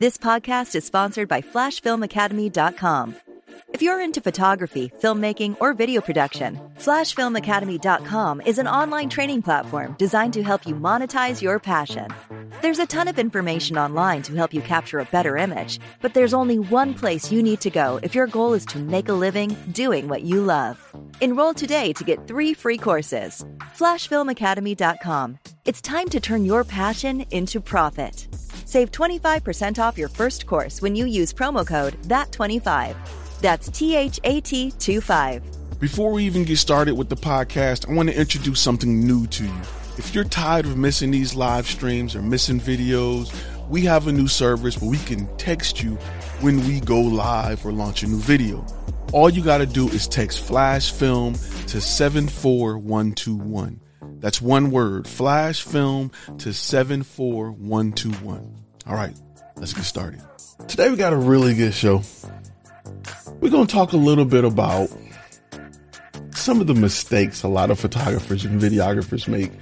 This 0.00 0.16
podcast 0.16 0.74
is 0.74 0.86
sponsored 0.86 1.28
by 1.28 1.42
FlashFilmAcademy.com. 1.42 3.16
If 3.68 3.82
you're 3.82 4.00
into 4.00 4.22
photography, 4.22 4.90
filmmaking, 4.98 5.58
or 5.60 5.74
video 5.74 6.00
production, 6.00 6.58
FlashFilmAcademy.com 6.78 8.40
is 8.40 8.56
an 8.56 8.66
online 8.66 9.10
training 9.10 9.42
platform 9.42 9.96
designed 9.98 10.32
to 10.32 10.42
help 10.42 10.66
you 10.66 10.74
monetize 10.74 11.42
your 11.42 11.58
passion. 11.58 12.08
There's 12.62 12.78
a 12.78 12.86
ton 12.86 13.08
of 13.08 13.18
information 13.18 13.76
online 13.76 14.22
to 14.22 14.34
help 14.34 14.54
you 14.54 14.62
capture 14.62 15.00
a 15.00 15.04
better 15.04 15.36
image, 15.36 15.78
but 16.00 16.14
there's 16.14 16.32
only 16.32 16.58
one 16.58 16.94
place 16.94 17.30
you 17.30 17.42
need 17.42 17.60
to 17.60 17.68
go 17.68 18.00
if 18.02 18.14
your 18.14 18.26
goal 18.26 18.54
is 18.54 18.64
to 18.72 18.78
make 18.78 19.10
a 19.10 19.20
living 19.26 19.54
doing 19.72 20.08
what 20.08 20.22
you 20.22 20.40
love. 20.40 20.78
Enroll 21.20 21.52
today 21.52 21.92
to 21.92 22.04
get 22.04 22.26
three 22.26 22.54
free 22.54 22.78
courses. 22.78 23.44
FlashFilmAcademy.com. 23.76 25.38
It's 25.66 25.82
time 25.82 26.08
to 26.08 26.20
turn 26.20 26.46
your 26.46 26.64
passion 26.64 27.26
into 27.30 27.60
profit. 27.60 28.26
Save 28.70 28.92
25% 28.92 29.80
off 29.80 29.98
your 29.98 30.08
first 30.08 30.46
course 30.46 30.80
when 30.80 30.94
you 30.94 31.06
use 31.06 31.32
promo 31.32 31.66
code 31.66 32.00
THAT25. 32.04 32.94
That's 33.40 33.68
T 33.68 33.96
H 33.96 34.20
A 34.22 34.40
T 34.42 34.70
25. 34.70 35.80
Before 35.80 36.12
we 36.12 36.22
even 36.22 36.44
get 36.44 36.58
started 36.58 36.94
with 36.94 37.08
the 37.08 37.16
podcast, 37.16 37.90
I 37.90 37.94
want 37.94 38.10
to 38.10 38.16
introduce 38.16 38.60
something 38.60 39.04
new 39.04 39.26
to 39.26 39.42
you. 39.42 39.60
If 39.98 40.14
you're 40.14 40.22
tired 40.22 40.66
of 40.66 40.76
missing 40.76 41.10
these 41.10 41.34
live 41.34 41.66
streams 41.66 42.14
or 42.14 42.22
missing 42.22 42.60
videos, 42.60 43.34
we 43.68 43.80
have 43.86 44.06
a 44.06 44.12
new 44.12 44.28
service 44.28 44.80
where 44.80 44.88
we 44.88 44.98
can 44.98 45.26
text 45.36 45.82
you 45.82 45.96
when 46.38 46.64
we 46.64 46.78
go 46.78 47.00
live 47.00 47.66
or 47.66 47.72
launch 47.72 48.04
a 48.04 48.06
new 48.06 48.20
video. 48.20 48.64
All 49.12 49.30
you 49.30 49.42
got 49.42 49.58
to 49.58 49.66
do 49.66 49.88
is 49.88 50.06
text 50.06 50.46
flash 50.46 50.92
film 50.92 51.34
to 51.34 51.80
74121. 51.80 53.80
That's 54.20 54.40
one 54.40 54.70
word, 54.70 55.08
flash 55.08 55.62
film 55.62 56.12
to 56.38 56.52
74121. 56.52 58.54
All 58.86 58.94
right, 58.94 59.16
let's 59.56 59.72
get 59.72 59.84
started. 59.84 60.20
Today 60.68 60.90
we 60.90 60.96
got 60.96 61.12
a 61.12 61.16
really 61.16 61.54
good 61.54 61.72
show. 61.72 62.02
We're 63.40 63.50
going 63.50 63.66
to 63.66 63.72
talk 63.72 63.92
a 63.92 63.96
little 63.96 64.26
bit 64.26 64.44
about 64.44 64.90
some 66.34 66.60
of 66.60 66.66
the 66.66 66.74
mistakes 66.74 67.42
a 67.42 67.48
lot 67.48 67.70
of 67.70 67.78
photographers 67.78 68.44
and 68.44 68.60
videographers 68.60 69.26
make 69.26 69.52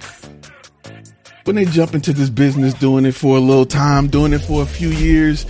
when 1.45 1.55
they 1.55 1.65
jump 1.65 1.93
into 1.93 2.13
this 2.13 2.29
business 2.29 2.73
doing 2.75 3.05
it 3.05 3.13
for 3.13 3.37
a 3.37 3.39
little 3.39 3.65
time, 3.65 4.07
doing 4.07 4.33
it 4.33 4.39
for 4.39 4.61
a 4.61 4.65
few 4.65 4.89
years, 4.89 5.45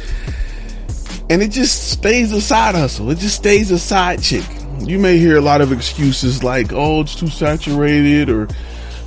and 1.29 1.41
it 1.41 1.51
just 1.51 1.91
stays 1.91 2.31
a 2.31 2.41
side 2.41 2.75
hustle. 2.75 3.09
It 3.09 3.17
just 3.17 3.35
stays 3.35 3.71
a 3.71 3.79
side 3.79 4.21
chick. 4.21 4.45
You 4.79 4.99
may 4.99 5.17
hear 5.17 5.35
a 5.35 5.41
lot 5.41 5.61
of 5.61 5.71
excuses 5.71 6.43
like, 6.43 6.71
oh, 6.71 7.01
it's 7.01 7.15
too 7.15 7.27
saturated 7.27 8.29
or 8.29 8.47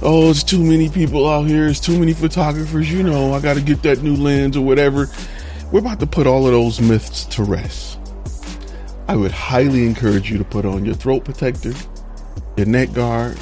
oh, 0.02 0.30
it's 0.30 0.42
too 0.42 0.62
many 0.62 0.88
people 0.88 1.28
out 1.28 1.46
here, 1.46 1.68
it's 1.68 1.80
too 1.80 1.98
many 1.98 2.12
photographers, 2.12 2.90
you 2.90 3.02
know, 3.02 3.32
I 3.32 3.40
got 3.40 3.54
to 3.54 3.62
get 3.62 3.82
that 3.82 4.02
new 4.02 4.16
lens 4.16 4.56
or 4.56 4.64
whatever. 4.64 5.08
We're 5.70 5.80
about 5.80 6.00
to 6.00 6.06
put 6.06 6.26
all 6.26 6.46
of 6.46 6.52
those 6.52 6.80
myths 6.80 7.24
to 7.26 7.44
rest. 7.44 7.98
I 9.08 9.16
would 9.16 9.32
highly 9.32 9.86
encourage 9.86 10.30
you 10.30 10.38
to 10.38 10.44
put 10.44 10.64
on 10.64 10.84
your 10.84 10.94
throat 10.94 11.24
protector, 11.24 11.72
your 12.56 12.66
neck 12.66 12.92
guard, 12.92 13.38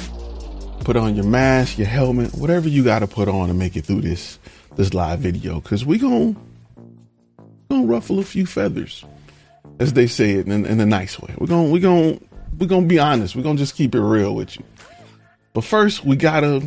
put 0.83 0.95
on 0.95 1.15
your 1.15 1.25
mask, 1.25 1.77
your 1.77 1.87
helmet, 1.87 2.33
whatever 2.35 2.67
you 2.67 2.83
got 2.83 2.99
to 2.99 3.07
put 3.07 3.27
on 3.27 3.47
to 3.47 3.53
make 3.53 3.75
it 3.75 3.85
through 3.85 4.01
this 4.01 4.39
this 4.77 4.93
live 4.93 5.19
video 5.19 5.59
cuz 5.59 5.85
we 5.85 5.97
going 5.97 6.33
going 7.69 7.81
to 7.81 7.87
ruffle 7.87 8.19
a 8.19 8.23
few 8.23 8.45
feathers 8.45 9.03
as 9.79 9.93
they 9.93 10.07
say 10.07 10.31
it 10.31 10.47
in, 10.47 10.65
in 10.65 10.79
a 10.79 10.85
nice 10.85 11.19
way. 11.19 11.33
We're 11.37 11.47
going 11.47 11.67
to 11.67 11.73
we're 11.73 11.81
going 11.81 12.19
to 12.19 12.25
we're 12.57 12.67
going 12.67 12.83
to 12.83 12.87
be 12.87 12.99
honest. 12.99 13.35
We're 13.35 13.43
going 13.43 13.57
to 13.57 13.63
just 13.63 13.75
keep 13.75 13.95
it 13.95 14.01
real 14.01 14.35
with 14.35 14.57
you. 14.57 14.63
But 15.53 15.63
first, 15.63 16.05
we 16.05 16.15
gotta 16.15 16.61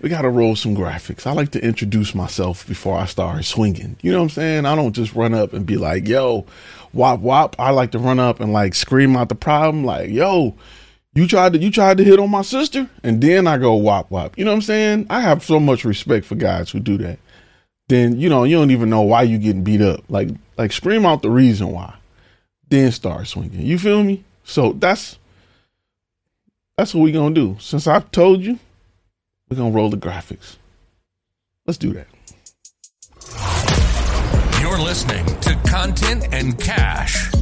we 0.00 0.08
gotta 0.08 0.28
roll 0.28 0.56
some 0.56 0.74
graphics. 0.76 1.26
I 1.26 1.32
like 1.32 1.50
to 1.52 1.64
introduce 1.64 2.14
myself 2.14 2.66
before 2.66 2.96
I 2.96 3.06
start 3.06 3.44
swinging. 3.44 3.96
You 4.02 4.12
know 4.12 4.18
what 4.18 4.24
I'm 4.24 4.30
saying? 4.30 4.66
I 4.66 4.74
don't 4.74 4.92
just 4.92 5.14
run 5.14 5.34
up 5.34 5.52
and 5.52 5.66
be 5.66 5.76
like, 5.76 6.08
"Yo, 6.08 6.46
wop 6.92 7.20
wop." 7.20 7.56
I 7.58 7.70
like 7.70 7.92
to 7.92 7.98
run 7.98 8.18
up 8.18 8.40
and 8.40 8.52
like 8.52 8.74
scream 8.74 9.16
out 9.16 9.28
the 9.28 9.34
problem, 9.34 9.84
like, 9.84 10.10
"Yo, 10.10 10.54
you 11.14 11.26
tried 11.26 11.54
to 11.54 11.58
you 11.58 11.70
tried 11.70 11.98
to 11.98 12.04
hit 12.04 12.18
on 12.18 12.30
my 12.30 12.42
sister," 12.42 12.88
and 13.02 13.20
then 13.20 13.46
I 13.46 13.58
go 13.58 13.74
wop 13.74 14.10
wop. 14.10 14.38
You 14.38 14.44
know 14.44 14.52
what 14.52 14.56
I'm 14.56 14.62
saying? 14.62 15.06
I 15.10 15.20
have 15.20 15.42
so 15.44 15.58
much 15.58 15.84
respect 15.84 16.26
for 16.26 16.34
guys 16.34 16.70
who 16.70 16.80
do 16.80 16.98
that. 16.98 17.18
Then 17.88 18.20
you 18.20 18.28
know 18.28 18.44
you 18.44 18.56
don't 18.56 18.70
even 18.70 18.90
know 18.90 19.02
why 19.02 19.22
you 19.22 19.38
getting 19.38 19.64
beat 19.64 19.80
up. 19.80 20.04
Like 20.08 20.28
like 20.58 20.72
scream 20.72 21.06
out 21.06 21.22
the 21.22 21.30
reason 21.30 21.72
why, 21.72 21.94
then 22.68 22.92
start 22.92 23.26
swinging. 23.26 23.62
You 23.62 23.78
feel 23.78 24.02
me? 24.02 24.22
So 24.44 24.72
that's 24.74 25.18
that's 26.80 26.94
what 26.94 27.02
we're 27.02 27.12
gonna 27.12 27.34
do. 27.34 27.58
Since 27.60 27.86
I've 27.86 28.10
told 28.10 28.40
you, 28.40 28.58
we're 29.50 29.58
gonna 29.58 29.70
roll 29.70 29.90
the 29.90 29.98
graphics. 29.98 30.56
Let's 31.66 31.76
do 31.76 31.92
that. 31.92 32.06
You're 34.62 34.78
listening 34.78 35.26
to 35.26 35.56
Content 35.68 36.28
and 36.32 36.58
Cash, 36.58 37.34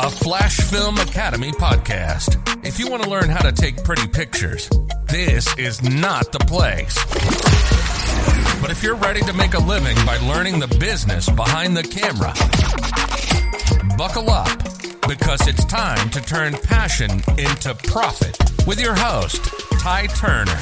a 0.00 0.10
Flash 0.10 0.56
Film 0.56 0.98
Academy 0.98 1.52
podcast. 1.52 2.66
If 2.66 2.80
you 2.80 2.90
want 2.90 3.04
to 3.04 3.10
learn 3.10 3.28
how 3.28 3.48
to 3.48 3.52
take 3.52 3.84
pretty 3.84 4.08
pictures, 4.08 4.68
this 5.06 5.56
is 5.56 5.80
not 5.80 6.32
the 6.32 6.40
place. 6.40 6.96
But 8.60 8.72
if 8.72 8.82
you're 8.82 8.96
ready 8.96 9.20
to 9.20 9.32
make 9.34 9.54
a 9.54 9.60
living 9.60 9.96
by 10.04 10.16
learning 10.16 10.58
the 10.58 10.66
business 10.80 11.28
behind 11.28 11.76
the 11.76 11.84
camera, 11.84 12.34
buckle 13.96 14.28
up 14.30 14.58
because 15.08 15.46
it's 15.46 15.64
time 15.66 16.10
to 16.10 16.20
turn 16.20 16.54
passion 16.54 17.10
into 17.38 17.74
profit 17.86 18.36
with 18.66 18.80
your 18.80 18.94
host, 18.94 19.40
Ty 19.78 20.06
Turner. 20.08 20.56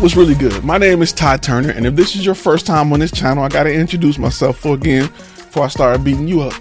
What's 0.00 0.16
really 0.16 0.34
good? 0.34 0.64
My 0.64 0.78
name 0.78 1.02
is 1.02 1.12
Ty 1.12 1.38
Turner, 1.38 1.70
and 1.70 1.86
if 1.86 1.94
this 1.94 2.16
is 2.16 2.24
your 2.24 2.34
first 2.34 2.64
time 2.64 2.92
on 2.92 3.00
this 3.00 3.10
channel, 3.10 3.42
I 3.42 3.48
got 3.48 3.64
to 3.64 3.72
introduce 3.72 4.16
myself 4.16 4.58
for 4.58 4.74
again 4.74 5.06
before 5.08 5.64
I 5.64 5.68
start 5.68 6.02
beating 6.04 6.26
you 6.26 6.40
up. 6.40 6.54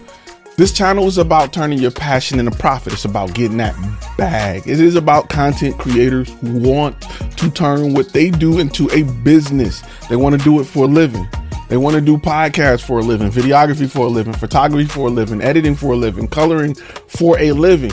This 0.58 0.74
channel 0.74 1.06
is 1.06 1.20
about 1.20 1.54
turning 1.54 1.80
your 1.80 1.92
passion 1.92 2.40
into 2.40 2.52
profit. 2.52 2.94
It's 2.94 3.06
about 3.06 3.34
getting 3.34 3.58
that 3.58 3.76
bag. 4.18 4.64
It 4.68 4.82
is 4.82 4.96
about 4.96 5.30
content 5.30 5.78
creators 5.78 6.30
who 6.42 6.58
want 6.60 7.00
to 7.38 7.50
turn 7.52 7.94
what 7.94 8.12
they 8.12 8.32
do 8.32 8.60
into 8.60 8.90
a 8.90 9.04
business. 9.24 9.84
They 10.10 10.16
want 10.16 10.38
to 10.38 10.44
do 10.44 10.60
it 10.60 10.66
for 10.66 10.86
a 10.86 10.88
living. 10.88 11.30
They 11.70 11.78
want 11.78 11.96
to 11.96 12.02
do 12.02 12.18
podcasts 12.18 12.82
for 12.82 13.00
a 13.00 13.02
living, 13.02 13.30
videography 13.30 13.90
for 13.90 14.06
a 14.06 14.10
living, 14.10 14.34
photography 14.34 14.86
for 14.86 15.08
a 15.08 15.12
living, 15.12 15.42
editing 15.42 15.76
for 15.76 15.94
a 15.94 15.96
living, 15.98 16.28
coloring 16.28 16.76
for 17.08 17.38
a 17.40 17.52
living. 17.52 17.92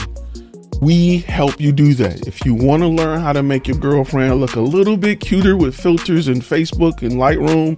We 0.81 1.19
help 1.19 1.59
you 1.59 1.71
do 1.71 1.93
that. 1.95 2.25
If 2.27 2.45
you 2.45 2.53
want 2.53 2.83
to 2.83 2.87
learn 2.87 3.19
how 3.19 3.33
to 3.33 3.43
make 3.43 3.67
your 3.67 3.77
girlfriend 3.77 4.39
look 4.39 4.55
a 4.55 4.61
little 4.61 4.95
bit 4.95 5.19
cuter 5.19 5.57
with 5.57 5.75
filters 5.75 6.27
and 6.27 6.41
Facebook 6.41 7.01
and 7.01 7.13
Lightroom, 7.13 7.77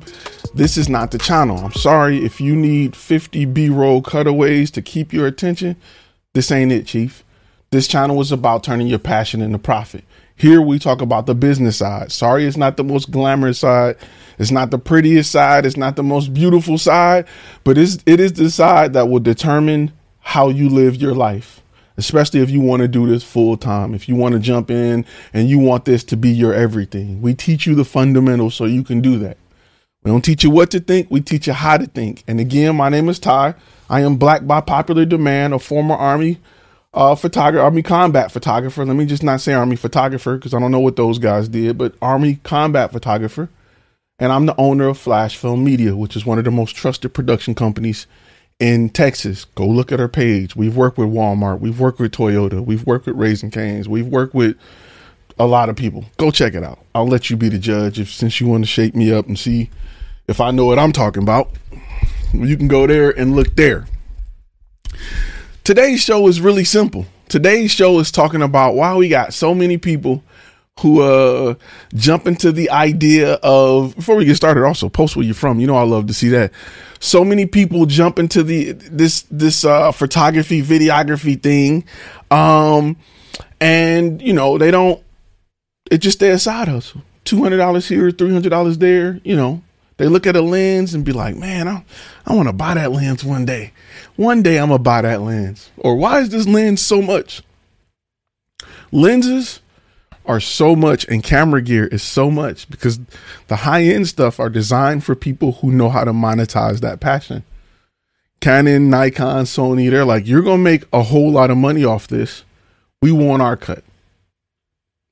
this 0.53 0.77
is 0.77 0.87
not 0.87 1.11
the 1.11 1.17
channel. 1.17 1.57
I'm 1.57 1.73
sorry 1.73 2.23
if 2.23 2.39
you 2.39 2.55
need 2.55 2.95
50 2.95 3.45
B-roll 3.45 4.01
cutaways 4.01 4.69
to 4.71 4.81
keep 4.81 5.13
your 5.13 5.25
attention. 5.25 5.75
This 6.33 6.51
ain't 6.51 6.71
it, 6.71 6.85
chief. 6.85 7.23
This 7.71 7.87
channel 7.87 8.21
is 8.21 8.31
about 8.31 8.63
turning 8.63 8.87
your 8.87 8.99
passion 8.99 9.41
into 9.41 9.57
profit. 9.57 10.03
Here 10.37 10.61
we 10.61 10.77
talk 10.77 11.01
about 11.01 11.25
the 11.25 11.33
business 11.33 11.77
side. 11.77 12.11
Sorry, 12.11 12.45
it's 12.45 12.57
not 12.57 12.77
the 12.77 12.83
most 12.83 13.09
glamorous 13.09 13.57
side. 13.57 13.97
It's 14.37 14.51
not 14.51 14.69
the 14.69 14.77
prettiest 14.77 15.31
side. 15.31 15.65
It's 15.65 15.77
not 15.77 15.95
the 15.95 16.03
most 16.03 16.31
beautiful 16.31 16.77
side, 16.77 17.25
but 17.63 17.75
it's, 17.75 17.97
it 18.05 18.19
is 18.19 18.33
the 18.33 18.51
side 18.51 18.93
that 18.93 19.09
will 19.09 19.19
determine 19.19 19.91
how 20.19 20.49
you 20.49 20.69
live 20.69 20.95
your 20.97 21.15
life, 21.15 21.63
especially 21.97 22.41
if 22.41 22.51
you 22.51 22.61
want 22.61 22.83
to 22.83 22.87
do 22.87 23.07
this 23.07 23.23
full 23.23 23.57
time. 23.57 23.95
If 23.95 24.07
you 24.07 24.15
want 24.15 24.33
to 24.33 24.39
jump 24.39 24.69
in 24.69 25.05
and 25.33 25.49
you 25.49 25.57
want 25.57 25.85
this 25.85 26.03
to 26.03 26.15
be 26.15 26.29
your 26.29 26.53
everything, 26.53 27.19
we 27.19 27.33
teach 27.33 27.65
you 27.65 27.73
the 27.73 27.85
fundamentals 27.85 28.53
so 28.53 28.65
you 28.65 28.83
can 28.83 29.01
do 29.01 29.17
that. 29.17 29.37
We 30.03 30.11
don't 30.11 30.21
teach 30.21 30.43
you 30.43 30.51
what 30.51 30.69
to 30.71 30.79
think, 30.79 31.09
we 31.09 31.19
teach 31.19 31.47
you 31.47 31.53
how 31.53 31.77
to 31.77 31.87
think. 31.87 32.23
And 32.27 32.39
again, 32.39 32.75
my 32.75 32.89
name 32.89 33.09
is 33.09 33.17
Ty. 33.17 33.55
I 33.89 34.01
am 34.01 34.17
black 34.17 34.45
by 34.45 34.61
popular 34.61 35.03
demand, 35.03 35.55
a 35.55 35.59
former 35.59 35.95
Army 35.95 36.37
uh, 36.97 37.13
photographer, 37.13 37.63
Army 37.63 37.83
combat 37.83 38.31
photographer. 38.31 38.83
Let 38.83 38.95
me 38.95 39.05
just 39.05 39.21
not 39.21 39.39
say 39.39 39.53
Army 39.53 39.75
photographer 39.75 40.35
because 40.35 40.55
I 40.55 40.59
don't 40.59 40.71
know 40.71 40.79
what 40.79 40.95
those 40.95 41.19
guys 41.19 41.47
did, 41.47 41.77
but 41.77 41.93
Army 42.01 42.39
combat 42.43 42.91
photographer. 42.91 43.49
And 44.17 44.31
I'm 44.31 44.47
the 44.47 44.59
owner 44.59 44.87
of 44.87 44.97
Flash 44.97 45.37
Film 45.37 45.63
Media, 45.63 45.95
which 45.95 46.15
is 46.15 46.25
one 46.25 46.39
of 46.39 46.45
the 46.45 46.49
most 46.49 46.75
trusted 46.75 47.13
production 47.13 47.53
companies 47.53 48.07
in 48.59 48.89
Texas. 48.89 49.45
Go 49.45 49.67
look 49.67 49.91
at 49.91 49.99
our 49.99 50.07
page. 50.07 50.55
We've 50.55 50.75
worked 50.75 50.97
with 50.97 51.09
Walmart. 51.09 51.59
We've 51.59 51.79
worked 51.79 51.99
with 51.99 52.13
Toyota. 52.13 52.65
We've 52.65 52.83
worked 52.87 53.05
with 53.05 53.15
Raising 53.15 53.51
Cane's. 53.51 53.87
We've 53.87 54.07
worked 54.07 54.33
with 54.33 54.57
a 55.37 55.45
lot 55.45 55.69
of 55.69 55.75
people. 55.75 56.05
Go 56.17 56.31
check 56.31 56.55
it 56.55 56.63
out. 56.63 56.79
I'll 56.95 57.07
let 57.07 57.29
you 57.29 57.37
be 57.37 57.49
the 57.49 57.59
judge 57.59 57.99
if 57.99 58.11
since 58.11 58.41
you 58.41 58.47
want 58.47 58.63
to 58.63 58.67
shake 58.67 58.95
me 58.95 59.13
up 59.13 59.27
and 59.27 59.37
see 59.37 59.69
if 60.27 60.41
I 60.41 60.49
know 60.49 60.65
what 60.65 60.79
I'm 60.79 60.93
talking 60.93 61.21
about. 61.21 61.51
You 62.33 62.57
can 62.57 62.67
go 62.67 62.87
there 62.87 63.11
and 63.11 63.35
look 63.35 63.55
there. 63.55 63.85
Today's 65.67 65.99
show 65.99 66.25
is 66.29 66.39
really 66.39 66.63
simple. 66.63 67.05
Today's 67.27 67.71
show 67.71 67.99
is 67.99 68.09
talking 68.09 68.41
about 68.41 68.75
why 68.75 68.95
we 68.95 69.09
got 69.09 69.33
so 69.33 69.53
many 69.53 69.77
people 69.77 70.23
who 70.79 71.01
uh 71.01 71.55
jump 71.93 72.25
into 72.25 72.53
the 72.53 72.69
idea 72.69 73.33
of 73.43 73.93
before 73.93 74.15
we 74.15 74.23
get 74.23 74.37
started 74.37 74.63
also 74.63 74.87
post 74.87 75.17
where 75.17 75.25
you're 75.25 75.35
from. 75.35 75.59
You 75.59 75.67
know 75.67 75.75
i 75.75 75.81
love 75.81 76.07
to 76.07 76.13
see 76.13 76.29
that. 76.29 76.53
So 77.01 77.25
many 77.25 77.45
people 77.45 77.85
jump 77.85 78.17
into 78.17 78.43
the 78.43 78.71
this 78.71 79.23
this 79.29 79.65
uh 79.65 79.91
photography 79.91 80.63
videography 80.63 81.37
thing 81.43 81.83
um 82.31 82.95
and 83.59 84.21
you 84.21 84.31
know 84.31 84.57
they 84.57 84.71
don't 84.71 85.03
it 85.91 85.97
just 85.97 86.21
their 86.21 86.39
side 86.39 86.69
hustle. 86.69 87.01
$200 87.25 87.89
here 87.89 88.09
$300 88.09 88.79
there 88.79 89.19
you 89.25 89.35
know 89.35 89.61
they 89.97 90.07
look 90.07 90.25
at 90.25 90.35
a 90.35 90.41
lens 90.41 90.93
and 90.93 91.03
be 91.03 91.11
like 91.11 91.35
man 91.35 91.67
i, 91.67 91.83
I 92.25 92.35
want 92.35 92.47
to 92.47 92.53
buy 92.53 92.75
that 92.75 92.91
lens 92.91 93.23
one 93.23 93.45
day 93.45 93.73
one 94.15 94.41
day 94.41 94.59
i'm 94.59 94.69
gonna 94.69 94.79
buy 94.79 95.01
that 95.01 95.21
lens 95.21 95.69
or 95.77 95.95
why 95.95 96.19
is 96.19 96.29
this 96.29 96.47
lens 96.47 96.81
so 96.81 97.01
much 97.01 97.41
lenses 98.91 99.61
are 100.27 100.39
so 100.39 100.75
much 100.75 101.05
and 101.07 101.23
camera 101.23 101.61
gear 101.61 101.87
is 101.87 102.03
so 102.03 102.29
much 102.29 102.69
because 102.69 102.99
the 103.47 103.55
high 103.57 103.83
end 103.83 104.07
stuff 104.07 104.39
are 104.39 104.49
designed 104.49 105.03
for 105.03 105.15
people 105.15 105.53
who 105.53 105.71
know 105.71 105.89
how 105.89 106.03
to 106.03 106.11
monetize 106.11 106.81
that 106.81 106.99
passion. 106.99 107.43
Canon, 108.39 108.89
Nikon, 108.89 109.45
Sony, 109.45 109.89
they're 109.89 110.05
like, 110.05 110.27
you're 110.27 110.43
going 110.43 110.59
to 110.59 110.63
make 110.63 110.83
a 110.93 111.01
whole 111.01 111.31
lot 111.31 111.49
of 111.49 111.57
money 111.57 111.83
off 111.83 112.07
this. 112.07 112.43
We 113.01 113.11
want 113.11 113.41
our 113.41 113.57
cut. 113.57 113.83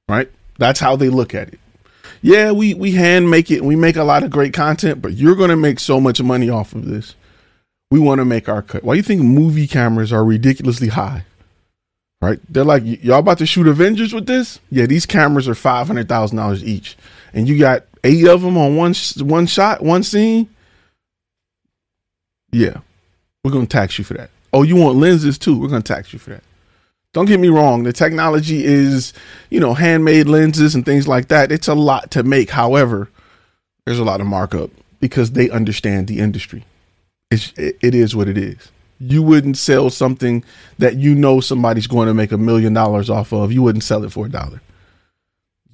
Right? 0.07 0.29
That's 0.59 0.79
how 0.79 0.95
they 0.95 1.09
look 1.09 1.33
at 1.33 1.47
it. 1.47 1.59
Yeah, 2.25 2.51
we, 2.51 2.73
we 2.73 2.91
hand 2.91 3.29
make 3.29 3.51
it. 3.51 3.63
We 3.63 3.75
make 3.75 3.95
a 3.95 4.03
lot 4.03 4.23
of 4.23 4.31
great 4.31 4.53
content, 4.53 5.01
but 5.01 5.13
you're 5.13 5.35
going 5.35 5.51
to 5.51 5.55
make 5.55 5.79
so 5.79 5.99
much 5.99 6.21
money 6.21 6.49
off 6.49 6.73
of 6.73 6.85
this. 6.85 7.15
We 7.91 7.99
want 7.99 8.19
to 8.19 8.25
make 8.25 8.49
our 8.49 8.61
cut. 8.61 8.83
Why 8.83 8.93
do 8.93 8.97
you 8.97 9.03
think 9.03 9.21
movie 9.21 9.67
cameras 9.67 10.11
are 10.11 10.25
ridiculously 10.25 10.87
high? 10.87 11.25
right? 12.25 12.39
They're 12.49 12.63
like, 12.63 12.83
y'all 13.03 13.19
about 13.19 13.37
to 13.39 13.45
shoot 13.45 13.67
Avengers 13.67 14.13
with 14.13 14.25
this? 14.25 14.59
Yeah, 14.71 14.85
these 14.87 15.05
cameras 15.05 15.47
are 15.47 15.55
five 15.55 15.87
hundred 15.87 16.09
thousand 16.09 16.37
dollars 16.37 16.63
each, 16.63 16.97
and 17.33 17.47
you 17.47 17.59
got 17.59 17.83
eight 18.03 18.27
of 18.27 18.41
them 18.41 18.57
on 18.57 18.75
one 18.75 18.95
one 19.19 19.45
shot, 19.45 19.83
one 19.83 20.03
scene. 20.03 20.49
Yeah, 22.51 22.77
we're 23.43 23.51
gonna 23.51 23.67
tax 23.67 23.97
you 23.99 24.03
for 24.03 24.15
that. 24.15 24.31
Oh, 24.53 24.63
you 24.63 24.75
want 24.75 24.97
lenses 24.97 25.37
too? 25.37 25.59
We're 25.59 25.67
gonna 25.67 25.81
tax 25.81 26.13
you 26.13 26.19
for 26.19 26.31
that. 26.31 26.43
Don't 27.15 27.25
get 27.25 27.39
me 27.39 27.47
wrong, 27.47 27.83
the 27.83 27.93
technology 27.93 28.63
is, 28.63 29.13
you 29.49 29.59
know, 29.59 29.73
handmade 29.73 30.27
lenses 30.27 30.75
and 30.75 30.85
things 30.85 31.07
like 31.07 31.29
that. 31.29 31.51
It's 31.51 31.67
a 31.67 31.73
lot 31.73 32.11
to 32.11 32.23
make. 32.23 32.49
However, 32.49 33.09
there's 33.85 33.99
a 33.99 34.03
lot 34.03 34.19
of 34.19 34.27
markup 34.27 34.69
because 34.99 35.31
they 35.31 35.49
understand 35.49 36.07
the 36.07 36.19
industry. 36.19 36.65
It's, 37.31 37.53
it, 37.55 37.95
is 37.95 38.15
what 38.15 38.27
it 38.27 38.37
is 38.37 38.69
you 38.99 39.23
wouldn't 39.23 39.57
sell 39.57 39.89
something 39.89 40.43
that 40.77 40.95
you 40.95 41.15
know 41.15 41.39
somebody's 41.39 41.87
going 41.87 42.07
to 42.07 42.13
make 42.13 42.31
a 42.31 42.37
million 42.37 42.73
dollars 42.73 43.09
off 43.09 43.33
of. 43.33 43.51
You 43.51 43.61
wouldn't 43.61 43.83
sell 43.83 44.03
it 44.03 44.11
for 44.11 44.25
a 44.25 44.29
dollar. 44.29 44.61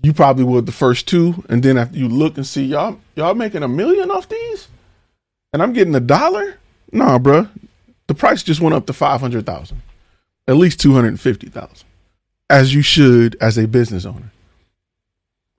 You 0.03 0.13
probably 0.13 0.43
would 0.43 0.65
the 0.65 0.71
first 0.71 1.07
two, 1.07 1.43
and 1.49 1.61
then 1.61 1.77
after 1.77 1.97
you 1.97 2.07
look 2.07 2.37
and 2.37 2.45
see 2.45 2.65
y'all 2.65 2.99
y'all 3.15 3.35
making 3.35 3.63
a 3.63 3.67
million 3.67 4.09
off 4.09 4.29
these, 4.29 4.67
and 5.53 5.61
I'm 5.61 5.73
getting 5.73 5.95
a 5.95 5.99
dollar. 5.99 6.57
Nah, 6.91 7.19
bruh. 7.19 7.49
The 8.07 8.15
price 8.15 8.43
just 8.43 8.61
went 8.61 8.75
up 8.75 8.87
to 8.87 8.93
five 8.93 9.21
hundred 9.21 9.45
thousand, 9.45 9.81
at 10.47 10.55
least 10.55 10.79
two 10.79 10.93
hundred 10.93 11.19
fifty 11.19 11.47
thousand, 11.47 11.87
as 12.49 12.73
you 12.73 12.81
should 12.81 13.35
as 13.41 13.57
a 13.57 13.67
business 13.67 14.05
owner. 14.05 14.31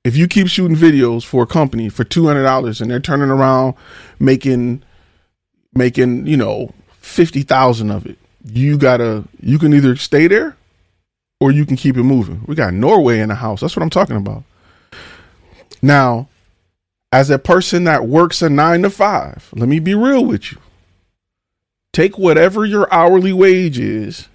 If 0.05 0.17
you 0.17 0.27
keep 0.27 0.49
shooting 0.49 0.77
videos 0.77 1.25
for 1.25 1.45
a 1.45 1.47
company 1.47 1.89
for 1.89 2.05
two 2.05 2.27
hundred 2.27 2.43
dollars 2.43 2.81
and 2.81 2.91
they're 2.91 3.01
turning 3.01 3.31
around 3.31 3.75
making 4.19 4.83
making 5.75 6.27
you 6.27 6.37
know 6.37 6.73
fifty 6.99 7.43
thousand 7.43 7.91
of 7.91 8.07
it. 8.07 8.19
You 8.45 8.77
gotta 8.79 9.25
you 9.41 9.59
can 9.59 9.73
either 9.73 9.97
stay 9.97 10.27
there 10.27 10.57
or 11.41 11.51
you 11.51 11.65
can 11.65 11.77
keep 11.77 11.97
it 11.97 12.03
moving. 12.03 12.43
We 12.47 12.55
got 12.55 12.75
Norway 12.75 13.21
in 13.21 13.29
the 13.29 13.37
house. 13.37 13.61
That's 13.61 13.77
what 13.77 13.83
I'm 13.83 13.91
talking 13.91 14.17
about. 14.17 14.45
Now, 15.81 16.29
as 17.13 17.31
a 17.31 17.39
person 17.39 17.85
that 17.85 18.07
works 18.07 18.43
a 18.43 18.49
nine 18.49 18.83
to 18.83 18.91
five, 18.91 19.49
let 19.53 19.69
me 19.69 19.79
be 19.79 19.95
real 19.95 20.25
with 20.25 20.53
you. 20.53 20.59
Take 21.93 22.17
whatever 22.17 22.65
your 22.65 22.93
hourly 22.93 23.33
wage 23.33 23.79
is, 23.79 24.29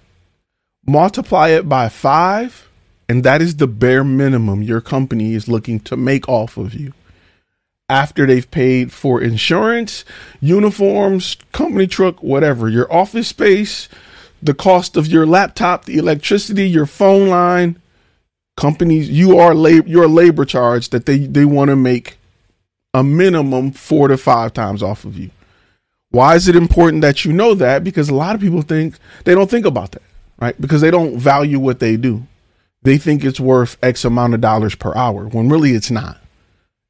multiply 0.88 1.48
it 1.48 1.68
by 1.68 1.88
five, 1.88 2.68
and 3.08 3.22
that 3.24 3.40
is 3.42 3.56
the 3.56 3.66
bare 3.66 4.04
minimum 4.04 4.62
your 4.62 4.80
company 4.80 5.34
is 5.34 5.48
looking 5.48 5.80
to 5.80 5.96
make 5.96 6.28
off 6.28 6.56
of 6.56 6.74
you 6.74 6.92
after 7.88 8.26
they've 8.26 8.50
paid 8.50 8.92
for 8.92 9.20
insurance, 9.20 10.04
uniforms, 10.40 11.36
company 11.52 11.86
truck, 11.86 12.22
whatever, 12.22 12.68
your 12.68 12.92
office 12.92 13.28
space, 13.28 13.88
the 14.42 14.54
cost 14.54 14.96
of 14.96 15.06
your 15.06 15.26
laptop, 15.26 15.86
the 15.86 15.96
electricity, 15.96 16.68
your 16.68 16.86
phone 16.86 17.28
line, 17.28 17.80
companies, 18.56 19.08
you 19.08 19.38
are 19.38 19.54
labor 19.54 19.88
your 19.88 20.06
labor 20.06 20.44
charge 20.44 20.90
that 20.90 21.06
they 21.06 21.18
they 21.18 21.44
want 21.44 21.70
to 21.70 21.76
make 21.76 22.18
a 22.94 23.02
minimum 23.02 23.70
4 23.70 24.08
to 24.08 24.16
5 24.16 24.52
times 24.52 24.82
off 24.82 25.04
of 25.04 25.16
you. 25.16 25.30
Why 26.10 26.34
is 26.34 26.48
it 26.48 26.56
important 26.56 27.02
that 27.02 27.24
you 27.24 27.32
know 27.32 27.54
that? 27.54 27.84
Because 27.84 28.08
a 28.08 28.14
lot 28.14 28.34
of 28.34 28.40
people 28.40 28.62
think 28.62 28.96
they 29.24 29.34
don't 29.34 29.50
think 29.50 29.66
about 29.66 29.92
that, 29.92 30.02
right? 30.40 30.60
Because 30.60 30.80
they 30.80 30.90
don't 30.90 31.18
value 31.18 31.58
what 31.58 31.80
they 31.80 31.96
do. 31.96 32.26
They 32.82 32.98
think 32.98 33.24
it's 33.24 33.40
worth 33.40 33.76
X 33.82 34.04
amount 34.04 34.34
of 34.34 34.40
dollars 34.40 34.74
per 34.74 34.94
hour 34.94 35.26
when 35.26 35.48
really 35.48 35.72
it's 35.72 35.90
not 35.90 36.18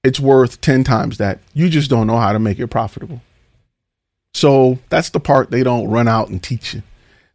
it's 0.05 0.21
worth 0.21 0.61
10 0.61 0.85
times 0.85 1.19
that. 1.19 1.39
You 1.55 1.69
just 1.69 1.91
don't 1.91 2.07
know 2.07 2.19
how 2.19 2.33
to 2.33 2.39
make 2.39 2.59
it 2.59 2.69
profitable. 2.69 3.21
So 4.35 4.79
that's 4.89 5.11
the 5.11 5.21
part 5.21 5.51
they 5.51 5.63
don't 5.63 5.89
run 5.89 6.09
out 6.09 6.29
and 6.29 6.43
teach 6.43 6.75
you. 6.75 6.83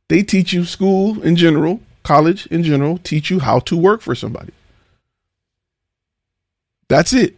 They 0.10 0.24
teach 0.24 0.54
you 0.54 0.66
school 0.66 1.22
in 1.22 1.36
general, 1.36 1.82
college 2.04 2.46
in 2.48 2.64
general, 2.64 2.98
teach 3.00 3.30
you 3.30 3.40
how 3.40 3.60
to 3.60 3.78
work 3.78 4.02
for 4.02 4.16
somebody. 4.16 4.54
That's 6.88 7.14
it. 7.14 7.36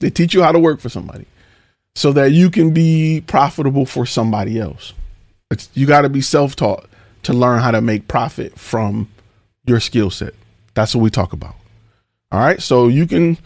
They 0.00 0.10
teach 0.10 0.34
you 0.34 0.42
how 0.42 0.52
to 0.52 0.58
work 0.58 0.80
for 0.80 0.88
somebody 0.88 1.26
so 1.94 2.12
that 2.12 2.32
you 2.32 2.50
can 2.50 2.72
be 2.72 3.22
profitable 3.26 3.86
for 3.86 4.06
somebody 4.06 4.60
else. 4.60 4.92
It's, 5.50 5.68
you 5.74 5.86
got 5.86 6.02
to 6.02 6.08
be 6.08 6.20
self 6.20 6.54
taught 6.54 6.88
to 7.24 7.32
learn 7.32 7.60
how 7.60 7.70
to 7.70 7.80
make 7.80 8.08
profit 8.08 8.58
from 8.58 9.08
your 9.64 9.80
skill 9.80 10.10
set. 10.10 10.34
That's 10.74 10.94
what 10.94 11.02
we 11.02 11.10
talk 11.10 11.32
about. 11.32 11.54
All 12.30 12.40
right. 12.40 12.60
So 12.60 12.88
you 12.88 13.06
can 13.06 13.38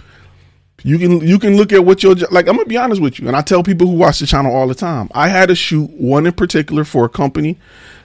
you 0.84 0.98
can 0.98 1.20
you 1.20 1.38
can 1.38 1.56
look 1.56 1.72
at 1.72 1.84
what 1.84 2.02
your 2.02 2.14
like. 2.30 2.48
I'm 2.48 2.56
gonna 2.56 2.66
be 2.66 2.76
honest 2.76 3.00
with 3.00 3.18
you, 3.18 3.28
and 3.28 3.36
I 3.36 3.40
tell 3.40 3.62
people 3.62 3.86
who 3.86 3.94
watch 3.94 4.18
the 4.18 4.26
channel 4.26 4.54
all 4.54 4.66
the 4.66 4.74
time. 4.74 5.08
I 5.14 5.28
had 5.28 5.48
to 5.48 5.54
shoot 5.54 5.90
one 5.90 6.26
in 6.26 6.32
particular 6.32 6.84
for 6.84 7.04
a 7.04 7.08
company 7.08 7.58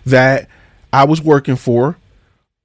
that 0.05 0.47
I 0.93 1.05
was 1.05 1.21
working 1.21 1.55
for, 1.55 1.97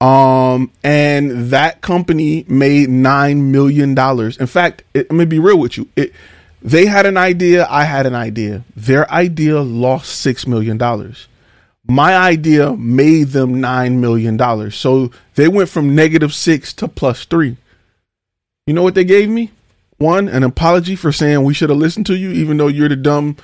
um, 0.01 0.71
and 0.85 1.51
that 1.51 1.81
company 1.81 2.45
made 2.47 2.91
nine 2.91 3.53
million 3.53 3.95
dollars. 3.95 4.37
In 4.37 4.47
fact, 4.47 4.83
it, 4.93 5.07
I'm 5.09 5.17
gonna 5.17 5.27
be 5.27 5.39
real 5.39 5.59
with 5.59 5.79
you. 5.79 5.89
It 5.97 6.13
they 6.61 6.87
had 6.87 7.07
an 7.07 7.17
idea, 7.17 7.67
I 7.69 7.85
had 7.85 8.07
an 8.07 8.15
idea. 8.15 8.65
Their 8.77 9.11
idea 9.11 9.61
lost 9.63 10.21
six 10.21 10.47
million 10.47 10.77
dollars. 10.77 11.27
My 11.85 12.17
idea 12.17 12.77
made 12.77 13.29
them 13.29 13.61
nine 13.61 14.01
million 14.01 14.37
dollars. 14.37 14.77
So 14.77 15.11
they 15.35 15.49
went 15.49 15.69
from 15.69 15.95
negative 15.95 16.33
six 16.33 16.73
to 16.75 16.89
plus 16.89 17.25
three. 17.25 17.57
You 18.67 18.75
know 18.75 18.83
what 18.83 18.95
they 18.95 19.05
gave 19.05 19.29
me? 19.29 19.51
one, 20.03 20.29
an 20.29 20.43
apology 20.43 20.97
for 20.97 21.13
saying 21.13 21.45
we 21.45 21.55
should 21.55 21.71
have 21.71 21.79
listened 21.79 22.07
to 22.07 22.17
you, 22.17 22.31
even 22.31 22.57
though 22.57 22.67
you're 22.67 22.89
the 22.89 22.97
dumb, 22.97 23.37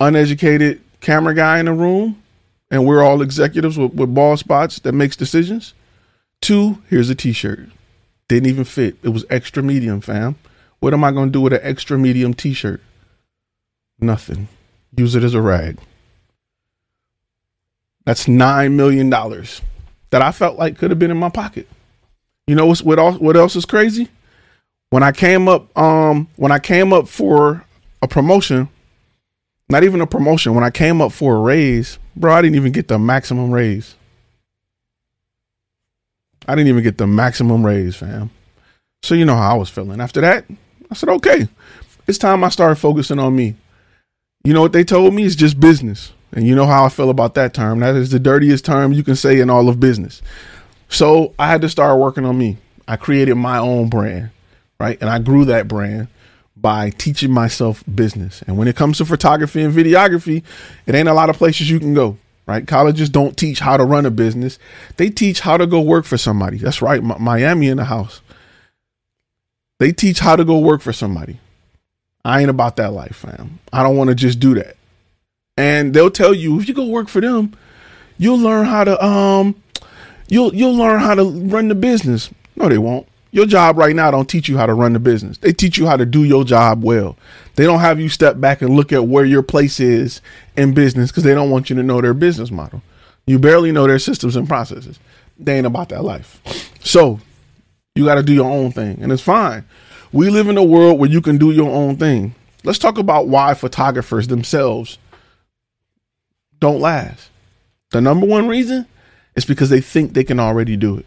uneducated 0.00 0.82
camera 1.00 1.34
guy 1.34 1.60
in 1.60 1.66
the 1.66 1.72
room, 1.72 2.20
and 2.70 2.84
we're 2.84 3.02
all 3.02 3.22
executives 3.22 3.78
with, 3.78 3.94
with 3.94 4.14
ball 4.14 4.36
spots 4.36 4.80
that 4.80 4.92
makes 4.92 5.16
decisions. 5.16 5.72
Two, 6.40 6.82
here's 6.90 7.08
a 7.10 7.14
t-shirt. 7.14 7.68
Didn't 8.28 8.48
even 8.48 8.64
fit. 8.64 8.96
It 9.02 9.10
was 9.10 9.24
extra 9.30 9.62
medium, 9.62 10.00
fam. 10.00 10.36
What 10.80 10.92
am 10.92 11.04
I 11.04 11.12
to 11.12 11.26
do 11.30 11.40
with 11.40 11.52
an 11.52 11.60
extra 11.62 11.96
medium 11.98 12.34
t-shirt? 12.34 12.82
Nothing. 13.98 14.48
Use 14.96 15.14
it 15.14 15.22
as 15.22 15.34
a 15.34 15.40
rag. 15.40 15.78
That's 18.04 18.28
nine 18.28 18.76
million 18.76 19.10
dollars 19.10 19.62
that 20.10 20.22
I 20.22 20.32
felt 20.32 20.58
like 20.58 20.78
could 20.78 20.90
have 20.90 20.98
been 20.98 21.10
in 21.10 21.16
my 21.16 21.30
pocket. 21.30 21.68
You 22.46 22.54
know 22.54 22.66
what? 22.66 23.20
What 23.20 23.36
else 23.36 23.56
is 23.56 23.64
crazy? 23.64 24.08
when 24.94 25.02
I 25.02 25.10
came 25.10 25.48
up, 25.48 25.76
um, 25.76 26.28
when 26.36 26.52
I 26.52 26.60
came 26.60 26.92
up 26.92 27.08
for 27.08 27.64
a 28.00 28.06
promotion, 28.06 28.68
not 29.68 29.82
even 29.82 30.00
a 30.00 30.06
promotion. 30.06 30.54
When 30.54 30.62
I 30.62 30.70
came 30.70 31.00
up 31.00 31.10
for 31.10 31.34
a 31.34 31.40
raise, 31.40 31.98
bro, 32.14 32.32
I 32.32 32.40
didn't 32.42 32.54
even 32.54 32.70
get 32.70 32.86
the 32.86 32.96
maximum 32.96 33.50
raise. 33.50 33.96
I 36.46 36.54
didn't 36.54 36.68
even 36.68 36.84
get 36.84 36.96
the 36.96 37.08
maximum 37.08 37.66
raise, 37.66 37.96
fam. 37.96 38.30
So 39.02 39.16
you 39.16 39.24
know 39.24 39.34
how 39.34 39.56
I 39.56 39.58
was 39.58 39.68
feeling. 39.68 40.00
After 40.00 40.20
that, 40.20 40.44
I 40.92 40.94
said, 40.94 41.08
okay, 41.08 41.48
it's 42.06 42.16
time 42.16 42.44
I 42.44 42.50
started 42.50 42.76
focusing 42.76 43.18
on 43.18 43.34
me. 43.34 43.56
You 44.44 44.54
know 44.54 44.60
what 44.60 44.72
they 44.72 44.84
told 44.84 45.12
me? 45.12 45.24
It's 45.24 45.34
just 45.34 45.58
business. 45.58 46.12
And 46.34 46.46
you 46.46 46.54
know 46.54 46.66
how 46.66 46.84
I 46.84 46.88
feel 46.88 47.10
about 47.10 47.34
that 47.34 47.54
term. 47.54 47.80
That 47.80 47.94
is 47.94 48.10
the 48.10 48.18
dirtiest 48.18 48.64
term 48.64 48.92
you 48.92 49.04
can 49.04 49.16
say 49.16 49.40
in 49.40 49.50
all 49.50 49.68
of 49.68 49.80
business. 49.80 50.20
So 50.88 51.32
I 51.38 51.48
had 51.48 51.62
to 51.62 51.68
start 51.68 51.98
working 51.98 52.24
on 52.24 52.36
me. 52.36 52.58
I 52.86 52.96
created 52.96 53.36
my 53.36 53.58
own 53.58 53.88
brand, 53.88 54.30
right? 54.78 54.98
And 55.00 55.08
I 55.08 55.18
grew 55.20 55.44
that 55.46 55.68
brand 55.68 56.08
by 56.56 56.90
teaching 56.90 57.30
myself 57.30 57.84
business. 57.94 58.42
And 58.46 58.58
when 58.58 58.68
it 58.68 58.76
comes 58.76 58.98
to 58.98 59.04
photography 59.04 59.62
and 59.62 59.72
videography, 59.72 60.42
it 60.86 60.94
ain't 60.94 61.08
a 61.08 61.14
lot 61.14 61.30
of 61.30 61.36
places 61.36 61.70
you 61.70 61.78
can 61.78 61.94
go, 61.94 62.18
right? 62.46 62.66
Colleges 62.66 63.08
don't 63.08 63.36
teach 63.36 63.60
how 63.60 63.76
to 63.76 63.84
run 63.84 64.06
a 64.06 64.10
business. 64.10 64.58
They 64.96 65.10
teach 65.10 65.40
how 65.40 65.56
to 65.56 65.66
go 65.66 65.80
work 65.80 66.04
for 66.04 66.18
somebody. 66.18 66.58
That's 66.58 66.82
right. 66.82 67.02
M- 67.02 67.22
Miami 67.22 67.68
in 67.68 67.76
the 67.76 67.84
house. 67.84 68.20
They 69.78 69.92
teach 69.92 70.20
how 70.20 70.36
to 70.36 70.44
go 70.44 70.58
work 70.58 70.80
for 70.80 70.92
somebody. 70.92 71.38
I 72.24 72.40
ain't 72.40 72.50
about 72.50 72.76
that 72.76 72.92
life, 72.92 73.16
fam. 73.16 73.58
I 73.72 73.82
don't 73.82 73.96
want 73.96 74.08
to 74.08 74.14
just 74.14 74.40
do 74.40 74.54
that. 74.54 74.76
And 75.56 75.94
they'll 75.94 76.10
tell 76.10 76.34
you 76.34 76.58
if 76.60 76.68
you 76.68 76.74
go 76.74 76.86
work 76.86 77.08
for 77.08 77.20
them, 77.20 77.54
you'll 78.18 78.38
learn 78.38 78.66
how 78.66 78.84
to 78.84 79.04
um 79.04 79.60
you'll 80.28 80.54
you'll 80.54 80.74
learn 80.74 81.00
how 81.00 81.14
to 81.14 81.24
run 81.24 81.68
the 81.68 81.74
business. 81.74 82.30
No, 82.56 82.68
they 82.68 82.78
won't. 82.78 83.06
Your 83.30 83.46
job 83.46 83.78
right 83.78 83.96
now 83.96 84.10
don't 84.12 84.28
teach 84.28 84.48
you 84.48 84.56
how 84.56 84.66
to 84.66 84.74
run 84.74 84.92
the 84.92 85.00
business. 85.00 85.38
They 85.38 85.52
teach 85.52 85.76
you 85.76 85.86
how 85.86 85.96
to 85.96 86.06
do 86.06 86.22
your 86.22 86.44
job 86.44 86.84
well. 86.84 87.16
They 87.56 87.64
don't 87.64 87.80
have 87.80 87.98
you 87.98 88.08
step 88.08 88.40
back 88.40 88.62
and 88.62 88.76
look 88.76 88.92
at 88.92 89.06
where 89.06 89.24
your 89.24 89.42
place 89.42 89.80
is 89.80 90.20
in 90.56 90.72
business 90.72 91.10
because 91.10 91.24
they 91.24 91.34
don't 91.34 91.50
want 91.50 91.68
you 91.68 91.76
to 91.76 91.82
know 91.82 92.00
their 92.00 92.14
business 92.14 92.50
model. 92.50 92.82
You 93.26 93.38
barely 93.38 93.72
know 93.72 93.86
their 93.86 93.98
systems 93.98 94.36
and 94.36 94.46
processes. 94.46 95.00
They 95.38 95.56
ain't 95.56 95.66
about 95.66 95.88
that 95.88 96.04
life. 96.04 96.40
So 96.84 97.20
you 97.96 98.04
got 98.04 98.16
to 98.16 98.22
do 98.22 98.34
your 98.34 98.50
own 98.50 98.70
thing, 98.70 98.98
and 99.00 99.10
it's 99.10 99.22
fine. 99.22 99.64
We 100.12 100.30
live 100.30 100.48
in 100.48 100.58
a 100.58 100.64
world 100.64 101.00
where 101.00 101.10
you 101.10 101.20
can 101.20 101.38
do 101.38 101.50
your 101.50 101.70
own 101.70 101.96
thing. 101.96 102.34
Let's 102.62 102.78
talk 102.78 102.98
about 102.98 103.26
why 103.26 103.54
photographers 103.54 104.28
themselves 104.28 104.98
don't 106.64 106.80
last. 106.80 107.28
The 107.90 108.00
number 108.00 108.24
one 108.24 108.48
reason 108.48 108.86
is 109.36 109.44
because 109.44 109.68
they 109.68 109.82
think 109.82 110.14
they 110.14 110.24
can 110.24 110.40
already 110.40 110.78
do 110.78 110.96
it, 110.96 111.04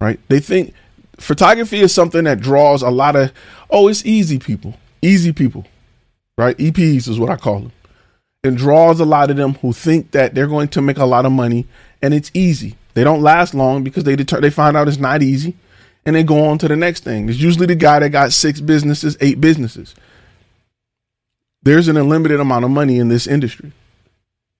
right? 0.00 0.18
They 0.28 0.40
think 0.40 0.72
photography 1.18 1.80
is 1.80 1.92
something 1.92 2.24
that 2.24 2.40
draws 2.40 2.80
a 2.80 2.88
lot 2.88 3.14
of, 3.14 3.30
oh, 3.68 3.88
it's 3.88 4.06
easy 4.06 4.38
people, 4.38 4.74
easy 5.02 5.30
people, 5.34 5.66
right? 6.38 6.56
EPs 6.56 7.06
is 7.06 7.20
what 7.20 7.28
I 7.28 7.36
call 7.36 7.60
them. 7.60 7.72
And 8.42 8.56
draws 8.56 8.98
a 8.98 9.04
lot 9.04 9.30
of 9.30 9.36
them 9.36 9.54
who 9.56 9.74
think 9.74 10.12
that 10.12 10.34
they're 10.34 10.46
going 10.46 10.68
to 10.68 10.80
make 10.80 10.96
a 10.96 11.04
lot 11.04 11.26
of 11.26 11.32
money 11.32 11.66
and 12.00 12.14
it's 12.14 12.30
easy. 12.32 12.74
They 12.94 13.04
don't 13.04 13.20
last 13.20 13.52
long 13.52 13.84
because 13.84 14.04
they 14.04 14.16
deter- 14.16 14.40
they 14.40 14.48
find 14.48 14.74
out 14.74 14.88
it's 14.88 14.96
not 14.96 15.22
easy 15.22 15.54
and 16.06 16.16
they 16.16 16.22
go 16.22 16.46
on 16.46 16.56
to 16.58 16.68
the 16.68 16.76
next 16.76 17.04
thing. 17.04 17.28
It's 17.28 17.38
usually 17.38 17.66
the 17.66 17.74
guy 17.74 17.98
that 17.98 18.08
got 18.08 18.32
six 18.32 18.62
businesses, 18.62 19.18
eight 19.20 19.38
businesses. 19.38 19.94
There's 21.62 21.88
an 21.88 21.98
unlimited 21.98 22.40
amount 22.40 22.64
of 22.64 22.70
money 22.70 22.98
in 22.98 23.08
this 23.08 23.26
industry 23.26 23.72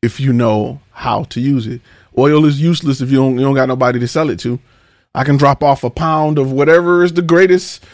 if 0.03 0.21
you 0.21 0.33
know 0.33 0.81
how 0.93 1.25
to 1.25 1.41
use 1.41 1.67
it. 1.67 1.81
Oil 2.17 2.45
is 2.45 2.61
useless 2.61 3.01
if 3.01 3.11
you 3.11 3.17
don't 3.17 3.39
you 3.39 3.45
don't 3.45 3.55
got 3.55 3.69
nobody 3.69 3.99
to 4.01 4.09
sell 4.09 4.31
it 4.31 4.39
to. 4.41 4.59
I 5.15 5.25
can 5.25 5.37
drop 5.37 5.63
off 5.63 5.85
a 5.85 5.91
pound 5.91 6.39
of 6.39 6.53
whatever 6.53 7.03
is 7.03 7.13
the 7.13 7.23
greatest 7.23 7.85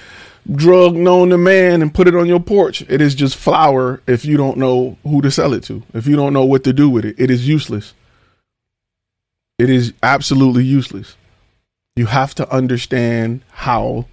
drug 0.50 0.94
known 0.94 1.30
to 1.30 1.38
man 1.38 1.80
and 1.80 1.94
put 1.94 2.08
it 2.08 2.14
on 2.14 2.26
your 2.26 2.40
porch. 2.40 2.82
It 2.82 3.00
is 3.00 3.14
just 3.14 3.36
flour 3.36 4.02
if 4.06 4.24
you 4.24 4.36
don't 4.36 4.58
know 4.58 4.98
who 5.02 5.22
to 5.22 5.30
sell 5.30 5.54
it 5.54 5.62
to. 5.64 5.82
If 5.94 6.06
you 6.06 6.16
don't 6.16 6.32
know 6.32 6.44
what 6.44 6.64
to 6.64 6.72
do 6.72 6.90
with 6.90 7.04
it, 7.04 7.16
it 7.18 7.30
is 7.30 7.48
useless. 7.48 7.94
It 9.58 9.70
is 9.70 9.92
absolutely 10.02 10.64
useless. 10.64 11.16
You 11.96 12.06
have 12.06 12.34
to 12.36 12.50
understand 12.52 13.42
how 13.50 14.06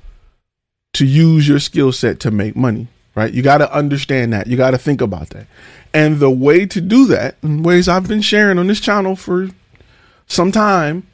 to 0.93 1.05
use 1.05 1.47
your 1.47 1.59
skill 1.59 1.91
set 1.91 2.19
to 2.21 2.31
make 2.31 2.55
money, 2.55 2.87
right? 3.15 3.33
You 3.33 3.41
got 3.41 3.57
to 3.57 3.73
understand 3.73 4.33
that. 4.33 4.47
You 4.47 4.55
got 4.55 4.71
to 4.71 4.77
think 4.77 5.01
about 5.01 5.29
that. 5.31 5.47
And 5.93 6.19
the 6.19 6.31
way 6.31 6.65
to 6.65 6.79
do 6.81 7.05
that, 7.07 7.35
in 7.43 7.63
ways 7.63 7.87
I've 7.89 8.07
been 8.07 8.21
sharing 8.21 8.57
on 8.57 8.67
this 8.67 8.79
channel 8.79 9.15
for 9.15 9.49
some 10.27 10.51
time, 10.51 11.05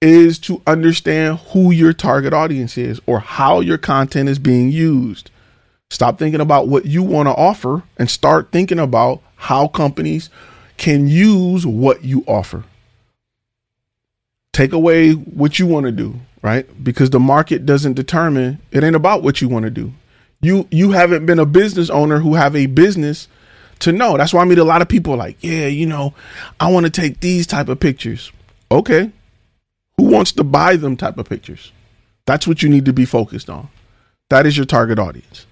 is 0.00 0.38
to 0.38 0.62
understand 0.66 1.38
who 1.50 1.70
your 1.70 1.92
target 1.92 2.32
audience 2.32 2.78
is 2.78 3.00
or 3.06 3.20
how 3.20 3.60
your 3.60 3.78
content 3.78 4.28
is 4.28 4.38
being 4.38 4.70
used. 4.70 5.30
Stop 5.90 6.18
thinking 6.18 6.40
about 6.40 6.68
what 6.68 6.86
you 6.86 7.02
want 7.02 7.26
to 7.26 7.34
offer 7.34 7.82
and 7.98 8.08
start 8.08 8.50
thinking 8.52 8.78
about 8.78 9.20
how 9.36 9.66
companies 9.68 10.30
can 10.76 11.08
use 11.08 11.66
what 11.66 12.04
you 12.04 12.24
offer. 12.26 12.64
Take 14.52 14.72
away 14.72 15.12
what 15.12 15.58
you 15.58 15.66
want 15.66 15.86
to 15.86 15.92
do, 15.92 16.14
right? 16.42 16.66
Because 16.82 17.10
the 17.10 17.20
market 17.20 17.66
doesn't 17.66 17.94
determine 17.94 18.60
it 18.70 18.84
ain't 18.84 18.96
about 18.96 19.22
what 19.22 19.40
you 19.40 19.48
want 19.48 19.64
to 19.64 19.70
do. 19.70 19.92
You 20.40 20.66
you 20.70 20.92
haven't 20.92 21.26
been 21.26 21.38
a 21.38 21.46
business 21.46 21.90
owner 21.90 22.20
who 22.20 22.34
have 22.34 22.56
a 22.56 22.66
business 22.66 23.28
to 23.80 23.92
know. 23.92 24.16
That's 24.16 24.32
why 24.32 24.42
I 24.42 24.44
meet 24.44 24.58
a 24.58 24.64
lot 24.64 24.82
of 24.82 24.88
people 24.88 25.16
like, 25.16 25.36
yeah, 25.40 25.66
you 25.66 25.86
know, 25.86 26.14
I 26.58 26.70
want 26.70 26.86
to 26.86 26.90
take 26.90 27.20
these 27.20 27.46
type 27.46 27.68
of 27.68 27.80
pictures. 27.80 28.32
Okay, 28.70 29.10
who 29.96 30.04
wants 30.04 30.32
to 30.32 30.44
buy 30.44 30.76
them 30.76 30.96
type 30.96 31.18
of 31.18 31.28
pictures? 31.28 31.72
That's 32.26 32.46
what 32.46 32.62
you 32.62 32.68
need 32.68 32.84
to 32.84 32.92
be 32.92 33.04
focused 33.04 33.50
on. 33.50 33.68
That 34.28 34.46
is 34.46 34.56
your 34.56 34.66
target 34.66 34.98
audience. 34.98 35.46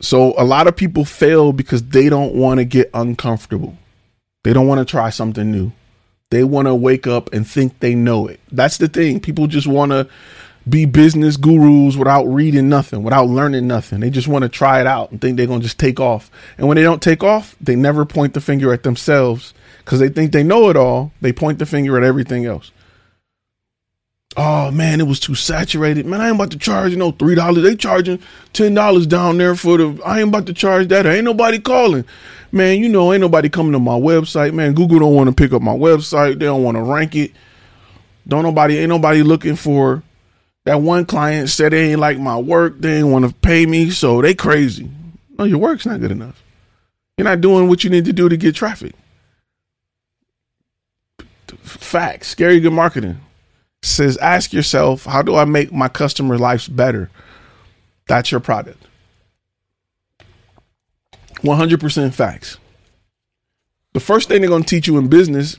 So 0.00 0.34
a 0.36 0.44
lot 0.44 0.66
of 0.66 0.76
people 0.76 1.04
fail 1.04 1.52
because 1.52 1.82
they 1.82 2.08
don't 2.08 2.34
want 2.34 2.58
to 2.58 2.64
get 2.64 2.90
uncomfortable. 2.94 3.76
They 4.42 4.52
don't 4.52 4.66
want 4.66 4.80
to 4.80 4.84
try 4.84 5.10
something 5.10 5.50
new. 5.50 5.72
They 6.30 6.44
want 6.44 6.66
to 6.66 6.74
wake 6.74 7.06
up 7.06 7.32
and 7.32 7.46
think 7.46 7.78
they 7.80 7.94
know 7.94 8.26
it. 8.26 8.40
That's 8.50 8.78
the 8.78 8.88
thing. 8.88 9.20
People 9.20 9.46
just 9.46 9.66
want 9.66 9.92
to 9.92 10.08
be 10.68 10.84
business 10.84 11.36
gurus 11.36 11.96
without 11.96 12.24
reading 12.24 12.68
nothing, 12.68 13.02
without 13.02 13.28
learning 13.28 13.66
nothing. 13.66 14.00
They 14.00 14.10
just 14.10 14.28
want 14.28 14.42
to 14.42 14.48
try 14.48 14.80
it 14.80 14.86
out 14.86 15.10
and 15.10 15.20
think 15.20 15.36
they're 15.36 15.46
going 15.46 15.60
to 15.60 15.66
just 15.66 15.78
take 15.78 15.98
off. 15.98 16.30
And 16.56 16.68
when 16.68 16.76
they 16.76 16.82
don't 16.82 17.02
take 17.02 17.22
off, 17.22 17.56
they 17.60 17.74
never 17.74 18.04
point 18.04 18.34
the 18.34 18.40
finger 18.40 18.72
at 18.72 18.82
themselves 18.82 19.54
because 19.78 19.98
they 19.98 20.08
think 20.08 20.32
they 20.32 20.42
know 20.42 20.70
it 20.70 20.76
all. 20.76 21.12
They 21.20 21.32
point 21.32 21.58
the 21.58 21.66
finger 21.66 21.96
at 21.96 22.04
everything 22.04 22.46
else. 22.46 22.70
Oh 24.34 24.70
man, 24.70 25.00
it 25.00 25.06
was 25.06 25.20
too 25.20 25.34
saturated. 25.34 26.06
Man, 26.06 26.22
I 26.22 26.28
ain't 26.28 26.36
about 26.36 26.52
to 26.52 26.58
charge 26.58 26.92
you 26.92 26.96
know 26.96 27.10
three 27.10 27.34
dollars. 27.34 27.64
They 27.64 27.76
charging 27.76 28.18
ten 28.54 28.72
dollars 28.72 29.06
down 29.06 29.36
there 29.36 29.54
for 29.54 29.76
the. 29.76 30.00
I 30.06 30.20
ain't 30.20 30.30
about 30.30 30.46
to 30.46 30.54
charge 30.54 30.88
that. 30.88 31.04
Ain't 31.04 31.24
nobody 31.24 31.58
calling. 31.58 32.06
Man, 32.50 32.78
you 32.78 32.88
know, 32.88 33.12
ain't 33.12 33.20
nobody 33.20 33.50
coming 33.50 33.72
to 33.72 33.78
my 33.78 33.98
website. 33.98 34.54
Man, 34.54 34.72
Google 34.72 35.00
don't 35.00 35.14
want 35.14 35.28
to 35.28 35.34
pick 35.34 35.52
up 35.52 35.60
my 35.60 35.74
website. 35.74 36.38
They 36.38 36.46
don't 36.46 36.62
want 36.62 36.76
to 36.76 36.82
rank 36.82 37.14
it. 37.14 37.32
Don't 38.26 38.42
nobody 38.42 38.78
ain't 38.78 38.88
nobody 38.88 39.22
looking 39.22 39.56
for 39.56 40.02
that 40.64 40.80
one 40.80 41.04
client 41.04 41.48
said 41.48 41.72
they 41.72 41.90
ain't 41.90 42.00
like 42.00 42.18
my 42.18 42.38
work. 42.38 42.78
They 42.78 42.98
ain't 42.98 43.08
want 43.08 43.26
to 43.26 43.34
pay 43.34 43.66
me, 43.66 43.90
so 43.90 44.22
they 44.22 44.34
crazy. 44.34 44.88
No, 45.38 45.44
your 45.44 45.58
work's 45.58 45.86
not 45.86 46.00
good 46.00 46.12
enough. 46.12 46.42
You're 47.16 47.24
not 47.24 47.40
doing 47.40 47.68
what 47.68 47.84
you 47.84 47.90
need 47.90 48.04
to 48.04 48.12
do 48.12 48.28
to 48.28 48.36
get 48.36 48.54
traffic. 48.54 48.94
Facts. 51.58 52.28
Scary 52.28 52.60
good 52.60 52.72
marketing 52.72 53.20
says 53.82 54.16
ask 54.18 54.52
yourself, 54.52 55.04
how 55.04 55.22
do 55.22 55.36
I 55.36 55.44
make 55.44 55.72
my 55.72 55.88
customer 55.88 56.38
lives 56.38 56.68
better? 56.68 57.10
That's 58.06 58.30
your 58.30 58.40
product. 58.40 58.82
100% 61.36 62.14
facts. 62.14 62.58
The 63.92 64.00
first 64.00 64.28
thing 64.28 64.40
they're 64.40 64.50
going 64.50 64.62
to 64.62 64.68
teach 64.68 64.86
you 64.86 64.96
in 64.98 65.08
business 65.08 65.58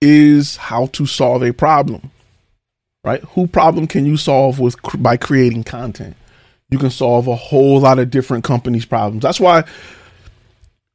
is 0.00 0.56
how 0.56 0.86
to 0.86 1.06
solve 1.06 1.42
a 1.42 1.52
problem. 1.52 2.10
Right? 3.04 3.22
Who 3.34 3.46
problem 3.46 3.86
can 3.86 4.06
you 4.06 4.16
solve 4.16 4.58
with 4.58 4.76
by 4.98 5.16
creating 5.18 5.64
content? 5.64 6.16
You 6.70 6.78
can 6.78 6.90
solve 6.90 7.28
a 7.28 7.36
whole 7.36 7.80
lot 7.80 7.98
of 7.98 8.10
different 8.10 8.44
companies' 8.44 8.86
problems. 8.86 9.22
That's 9.22 9.38
why 9.38 9.64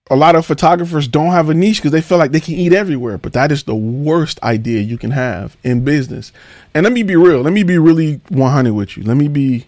a 0.09 0.15
lot 0.15 0.35
of 0.35 0.45
photographers 0.45 1.07
don't 1.07 1.31
have 1.31 1.49
a 1.49 1.53
niche 1.53 1.77
because 1.77 1.91
they 1.91 2.01
feel 2.01 2.17
like 2.17 2.31
they 2.31 2.39
can 2.39 2.55
eat 2.55 2.73
everywhere. 2.73 3.19
But 3.19 3.33
that 3.33 3.51
is 3.51 3.63
the 3.63 3.75
worst 3.75 4.41
idea 4.41 4.81
you 4.81 4.97
can 4.97 5.11
have 5.11 5.55
in 5.63 5.83
business. 5.83 6.31
And 6.73 6.83
let 6.83 6.93
me 6.93 7.03
be 7.03 7.15
real. 7.15 7.41
Let 7.41 7.53
me 7.53 7.61
be 7.61 7.77
really 7.77 8.19
100 8.29 8.73
with 8.73 8.97
you. 8.97 9.03
Let 9.03 9.17
me 9.17 9.27
be, 9.27 9.67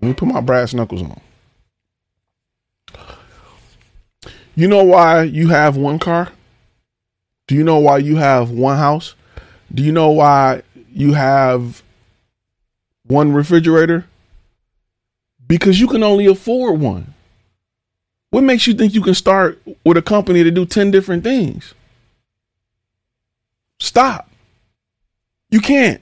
let 0.00 0.08
me 0.08 0.14
put 0.14 0.28
my 0.28 0.40
brass 0.40 0.72
knuckles 0.72 1.02
on. 1.02 1.20
You 4.54 4.68
know 4.68 4.84
why 4.84 5.24
you 5.24 5.48
have 5.48 5.76
one 5.76 5.98
car? 5.98 6.30
Do 7.48 7.56
you 7.56 7.64
know 7.64 7.78
why 7.78 7.98
you 7.98 8.16
have 8.16 8.50
one 8.50 8.76
house? 8.76 9.14
Do 9.74 9.82
you 9.82 9.92
know 9.92 10.10
why 10.10 10.62
you 10.96 11.12
have 11.12 11.82
one 13.04 13.32
refrigerator? 13.32 14.06
Because 15.46 15.78
you 15.78 15.86
can 15.86 16.02
only 16.02 16.24
afford 16.24 16.80
one. 16.80 17.12
What 18.30 18.44
makes 18.44 18.66
you 18.66 18.72
think 18.72 18.94
you 18.94 19.02
can 19.02 19.14
start 19.14 19.60
with 19.84 19.98
a 19.98 20.02
company 20.02 20.42
to 20.42 20.50
do 20.50 20.64
10 20.64 20.90
different 20.90 21.22
things? 21.22 21.74
Stop. 23.78 24.30
You 25.50 25.60
can't. 25.60 26.00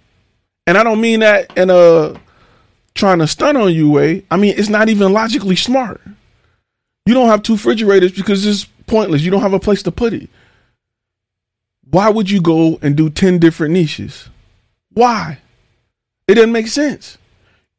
And 0.67 0.79
I 0.79 0.85
don't 0.85 1.01
mean 1.01 1.21
that 1.21 1.59
in 1.59 1.71
a 1.71 2.15
trying 2.95 3.19
to 3.19 3.27
stunt 3.27 3.59
on 3.59 3.75
you 3.75 3.91
way, 3.91 4.25
I 4.31 4.37
mean, 4.37 4.55
it's 4.57 4.69
not 4.69 4.89
even 4.89 5.13
logically 5.13 5.57
smart. 5.57 6.01
You 7.05 7.15
don't 7.15 7.29
have 7.29 7.43
two 7.43 7.55
refrigerators 7.55 8.13
because 8.13 8.47
it's 8.47 8.65
pointless. 8.87 9.23
You 9.23 9.33
don't 9.33 9.43
have 9.43 9.53
a 9.53 9.61
place 9.61 9.83
to 9.83 9.91
put 9.91 10.15
it. 10.15 10.31
Why 11.91 12.09
would 12.09 12.31
you 12.31 12.41
go 12.41 12.79
and 12.81 12.97
do 12.97 13.11
10 13.11 13.41
different 13.41 13.73
niches? 13.73 14.29
Why? 14.95 15.39
It 16.27 16.37
doesn't 16.37 16.53
make 16.53 16.69
sense. 16.69 17.19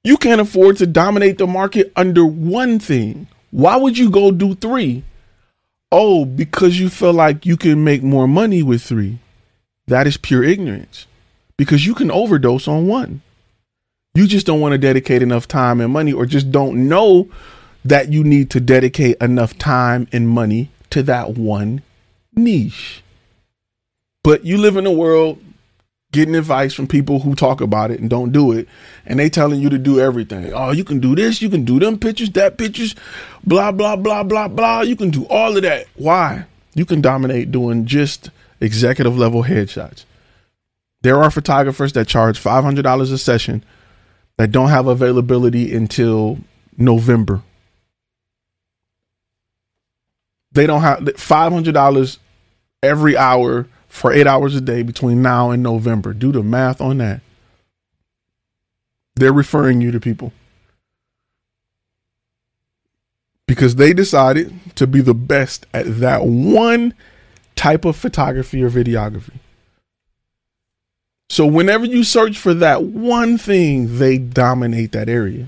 You 0.03 0.17
can't 0.17 0.41
afford 0.41 0.77
to 0.77 0.85
dominate 0.85 1.37
the 1.37 1.47
market 1.47 1.91
under 1.95 2.25
one 2.25 2.77
thing. 2.77 3.27
Why 3.49 3.75
would 3.75 3.97
you 3.97 4.09
go 4.09 4.31
do 4.31 4.53
three? 4.53 5.03
Oh, 5.91 6.25
because 6.25 6.79
you 6.79 6.89
feel 6.89 7.13
like 7.13 7.45
you 7.45 7.57
can 7.57 7.83
make 7.83 8.03
more 8.03 8.27
money 8.27 8.61
with 8.61 8.83
three. 8.83 9.19
That 9.87 10.07
is 10.07 10.17
pure 10.17 10.43
ignorance 10.43 11.07
because 11.57 11.85
you 11.85 11.95
can 11.95 12.11
overdose 12.11 12.67
on 12.67 12.87
one. 12.87 13.21
You 14.13 14.27
just 14.27 14.45
don't 14.45 14.61
want 14.61 14.73
to 14.73 14.77
dedicate 14.77 15.21
enough 15.21 15.47
time 15.47 15.81
and 15.81 15.91
money, 15.91 16.13
or 16.13 16.25
just 16.25 16.51
don't 16.51 16.87
know 16.87 17.29
that 17.83 18.11
you 18.11 18.23
need 18.23 18.49
to 18.51 18.59
dedicate 18.59 19.17
enough 19.21 19.57
time 19.57 20.07
and 20.11 20.27
money 20.27 20.69
to 20.89 21.03
that 21.03 21.37
one 21.37 21.81
niche. 22.33 23.03
But 24.23 24.45
you 24.45 24.57
live 24.57 24.77
in 24.77 24.85
a 24.85 24.91
world 24.91 25.39
getting 26.15 26.33
advice 26.33 26.73
from 26.73 26.87
people 26.87 27.19
who 27.19 27.35
talk 27.35 27.61
about 27.61 27.91
it 27.91 27.99
and 27.99 28.09
don't 28.09 28.31
do 28.31 28.51
it, 28.53 28.67
and 29.05 29.19
they 29.19 29.29
telling 29.29 29.59
you 29.59 29.69
to 29.69 29.77
do 29.77 29.99
everything. 29.99 30.51
Oh, 30.53 30.71
you 30.71 30.83
can 30.83 30.99
do 30.99 31.13
this, 31.15 31.41
you 31.41 31.49
can 31.49 31.65
do 31.65 31.77
them 31.77 31.99
pictures, 31.99 32.31
that 32.31 32.57
pictures, 32.57 32.95
blah 33.43 33.71
blah 33.71 33.95
blah 33.95 34.23
blah 34.23 34.47
blah. 34.47 34.81
You 34.81 34.95
can 34.95 35.11
do 35.11 35.25
all 35.25 35.55
of 35.55 35.61
that. 35.63 35.85
Why? 35.95 36.45
You 36.73 36.85
can 36.85 37.01
dominate 37.01 37.51
doing 37.51 37.85
just 37.85 38.31
executive 38.59 39.17
level 39.17 39.43
headshots. 39.43 40.05
There 41.01 41.21
are 41.21 41.29
photographers 41.29 41.93
that 41.93 42.07
charge 42.07 42.39
five 42.39 42.63
hundred 42.63 42.83
dollars 42.83 43.11
a 43.11 43.17
session 43.17 43.63
that 44.37 44.51
don't 44.51 44.69
have 44.69 44.87
availability 44.87 45.75
until 45.75 46.39
November. 46.77 47.41
They 50.53 50.65
don't 50.65 50.81
have 50.81 51.09
five 51.17 51.51
hundred 51.51 51.73
dollars 51.73 52.19
every 52.81 53.17
hour 53.17 53.67
for 53.95 54.11
eight 54.11 54.27
hours 54.27 54.53
a 54.53 54.61
day 54.61 54.83
between 54.83 55.21
now 55.21 55.51
and 55.51 55.63
November. 55.63 56.13
Do 56.13 56.33
the 56.33 56.43
math 56.43 56.81
on 56.81 56.97
that. 56.97 57.21
They're 59.15 59.31
referring 59.31 59.79
you 59.79 59.91
to 59.91 60.01
people 60.01 60.33
because 63.47 63.75
they 63.75 63.93
decided 63.93 64.53
to 64.75 64.85
be 64.85 64.99
the 64.99 65.13
best 65.13 65.65
at 65.73 66.01
that 66.01 66.25
one 66.25 66.93
type 67.55 67.85
of 67.85 67.95
photography 67.95 68.61
or 68.61 68.69
videography. 68.69 69.39
So 71.29 71.45
whenever 71.45 71.85
you 71.85 72.03
search 72.03 72.37
for 72.37 72.53
that 72.53 72.83
one 72.83 73.37
thing, 73.37 73.97
they 73.97 74.17
dominate 74.17 74.91
that 74.91 75.07
area. 75.07 75.47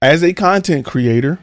As 0.00 0.24
a 0.24 0.32
content 0.32 0.86
creator, 0.86 1.40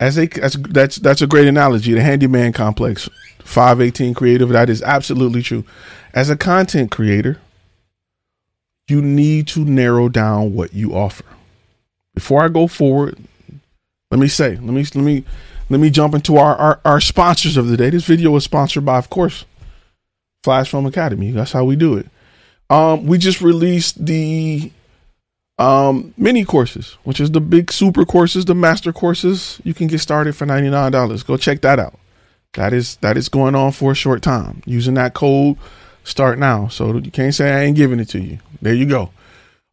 as 0.00 0.18
a 0.18 0.26
that's 0.26 0.56
that's 0.56 0.96
that's 0.96 1.22
a 1.22 1.26
great 1.28 1.46
analogy. 1.46 1.92
The 1.92 2.02
handyman 2.02 2.52
complex, 2.52 3.08
five 3.38 3.80
eighteen 3.80 4.14
creative. 4.14 4.48
That 4.48 4.68
is 4.68 4.82
absolutely 4.82 5.42
true. 5.42 5.64
As 6.12 6.30
a 6.30 6.36
content 6.36 6.90
creator, 6.90 7.38
you 8.88 9.00
need 9.00 9.46
to 9.48 9.64
narrow 9.64 10.08
down 10.08 10.54
what 10.54 10.74
you 10.74 10.94
offer. 10.94 11.24
Before 12.14 12.42
I 12.42 12.48
go 12.48 12.66
forward, 12.66 13.16
let 14.10 14.18
me 14.18 14.26
say, 14.26 14.56
let 14.56 14.62
me 14.62 14.82
let 14.82 15.04
me 15.04 15.24
let 15.68 15.78
me 15.78 15.90
jump 15.90 16.14
into 16.14 16.36
our, 16.36 16.56
our, 16.56 16.80
our 16.84 17.00
sponsors 17.00 17.56
of 17.56 17.68
the 17.68 17.76
day. 17.76 17.90
This 17.90 18.04
video 18.04 18.34
is 18.34 18.42
sponsored 18.42 18.84
by, 18.84 18.98
of 18.98 19.08
course, 19.08 19.44
Flash 20.42 20.70
Film 20.70 20.86
Academy. 20.86 21.30
That's 21.30 21.52
how 21.52 21.64
we 21.64 21.76
do 21.76 21.96
it. 21.96 22.06
Um, 22.68 23.06
we 23.06 23.18
just 23.18 23.40
released 23.40 24.04
the 24.04 24.72
um, 25.60 26.14
mini 26.16 26.44
courses, 26.44 26.96
which 27.04 27.20
is 27.20 27.30
the 27.30 27.40
big 27.40 27.70
super 27.70 28.06
courses, 28.06 28.46
the 28.46 28.54
master 28.54 28.92
courses. 28.92 29.60
You 29.62 29.74
can 29.74 29.88
get 29.88 29.98
started 29.98 30.34
for 30.34 30.46
ninety 30.46 30.70
nine 30.70 30.90
dollars. 30.90 31.22
Go 31.22 31.36
check 31.36 31.60
that 31.60 31.78
out. 31.78 31.98
That 32.54 32.72
is 32.72 32.96
that 32.96 33.16
is 33.18 33.28
going 33.28 33.54
on 33.54 33.72
for 33.72 33.92
a 33.92 33.94
short 33.94 34.22
time. 34.22 34.62
Using 34.64 34.94
that 34.94 35.12
code, 35.12 35.58
start 36.02 36.38
now. 36.38 36.68
So 36.68 36.96
you 36.96 37.10
can't 37.10 37.34
say 37.34 37.52
I 37.52 37.64
ain't 37.64 37.76
giving 37.76 38.00
it 38.00 38.08
to 38.08 38.20
you. 38.20 38.38
There 38.62 38.72
you 38.72 38.86
go. 38.86 39.10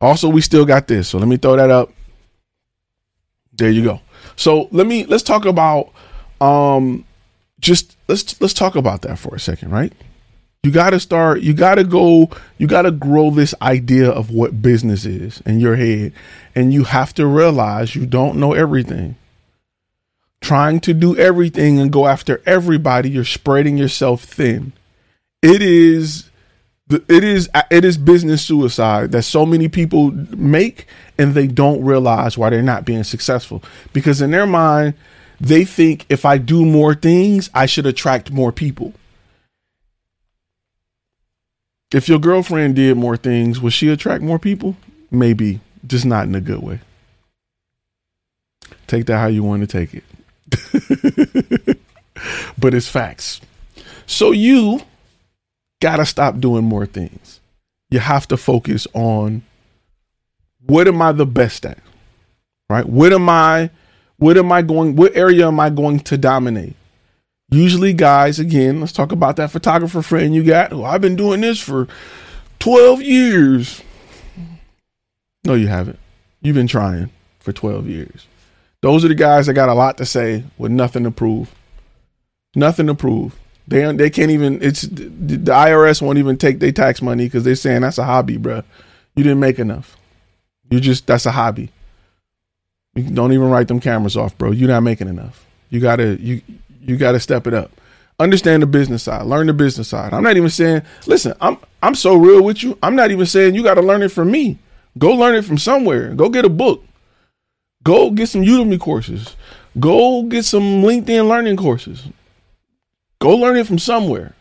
Also, 0.01 0.27
we 0.29 0.41
still 0.41 0.65
got 0.65 0.87
this. 0.87 1.07
So 1.07 1.17
let 1.19 1.27
me 1.27 1.37
throw 1.37 1.55
that 1.55 1.71
up. 1.71 1.91
There 3.53 3.71
you 3.71 3.83
go. 3.83 4.01
So 4.35 4.67
let 4.71 4.85
me 4.85 5.05
let's 5.05 5.23
talk 5.23 5.45
about 5.45 5.91
um 6.41 7.05
just 7.61 7.95
let's 8.09 8.39
let's 8.41 8.53
talk 8.53 8.75
about 8.75 9.03
that 9.03 9.17
for 9.17 9.33
a 9.33 9.39
second, 9.39 9.71
right? 9.71 9.93
You 10.67 10.73
got 10.73 10.89
to 10.89 10.99
start, 10.99 11.39
you 11.39 11.53
got 11.53 11.75
to 11.75 11.85
go, 11.85 12.29
you 12.57 12.67
got 12.67 12.81
to 12.81 12.91
grow 12.91 13.31
this 13.31 13.55
idea 13.61 14.09
of 14.09 14.31
what 14.31 14.61
business 14.61 15.05
is 15.05 15.39
in 15.45 15.61
your 15.61 15.77
head. 15.77 16.11
And 16.55 16.73
you 16.73 16.83
have 16.83 17.13
to 17.13 17.25
realize 17.25 17.95
you 17.95 18.05
don't 18.05 18.37
know 18.37 18.51
everything. 18.51 19.15
Trying 20.41 20.81
to 20.81 20.93
do 20.93 21.15
everything 21.15 21.79
and 21.79 21.89
go 21.89 22.05
after 22.05 22.41
everybody, 22.45 23.09
you're 23.09 23.23
spreading 23.23 23.77
yourself 23.77 24.25
thin. 24.25 24.73
It 25.41 25.61
is 25.61 26.29
it 26.89 27.23
is 27.23 27.49
it 27.71 27.85
is 27.85 27.97
business 27.97 28.41
suicide 28.41 29.13
that 29.13 29.23
so 29.23 29.45
many 29.45 29.69
people 29.69 30.11
make 30.35 30.85
and 31.17 31.33
they 31.33 31.47
don't 31.47 31.81
realize 31.81 32.37
why 32.37 32.49
they're 32.49 32.61
not 32.61 32.83
being 32.83 33.05
successful 33.05 33.63
because 33.93 34.21
in 34.21 34.31
their 34.31 34.45
mind 34.45 34.95
they 35.39 35.63
think 35.63 36.05
if 36.09 36.25
I 36.25 36.37
do 36.37 36.65
more 36.65 36.93
things 36.93 37.49
I 37.53 37.65
should 37.67 37.85
attract 37.85 38.31
more 38.31 38.53
people 38.53 38.93
if 41.93 42.09
your 42.09 42.19
girlfriend 42.19 42.75
did 42.75 42.97
more 42.97 43.17
things, 43.17 43.61
would 43.61 43.73
she 43.73 43.89
attract 43.89 44.23
more 44.23 44.39
people? 44.39 44.75
Maybe, 45.09 45.61
just 45.85 46.05
not 46.05 46.27
in 46.27 46.35
a 46.35 46.41
good 46.41 46.61
way. 46.61 46.81
Take 48.87 49.05
that 49.05 49.17
how 49.17 49.27
you 49.27 49.43
want 49.43 49.61
to 49.61 49.67
take 49.67 49.93
it. 49.93 50.03
but 52.57 52.73
it's 52.73 52.87
facts. 52.87 53.41
So 54.05 54.31
you 54.31 54.81
got 55.81 55.97
to 55.97 56.05
stop 56.05 56.39
doing 56.39 56.63
more 56.63 56.85
things. 56.85 57.39
You 57.89 57.99
have 57.99 58.27
to 58.29 58.37
focus 58.37 58.87
on 58.93 59.43
what 60.65 60.87
am 60.87 61.01
I 61.01 61.11
the 61.11 61.25
best 61.25 61.65
at? 61.65 61.79
Right? 62.69 62.85
What 62.85 63.13
am 63.13 63.29
I 63.29 63.69
what 64.17 64.37
am 64.37 64.51
I 64.51 64.61
going 64.61 64.95
what 64.95 65.15
area 65.15 65.47
am 65.47 65.59
I 65.59 65.69
going 65.69 65.99
to 66.01 66.17
dominate? 66.17 66.75
Usually, 67.49 67.93
guys, 67.93 68.39
again, 68.39 68.81
let's 68.81 68.91
talk 68.91 69.11
about 69.11 69.37
that 69.37 69.51
photographer 69.51 70.01
friend 70.01 70.35
you 70.35 70.43
got. 70.43 70.71
Well, 70.71 70.85
I've 70.85 71.01
been 71.01 71.15
doing 71.15 71.41
this 71.41 71.59
for 71.59 71.87
12 72.59 73.01
years. 73.01 73.81
No, 75.45 75.53
you 75.53 75.67
haven't. 75.67 75.99
You've 76.41 76.55
been 76.55 76.67
trying 76.67 77.09
for 77.39 77.53
12 77.53 77.87
years. 77.87 78.27
Those 78.81 79.05
are 79.05 79.07
the 79.07 79.15
guys 79.15 79.45
that 79.45 79.53
got 79.53 79.69
a 79.69 79.73
lot 79.73 79.97
to 79.97 80.05
say 80.05 80.43
with 80.57 80.71
nothing 80.71 81.03
to 81.03 81.11
prove. 81.11 81.53
Nothing 82.53 82.87
to 82.87 82.95
prove. 82.95 83.35
They 83.67 83.91
they 83.93 84.09
can't 84.09 84.31
even. 84.31 84.61
It's 84.61 84.81
the 84.81 85.51
IRS 85.51 86.01
won't 86.01 86.17
even 86.17 86.37
take 86.37 86.59
their 86.59 86.71
tax 86.71 87.01
money 87.01 87.25
because 87.25 87.43
they're 87.43 87.55
saying 87.55 87.81
that's 87.81 87.97
a 87.97 88.05
hobby, 88.05 88.37
bro. 88.37 88.63
You 89.15 89.23
didn't 89.23 89.39
make 89.39 89.59
enough. 89.59 89.97
You 90.69 90.79
just 90.79 91.05
that's 91.05 91.25
a 91.25 91.31
hobby. 91.31 91.69
You 92.95 93.03
don't 93.03 93.33
even 93.33 93.49
write 93.49 93.67
them 93.67 93.79
cameras 93.79 94.15
off, 94.15 94.37
bro. 94.37 94.51
You're 94.51 94.69
not 94.69 94.81
making 94.81 95.07
enough. 95.09 95.45
You 95.69 95.79
gotta 95.79 96.17
you 96.19 96.41
you 96.87 96.97
got 96.97 97.11
to 97.11 97.19
step 97.19 97.45
it 97.45 97.53
up. 97.53 97.71
Understand 98.19 98.63
the 98.63 98.67
business 98.67 99.03
side. 99.03 99.27
Learn 99.27 99.45
the 99.45 99.53
business 99.53 99.89
side. 99.89 100.13
I'm 100.13 100.23
not 100.23 100.37
even 100.37 100.49
saying, 100.49 100.81
listen, 101.05 101.35
I'm 101.39 101.57
I'm 101.83 101.93
so 101.93 102.15
real 102.15 102.43
with 102.43 102.63
you. 102.63 102.77
I'm 102.81 102.95
not 102.95 103.11
even 103.11 103.27
saying 103.27 103.53
you 103.53 103.61
got 103.61 103.75
to 103.75 103.81
learn 103.81 104.01
it 104.01 104.11
from 104.11 104.31
me. 104.31 104.57
Go 104.97 105.11
learn 105.11 105.35
it 105.35 105.45
from 105.45 105.59
somewhere. 105.59 106.13
Go 106.15 106.29
get 106.29 106.45
a 106.45 106.49
book. 106.49 106.83
Go 107.83 108.09
get 108.09 108.27
some 108.27 108.41
Udemy 108.41 108.79
courses. 108.79 109.35
Go 109.79 110.23
get 110.23 110.45
some 110.45 110.81
LinkedIn 110.81 111.27
learning 111.27 111.57
courses. 111.57 112.07
Go 113.19 113.35
learn 113.35 113.57
it 113.57 113.67
from 113.67 113.77
somewhere. 113.77 114.33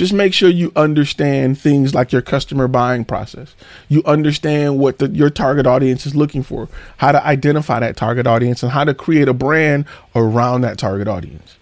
Just 0.00 0.14
make 0.14 0.32
sure 0.32 0.48
you 0.48 0.72
understand 0.76 1.60
things 1.60 1.94
like 1.94 2.10
your 2.10 2.22
customer 2.22 2.66
buying 2.66 3.04
process. 3.04 3.54
You 3.90 4.02
understand 4.04 4.78
what 4.78 4.98
the, 4.98 5.10
your 5.10 5.28
target 5.28 5.66
audience 5.66 6.06
is 6.06 6.16
looking 6.16 6.42
for, 6.42 6.70
how 6.96 7.12
to 7.12 7.22
identify 7.22 7.80
that 7.80 7.98
target 7.98 8.26
audience, 8.26 8.62
and 8.62 8.72
how 8.72 8.84
to 8.84 8.94
create 8.94 9.28
a 9.28 9.34
brand 9.34 9.84
around 10.14 10.62
that 10.62 10.78
target 10.78 11.06
audience. 11.06 11.58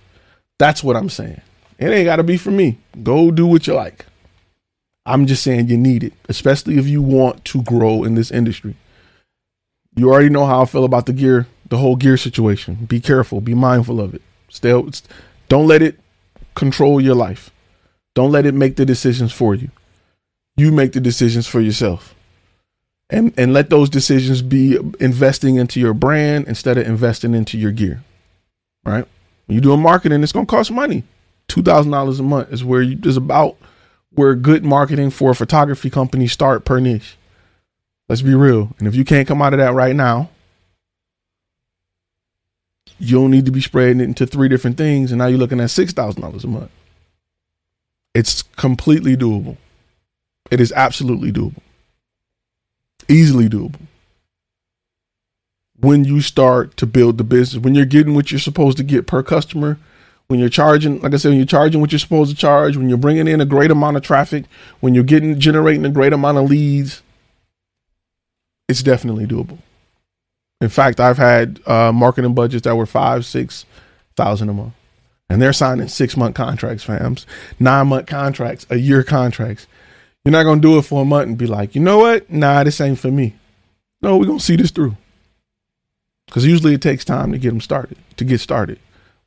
That's 0.56 0.84
what 0.84 0.94
I'm 0.94 1.08
saying. 1.08 1.40
It 1.80 1.88
ain't 1.88 2.04
got 2.04 2.16
to 2.16 2.22
be 2.22 2.36
for 2.36 2.52
me. 2.52 2.78
Go 3.02 3.32
do 3.32 3.44
what 3.44 3.66
you 3.66 3.74
like. 3.74 4.06
I'm 5.04 5.26
just 5.26 5.42
saying 5.42 5.66
you 5.66 5.76
need 5.76 6.04
it, 6.04 6.12
especially 6.28 6.78
if 6.78 6.86
you 6.86 7.02
want 7.02 7.44
to 7.46 7.64
grow 7.64 8.04
in 8.04 8.14
this 8.14 8.30
industry. 8.30 8.76
You 9.96 10.12
already 10.12 10.28
know 10.28 10.46
how 10.46 10.62
I 10.62 10.66
feel 10.66 10.84
about 10.84 11.06
the 11.06 11.12
gear, 11.12 11.48
the 11.70 11.78
whole 11.78 11.96
gear 11.96 12.16
situation. 12.16 12.86
Be 12.88 13.00
careful, 13.00 13.40
be 13.40 13.54
mindful 13.54 14.00
of 14.00 14.14
it. 14.14 14.22
Still, 14.48 14.88
don't 15.48 15.66
let 15.66 15.82
it 15.82 15.98
control 16.54 17.00
your 17.00 17.16
life. 17.16 17.50
Don't 18.18 18.32
let 18.32 18.46
it 18.46 18.54
make 18.54 18.74
the 18.74 18.84
decisions 18.84 19.32
for 19.32 19.54
you. 19.54 19.70
You 20.56 20.72
make 20.72 20.90
the 20.92 20.98
decisions 20.98 21.46
for 21.46 21.60
yourself. 21.60 22.16
And 23.08 23.32
and 23.38 23.52
let 23.52 23.70
those 23.70 23.88
decisions 23.88 24.42
be 24.42 24.76
investing 24.98 25.54
into 25.54 25.78
your 25.78 25.94
brand 25.94 26.48
instead 26.48 26.78
of 26.78 26.88
investing 26.88 27.32
into 27.32 27.56
your 27.56 27.70
gear. 27.70 28.02
Right? 28.84 29.06
When 29.46 29.54
you're 29.54 29.62
doing 29.62 29.80
marketing, 29.80 30.20
it's 30.24 30.32
gonna 30.32 30.46
cost 30.46 30.72
money. 30.72 31.04
Two 31.46 31.62
thousand 31.62 31.92
dollars 31.92 32.18
a 32.18 32.24
month 32.24 32.52
is 32.52 32.64
where 32.64 32.82
you 32.82 32.98
is 33.04 33.16
about 33.16 33.56
where 34.10 34.34
good 34.34 34.64
marketing 34.64 35.10
for 35.10 35.30
a 35.30 35.36
photography 35.36 35.88
company 35.88 36.26
start 36.26 36.64
per 36.64 36.80
niche. 36.80 37.16
Let's 38.08 38.22
be 38.22 38.34
real. 38.34 38.74
And 38.80 38.88
if 38.88 38.96
you 38.96 39.04
can't 39.04 39.28
come 39.28 39.40
out 39.40 39.54
of 39.54 39.60
that 39.60 39.74
right 39.74 39.94
now, 39.94 40.28
you 42.98 43.20
don't 43.20 43.30
need 43.30 43.44
to 43.44 43.52
be 43.52 43.60
spreading 43.60 44.00
it 44.00 44.06
into 44.06 44.26
three 44.26 44.48
different 44.48 44.76
things. 44.76 45.12
And 45.12 45.20
now 45.20 45.28
you're 45.28 45.38
looking 45.38 45.60
at 45.60 45.68
$6,000 45.68 46.42
a 46.42 46.46
month. 46.48 46.70
It's 48.14 48.42
completely 48.42 49.16
doable. 49.16 49.56
It 50.50 50.60
is 50.60 50.72
absolutely 50.72 51.32
doable. 51.32 51.62
Easily 53.08 53.48
doable. 53.48 53.80
When 55.80 56.04
you 56.04 56.20
start 56.20 56.76
to 56.78 56.86
build 56.86 57.18
the 57.18 57.24
business, 57.24 57.62
when 57.62 57.74
you're 57.74 57.84
getting 57.84 58.14
what 58.14 58.30
you're 58.32 58.40
supposed 58.40 58.76
to 58.78 58.82
get 58.82 59.06
per 59.06 59.22
customer, 59.22 59.78
when 60.26 60.40
you're 60.40 60.48
charging, 60.48 61.00
like 61.00 61.14
I 61.14 61.16
said, 61.16 61.30
when 61.30 61.38
you're 61.38 61.46
charging 61.46 61.80
what 61.80 61.92
you're 61.92 61.98
supposed 61.98 62.30
to 62.30 62.36
charge, 62.36 62.76
when 62.76 62.88
you're 62.88 62.98
bringing 62.98 63.28
in 63.28 63.40
a 63.40 63.46
great 63.46 63.70
amount 63.70 63.96
of 63.96 64.02
traffic, 64.02 64.44
when 64.80 64.94
you're 64.94 65.04
getting 65.04 65.38
generating 65.38 65.84
a 65.86 65.90
great 65.90 66.12
amount 66.12 66.38
of 66.38 66.50
leads, 66.50 67.02
it's 68.68 68.82
definitely 68.82 69.26
doable. 69.26 69.58
In 70.60 70.68
fact, 70.68 71.00
I've 71.00 71.18
had 71.18 71.60
uh, 71.66 71.92
marketing 71.92 72.34
budgets 72.34 72.64
that 72.64 72.76
were 72.76 72.84
five, 72.84 73.24
six 73.24 73.64
thousand 74.16 74.48
a 74.48 74.52
month, 74.52 74.74
and 75.28 75.40
they're 75.42 75.52
signing 75.52 75.88
six 75.88 76.16
month 76.16 76.34
contracts, 76.34 76.84
fams, 76.84 77.24
nine 77.58 77.88
month 77.88 78.06
contracts, 78.06 78.66
a 78.70 78.76
year 78.76 79.02
contracts. 79.02 79.66
You're 80.24 80.32
not 80.32 80.44
gonna 80.44 80.60
do 80.60 80.78
it 80.78 80.82
for 80.82 81.02
a 81.02 81.04
month 81.04 81.28
and 81.28 81.38
be 81.38 81.46
like, 81.46 81.74
you 81.74 81.80
know 81.80 81.98
what? 81.98 82.30
Nah, 82.30 82.64
this 82.64 82.80
ain't 82.80 82.98
for 82.98 83.10
me. 83.10 83.34
No, 84.02 84.16
we're 84.16 84.26
gonna 84.26 84.40
see 84.40 84.56
this 84.56 84.70
through. 84.70 84.96
Because 86.26 86.44
usually 86.44 86.74
it 86.74 86.82
takes 86.82 87.04
time 87.04 87.32
to 87.32 87.38
get 87.38 87.50
them 87.50 87.60
started, 87.60 87.96
to 88.16 88.24
get 88.24 88.40
started 88.40 88.78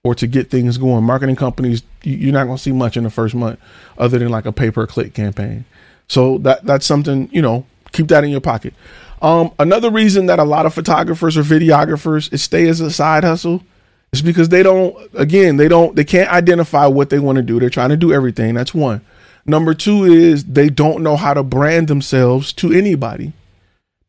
or 0.04 0.16
to 0.16 0.28
get 0.28 0.50
things 0.50 0.78
going. 0.78 1.04
Marketing 1.04 1.36
companies, 1.36 1.84
you're 2.04 2.34
not 2.34 2.46
to 2.46 2.58
see 2.58 2.72
much 2.72 2.98
in 2.98 3.04
the 3.04 3.10
first 3.10 3.34
month 3.34 3.60
other 3.98 4.20
than 4.20 4.30
like 4.30 4.46
a 4.46 4.52
pay 4.52 4.72
per 4.72 4.86
click 4.86 5.14
campaign. 5.14 5.66
So 6.08 6.38
that 6.40 6.66
that's 6.66 6.86
something, 6.86 7.30
you 7.32 7.42
know, 7.42 7.66
keep 7.92 8.08
that 8.10 8.24
in 8.24 8.30
your 8.30 8.42
pocket. 8.42 8.74
Um, 9.22 9.52
another 9.60 9.92
reason 9.92 10.26
that 10.28 10.40
a 10.40 10.44
lot 10.44 10.66
of 10.66 10.74
photographers 10.74 11.38
or 11.38 11.44
videographers 11.44 12.38
stay 12.40 12.68
as 12.68 12.82
a 12.82 12.92
side 12.92 13.24
hustle 13.24 13.64
is 14.14 14.22
because 14.22 14.50
they 14.50 14.64
don't, 14.64 14.96
again, 15.14 15.58
they 15.58 15.68
don't, 15.68 15.96
they 15.96 16.04
can't 16.04 16.30
identify 16.30 16.86
what 16.86 17.10
they 17.10 17.20
want 17.20 17.38
to 17.38 17.42
do. 17.42 17.60
They're 17.60 17.70
trying 17.70 17.90
to 17.90 17.98
do 17.98 18.14
everything. 18.14 18.54
That's 18.54 18.74
one. 18.74 19.02
Number 19.46 19.74
two 19.74 20.04
is 20.04 20.44
they 20.44 20.70
don't 20.70 21.02
know 21.02 21.16
how 21.16 21.34
to 21.34 21.44
brand 21.44 21.88
themselves 21.88 22.54
to 22.54 22.72
anybody 22.72 23.34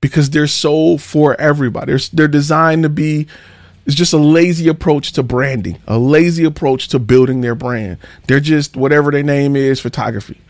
because 0.00 0.30
they're 0.30 0.46
so 0.46 0.98
for 0.98 1.40
everybody. 1.40 1.92
They're, 1.92 2.08
they're 2.12 2.28
designed 2.28 2.82
to 2.82 2.88
be 2.88 3.28
it's 3.86 3.96
just 3.96 4.12
a 4.12 4.18
lazy 4.18 4.68
approach 4.68 5.12
to 5.12 5.22
branding, 5.22 5.78
a 5.88 5.98
lazy 5.98 6.44
approach 6.44 6.88
to 6.88 6.98
building 6.98 7.40
their 7.40 7.56
brand. 7.56 7.98
They're 8.28 8.40
just 8.40 8.76
whatever 8.76 9.10
their 9.10 9.24
name 9.24 9.56
is, 9.56 9.80
photography. 9.80 10.40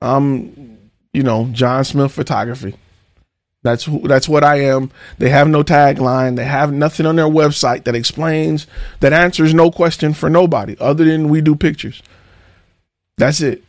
Um, 0.00 0.78
you 1.12 1.22
know, 1.22 1.48
John 1.52 1.84
Smith 1.84 2.12
photography. 2.12 2.74
That's 3.62 3.84
who, 3.84 4.06
that's 4.08 4.28
what 4.28 4.42
I 4.42 4.60
am. 4.60 4.90
They 5.18 5.30
have 5.30 5.48
no 5.48 5.62
tagline. 5.62 6.36
They 6.36 6.44
have 6.44 6.72
nothing 6.72 7.06
on 7.06 7.16
their 7.16 7.26
website 7.26 7.84
that 7.84 7.94
explains 7.94 8.66
that 9.00 9.12
answers 9.12 9.54
no 9.54 9.70
question 9.70 10.14
for 10.14 10.28
nobody 10.28 10.76
other 10.80 11.04
than 11.04 11.28
we 11.28 11.40
do 11.40 11.54
pictures. 11.54 12.02
That's 13.18 13.40
it. 13.40 13.62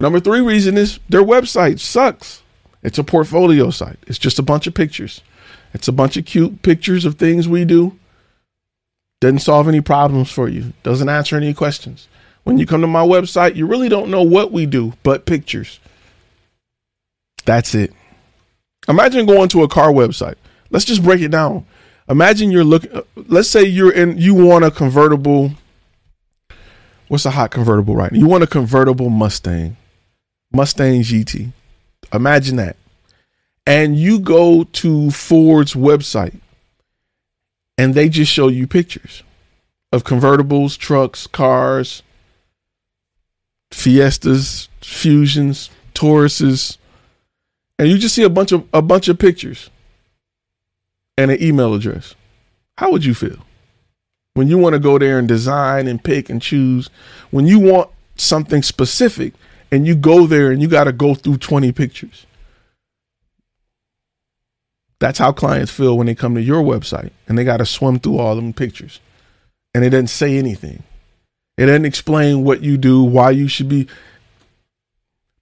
Number 0.00 0.20
3 0.20 0.42
reason 0.42 0.76
is 0.76 1.00
their 1.08 1.22
website 1.22 1.80
sucks. 1.80 2.42
It's 2.82 2.98
a 2.98 3.04
portfolio 3.04 3.70
site. 3.70 3.98
It's 4.06 4.18
just 4.18 4.38
a 4.38 4.42
bunch 4.42 4.66
of 4.66 4.74
pictures. 4.74 5.22
It's 5.72 5.88
a 5.88 5.92
bunch 5.92 6.16
of 6.16 6.24
cute 6.24 6.62
pictures 6.62 7.04
of 7.04 7.16
things 7.16 7.48
we 7.48 7.64
do. 7.64 7.98
Doesn't 9.20 9.40
solve 9.40 9.66
any 9.66 9.80
problems 9.80 10.30
for 10.30 10.48
you. 10.48 10.72
Doesn't 10.82 11.08
answer 11.08 11.36
any 11.36 11.52
questions. 11.54 12.06
When 12.44 12.58
you 12.58 12.66
come 12.66 12.82
to 12.82 12.86
my 12.86 13.04
website, 13.04 13.56
you 13.56 13.66
really 13.66 13.88
don't 13.88 14.10
know 14.10 14.22
what 14.22 14.52
we 14.52 14.66
do 14.66 14.92
but 15.02 15.26
pictures. 15.26 15.80
That's 17.44 17.74
it. 17.74 17.92
Imagine 18.88 19.26
going 19.26 19.48
to 19.50 19.62
a 19.62 19.68
car 19.68 19.90
website. 19.90 20.36
Let's 20.70 20.84
just 20.84 21.02
break 21.02 21.20
it 21.20 21.30
down. 21.30 21.66
Imagine 22.08 22.50
you're 22.50 22.64
looking 22.64 22.90
let's 23.14 23.48
say 23.48 23.62
you're 23.64 23.92
in 23.92 24.16
you 24.16 24.34
want 24.34 24.64
a 24.64 24.70
convertible 24.70 25.52
what's 27.08 27.26
a 27.26 27.30
hot 27.30 27.50
convertible 27.50 27.94
right 27.94 28.10
now? 28.10 28.18
You 28.18 28.26
want 28.26 28.42
a 28.42 28.46
convertible 28.46 29.10
Mustang. 29.10 29.76
Mustang 30.50 31.02
GT. 31.02 31.52
Imagine 32.12 32.56
that 32.56 32.76
and 33.66 33.98
you 33.98 34.18
go 34.18 34.64
to 34.64 35.10
Ford's 35.10 35.74
website 35.74 36.40
and 37.76 37.94
they 37.94 38.08
just 38.08 38.32
show 38.32 38.48
you 38.48 38.66
pictures 38.66 39.22
of 39.92 40.04
convertibles, 40.04 40.78
trucks, 40.78 41.26
cars, 41.26 42.02
Fiestas, 43.70 44.70
Fusions, 44.80 45.68
Tauruses, 45.94 46.78
and 47.78 47.88
you 47.88 47.98
just 47.98 48.14
see 48.14 48.24
a 48.24 48.30
bunch 48.30 48.52
of 48.52 48.66
a 48.72 48.82
bunch 48.82 49.08
of 49.08 49.18
pictures 49.18 49.70
and 51.16 51.30
an 51.30 51.42
email 51.42 51.74
address. 51.74 52.14
How 52.76 52.92
would 52.92 53.04
you 53.04 53.14
feel? 53.14 53.38
When 54.34 54.48
you 54.48 54.58
want 54.58 54.74
to 54.74 54.78
go 54.78 54.98
there 54.98 55.18
and 55.18 55.26
design 55.26 55.88
and 55.88 56.02
pick 56.02 56.30
and 56.30 56.40
choose, 56.40 56.90
when 57.30 57.46
you 57.46 57.58
want 57.58 57.90
something 58.16 58.62
specific 58.62 59.34
and 59.70 59.86
you 59.86 59.94
go 59.94 60.26
there 60.26 60.50
and 60.50 60.62
you 60.62 60.68
got 60.68 60.84
to 60.84 60.92
go 60.92 61.14
through 61.14 61.38
20 61.38 61.72
pictures. 61.72 62.26
That's 65.00 65.18
how 65.18 65.32
clients 65.32 65.70
feel 65.70 65.96
when 65.96 66.06
they 66.06 66.14
come 66.14 66.34
to 66.34 66.42
your 66.42 66.62
website 66.62 67.10
and 67.28 67.38
they 67.38 67.44
got 67.44 67.58
to 67.58 67.66
swim 67.66 67.98
through 67.98 68.18
all 68.18 68.34
them 68.34 68.52
pictures 68.52 69.00
and 69.74 69.84
it 69.84 69.90
doesn't 69.90 70.08
say 70.08 70.36
anything. 70.36 70.82
It 71.56 71.66
doesn't 71.66 71.84
explain 71.84 72.44
what 72.44 72.62
you 72.62 72.76
do, 72.76 73.02
why 73.02 73.30
you 73.30 73.48
should 73.48 73.68
be. 73.68 73.88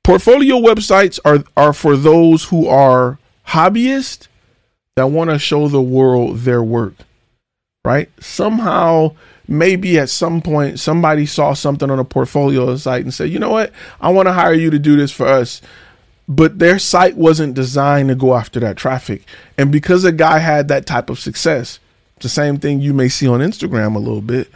Portfolio 0.06 0.54
websites 0.54 1.18
are, 1.24 1.42
are 1.56 1.72
for 1.72 1.96
those 1.96 2.44
who 2.44 2.68
are 2.68 3.18
hobbyists 3.48 4.28
that 4.94 5.08
want 5.08 5.30
to 5.30 5.38
show 5.38 5.66
the 5.66 5.82
world 5.82 6.38
their 6.38 6.62
work, 6.62 6.94
right? 7.84 8.08
Somehow, 8.22 9.16
maybe 9.48 9.98
at 9.98 10.08
some 10.08 10.40
point, 10.40 10.78
somebody 10.78 11.26
saw 11.26 11.54
something 11.54 11.90
on 11.90 11.98
a 11.98 12.04
portfolio 12.04 12.76
site 12.76 13.02
and 13.02 13.12
said, 13.12 13.30
you 13.30 13.40
know 13.40 13.50
what? 13.50 13.72
I 14.00 14.10
want 14.10 14.26
to 14.26 14.32
hire 14.32 14.54
you 14.54 14.70
to 14.70 14.78
do 14.78 14.96
this 14.96 15.10
for 15.10 15.26
us 15.26 15.60
but 16.28 16.58
their 16.58 16.78
site 16.78 17.16
wasn't 17.16 17.54
designed 17.54 18.08
to 18.08 18.14
go 18.14 18.34
after 18.34 18.58
that 18.60 18.76
traffic. 18.76 19.24
And 19.56 19.70
because 19.70 20.04
a 20.04 20.12
guy 20.12 20.38
had 20.38 20.68
that 20.68 20.86
type 20.86 21.08
of 21.10 21.18
success, 21.18 21.78
the 22.20 22.28
same 22.28 22.58
thing 22.58 22.80
you 22.80 22.92
may 22.92 23.08
see 23.08 23.28
on 23.28 23.40
Instagram 23.40 23.94
a 23.94 24.00
little 24.00 24.20
bit, 24.20 24.50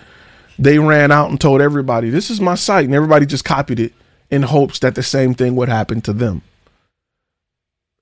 they 0.59 0.79
ran 0.79 1.13
out 1.13 1.31
and 1.31 1.41
told 1.41 1.61
everybody, 1.61 2.11
This 2.11 2.31
is 2.31 2.41
my 2.41 2.55
site. 2.55 2.87
And 2.87 2.95
everybody 2.95 3.25
just 3.25 3.45
copied 3.45 3.81
it 3.81 3.93
in 4.31 4.43
hopes 4.43 4.79
that 4.81 4.95
the 4.95 5.03
same 5.03 5.35
thing 5.35 5.57
would 5.57 5.69
happen 5.69 6.01
to 6.03 6.13
them. 6.13 6.43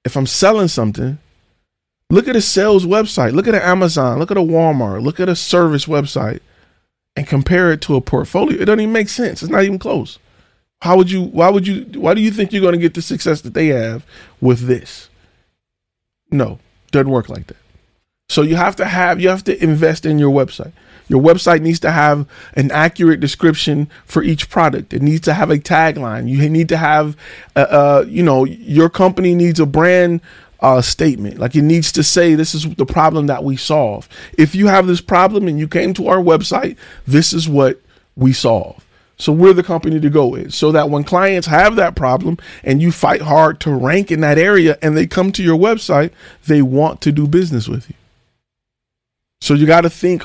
If 0.05 0.17
I'm 0.17 0.27
selling 0.27 0.69
something, 0.69 1.19
look 2.11 2.29
at 2.29 2.37
a 2.37 2.43
sales 2.43 2.87
website, 2.87 3.33
look 3.33 3.49
at 3.49 3.55
an 3.55 3.63
Amazon, 3.63 4.19
look 4.19 4.31
at 4.31 4.37
a 4.37 4.41
Walmart, 4.41 5.03
look 5.03 5.21
at 5.21 5.29
a 5.29 5.37
service 5.37 5.87
website, 5.87 6.41
and 7.17 7.27
compare 7.27 7.73
it 7.73 7.81
to 7.83 7.97
a 7.97 8.01
portfolio. 8.01 8.61
It 8.61 8.67
doesn't 8.67 8.81
even 8.81 8.93
make 8.93 9.09
sense. 9.09 9.43
It's 9.43 9.51
not 9.51 9.65
even 9.65 9.79
close. 9.79 10.19
How 10.83 10.97
would 10.97 11.11
you? 11.11 11.25
Why 11.25 11.49
would 11.49 11.67
you? 11.67 11.85
Why 12.01 12.15
do 12.15 12.21
you 12.21 12.31
think 12.31 12.53
you're 12.53 12.63
going 12.63 12.75
to 12.75 12.79
get 12.79 12.95
the 12.95 13.03
success 13.03 13.41
that 13.41 13.55
they 13.55 13.69
have 13.69 14.07
with 14.41 14.61
this? 14.61 15.09
No, 16.31 16.61
doesn't 16.93 17.11
work 17.11 17.29
like 17.29 17.49
that. 17.49 17.57
So 18.29 18.43
you 18.43 18.57
have 18.57 18.77
to 18.77 18.85
have 18.85 19.21
you 19.21 19.29
have 19.29 19.43
to 19.45 19.63
invest 19.63 20.07
in 20.07 20.19
your 20.19 20.31
website. 20.31 20.73
Your 21.09 21.23
website 21.23 21.63
needs 21.63 21.81
to 21.81 21.91
have 21.91 22.27
an 22.55 22.71
accurate 22.71 23.21
description 23.21 23.91
for 24.05 24.23
each 24.23 24.49
product. 24.51 24.93
It 24.93 25.03
needs 25.03 25.23
to 25.23 25.35
have 25.35 25.51
a 25.51 25.57
tagline. 25.57 26.29
You 26.29 26.49
need 26.49 26.69
to 26.69 26.77
have, 26.77 27.17
uh, 27.57 27.61
uh 27.61 28.05
you 28.07 28.23
know, 28.23 28.45
your 28.45 28.89
company 28.89 29.35
needs 29.35 29.59
a 29.59 29.67
brand 29.67 30.21
uh, 30.61 30.83
statement. 30.83 31.39
Like 31.39 31.55
it 31.55 31.63
needs 31.63 31.93
to 31.93 32.03
say, 32.03 32.35
this 32.35 32.55
is 32.55 32.69
the 32.75 32.87
problem 32.87 33.27
that 33.27 33.45
we 33.45 33.57
solve. 33.57 34.09
If 34.37 34.55
you 34.55 34.67
have 34.67 34.87
this 34.87 35.01
problem 35.01 35.49
and 35.49 35.59
you 35.59 35.69
came 35.69 35.95
to 35.95 36.09
our 36.09 36.19
website, 36.19 36.77
this 37.07 37.33
is 37.33 37.49
what 37.49 37.81
we 38.17 38.33
solve. 38.33 38.85
So 39.21 39.33
we're 39.33 39.53
the 39.53 39.65
company 39.65 39.99
to 39.99 40.11
go 40.11 40.29
with. 40.29 40.55
So 40.55 40.71
that 40.73 40.91
when 40.91 41.05
clients 41.05 41.49
have 41.49 41.77
that 41.77 41.97
problem 41.97 42.39
and 42.63 42.81
you 42.81 42.93
fight 42.93 43.23
hard 43.23 43.61
to 43.61 43.73
rank 43.73 44.13
in 44.13 44.21
that 44.21 44.39
area 44.39 44.79
and 44.81 44.97
they 44.97 45.07
come 45.07 45.33
to 45.33 45.43
your 45.43 45.59
website, 45.59 46.13
they 46.47 46.63
want 46.63 47.01
to 47.03 47.13
do 47.13 47.27
business 47.27 47.69
with 47.69 47.89
you. 47.89 47.97
So 49.41 49.55
you 49.55 49.67
got 49.67 49.83
to 49.83 49.91
think 49.91 50.25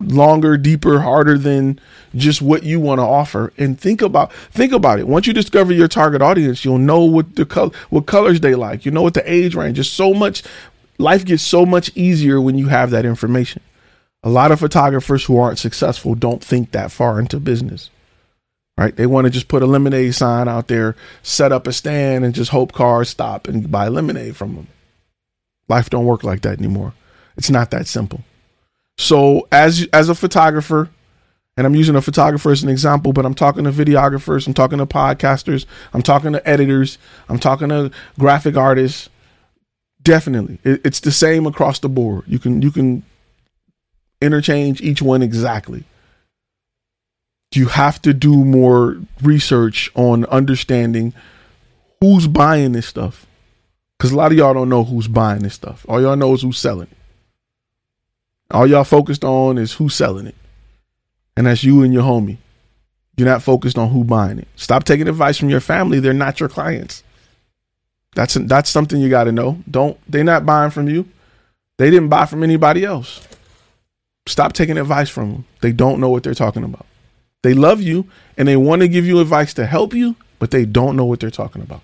longer, 0.00 0.56
deeper, 0.56 1.00
harder 1.00 1.38
than 1.38 1.80
just 2.14 2.42
what 2.42 2.62
you 2.62 2.78
want 2.80 2.98
to 2.98 3.04
offer 3.04 3.52
and 3.58 3.80
think 3.80 4.02
about 4.02 4.32
think 4.32 4.72
about 4.72 4.98
it. 4.98 5.08
Once 5.08 5.26
you 5.26 5.32
discover 5.32 5.72
your 5.72 5.88
target 5.88 6.22
audience, 6.22 6.64
you'll 6.64 6.78
know 6.78 7.00
what 7.00 7.36
the 7.36 7.46
color 7.46 7.72
what 7.90 8.06
colors 8.06 8.40
they 8.40 8.54
like. 8.54 8.84
You 8.84 8.90
know 8.90 9.02
what 9.02 9.14
the 9.14 9.32
age 9.32 9.54
range 9.54 9.78
is. 9.78 9.90
So 9.90 10.12
much 10.14 10.42
life 10.98 11.24
gets 11.24 11.42
so 11.42 11.66
much 11.66 11.90
easier 11.96 12.40
when 12.40 12.58
you 12.58 12.68
have 12.68 12.90
that 12.90 13.06
information. 13.06 13.62
A 14.22 14.30
lot 14.30 14.50
of 14.50 14.60
photographers 14.60 15.24
who 15.24 15.38
aren't 15.38 15.58
successful 15.58 16.14
don't 16.14 16.42
think 16.42 16.72
that 16.72 16.90
far 16.90 17.20
into 17.20 17.38
business 17.38 17.90
right? 18.78 18.94
They 18.94 19.06
want 19.06 19.26
to 19.26 19.30
just 19.30 19.48
put 19.48 19.62
a 19.62 19.66
lemonade 19.66 20.14
sign 20.14 20.48
out 20.48 20.68
there, 20.68 20.96
set 21.22 21.52
up 21.52 21.66
a 21.66 21.72
stand, 21.72 22.24
and 22.24 22.34
just 22.34 22.50
hope 22.50 22.72
cars 22.72 23.08
stop 23.08 23.48
and 23.48 23.70
buy 23.70 23.88
lemonade 23.88 24.36
from 24.36 24.54
them. 24.54 24.68
Life 25.68 25.90
don't 25.90 26.04
work 26.04 26.22
like 26.22 26.42
that 26.42 26.58
anymore. 26.58 26.92
It's 27.36 27.50
not 27.50 27.70
that 27.70 27.86
simple. 27.86 28.22
So 28.98 29.46
as 29.52 29.86
as 29.92 30.08
a 30.08 30.14
photographer, 30.14 30.88
and 31.56 31.66
I'm 31.66 31.74
using 31.74 31.96
a 31.96 32.02
photographer 32.02 32.50
as 32.50 32.62
an 32.62 32.68
example, 32.68 33.12
but 33.12 33.26
I'm 33.26 33.34
talking 33.34 33.64
to 33.64 33.70
videographers, 33.70 34.46
I'm 34.46 34.54
talking 34.54 34.78
to 34.78 34.86
podcasters, 34.86 35.66
I'm 35.92 36.02
talking 36.02 36.32
to 36.32 36.48
editors, 36.48 36.98
I'm 37.28 37.38
talking 37.38 37.68
to 37.68 37.90
graphic 38.18 38.56
artists. 38.56 39.08
Definitely, 40.02 40.58
it, 40.64 40.80
it's 40.84 41.00
the 41.00 41.10
same 41.10 41.46
across 41.46 41.80
the 41.80 41.88
board. 41.88 42.24
You 42.26 42.38
can 42.38 42.62
you 42.62 42.70
can 42.70 43.02
interchange 44.20 44.80
each 44.80 45.02
one 45.02 45.22
exactly. 45.22 45.84
You 47.54 47.68
have 47.68 48.02
to 48.02 48.12
do 48.12 48.44
more 48.44 48.98
research 49.22 49.90
on 49.94 50.26
understanding 50.26 51.14
who's 52.00 52.26
buying 52.26 52.72
this 52.72 52.86
stuff. 52.86 53.26
Because 53.98 54.12
a 54.12 54.16
lot 54.16 54.30
of 54.30 54.36
y'all 54.36 54.52
don't 54.52 54.68
know 54.68 54.84
who's 54.84 55.08
buying 55.08 55.42
this 55.42 55.54
stuff. 55.54 55.86
All 55.88 56.00
y'all 56.02 56.16
know 56.16 56.34
is 56.34 56.42
who's 56.42 56.58
selling 56.58 56.88
it. 56.90 56.95
All 58.50 58.66
y'all 58.66 58.84
focused 58.84 59.24
on 59.24 59.58
is 59.58 59.74
who's 59.74 59.94
selling 59.94 60.26
it. 60.26 60.34
And 61.36 61.46
that's 61.46 61.64
you 61.64 61.82
and 61.82 61.92
your 61.92 62.02
homie. 62.02 62.38
You're 63.16 63.28
not 63.28 63.42
focused 63.42 63.78
on 63.78 63.90
who 63.90 64.04
buying 64.04 64.38
it. 64.38 64.48
Stop 64.56 64.84
taking 64.84 65.08
advice 65.08 65.38
from 65.38 65.50
your 65.50 65.60
family. 65.60 66.00
They're 66.00 66.12
not 66.12 66.38
your 66.38 66.48
clients. 66.48 67.02
That's 68.14 68.34
that's 68.34 68.70
something 68.70 69.00
you 69.00 69.08
got 69.10 69.24
to 69.24 69.32
know. 69.32 69.62
Don't 69.70 69.98
they're 70.10 70.24
not 70.24 70.46
buying 70.46 70.70
from 70.70 70.88
you. 70.88 71.08
They 71.78 71.90
didn't 71.90 72.08
buy 72.08 72.26
from 72.26 72.42
anybody 72.42 72.84
else. 72.84 73.26
Stop 74.26 74.54
taking 74.54 74.78
advice 74.78 75.08
from 75.08 75.30
them. 75.30 75.44
They 75.60 75.72
don't 75.72 76.00
know 76.00 76.08
what 76.08 76.22
they're 76.22 76.34
talking 76.34 76.64
about. 76.64 76.86
They 77.42 77.54
love 77.54 77.80
you 77.80 78.08
and 78.36 78.48
they 78.48 78.56
want 78.56 78.82
to 78.82 78.88
give 78.88 79.06
you 79.06 79.20
advice 79.20 79.54
to 79.54 79.66
help 79.66 79.94
you, 79.94 80.16
but 80.38 80.50
they 80.50 80.64
don't 80.64 80.96
know 80.96 81.04
what 81.04 81.20
they're 81.20 81.30
talking 81.30 81.62
about. 81.62 81.82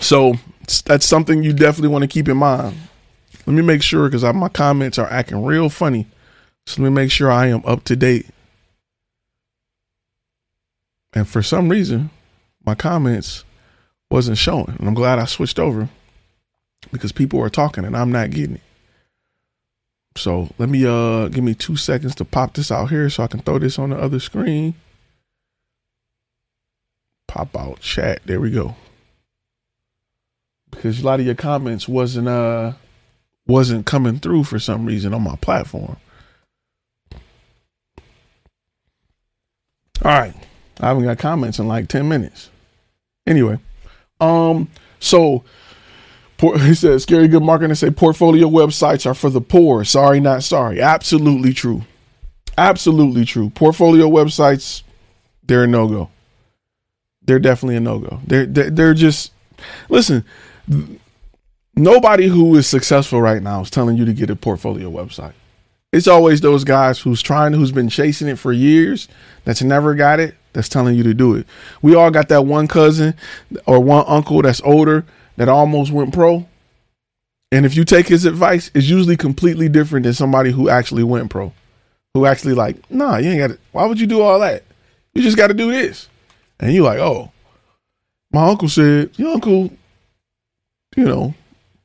So 0.00 0.34
that's 0.84 1.06
something 1.06 1.42
you 1.42 1.52
definitely 1.52 1.88
want 1.88 2.02
to 2.02 2.08
keep 2.08 2.28
in 2.28 2.36
mind. 2.36 2.76
Let 3.46 3.54
me 3.54 3.62
make 3.62 3.82
sure 3.82 4.08
because 4.08 4.22
my 4.34 4.48
comments 4.48 4.98
are 4.98 5.10
acting 5.10 5.44
real 5.44 5.68
funny. 5.68 6.06
So 6.66 6.82
let 6.82 6.88
me 6.90 6.94
make 6.94 7.10
sure 7.10 7.30
I 7.30 7.46
am 7.48 7.62
up 7.64 7.84
to 7.84 7.96
date. 7.96 8.26
And 11.12 11.28
for 11.28 11.42
some 11.42 11.68
reason, 11.68 12.10
my 12.64 12.74
comments 12.74 13.44
wasn't 14.10 14.38
showing. 14.38 14.76
And 14.78 14.88
I'm 14.88 14.94
glad 14.94 15.18
I 15.18 15.24
switched 15.24 15.58
over 15.58 15.88
because 16.92 17.12
people 17.12 17.40
are 17.40 17.50
talking 17.50 17.84
and 17.84 17.96
I'm 17.96 18.12
not 18.12 18.30
getting 18.30 18.56
it. 18.56 18.62
So 20.16 20.50
let 20.58 20.68
me 20.68 20.84
uh 20.86 21.28
give 21.28 21.42
me 21.42 21.54
two 21.54 21.76
seconds 21.76 22.14
to 22.16 22.24
pop 22.24 22.54
this 22.54 22.70
out 22.70 22.90
here 22.90 23.08
so 23.08 23.22
I 23.22 23.28
can 23.28 23.40
throw 23.40 23.58
this 23.58 23.78
on 23.78 23.90
the 23.90 23.96
other 23.96 24.20
screen. 24.20 24.74
Pop 27.26 27.56
out 27.56 27.80
chat. 27.80 28.20
There 28.26 28.40
we 28.40 28.50
go. 28.50 28.76
Because 30.72 31.00
a 31.00 31.06
lot 31.06 31.20
of 31.20 31.26
your 31.26 31.36
comments 31.36 31.86
wasn't 31.86 32.26
uh 32.26 32.72
wasn't 33.46 33.86
coming 33.86 34.18
through 34.18 34.44
for 34.44 34.58
some 34.58 34.84
reason 34.84 35.14
on 35.14 35.22
my 35.22 35.36
platform. 35.36 35.96
All 40.04 40.10
right. 40.10 40.34
I 40.80 40.88
haven't 40.88 41.04
got 41.04 41.18
comments 41.18 41.58
in 41.60 41.68
like 41.68 41.88
10 41.88 42.08
minutes. 42.08 42.50
Anyway, 43.26 43.58
um, 44.20 44.68
so 44.98 45.44
he 46.40 46.74
says, 46.74 47.04
scary 47.04 47.28
good 47.28 47.42
marketing 47.42 47.74
say 47.76 47.90
portfolio 47.90 48.48
websites 48.48 49.06
are 49.06 49.14
for 49.14 49.30
the 49.30 49.40
poor. 49.40 49.84
Sorry, 49.84 50.18
not 50.18 50.42
sorry. 50.42 50.80
Absolutely 50.80 51.52
true. 51.52 51.82
Absolutely 52.58 53.24
true. 53.24 53.50
Portfolio 53.50 54.08
websites, 54.08 54.82
they're 55.44 55.64
a 55.64 55.66
no 55.68 55.86
go. 55.88 56.10
They're 57.22 57.38
definitely 57.38 57.76
a 57.76 57.80
no 57.80 58.00
go. 58.00 58.20
They're, 58.26 58.46
they're 58.46 58.70
they're 58.70 58.94
just 58.94 59.32
listen. 59.88 60.24
Nobody 61.74 62.26
who 62.26 62.54
is 62.56 62.66
successful 62.66 63.20
right 63.22 63.42
now 63.42 63.62
is 63.62 63.70
telling 63.70 63.96
you 63.96 64.04
to 64.04 64.12
get 64.12 64.30
a 64.30 64.36
portfolio 64.36 64.90
website. 64.90 65.32
It's 65.92 66.08
always 66.08 66.40
those 66.40 66.64
guys 66.64 67.00
who's 67.00 67.20
trying, 67.20 67.52
who's 67.52 67.72
been 67.72 67.88
chasing 67.88 68.28
it 68.28 68.38
for 68.38 68.52
years, 68.52 69.08
that's 69.44 69.62
never 69.62 69.94
got 69.94 70.20
it, 70.20 70.34
that's 70.52 70.68
telling 70.68 70.96
you 70.96 71.02
to 71.02 71.12
do 71.12 71.34
it. 71.34 71.46
We 71.82 71.94
all 71.94 72.10
got 72.10 72.28
that 72.28 72.46
one 72.46 72.66
cousin 72.66 73.14
or 73.66 73.80
one 73.80 74.04
uncle 74.06 74.40
that's 74.40 74.62
older 74.62 75.04
that 75.36 75.48
almost 75.48 75.92
went 75.92 76.14
pro. 76.14 76.46
And 77.50 77.66
if 77.66 77.76
you 77.76 77.84
take 77.84 78.08
his 78.08 78.24
advice, 78.24 78.70
it's 78.74 78.88
usually 78.88 79.16
completely 79.16 79.68
different 79.68 80.04
than 80.04 80.14
somebody 80.14 80.50
who 80.50 80.70
actually 80.70 81.02
went 81.02 81.30
pro. 81.30 81.52
Who 82.14 82.24
actually 82.24 82.54
like, 82.54 82.90
nah, 82.90 83.18
you 83.18 83.30
ain't 83.30 83.40
got 83.40 83.50
it. 83.50 83.60
why 83.72 83.84
would 83.86 84.00
you 84.00 84.06
do 84.06 84.22
all 84.22 84.40
that? 84.40 84.64
You 85.14 85.22
just 85.22 85.36
gotta 85.36 85.54
do 85.54 85.70
this. 85.70 86.08
And 86.58 86.72
you're 86.72 86.84
like, 86.84 86.98
oh, 86.98 87.30
my 88.32 88.46
uncle 88.48 88.68
said, 88.68 89.10
your 89.18 89.34
uncle, 89.34 89.70
you 90.96 91.04
know, 91.04 91.34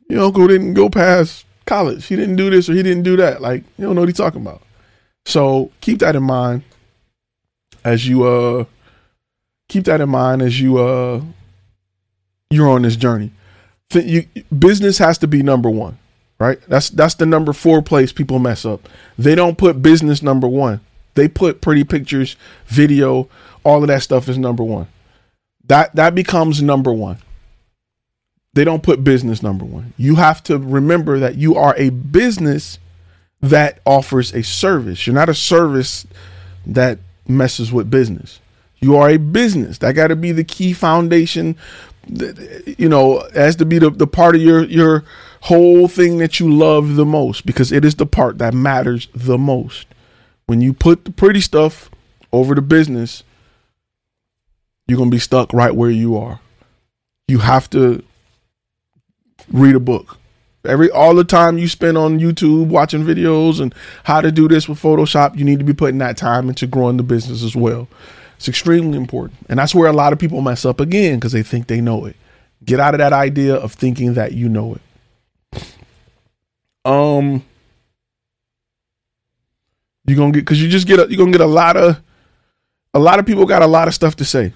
your 0.09 0.25
uncle 0.25 0.47
didn't 0.47 0.73
go 0.73 0.89
past 0.89 1.45
college. 1.65 2.05
He 2.05 2.15
didn't 2.15 2.35
do 2.35 2.49
this 2.49 2.69
or 2.69 2.73
he 2.73 2.83
didn't 2.83 3.03
do 3.03 3.17
that. 3.17 3.41
Like, 3.41 3.63
you 3.77 3.85
don't 3.85 3.95
know 3.95 4.01
what 4.01 4.09
he's 4.09 4.17
talking 4.17 4.41
about. 4.41 4.61
So 5.25 5.71
keep 5.81 5.99
that 5.99 6.15
in 6.15 6.23
mind 6.23 6.63
as 7.83 8.07
you 8.07 8.23
uh 8.23 8.65
keep 9.69 9.83
that 9.85 10.01
in 10.01 10.09
mind 10.09 10.41
as 10.41 10.59
you 10.59 10.77
uh 10.77 11.21
you're 12.49 12.69
on 12.69 12.83
this 12.83 12.95
journey. 12.95 13.31
You, 13.93 14.25
business 14.57 14.97
has 14.97 15.17
to 15.19 15.27
be 15.27 15.43
number 15.43 15.69
one, 15.69 15.97
right? 16.39 16.59
That's 16.67 16.89
that's 16.89 17.15
the 17.15 17.25
number 17.25 17.53
four 17.53 17.81
place 17.81 18.11
people 18.11 18.39
mess 18.39 18.65
up. 18.65 18.87
They 19.17 19.35
don't 19.35 19.57
put 19.57 19.81
business 19.81 20.21
number 20.21 20.47
one. 20.47 20.81
They 21.15 21.27
put 21.27 21.61
pretty 21.61 21.83
pictures, 21.83 22.35
video, 22.67 23.27
all 23.63 23.81
of 23.81 23.87
that 23.87 24.03
stuff 24.03 24.29
is 24.29 24.37
number 24.37 24.63
one. 24.63 24.87
That 25.65 25.95
that 25.95 26.15
becomes 26.15 26.61
number 26.61 26.93
one. 26.93 27.17
They 28.57 28.63
don't 28.63 28.81
put 28.81 29.03
business 29.03 29.43
number 29.43 29.65
one. 29.65 29.93
You 29.97 30.15
have 30.15 30.41
to 30.45 30.57
remember 30.57 31.19
that 31.19 31.35
you 31.35 31.53
are 31.53 31.75
a 31.77 31.91
business 31.91 32.79
that 33.39 33.81
offers 33.85 34.33
a 34.33 34.41
service. 34.41 35.05
You're 35.05 35.13
not 35.13 35.29
a 35.29 35.35
service 35.35 36.07
that 36.65 36.97
messes 37.27 37.71
with 37.71 37.91
business. 37.91 38.39
You 38.79 38.95
are 38.95 39.11
a 39.11 39.17
business. 39.17 39.77
That 39.77 39.93
got 39.93 40.07
to 40.07 40.15
be 40.15 40.31
the 40.31 40.43
key 40.43 40.73
foundation. 40.73 41.55
You 42.07 42.89
know, 42.89 43.29
has 43.35 43.55
to 43.57 43.65
be 43.65 43.77
the, 43.77 43.91
the 43.91 44.07
part 44.07 44.33
of 44.33 44.41
your 44.41 44.63
your 44.63 45.03
whole 45.41 45.87
thing 45.87 46.17
that 46.17 46.39
you 46.39 46.51
love 46.51 46.95
the 46.95 47.05
most 47.05 47.45
because 47.45 47.71
it 47.71 47.85
is 47.85 47.93
the 47.93 48.07
part 48.07 48.39
that 48.39 48.55
matters 48.55 49.07
the 49.13 49.37
most. 49.37 49.85
When 50.47 50.61
you 50.61 50.73
put 50.73 51.05
the 51.05 51.11
pretty 51.11 51.41
stuff 51.41 51.91
over 52.33 52.55
the 52.55 52.63
business, 52.63 53.21
you're 54.87 54.97
gonna 54.97 55.11
be 55.11 55.19
stuck 55.19 55.53
right 55.53 55.75
where 55.75 55.91
you 55.91 56.17
are. 56.17 56.39
You 57.27 57.37
have 57.37 57.69
to 57.69 58.03
read 59.51 59.75
a 59.75 59.79
book. 59.79 60.17
Every 60.65 60.89
all 60.91 61.15
the 61.15 61.23
time 61.23 61.57
you 61.57 61.67
spend 61.67 61.97
on 61.97 62.19
YouTube 62.19 62.67
watching 62.67 63.03
videos 63.03 63.61
and 63.61 63.73
how 64.03 64.21
to 64.21 64.31
do 64.31 64.47
this 64.47 64.67
with 64.67 64.81
Photoshop, 64.81 65.37
you 65.37 65.45
need 65.45 65.59
to 65.59 65.65
be 65.65 65.73
putting 65.73 65.99
that 65.99 66.17
time 66.17 66.49
into 66.49 66.67
growing 66.67 66.97
the 66.97 67.03
business 67.03 67.43
as 67.43 67.55
well. 67.55 67.87
It's 68.35 68.47
extremely 68.47 68.97
important. 68.97 69.39
And 69.49 69.57
that's 69.59 69.73
where 69.73 69.89
a 69.89 69.93
lot 69.93 70.13
of 70.13 70.19
people 70.19 70.41
mess 70.41 70.65
up 70.65 70.79
again 70.79 71.15
because 71.15 71.31
they 71.31 71.43
think 71.43 71.67
they 71.67 71.81
know 71.81 72.05
it. 72.05 72.15
Get 72.65 72.79
out 72.79 72.93
of 72.93 72.99
that 72.99 73.13
idea 73.13 73.55
of 73.55 73.73
thinking 73.73 74.15
that 74.15 74.33
you 74.33 74.49
know 74.49 74.75
it. 75.53 75.63
Um 76.85 77.43
you're 80.05 80.17
gonna 80.17 80.31
get 80.31 80.41
because 80.41 80.61
you 80.61 80.69
just 80.69 80.87
get 80.87 80.99
a, 80.99 81.07
you're 81.09 81.17
gonna 81.17 81.31
get 81.31 81.41
a 81.41 81.45
lot 81.45 81.77
of 81.77 82.01
a 82.93 82.99
lot 82.99 83.19
of 83.19 83.25
people 83.25 83.45
got 83.45 83.61
a 83.61 83.67
lot 83.67 83.87
of 83.87 83.93
stuff 83.93 84.15
to 84.17 84.25
say. 84.25 84.53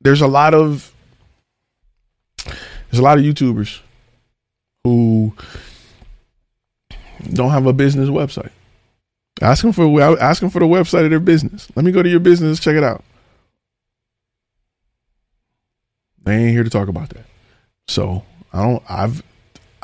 There's 0.00 0.20
a 0.20 0.26
lot 0.26 0.54
of 0.54 0.93
there's 2.94 3.00
a 3.00 3.02
lot 3.02 3.18
of 3.18 3.24
YouTubers 3.24 3.80
who 4.84 5.32
don't 7.32 7.50
have 7.50 7.66
a 7.66 7.72
business 7.72 8.08
website. 8.08 8.52
Ask 9.42 9.62
them 9.62 9.72
for 9.72 10.00
ask 10.20 10.40
them 10.40 10.48
for 10.48 10.60
the 10.60 10.66
website 10.66 11.02
of 11.02 11.10
their 11.10 11.18
business. 11.18 11.66
Let 11.74 11.84
me 11.84 11.90
go 11.90 12.04
to 12.04 12.08
your 12.08 12.20
business, 12.20 12.60
check 12.60 12.76
it 12.76 12.84
out. 12.84 13.02
They 16.22 16.36
ain't 16.36 16.52
here 16.52 16.62
to 16.62 16.70
talk 16.70 16.86
about 16.86 17.08
that. 17.08 17.26
So 17.88 18.22
I 18.52 18.62
don't. 18.62 18.82
I've 18.88 19.24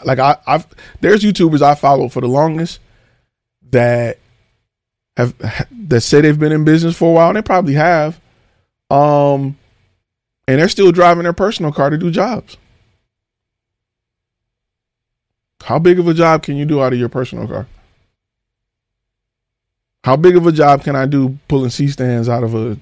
like 0.04 0.20
I, 0.20 0.36
I've 0.46 0.68
there's 1.00 1.24
YouTubers 1.24 1.62
I 1.62 1.74
follow 1.74 2.08
for 2.08 2.20
the 2.20 2.28
longest 2.28 2.78
that 3.72 4.18
have 5.16 5.34
that 5.88 6.02
say 6.02 6.20
they've 6.20 6.38
been 6.38 6.52
in 6.52 6.62
business 6.62 6.96
for 6.96 7.10
a 7.10 7.12
while. 7.12 7.30
And 7.30 7.38
They 7.38 7.42
probably 7.42 7.74
have, 7.74 8.20
um, 8.88 9.58
and 10.46 10.60
they're 10.60 10.68
still 10.68 10.92
driving 10.92 11.24
their 11.24 11.32
personal 11.32 11.72
car 11.72 11.90
to 11.90 11.98
do 11.98 12.12
jobs. 12.12 12.56
How 15.62 15.78
big 15.78 15.98
of 15.98 16.08
a 16.08 16.14
job 16.14 16.42
can 16.42 16.56
you 16.56 16.64
do 16.64 16.82
out 16.82 16.92
of 16.92 16.98
your 16.98 17.08
personal 17.08 17.46
car? 17.46 17.66
How 20.04 20.16
big 20.16 20.36
of 20.36 20.46
a 20.46 20.52
job 20.52 20.82
can 20.82 20.96
I 20.96 21.06
do 21.06 21.38
pulling 21.48 21.70
C 21.70 21.88
stands 21.88 22.28
out 22.28 22.42
of 22.42 22.54
a 22.54 22.78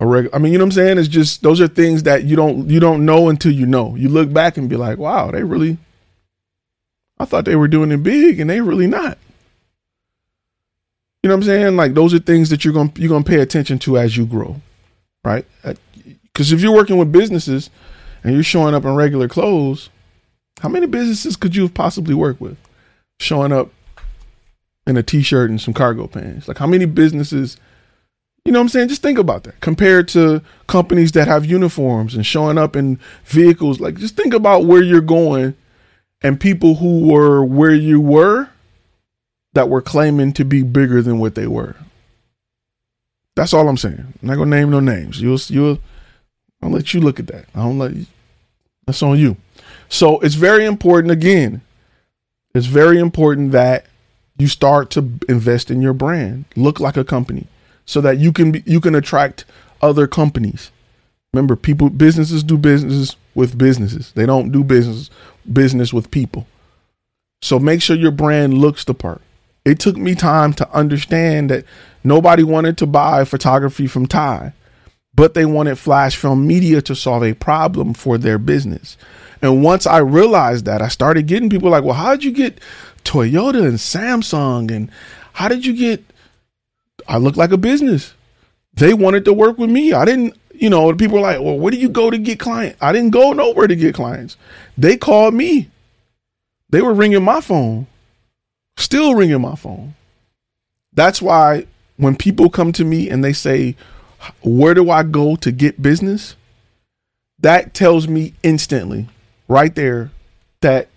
a 0.00 0.06
regular? 0.06 0.34
I 0.34 0.38
mean, 0.38 0.52
you 0.52 0.58
know 0.58 0.64
what 0.64 0.68
I'm 0.68 0.72
saying? 0.72 0.98
It's 0.98 1.08
just 1.08 1.42
those 1.42 1.60
are 1.60 1.68
things 1.68 2.04
that 2.04 2.24
you 2.24 2.36
don't 2.36 2.68
you 2.70 2.80
don't 2.80 3.04
know 3.04 3.28
until 3.28 3.52
you 3.52 3.66
know. 3.66 3.94
You 3.96 4.08
look 4.08 4.32
back 4.32 4.56
and 4.56 4.68
be 4.68 4.76
like, 4.76 4.98
wow, 4.98 5.30
they 5.30 5.44
really. 5.44 5.76
I 7.18 7.26
thought 7.26 7.44
they 7.44 7.56
were 7.56 7.68
doing 7.68 7.92
it 7.92 8.02
big, 8.02 8.40
and 8.40 8.48
they 8.48 8.62
really 8.62 8.86
not. 8.86 9.18
You 11.22 11.28
know 11.28 11.34
what 11.34 11.42
I'm 11.42 11.46
saying? 11.48 11.76
Like 11.76 11.92
those 11.92 12.14
are 12.14 12.18
things 12.18 12.48
that 12.48 12.64
you're 12.64 12.72
gonna 12.72 12.92
you're 12.96 13.10
gonna 13.10 13.24
pay 13.24 13.40
attention 13.40 13.78
to 13.80 13.98
as 13.98 14.16
you 14.16 14.24
grow, 14.24 14.58
right? 15.22 15.44
Uh, 15.62 15.74
because 16.22 16.50
if 16.50 16.62
you're 16.62 16.74
working 16.74 16.96
with 16.96 17.12
businesses 17.12 17.68
and 18.24 18.32
you're 18.32 18.42
showing 18.42 18.74
up 18.74 18.86
in 18.86 18.94
regular 18.94 19.28
clothes, 19.28 19.90
how 20.60 20.68
many 20.68 20.86
businesses 20.86 21.36
could 21.36 21.56
you 21.56 21.62
have 21.62 21.74
possibly 21.74 22.14
worked 22.14 22.40
with 22.40 22.56
showing 23.18 23.52
up 23.52 23.70
in 24.86 24.96
a 24.96 25.02
t-shirt 25.02 25.50
and 25.50 25.60
some 25.60 25.74
cargo 25.74 26.06
pants? 26.06 26.48
Like 26.48 26.58
how 26.58 26.66
many 26.66 26.84
businesses 26.86 27.56
You 28.44 28.52
know 28.52 28.58
what 28.58 28.64
I'm 28.64 28.68
saying? 28.70 28.88
Just 28.88 29.02
think 29.02 29.18
about 29.18 29.44
that 29.44 29.60
compared 29.60 30.08
to 30.08 30.42
companies 30.66 31.12
that 31.12 31.28
have 31.28 31.44
uniforms 31.44 32.14
and 32.14 32.24
showing 32.24 32.56
up 32.56 32.74
in 32.74 32.98
vehicles. 33.24 33.80
Like, 33.80 33.96
just 33.96 34.16
think 34.16 34.32
about 34.32 34.64
where 34.64 34.82
you're 34.82 35.02
going 35.02 35.54
and 36.22 36.40
people 36.40 36.76
who 36.76 37.06
were 37.06 37.44
where 37.44 37.74
you 37.74 38.00
were 38.00 38.48
that 39.52 39.68
were 39.68 39.82
claiming 39.82 40.32
to 40.34 40.44
be 40.44 40.62
bigger 40.62 41.02
than 41.02 41.18
what 41.18 41.34
they 41.34 41.46
were. 41.46 41.76
That's 43.36 43.52
all 43.52 43.68
I'm 43.68 43.76
saying. 43.76 44.14
I'm 44.22 44.28
not 44.28 44.36
gonna 44.36 44.56
name 44.56 44.70
no 44.70 44.80
names. 44.80 45.20
You'll 45.20 45.38
you'll 45.48 45.78
I'll 46.62 46.70
let 46.70 46.94
you 46.94 47.00
look 47.00 47.20
at 47.20 47.26
that. 47.28 47.46
I 47.54 47.60
don't 47.60 47.78
let 47.78 47.94
you. 47.94 48.06
That's 48.86 49.02
on 49.02 49.18
you. 49.18 49.36
So 49.90 50.20
it's 50.20 50.36
very 50.36 50.64
important 50.64 51.10
again. 51.10 51.60
It's 52.54 52.66
very 52.66 52.98
important 52.98 53.52
that 53.52 53.84
you 54.38 54.46
start 54.46 54.90
to 54.92 55.18
invest 55.28 55.70
in 55.70 55.82
your 55.82 55.92
brand. 55.92 56.46
Look 56.56 56.80
like 56.80 56.96
a 56.96 57.04
company 57.04 57.46
so 57.84 58.00
that 58.00 58.18
you 58.18 58.32
can 58.32 58.52
be, 58.52 58.62
you 58.64 58.80
can 58.80 58.94
attract 58.94 59.44
other 59.82 60.06
companies. 60.06 60.70
Remember, 61.34 61.56
people 61.56 61.90
businesses 61.90 62.42
do 62.42 62.56
businesses 62.56 63.16
with 63.34 63.58
businesses. 63.58 64.12
They 64.12 64.26
don't 64.26 64.50
do 64.50 64.64
business 64.64 65.10
business 65.52 65.92
with 65.92 66.10
people. 66.10 66.46
So 67.42 67.58
make 67.58 67.82
sure 67.82 67.96
your 67.96 68.10
brand 68.10 68.54
looks 68.54 68.84
the 68.84 68.94
part. 68.94 69.22
It 69.64 69.78
took 69.78 69.96
me 69.96 70.14
time 70.14 70.52
to 70.54 70.70
understand 70.72 71.50
that 71.50 71.64
nobody 72.04 72.42
wanted 72.42 72.78
to 72.78 72.86
buy 72.86 73.24
photography 73.24 73.86
from 73.86 74.06
Ty, 74.06 74.52
but 75.14 75.34
they 75.34 75.44
wanted 75.44 75.78
flash 75.78 76.16
film 76.16 76.46
media 76.46 76.80
to 76.82 76.94
solve 76.94 77.24
a 77.24 77.34
problem 77.34 77.94
for 77.94 78.18
their 78.18 78.38
business. 78.38 78.96
And 79.42 79.62
once 79.62 79.86
I 79.86 79.98
realized 79.98 80.66
that, 80.66 80.82
I 80.82 80.88
started 80.88 81.26
getting 81.26 81.48
people 81.48 81.70
like, 81.70 81.84
"Well, 81.84 81.94
how 81.94 82.12
did 82.12 82.24
you 82.24 82.32
get 82.32 82.60
Toyota 83.04 83.66
and 83.66 83.78
Samsung 83.78 84.70
and 84.70 84.90
how 85.32 85.48
did 85.48 85.64
you 85.64 85.74
get 85.74 86.04
I 87.08 87.18
look 87.18 87.36
like 87.36 87.50
a 87.50 87.58
business. 87.58 88.14
They 88.74 88.94
wanted 88.94 89.24
to 89.24 89.32
work 89.32 89.58
with 89.58 89.68
me. 89.68 89.92
I 89.92 90.04
didn't, 90.04 90.36
you 90.54 90.70
know, 90.70 90.94
people 90.94 91.16
were 91.16 91.22
like, 91.22 91.40
well, 91.40 91.58
where 91.58 91.72
do 91.72 91.76
you 91.76 91.88
go 91.88 92.08
to 92.08 92.18
get 92.18 92.38
clients? 92.38 92.78
I 92.80 92.92
didn't 92.92 93.10
go 93.10 93.32
nowhere 93.32 93.66
to 93.66 93.74
get 93.74 93.96
clients. 93.96 94.36
They 94.78 94.96
called 94.96 95.34
me. 95.34 95.70
They 96.68 96.80
were 96.80 96.94
ringing 96.94 97.24
my 97.24 97.40
phone, 97.40 97.88
still 98.76 99.16
ringing 99.16 99.40
my 99.40 99.56
phone. 99.56 99.94
That's 100.92 101.20
why 101.20 101.66
when 101.96 102.14
people 102.14 102.48
come 102.48 102.72
to 102.72 102.84
me 102.84 103.10
and 103.10 103.24
they 103.24 103.32
say, 103.32 103.74
where 104.42 104.74
do 104.74 104.88
I 104.88 105.02
go 105.02 105.34
to 105.36 105.50
get 105.50 105.82
business? 105.82 106.36
That 107.40 107.74
tells 107.74 108.06
me 108.06 108.34
instantly, 108.44 109.08
right 109.50 109.74
there, 109.74 110.10
that 110.60 110.88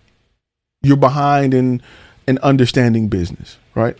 you're 0.83 0.95
behind 0.95 1.53
in 1.53 1.81
in 2.27 2.37
understanding 2.37 3.09
business, 3.09 3.57
right? 3.75 3.97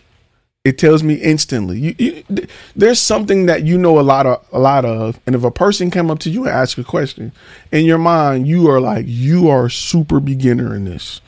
It 0.64 0.78
tells 0.78 1.04
me 1.04 1.16
instantly. 1.16 1.78
You, 1.78 1.96
you, 1.98 2.48
there's 2.74 3.00
something 3.00 3.48
that 3.48 3.64
you 3.64 3.78
know 3.78 4.00
a 4.00 4.02
lot 4.02 4.26
of, 4.26 4.48
a 4.54 4.60
lot 4.60 4.86
of, 4.86 5.20
and 5.26 5.36
if 5.36 5.44
a 5.44 5.52
person 5.52 5.92
came 5.92 6.10
up 6.10 6.20
to 6.20 6.30
you 6.30 6.46
and 6.46 6.54
asked 6.54 6.78
a 6.78 6.86
question, 6.86 7.34
in 7.74 7.84
your 7.84 7.98
mind 7.98 8.48
you 8.48 8.70
are 8.70 8.80
like, 8.80 9.04
you 9.06 9.50
are 9.50 9.68
super 9.68 10.22
beginner 10.22 10.74
in 10.74 10.86
this. 10.86 11.20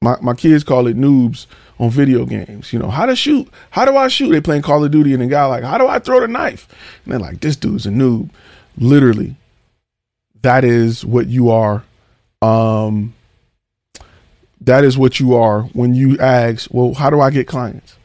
My 0.00 0.16
my 0.20 0.34
kids 0.34 0.62
call 0.62 0.86
it 0.86 0.96
noobs 0.96 1.46
on 1.80 1.90
video 1.90 2.26
games. 2.26 2.72
You 2.72 2.78
know 2.78 2.90
how 2.90 3.06
to 3.06 3.16
shoot. 3.16 3.48
How 3.70 3.84
do 3.84 3.96
I 3.96 4.08
shoot? 4.08 4.30
They 4.30 4.40
playing 4.40 4.62
Call 4.62 4.84
of 4.84 4.90
Duty, 4.90 5.14
and 5.14 5.22
the 5.22 5.26
guy 5.26 5.46
like, 5.46 5.64
how 5.64 5.78
do 5.78 5.88
I 5.88 5.98
throw 5.98 6.20
the 6.20 6.28
knife? 6.28 6.68
And 7.04 7.12
they're 7.12 7.18
like, 7.18 7.40
this 7.40 7.56
dude's 7.56 7.86
a 7.86 7.90
noob. 7.90 8.28
Literally, 8.76 9.34
that 10.42 10.62
is 10.62 11.04
what 11.04 11.26
you 11.26 11.50
are. 11.50 11.82
Um, 12.44 13.14
that 14.60 14.84
is 14.84 14.98
what 14.98 15.18
you 15.18 15.34
are 15.34 15.62
when 15.72 15.94
you 15.94 16.18
ask, 16.18 16.68
well, 16.72 16.94
how 16.94 17.10
do 17.10 17.20
I 17.20 17.30
get 17.30 17.46
clients? 17.46 17.96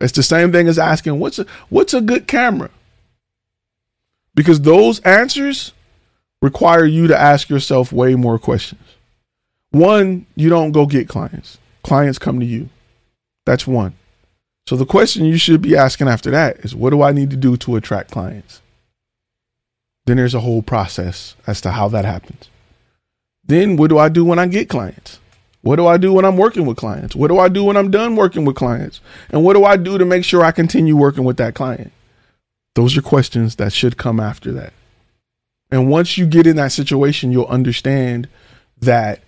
It's 0.00 0.12
the 0.12 0.22
same 0.22 0.52
thing 0.52 0.68
as 0.68 0.78
asking 0.78 1.18
what's 1.18 1.38
a, 1.38 1.46
what's 1.68 1.94
a 1.94 2.00
good 2.00 2.26
camera? 2.26 2.70
Because 4.34 4.60
those 4.60 5.00
answers 5.00 5.72
require 6.40 6.84
you 6.84 7.06
to 7.08 7.18
ask 7.18 7.48
yourself 7.48 7.92
way 7.92 8.14
more 8.14 8.38
questions. 8.38 8.82
One, 9.70 10.26
you 10.36 10.48
don't 10.48 10.72
go 10.72 10.86
get 10.86 11.08
clients. 11.08 11.58
Clients 11.82 12.18
come 12.18 12.40
to 12.40 12.46
you. 12.46 12.68
That's 13.46 13.66
one. 13.66 13.94
So 14.68 14.76
the 14.76 14.86
question 14.86 15.24
you 15.24 15.38
should 15.38 15.60
be 15.60 15.76
asking 15.76 16.08
after 16.08 16.30
that 16.30 16.58
is 16.58 16.74
what 16.74 16.90
do 16.90 17.02
I 17.02 17.12
need 17.12 17.30
to 17.30 17.36
do 17.36 17.56
to 17.58 17.76
attract 17.76 18.12
clients? 18.12 18.60
Then 20.06 20.18
there's 20.18 20.34
a 20.34 20.40
whole 20.40 20.62
process 20.62 21.34
as 21.46 21.60
to 21.62 21.72
how 21.72 21.88
that 21.88 22.04
happens. 22.04 22.48
Then 23.44 23.76
what 23.76 23.88
do 23.88 23.98
I 23.98 24.08
do 24.08 24.24
when 24.24 24.38
I 24.38 24.46
get 24.46 24.68
clients? 24.68 25.18
What 25.62 25.76
do 25.76 25.86
I 25.86 25.96
do 25.96 26.12
when 26.12 26.24
I'm 26.24 26.36
working 26.36 26.66
with 26.66 26.76
clients? 26.76 27.14
What 27.14 27.28
do 27.28 27.38
I 27.38 27.48
do 27.48 27.64
when 27.64 27.76
I'm 27.76 27.90
done 27.90 28.16
working 28.16 28.44
with 28.44 28.56
clients? 28.56 29.00
And 29.30 29.44
what 29.44 29.54
do 29.54 29.64
I 29.64 29.76
do 29.76 29.96
to 29.96 30.04
make 30.04 30.24
sure 30.24 30.42
I 30.44 30.50
continue 30.50 30.96
working 30.96 31.24
with 31.24 31.36
that 31.36 31.54
client? 31.54 31.92
Those 32.74 32.96
are 32.96 33.02
questions 33.02 33.56
that 33.56 33.72
should 33.72 33.96
come 33.96 34.18
after 34.18 34.50
that. 34.52 34.72
And 35.70 35.88
once 35.88 36.18
you 36.18 36.26
get 36.26 36.46
in 36.46 36.56
that 36.56 36.72
situation, 36.72 37.32
you'll 37.32 37.46
understand 37.46 38.28
that 38.80 39.20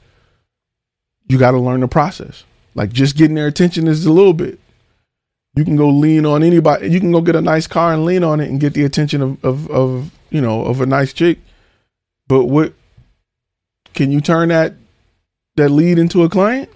you 1.29 1.39
got 1.39 1.53
to 1.53 1.59
learn 1.59 1.81
the 1.81 1.89
process. 1.89 2.45
Like 2.75 2.93
just 2.93 3.17
getting 3.17 3.37
their 3.37 3.47
attention 3.47 3.87
is 3.87 4.05
a 4.05 4.13
little 4.13 4.33
bit. 4.33 4.59
You 5.55 5.65
can 5.65 5.77
go 5.77 5.89
lean 5.89 6.27
on 6.27 6.43
anybody. 6.43 6.89
You 6.89 6.99
can 6.99 7.13
go 7.13 7.21
get 7.21 7.37
a 7.37 7.41
nice 7.41 7.69
car 7.69 7.93
and 7.93 8.05
lean 8.05 8.25
on 8.25 8.41
it 8.41 8.51
and 8.51 8.59
get 8.59 8.75
the 8.75 8.85
attention 8.85 9.23
of, 9.23 9.45
of, 9.45 9.71
of 9.71 10.11
you 10.31 10.41
know, 10.41 10.65
of 10.65 10.81
a 10.81 10.87
nice 10.87 11.13
chick. 11.13 11.39
But 12.27 12.47
what 12.47 12.73
can 13.95 14.11
you 14.11 14.21
turn 14.21 14.49
that 14.51 14.75
that 15.57 15.71
lead 15.71 15.99
into 15.99 16.25
a 16.25 16.29
client? 16.29 16.69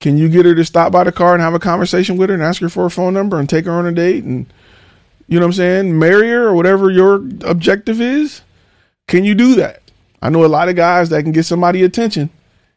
Can 0.00 0.16
you 0.16 0.28
get 0.28 0.46
her 0.46 0.54
to 0.54 0.64
stop 0.64 0.92
by 0.92 1.04
the 1.04 1.12
car 1.12 1.34
and 1.34 1.42
have 1.42 1.52
a 1.52 1.58
conversation 1.58 2.16
with 2.16 2.30
her 2.30 2.34
and 2.34 2.42
ask 2.42 2.62
her 2.62 2.68
for 2.68 2.86
a 2.86 2.90
phone 2.90 3.12
number 3.12 3.38
and 3.38 3.48
take 3.48 3.66
her 3.66 3.72
on 3.72 3.86
a 3.86 3.92
date 3.92 4.24
and 4.24 4.46
you 5.28 5.38
know 5.38 5.46
what 5.46 5.50
I'm 5.50 5.52
saying, 5.54 5.98
marry 5.98 6.30
her 6.30 6.48
or 6.48 6.54
whatever 6.54 6.90
your 6.90 7.16
objective 7.44 8.00
is? 8.00 8.42
Can 9.06 9.24
you 9.24 9.34
do 9.34 9.54
that? 9.56 9.82
I 10.22 10.30
know 10.30 10.44
a 10.44 10.46
lot 10.46 10.68
of 10.68 10.76
guys 10.76 11.10
that 11.10 11.22
can 11.22 11.32
get 11.32 11.44
somebody 11.44 11.82
attention 11.82 12.30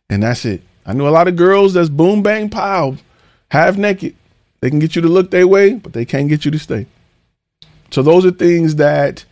and 0.10 0.24
that's 0.24 0.46
it. 0.46 0.62
I 0.86 0.94
know 0.94 1.08
a 1.08 1.10
lot 1.10 1.28
of 1.28 1.36
girls 1.36 1.74
that's 1.74 1.90
boom 1.90 2.24
bang 2.24 2.50
pow, 2.50 2.98
half 3.50 3.78
naked. 3.78 4.16
They 4.60 4.70
can 4.70 4.80
get 4.80 4.96
you 4.96 5.02
to 5.02 5.08
look 5.08 5.32
their 5.32 5.48
way, 5.48 5.74
but 5.76 5.94
they 5.94 6.06
can't 6.06 6.30
get 6.30 6.46
you 6.46 6.52
to 6.52 6.60
stay. 6.60 6.88
So 7.92 8.02
those 8.02 8.26
are 8.26 8.32
things 8.32 8.76
that 8.76 9.24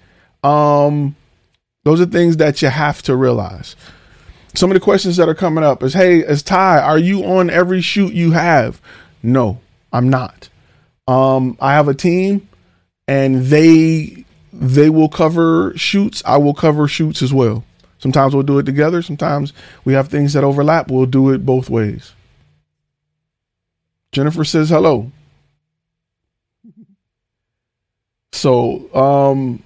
um 0.43 1.15
those 1.83 1.99
are 1.99 2.05
things 2.05 2.37
that 2.37 2.61
you 2.61 2.69
have 2.69 3.01
to 3.03 3.15
realize. 3.15 3.75
Some 4.53 4.69
of 4.69 4.75
the 4.75 4.81
questions 4.81 5.17
that 5.17 5.29
are 5.29 5.35
coming 5.35 5.63
up 5.63 5.81
is 5.81 5.93
hey 5.93 6.23
as 6.23 6.43
ty 6.43 6.79
are 6.79 6.97
you 6.97 7.23
on 7.23 7.49
every 7.49 7.81
shoot 7.81 8.13
you 8.13 8.31
have? 8.31 8.81
No 9.23 9.59
i'm 9.93 10.09
not. 10.09 10.49
Um 11.07 11.57
i 11.59 11.73
have 11.73 11.87
a 11.87 11.93
team 11.93 12.47
and 13.07 13.45
they 13.45 14.25
they 14.53 14.89
will 14.89 15.09
cover 15.09 15.73
shoots. 15.77 16.21
I 16.25 16.37
will 16.37 16.53
cover 16.53 16.87
shoots 16.87 17.21
as 17.21 17.33
well. 17.33 17.63
Sometimes 17.99 18.33
we'll 18.33 18.43
do 18.43 18.59
it 18.59 18.63
together. 18.63 19.01
Sometimes 19.01 19.53
we 19.85 19.93
have 19.93 20.09
things 20.09 20.33
that 20.33 20.43
overlap. 20.43 20.89
We'll 20.91 21.05
do 21.05 21.29
it 21.31 21.45
both 21.45 21.69
ways. 21.69 22.13
Jennifer 24.11 24.43
says 24.43 24.69
hello. 24.69 25.11
So 28.33 28.93
um 28.93 29.63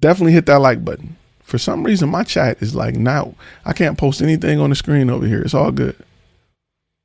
definitely 0.00 0.32
hit 0.32 0.46
that 0.46 0.60
like 0.60 0.84
button 0.84 1.16
for 1.44 1.58
some 1.58 1.84
reason, 1.84 2.08
my 2.08 2.24
chat 2.24 2.60
is 2.62 2.74
like 2.74 2.96
now 2.96 3.34
I 3.64 3.74
can't 3.74 3.98
post 3.98 4.22
anything 4.22 4.58
on 4.58 4.70
the 4.70 4.76
screen 4.76 5.10
over 5.10 5.26
here. 5.26 5.42
It's 5.42 5.54
all 5.54 5.70
good. 5.70 5.94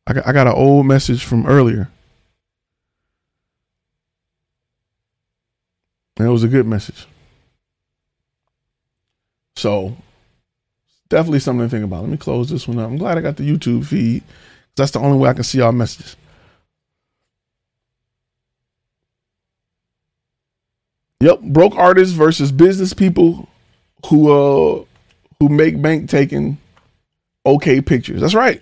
I 0.08 0.14
got, 0.14 0.28
I 0.28 0.32
got 0.32 0.48
an 0.48 0.54
old 0.54 0.86
message 0.86 1.24
from 1.24 1.46
earlier. 1.46 1.90
And 6.18 6.28
it 6.28 6.32
was 6.32 6.44
a 6.44 6.48
good 6.48 6.66
message. 6.66 7.06
So 9.58 9.96
definitely 11.10 11.40
something 11.40 11.66
to 11.66 11.70
think 11.70 11.84
about. 11.84 12.02
Let 12.02 12.10
me 12.10 12.18
close 12.18 12.50
this 12.50 12.68
one 12.68 12.80
up. 12.80 12.90
I'm 12.90 12.98
glad 12.98 13.18
I 13.18 13.22
got 13.22 13.36
the 13.36 13.44
YouTube 13.44 13.86
feed. 13.86 14.24
That's 14.78 14.92
the 14.92 15.00
only 15.00 15.18
way 15.18 15.30
I 15.30 15.34
can 15.34 15.44
see 15.44 15.60
our 15.60 15.74
messages. 15.74 16.16
Yep, 21.20 21.42
broke 21.42 21.76
artists 21.76 22.14
versus 22.14 22.54
business 22.54 22.94
people 22.94 23.49
who 24.08 24.32
uh 24.32 24.84
who 25.40 25.50
make 25.50 25.82
bank 25.82 26.10
taking 26.10 26.58
okay 27.46 27.82
pictures. 27.82 28.22
That's 28.22 28.36
right. 28.36 28.62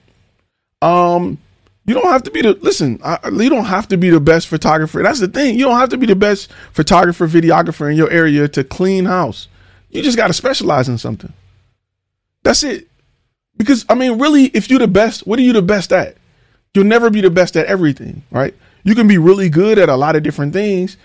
Um, 0.81 1.39
you 1.85 1.93
don't 1.93 2.11
have 2.11 2.23
to 2.23 2.31
be 2.31 2.41
the 2.41 2.53
listen. 2.61 2.99
I, 3.03 3.19
you 3.29 3.49
don't 3.49 3.65
have 3.65 3.88
to 3.89 3.97
be 3.97 4.09
the 4.09 4.19
best 4.19 4.47
photographer. 4.47 5.01
That's 5.01 5.19
the 5.19 5.27
thing. 5.27 5.57
You 5.57 5.65
don't 5.65 5.79
have 5.79 5.89
to 5.89 5.97
be 5.97 6.05
the 6.05 6.15
best 6.15 6.51
photographer, 6.71 7.27
videographer 7.27 7.89
in 7.89 7.97
your 7.97 8.11
area 8.11 8.47
to 8.49 8.63
clean 8.63 9.05
house. 9.05 9.47
You 9.89 10.03
just 10.03 10.17
got 10.17 10.27
to 10.27 10.33
specialize 10.33 10.89
in 10.89 10.97
something. 10.97 11.31
That's 12.43 12.63
it. 12.63 12.88
Because 13.55 13.85
I 13.89 13.95
mean, 13.95 14.19
really, 14.19 14.45
if 14.45 14.69
you're 14.69 14.79
the 14.79 14.88
best, 14.88 15.25
what 15.25 15.39
are 15.39 15.43
you 15.43 15.53
the 15.53 15.61
best 15.61 15.91
at? 15.91 16.17
You'll 16.73 16.85
never 16.85 17.09
be 17.09 17.21
the 17.21 17.31
best 17.31 17.57
at 17.57 17.65
everything, 17.65 18.21
right? 18.29 18.53
You 18.83 18.93
can 18.93 19.07
be 19.07 19.17
really 19.17 19.49
good 19.49 19.79
at 19.79 19.89
a 19.89 19.95
lot 19.95 20.15
of 20.15 20.23
different 20.23 20.53
things, 20.53 20.95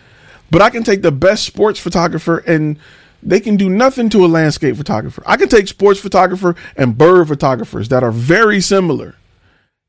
but 0.50 0.60
I 0.60 0.68
can 0.68 0.82
take 0.82 1.02
the 1.02 1.12
best 1.12 1.44
sports 1.44 1.80
photographer 1.80 2.38
and 2.38 2.78
they 3.22 3.40
can 3.40 3.56
do 3.56 3.70
nothing 3.70 4.08
to 4.10 4.24
a 4.24 4.26
landscape 4.26 4.76
photographer. 4.76 5.22
I 5.26 5.36
can 5.36 5.48
take 5.48 5.68
sports 5.68 6.00
photographer 6.00 6.56
and 6.76 6.98
bird 6.98 7.28
photographers 7.28 7.88
that 7.88 8.02
are 8.02 8.10
very 8.10 8.60
similar 8.60 9.14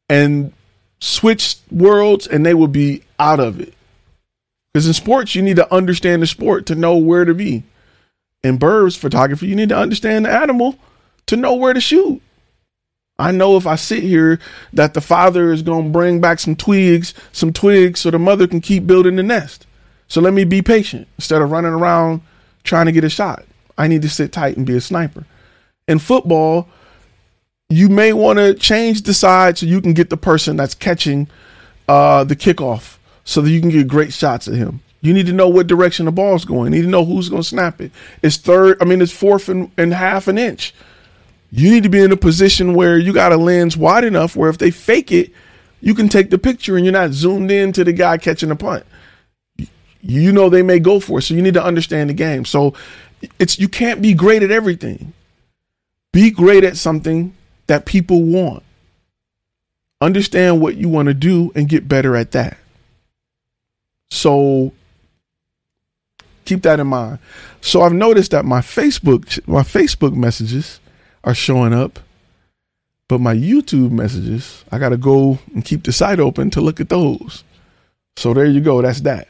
and 0.08 0.54
switch 1.00 1.58
worlds 1.72 2.28
and 2.28 2.46
they 2.46 2.54
will 2.54 2.68
be 2.68 3.04
out 3.20 3.40
of 3.40 3.60
it. 3.60 3.74
Because 4.74 4.88
in 4.88 4.94
sports, 4.94 5.36
you 5.36 5.42
need 5.42 5.58
to 5.58 5.74
understand 5.74 6.22
the 6.22 6.28
sport 6.28 6.66
to 6.68 6.76
know 6.76 6.98
where 6.98 7.26
to 7.26 7.34
be. 7.34 7.64
In 8.44 8.58
birds 8.58 8.96
photography, 8.96 9.48
you 9.48 9.56
need 9.56 9.70
to 9.70 9.78
understand 9.78 10.26
the 10.26 10.32
animal 10.32 10.78
to 11.28 11.38
know 11.38 11.54
where 11.54 11.74
to 11.74 11.82
shoot. 11.82 12.22
I 13.20 13.32
know 13.32 13.58
if 13.58 13.68
I 13.68 13.76
sit 13.76 14.04
here 14.04 14.40
that 14.74 14.96
the 14.96 15.02
father 15.02 15.52
is 15.52 15.62
going 15.62 15.86
to 15.86 15.90
bring 15.92 16.20
back 16.20 16.40
some 16.40 16.56
twigs, 16.56 17.14
some 17.32 17.54
twigs 17.54 18.00
so 18.00 18.10
the 18.12 18.20
mother 18.20 18.48
can 18.48 18.60
keep 18.60 18.88
building 18.88 19.16
the 19.16 19.24
nest. 19.24 19.68
So 20.08 20.20
let 20.20 20.34
me 20.34 20.44
be 20.44 20.62
patient 20.62 21.08
instead 21.18 21.42
of 21.42 21.52
running 21.52 21.72
around 21.72 22.22
trying 22.64 22.86
to 22.86 22.92
get 22.92 23.04
a 23.04 23.10
shot. 23.10 23.46
I 23.78 23.88
need 23.88 24.02
to 24.04 24.10
sit 24.10 24.32
tight 24.32 24.58
and 24.58 24.66
be 24.66 24.76
a 24.76 24.82
sniper. 24.82 25.26
In 25.88 26.00
football, 26.00 26.68
you 27.70 27.90
may 27.90 28.14
want 28.14 28.40
to 28.40 28.54
change 28.54 29.02
the 29.04 29.14
side 29.14 29.58
so 29.58 29.66
you 29.66 29.82
can 29.82 29.94
get 29.94 30.10
the 30.10 30.18
person 30.18 30.56
that's 30.56 30.76
catching 30.76 31.28
uh, 31.88 32.24
the 32.24 32.36
kickoff 32.36 32.98
so 33.26 33.42
that 33.42 33.50
you 33.50 33.60
can 33.60 33.70
get 33.70 33.88
great 33.88 34.14
shots 34.14 34.48
at 34.48 34.56
him. 34.56 34.82
You 35.02 35.14
need 35.14 35.26
to 35.26 35.34
know 35.34 35.50
what 35.50 35.68
direction 35.68 36.06
the 36.06 36.12
ball's 36.12 36.46
going. 36.46 36.72
You 36.72 36.80
need 36.80 36.86
to 36.86 36.92
know 36.92 37.04
who's 37.04 37.30
going 37.30 37.42
to 37.42 37.48
snap 37.48 37.82
it. 37.82 37.92
It's 38.22 38.38
third, 38.38 38.82
I 38.82 38.86
mean, 38.86 39.02
it's 39.02 39.12
fourth 39.12 39.50
and, 39.50 39.72
and 39.78 39.94
half 39.94 40.28
an 40.28 40.38
inch. 40.38 40.74
You 41.52 41.70
need 41.70 41.84
to 41.84 41.90
be 41.90 42.02
in 42.02 42.12
a 42.12 42.18
position 42.18 42.74
where 42.74 42.98
you 42.98 43.12
got 43.12 43.32
a 43.32 43.38
lens 43.38 43.76
wide 43.76 44.04
enough 44.04 44.36
where 44.36 44.50
if 44.50 44.58
they 44.58 44.72
fake 44.72 45.12
it, 45.12 45.32
you 45.82 45.94
can 45.94 46.08
take 46.08 46.30
the 46.30 46.38
picture 46.38 46.78
and 46.78 46.86
you're 46.86 46.94
not 46.94 47.12
zoomed 47.12 47.52
in 47.52 47.74
to 47.74 47.84
the 47.84 47.92
guy 47.92 48.18
catching 48.18 48.50
the 48.50 48.56
punt. 48.56 48.86
You 50.06 50.34
know 50.34 50.50
they 50.50 50.64
may 50.64 50.80
go 50.80 51.00
for 51.00 51.20
it, 51.20 51.24
so 51.24 51.34
you 51.34 51.42
need 51.42 51.54
to 51.54 51.64
understand 51.64 52.10
the 52.10 52.14
game. 52.14 52.44
So 52.46 52.74
it's 53.40 53.58
you 53.58 53.70
can't 53.70 54.02
be 54.02 54.14
great 54.14 54.44
at 54.44 54.52
everything. 54.52 55.14
Be 56.12 56.30
great 56.30 56.64
at 56.64 56.78
something 56.78 57.34
that 57.68 57.86
people 57.86 58.22
want. 58.22 58.64
Understand 60.02 60.62
what 60.62 60.76
you 60.76 60.90
want 60.90 61.08
to 61.08 61.14
do 61.14 61.52
and 61.56 61.70
get 61.70 61.88
better 61.88 62.16
at 62.18 62.32
that. 62.32 62.58
So 64.12 64.74
keep 66.44 66.62
that 66.64 66.82
in 66.82 66.88
mind. 66.88 67.20
So 67.62 67.82
I've 67.82 67.94
noticed 67.94 68.32
that 68.32 68.44
my 68.44 68.60
Facebook 68.60 69.48
my 69.48 69.62
Facebook 69.62 70.14
messages 70.14 70.82
are 71.24 71.34
showing 71.34 71.74
up, 71.74 72.00
but 73.08 73.22
my 73.22 73.34
YouTube 73.34 73.92
messages, 73.92 74.66
I 74.70 74.80
got 74.80 74.90
to 74.90 74.98
go 74.98 75.40
and 75.54 75.64
keep 75.64 75.84
the 75.84 75.94
site 75.94 76.20
open 76.20 76.50
to 76.52 76.62
look 76.62 76.82
at 76.82 76.90
those. 76.90 77.46
So 78.18 78.34
there 78.34 78.46
you 78.46 78.60
go. 78.60 78.82
That's 78.82 79.02
that. 79.02 79.30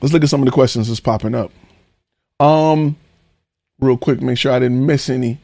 Let's 0.00 0.12
look 0.12 0.22
at 0.22 0.28
some 0.28 0.40
of 0.40 0.46
the 0.46 0.52
questions 0.52 0.88
that's 0.88 1.00
popping 1.00 1.34
up. 1.34 1.50
Um, 2.38 2.96
real 3.80 3.96
quick, 3.96 4.20
make 4.20 4.38
sure 4.38 4.52
I 4.52 4.58
didn't 4.58 4.84
miss 4.84 5.08
any. 5.08 5.38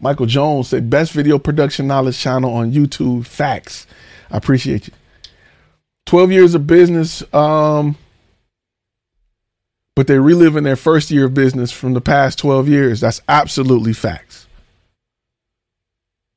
Michael 0.00 0.26
Jones 0.26 0.68
said, 0.68 0.90
best 0.90 1.12
video 1.12 1.38
production 1.38 1.86
knowledge 1.86 2.18
channel 2.18 2.52
on 2.52 2.72
YouTube. 2.72 3.24
Facts. 3.24 3.86
I 4.30 4.36
appreciate 4.36 4.88
you. 4.88 4.94
12 6.06 6.32
years 6.32 6.54
of 6.56 6.66
business, 6.66 7.22
um, 7.32 7.96
but 9.94 10.08
they 10.08 10.18
relive 10.18 10.56
in 10.56 10.64
their 10.64 10.74
first 10.74 11.12
year 11.12 11.26
of 11.26 11.34
business 11.34 11.70
from 11.70 11.94
the 11.94 12.00
past 12.00 12.40
12 12.40 12.68
years. 12.68 13.00
That's 13.00 13.22
absolutely 13.28 13.92
facts. 13.92 14.48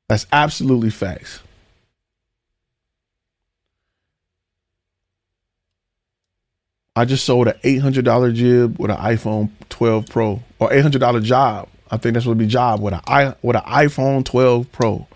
That's 0.08 0.26
absolutely 0.32 0.90
facts. 0.90 1.40
I 6.94 7.04
just 7.04 7.24
sold 7.24 7.48
an 7.48 7.58
$800 7.62 8.34
jib 8.34 8.78
with 8.78 8.90
an 8.90 8.96
iPhone 8.96 9.50
12 9.68 10.06
Pro 10.08 10.42
or 10.58 10.70
$800 10.70 11.22
job. 11.22 11.68
I 11.90 11.98
think 11.98 12.14
that's 12.14 12.24
what 12.24 12.38
be 12.38 12.46
job 12.46 12.80
with 12.80 12.94
an 12.94 13.34
with 13.42 13.56
an 13.56 13.62
iPhone 13.62 14.24
12 14.24 14.72
Pro. 14.72 15.06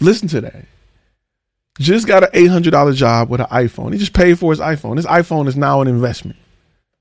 Listen 0.00 0.28
to 0.28 0.40
that. 0.42 0.64
Just 1.80 2.06
got 2.06 2.22
an 2.22 2.30
$800 2.30 2.94
job 2.94 3.28
with 3.28 3.40
an 3.40 3.48
iPhone. 3.48 3.92
He 3.92 3.98
just 3.98 4.12
paid 4.12 4.38
for 4.38 4.52
his 4.52 4.60
iPhone. 4.60 4.96
His 4.96 5.06
iPhone 5.06 5.48
is 5.48 5.56
now 5.56 5.80
an 5.80 5.88
investment. 5.88 6.38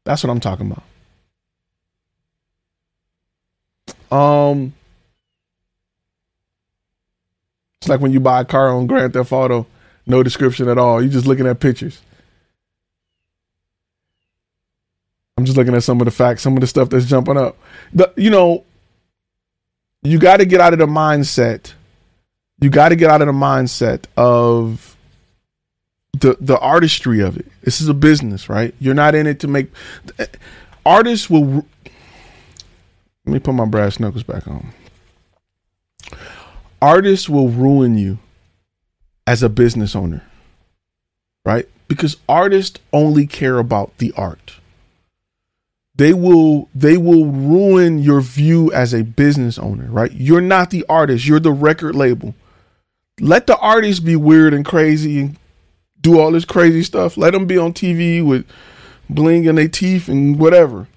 That's 0.03 0.23
what 0.23 0.31
I'm 0.31 0.39
talking 0.39 0.71
about. 0.71 0.83
Um, 4.11 4.73
it's 7.83 7.89
like 7.89 7.99
when 7.99 8.11
you 8.11 8.19
buy 8.19 8.41
a 8.41 8.45
car 8.45 8.69
on 8.69 8.87
Grand 8.87 9.13
Theft 9.13 9.31
Auto, 9.31 9.67
no 10.05 10.23
description 10.23 10.67
at 10.69 10.77
all. 10.77 11.01
You're 11.01 11.11
just 11.11 11.27
looking 11.27 11.47
at 11.47 11.59
pictures. 11.59 12.01
I'm 15.37 15.45
just 15.45 15.57
looking 15.57 15.75
at 15.75 15.83
some 15.83 15.99
of 15.99 16.05
the 16.05 16.11
facts, 16.11 16.41
some 16.41 16.55
of 16.55 16.61
the 16.61 16.67
stuff 16.67 16.89
that's 16.89 17.05
jumping 17.05 17.37
up. 17.37 17.57
The, 17.93 18.11
you 18.15 18.29
know, 18.29 18.63
you 20.03 20.19
got 20.19 20.37
to 20.37 20.45
get 20.45 20.61
out 20.61 20.73
of 20.73 20.79
the 20.79 20.85
mindset 20.85 21.73
you 22.63 22.69
got 22.69 22.89
to 22.89 22.95
get 22.95 23.09
out 23.09 23.21
of 23.21 23.27
the 23.27 23.33
mindset 23.33 24.05
of 24.15 24.95
the 26.13 26.37
the 26.39 26.57
artistry 26.59 27.19
of 27.19 27.37
it. 27.37 27.45
This 27.61 27.81
is 27.81 27.89
a 27.89 27.93
business, 27.93 28.47
right? 28.47 28.73
You're 28.79 28.93
not 28.93 29.15
in 29.15 29.27
it 29.27 29.41
to 29.41 29.49
make 29.49 29.67
artists 30.85 31.29
will 31.29 31.65
let 33.25 33.33
me 33.33 33.39
put 33.39 33.53
my 33.53 33.65
brass 33.65 33.99
knuckles 33.99 34.23
back 34.23 34.47
on. 34.47 34.71
Artists 36.83 37.29
will 37.29 37.49
ruin 37.49 37.97
you 37.97 38.19
as 39.25 39.41
a 39.41 39.49
business 39.49 39.95
owner. 39.95 40.23
Right? 41.45 41.67
Because 41.87 42.17
artists 42.27 42.79
only 42.91 43.27
care 43.27 43.57
about 43.57 43.97
the 43.97 44.13
art. 44.17 44.55
They 45.95 46.13
will 46.13 46.69
they 46.75 46.97
will 46.97 47.25
ruin 47.25 47.99
your 47.99 48.21
view 48.21 48.71
as 48.73 48.93
a 48.93 49.03
business 49.03 49.57
owner, 49.59 49.85
right? 49.85 50.11
You're 50.11 50.41
not 50.41 50.71
the 50.71 50.85
artist, 50.89 51.25
you're 51.25 51.39
the 51.39 51.51
record 51.51 51.95
label 51.95 52.33
let 53.19 53.47
the 53.47 53.57
artists 53.57 53.99
be 53.99 54.15
weird 54.15 54.53
and 54.53 54.65
crazy 54.65 55.19
and 55.19 55.37
do 56.01 56.19
all 56.19 56.31
this 56.31 56.45
crazy 56.45 56.83
stuff. 56.83 57.17
Let 57.17 57.33
them 57.33 57.45
be 57.45 57.57
on 57.57 57.73
TV 57.73 58.25
with 58.25 58.45
bling 59.09 59.45
in 59.45 59.55
their 59.55 59.67
teeth 59.67 60.07
and 60.07 60.39
whatever. 60.39 60.87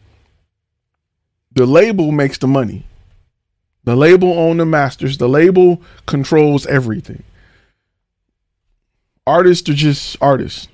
The 1.53 1.67
label 1.67 2.13
makes 2.13 2.39
the 2.39 2.47
money. 2.47 2.85
The 3.87 3.95
label 3.95 4.37
own 4.37 4.57
the 4.57 4.67
masters. 4.67 5.17
The 5.17 5.29
label 5.29 5.81
controls 6.07 6.67
everything. 6.67 7.23
Artists 9.25 9.69
are 9.71 9.75
just 9.75 10.17
artists. 10.21 10.67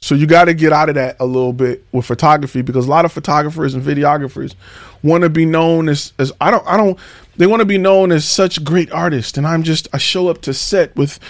So 0.00 0.16
you 0.16 0.26
got 0.26 0.46
to 0.46 0.54
get 0.54 0.72
out 0.72 0.88
of 0.88 0.96
that 0.96 1.16
a 1.20 1.26
little 1.26 1.52
bit 1.52 1.84
with 1.92 2.06
photography 2.06 2.62
because 2.62 2.86
a 2.86 2.90
lot 2.90 3.04
of 3.04 3.12
photographers 3.12 3.74
and 3.74 3.84
videographers 3.84 4.56
want 5.02 5.22
to 5.22 5.30
be 5.30 5.46
known 5.46 5.88
as 5.88 6.12
as 6.18 6.32
I 6.40 6.50
don't 6.50 6.66
I 6.66 6.76
don't 6.76 6.98
they 7.36 7.46
want 7.46 7.60
to 7.60 7.66
be 7.66 7.78
known 7.78 8.10
as 8.10 8.24
such 8.24 8.62
great 8.64 8.90
artists 8.90 9.38
and 9.38 9.46
I'm 9.46 9.62
just 9.62 9.86
I 9.92 9.98
show 9.98 10.28
up 10.28 10.42
to 10.42 10.52
set 10.52 10.94
with 10.96 11.20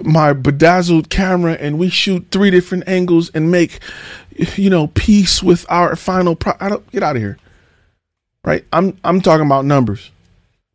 my 0.00 0.32
bedazzled 0.32 1.10
camera 1.10 1.52
and 1.52 1.78
we 1.78 1.90
shoot 1.90 2.26
three 2.32 2.50
different 2.50 2.88
angles 2.88 3.30
and 3.30 3.52
make 3.52 3.78
you 4.56 4.68
know 4.68 4.88
peace 4.88 5.42
with 5.44 5.64
our 5.68 5.94
final 5.94 6.34
pro- 6.34 6.56
I 6.58 6.68
don't 6.68 6.90
get 6.90 7.04
out 7.04 7.14
of 7.14 7.22
here. 7.22 7.38
Right? 8.44 8.64
I'm 8.72 8.98
I'm 9.04 9.20
talking 9.20 9.46
about 9.46 9.64
numbers 9.64 10.10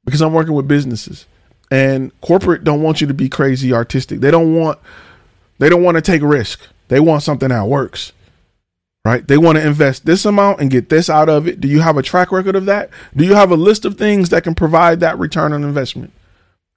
because 0.07 0.21
I'm 0.21 0.31
working 0.31 0.53
with 0.53 0.69
businesses 0.69 1.25
and 1.69 2.13
corporate 2.21 2.63
don't 2.63 2.81
want 2.81 3.01
you 3.01 3.07
to 3.07 3.13
be 3.13 3.27
crazy 3.27 3.73
artistic. 3.73 4.21
They 4.21 4.31
don't 4.31 4.55
want 4.55 4.79
they 5.59 5.67
don't 5.67 5.83
want 5.83 5.95
to 5.95 6.01
take 6.01 6.21
risk. 6.21 6.61
They 6.87 7.01
want 7.01 7.23
something 7.23 7.49
that 7.49 7.67
works, 7.67 8.13
right? 9.03 9.27
They 9.27 9.37
want 9.37 9.57
to 9.57 9.67
invest 9.67 10.05
this 10.05 10.23
amount 10.23 10.61
and 10.61 10.71
get 10.71 10.87
this 10.87 11.09
out 11.09 11.27
of 11.27 11.45
it. 11.45 11.59
Do 11.59 11.67
you 11.67 11.81
have 11.81 11.97
a 11.97 12.01
track 12.01 12.31
record 12.31 12.55
of 12.55 12.67
that? 12.67 12.89
Do 13.17 13.25
you 13.25 13.35
have 13.35 13.51
a 13.51 13.57
list 13.57 13.83
of 13.83 13.97
things 13.97 14.29
that 14.29 14.45
can 14.45 14.55
provide 14.55 15.01
that 15.01 15.19
return 15.19 15.51
on 15.51 15.65
investment? 15.65 16.13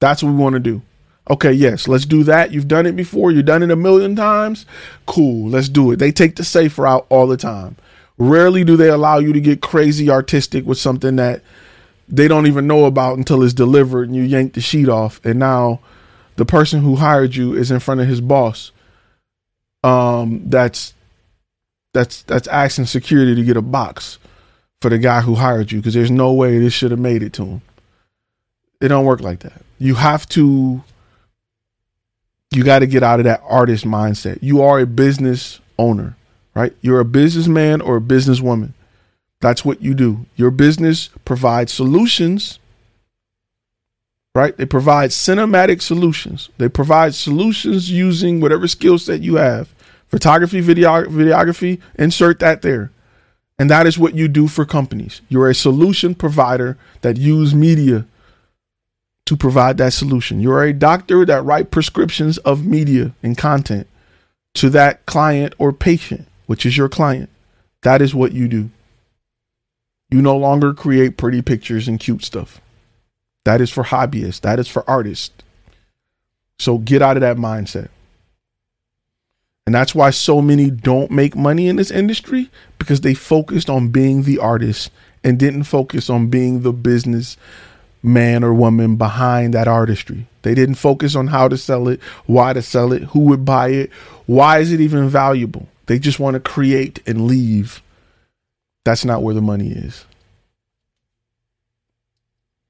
That's 0.00 0.24
what 0.24 0.30
we 0.30 0.36
want 0.36 0.54
to 0.54 0.60
do. 0.60 0.82
Okay, 1.30 1.52
yes, 1.52 1.86
let's 1.86 2.06
do 2.06 2.24
that. 2.24 2.50
You've 2.50 2.66
done 2.66 2.86
it 2.86 2.96
before. 2.96 3.30
You've 3.30 3.46
done 3.46 3.62
it 3.62 3.70
a 3.70 3.76
million 3.76 4.16
times. 4.16 4.66
Cool, 5.06 5.50
let's 5.50 5.68
do 5.68 5.92
it. 5.92 6.00
They 6.00 6.10
take 6.10 6.34
the 6.34 6.42
safe 6.44 6.76
route 6.80 7.06
all 7.08 7.28
the 7.28 7.36
time. 7.36 7.76
Rarely 8.18 8.64
do 8.64 8.76
they 8.76 8.88
allow 8.88 9.18
you 9.18 9.32
to 9.32 9.40
get 9.40 9.62
crazy 9.62 10.10
artistic 10.10 10.66
with 10.66 10.78
something 10.78 11.14
that 11.14 11.42
they 12.10 12.28
don't 12.28 12.46
even 12.46 12.66
know 12.66 12.84
about 12.84 13.18
until 13.18 13.42
it's 13.42 13.54
delivered 13.54 14.08
and 14.08 14.16
you 14.16 14.22
yank 14.22 14.54
the 14.54 14.60
sheet 14.60 14.88
off. 14.88 15.24
And 15.24 15.38
now 15.38 15.80
the 16.36 16.44
person 16.44 16.82
who 16.82 16.96
hired 16.96 17.34
you 17.34 17.54
is 17.54 17.70
in 17.70 17.80
front 17.80 18.00
of 18.00 18.08
his 18.08 18.20
boss 18.20 18.72
um, 19.82 20.42
that's 20.46 20.94
that's 21.92 22.22
that's 22.22 22.48
asking 22.48 22.86
security 22.86 23.34
to 23.34 23.44
get 23.44 23.56
a 23.56 23.62
box 23.62 24.18
for 24.80 24.90
the 24.90 24.98
guy 24.98 25.20
who 25.20 25.34
hired 25.34 25.72
you 25.72 25.78
because 25.78 25.94
there's 25.94 26.10
no 26.10 26.32
way 26.32 26.58
this 26.58 26.72
should 26.72 26.90
have 26.90 27.00
made 27.00 27.22
it 27.22 27.32
to 27.34 27.44
him. 27.44 27.62
It 28.80 28.88
don't 28.88 29.04
work 29.04 29.20
like 29.20 29.40
that. 29.40 29.62
You 29.78 29.94
have 29.94 30.28
to 30.30 30.82
you 32.52 32.64
got 32.64 32.80
to 32.80 32.86
get 32.86 33.02
out 33.02 33.20
of 33.20 33.24
that 33.24 33.42
artist 33.44 33.84
mindset. 33.84 34.38
You 34.42 34.62
are 34.62 34.80
a 34.80 34.86
business 34.86 35.60
owner, 35.78 36.16
right? 36.54 36.74
You're 36.80 37.00
a 37.00 37.04
businessman 37.04 37.80
or 37.80 37.96
a 37.96 38.00
businesswoman. 38.00 38.72
That's 39.40 39.64
what 39.64 39.80
you 39.82 39.94
do. 39.94 40.26
Your 40.36 40.50
business 40.50 41.08
provides 41.24 41.72
solutions, 41.72 42.58
right? 44.34 44.56
They 44.56 44.66
provide 44.66 45.10
cinematic 45.10 45.80
solutions. 45.80 46.50
They 46.58 46.68
provide 46.68 47.14
solutions 47.14 47.90
using 47.90 48.40
whatever 48.40 48.68
skill 48.68 48.98
set 48.98 49.20
you 49.20 49.36
have 49.36 49.72
photography, 50.08 50.60
video, 50.60 51.04
videography, 51.04 51.80
insert 51.94 52.40
that 52.40 52.62
there. 52.62 52.90
And 53.58 53.70
that 53.70 53.86
is 53.86 53.98
what 53.98 54.14
you 54.14 54.26
do 54.26 54.48
for 54.48 54.64
companies. 54.64 55.20
You're 55.28 55.48
a 55.48 55.54
solution 55.54 56.14
provider 56.14 56.76
that 57.02 57.16
use 57.16 57.54
media 57.54 58.06
to 59.26 59.36
provide 59.36 59.78
that 59.78 59.92
solution. 59.92 60.40
You're 60.40 60.64
a 60.64 60.72
doctor 60.72 61.24
that 61.24 61.44
write 61.44 61.70
prescriptions 61.70 62.38
of 62.38 62.66
media 62.66 63.12
and 63.22 63.38
content 63.38 63.86
to 64.54 64.70
that 64.70 65.06
client 65.06 65.54
or 65.58 65.72
patient, 65.72 66.26
which 66.46 66.66
is 66.66 66.76
your 66.76 66.88
client. 66.88 67.30
That 67.82 68.02
is 68.02 68.14
what 68.14 68.32
you 68.32 68.48
do. 68.48 68.70
You 70.10 70.22
no 70.22 70.36
longer 70.36 70.74
create 70.74 71.16
pretty 71.16 71.42
pictures 71.42 71.86
and 71.86 72.00
cute 72.00 72.24
stuff. 72.24 72.60
That 73.44 73.60
is 73.60 73.70
for 73.70 73.84
hobbyists. 73.84 74.40
That 74.40 74.58
is 74.58 74.68
for 74.68 74.88
artists. 74.88 75.32
So 76.58 76.78
get 76.78 77.00
out 77.00 77.16
of 77.16 77.22
that 77.22 77.36
mindset. 77.36 77.88
And 79.66 79.74
that's 79.74 79.94
why 79.94 80.10
so 80.10 80.42
many 80.42 80.70
don't 80.70 81.10
make 81.10 81.36
money 81.36 81.68
in 81.68 81.76
this 81.76 81.90
industry 81.90 82.50
because 82.78 83.02
they 83.02 83.14
focused 83.14 83.70
on 83.70 83.88
being 83.88 84.24
the 84.24 84.38
artist 84.38 84.90
and 85.22 85.38
didn't 85.38 85.64
focus 85.64 86.10
on 86.10 86.28
being 86.28 86.62
the 86.62 86.72
business 86.72 87.36
man 88.02 88.42
or 88.42 88.52
woman 88.52 88.96
behind 88.96 89.54
that 89.54 89.68
artistry. 89.68 90.26
They 90.42 90.54
didn't 90.54 90.76
focus 90.76 91.14
on 91.14 91.28
how 91.28 91.48
to 91.48 91.56
sell 91.56 91.88
it, 91.88 92.00
why 92.26 92.52
to 92.52 92.62
sell 92.62 92.92
it, 92.92 93.02
who 93.04 93.20
would 93.20 93.44
buy 93.44 93.68
it, 93.68 93.90
why 94.26 94.58
is 94.58 94.72
it 94.72 94.80
even 94.80 95.08
valuable. 95.08 95.68
They 95.86 95.98
just 95.98 96.18
want 96.18 96.34
to 96.34 96.40
create 96.40 97.00
and 97.06 97.26
leave. 97.26 97.82
That's 98.84 99.04
not 99.04 99.22
where 99.22 99.34
the 99.34 99.42
money 99.42 99.68
is. 99.68 100.04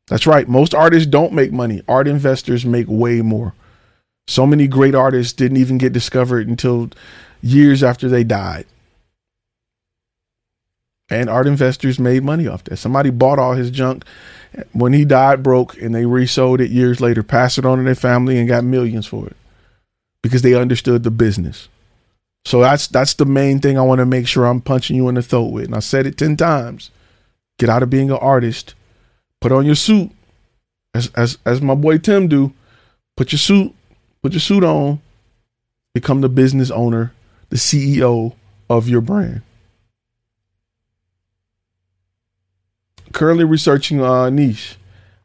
That's 0.08 0.26
right. 0.26 0.48
Most 0.48 0.74
artists 0.74 1.06
don't 1.06 1.32
make 1.32 1.52
money. 1.52 1.82
Art 1.86 2.08
investors 2.08 2.66
make 2.66 2.86
way 2.88 3.22
more. 3.22 3.54
So 4.26 4.44
many 4.44 4.66
great 4.66 4.94
artists 4.94 5.32
didn't 5.32 5.58
even 5.58 5.78
get 5.78 5.92
discovered 5.92 6.48
until 6.48 6.90
years 7.42 7.82
after 7.82 8.08
they 8.08 8.24
died. 8.24 8.66
And 11.08 11.28
art 11.28 11.46
investors 11.46 11.98
made 11.98 12.22
money 12.22 12.46
off 12.46 12.64
that. 12.64 12.76
Somebody 12.76 13.10
bought 13.10 13.38
all 13.38 13.54
his 13.54 13.70
junk 13.70 14.04
when 14.72 14.92
he 14.92 15.04
died 15.04 15.42
broke 15.42 15.80
and 15.80 15.94
they 15.94 16.06
resold 16.06 16.60
it 16.60 16.70
years 16.70 17.00
later, 17.00 17.22
passed 17.22 17.58
it 17.58 17.64
on 17.64 17.78
to 17.78 17.84
their 17.84 17.94
family 17.94 18.38
and 18.38 18.48
got 18.48 18.64
millions 18.64 19.06
for 19.06 19.26
it 19.26 19.36
because 20.22 20.42
they 20.42 20.54
understood 20.54 21.02
the 21.02 21.10
business. 21.10 21.68
So 22.44 22.60
that's 22.60 22.86
that's 22.86 23.14
the 23.14 23.26
main 23.26 23.60
thing 23.60 23.78
I 23.78 23.82
want 23.82 23.98
to 24.00 24.06
make 24.06 24.26
sure 24.26 24.46
I'm 24.46 24.60
punching 24.60 24.96
you 24.96 25.08
in 25.08 25.14
the 25.14 25.22
throat 25.22 25.52
with. 25.52 25.66
And 25.66 25.74
I 25.74 25.80
said 25.80 26.06
it 26.06 26.16
10 26.16 26.36
times. 26.36 26.90
Get 27.58 27.68
out 27.68 27.82
of 27.82 27.90
being 27.90 28.10
an 28.10 28.16
artist 28.16 28.74
Put 29.40 29.52
on 29.52 29.64
your 29.64 29.74
suit, 29.74 30.10
as 30.94 31.10
as 31.14 31.38
as 31.46 31.62
my 31.62 31.74
boy 31.74 31.96
Tim 31.98 32.28
do. 32.28 32.52
Put 33.16 33.32
your 33.32 33.38
suit, 33.38 33.74
put 34.22 34.32
your 34.32 34.40
suit 34.40 34.62
on. 34.62 35.00
Become 35.94 36.20
the 36.20 36.28
business 36.28 36.70
owner, 36.70 37.12
the 37.48 37.56
CEO 37.56 38.34
of 38.68 38.88
your 38.88 39.00
brand. 39.00 39.42
Currently 43.12 43.44
researching 43.44 44.00
a 44.00 44.30
niche. 44.30 44.76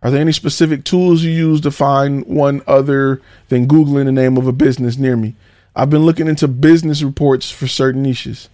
Are 0.02 0.10
there 0.10 0.22
any 0.22 0.32
specific 0.32 0.84
tools 0.84 1.24
you 1.24 1.32
use 1.32 1.62
to 1.62 1.72
find 1.72 2.26
one 2.26 2.62
other 2.68 3.22
than 3.50 3.68
Googling 3.68 4.06
the 4.06 4.12
name 4.12 4.38
of 4.38 4.48
a 4.48 4.52
business 4.52 4.98
near 4.98 5.16
me? 5.18 5.36
I've 5.76 5.90
been 5.90 6.06
looking 6.06 6.28
into 6.28 6.48
business 6.48 7.04
reports 7.04 7.52
for 7.52 7.68
certain 7.68 8.02
niches. 8.02 8.50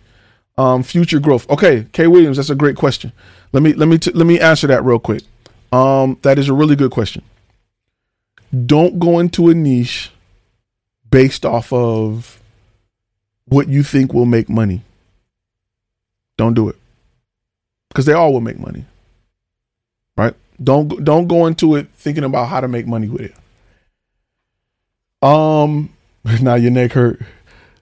Um, 0.57 0.83
future 0.83 1.19
growth. 1.19 1.49
Okay, 1.49 1.85
Kay 1.91 2.07
Williams, 2.07 2.37
that's 2.37 2.49
a 2.49 2.55
great 2.55 2.75
question. 2.75 3.11
Let 3.53 3.63
me 3.63 3.73
let 3.73 3.87
me 3.87 3.97
t- 3.97 4.11
let 4.11 4.27
me 4.27 4.39
answer 4.39 4.67
that 4.67 4.83
real 4.83 4.99
quick. 4.99 5.23
Um, 5.71 6.17
that 6.23 6.37
is 6.37 6.49
a 6.49 6.53
really 6.53 6.75
good 6.75 6.91
question. 6.91 7.23
Don't 8.65 8.99
go 8.99 9.19
into 9.19 9.49
a 9.49 9.53
niche 9.53 10.11
based 11.09 11.45
off 11.45 11.71
of 11.71 12.41
what 13.45 13.67
you 13.67 13.83
think 13.83 14.13
will 14.13 14.25
make 14.25 14.49
money. 14.49 14.81
Don't 16.37 16.53
do 16.53 16.69
it. 16.69 16.75
Because 17.89 18.05
they 18.05 18.13
all 18.13 18.33
will 18.33 18.41
make 18.41 18.59
money. 18.59 18.85
Right? 20.17 20.33
Don't 20.61 21.03
don't 21.03 21.27
go 21.27 21.45
into 21.47 21.75
it 21.75 21.87
thinking 21.95 22.23
about 22.23 22.47
how 22.47 22.61
to 22.61 22.67
make 22.67 22.87
money 22.87 23.07
with 23.07 23.21
it. 23.21 23.35
Um 25.21 25.89
now 26.41 26.55
your 26.55 26.71
neck 26.71 26.93
hurt. 26.93 27.21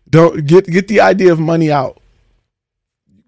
Don't 0.09 0.45
get 0.45 0.65
get 0.65 0.87
the 0.87 1.01
idea 1.01 1.31
of 1.31 1.39
money 1.39 1.71
out. 1.71 1.97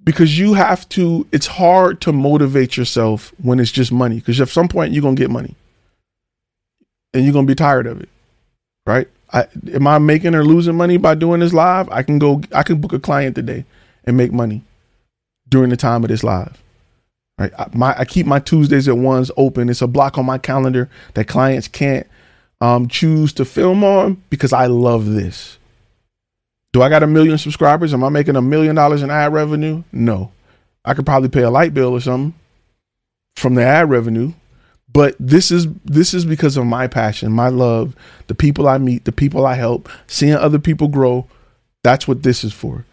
Because 0.04 0.38
you 0.40 0.56
have 0.56 0.90
to 0.90 1.28
it's 1.32 1.46
hard 1.46 2.02
to 2.02 2.12
motivate 2.12 2.76
yourself 2.76 3.34
when 3.42 3.60
it's 3.60 3.72
just 3.72 3.92
money. 3.92 4.16
Because 4.16 4.42
at 4.42 4.50
some 4.50 4.68
point 4.68 4.94
you're 4.94 5.04
to 5.04 5.16
get 5.16 5.30
money. 5.30 5.56
And 7.14 7.24
you're 7.24 7.34
to 7.34 7.44
be 7.44 7.56
tired 7.56 7.88
of 7.88 8.02
it 8.02 8.10
right? 8.86 9.08
I, 9.34 9.48
am 9.74 9.88
i 9.88 9.98
making 9.98 10.36
or 10.36 10.44
losing 10.44 10.76
money 10.76 10.98
by 10.98 11.16
doing 11.16 11.40
this 11.40 11.54
live? 11.54 11.90
I 11.90 12.04
can 12.04 12.20
go 12.20 12.42
i 12.54 12.64
can 12.64 12.82
book 12.82 12.94
a 12.94 13.00
client 13.00 13.36
today 13.36 13.66
and 14.04 14.18
make 14.18 14.32
money 14.32 14.64
during 15.48 15.70
the 15.70 15.78
time 15.78 16.04
of 16.04 16.10
this 16.10 16.24
live 16.24 16.62
right? 17.38 17.52
I, 17.58 17.68
my, 17.74 17.98
I 17.98 18.06
keep 18.06 18.28
my 18.28 18.40
tuesdays 18.40 18.88
at 18.88 18.98
ones 18.98 19.32
open. 19.36 19.70
It's 19.70 19.82
a 19.82 19.88
block 19.88 20.18
on 20.20 20.26
my 20.28 20.38
calendar 20.38 20.90
that 21.16 21.28
clients 21.28 21.68
can't 21.68 22.06
um, 22.62 22.88
choose 22.88 23.34
to 23.34 23.44
film 23.44 23.84
on 23.84 24.22
because 24.30 24.54
i 24.54 24.68
love 24.68 25.08
this 25.08 25.58
do 26.74 26.82
I 26.82 26.90
got 26.90 27.04
a 27.04 27.08
million 27.08 27.38
subscribers? 27.38 27.94
Am 27.94 28.04
I 28.04 28.10
making 28.10 28.36
a 28.36 28.42
million 28.42 28.76
dollars 28.76 29.02
in 29.02 29.12
ad 29.12 29.34
revenue? 29.34 29.84
No. 29.92 30.32
I 30.86 30.94
could 30.94 31.06
probably 31.06 31.30
pay 31.30 31.42
a 31.42 31.50
light 31.50 31.74
bill 31.74 31.92
or 31.92 32.00
something 32.00 32.34
from 33.36 33.56
the 33.56 33.64
ad 33.64 33.90
revenue. 33.90 34.34
But 34.92 35.16
this 35.20 35.52
is 35.52 35.68
this 35.86 36.14
is 36.14 36.26
because 36.26 36.58
of 36.58 36.66
my 36.66 36.88
passion, 36.88 37.32
my 37.32 37.48
love, 37.48 37.96
the 38.28 38.36
people 38.36 38.68
I 38.68 38.78
meet, 38.78 39.06
the 39.06 39.12
people 39.12 39.46
I 39.46 39.56
help, 39.56 39.90
seeing 40.08 40.34
other 40.34 40.60
people 40.60 40.90
grow. 40.90 41.28
That's 41.84 42.08
what 42.08 42.24
this 42.24 42.44
is 42.44 42.52
for. 42.52 42.86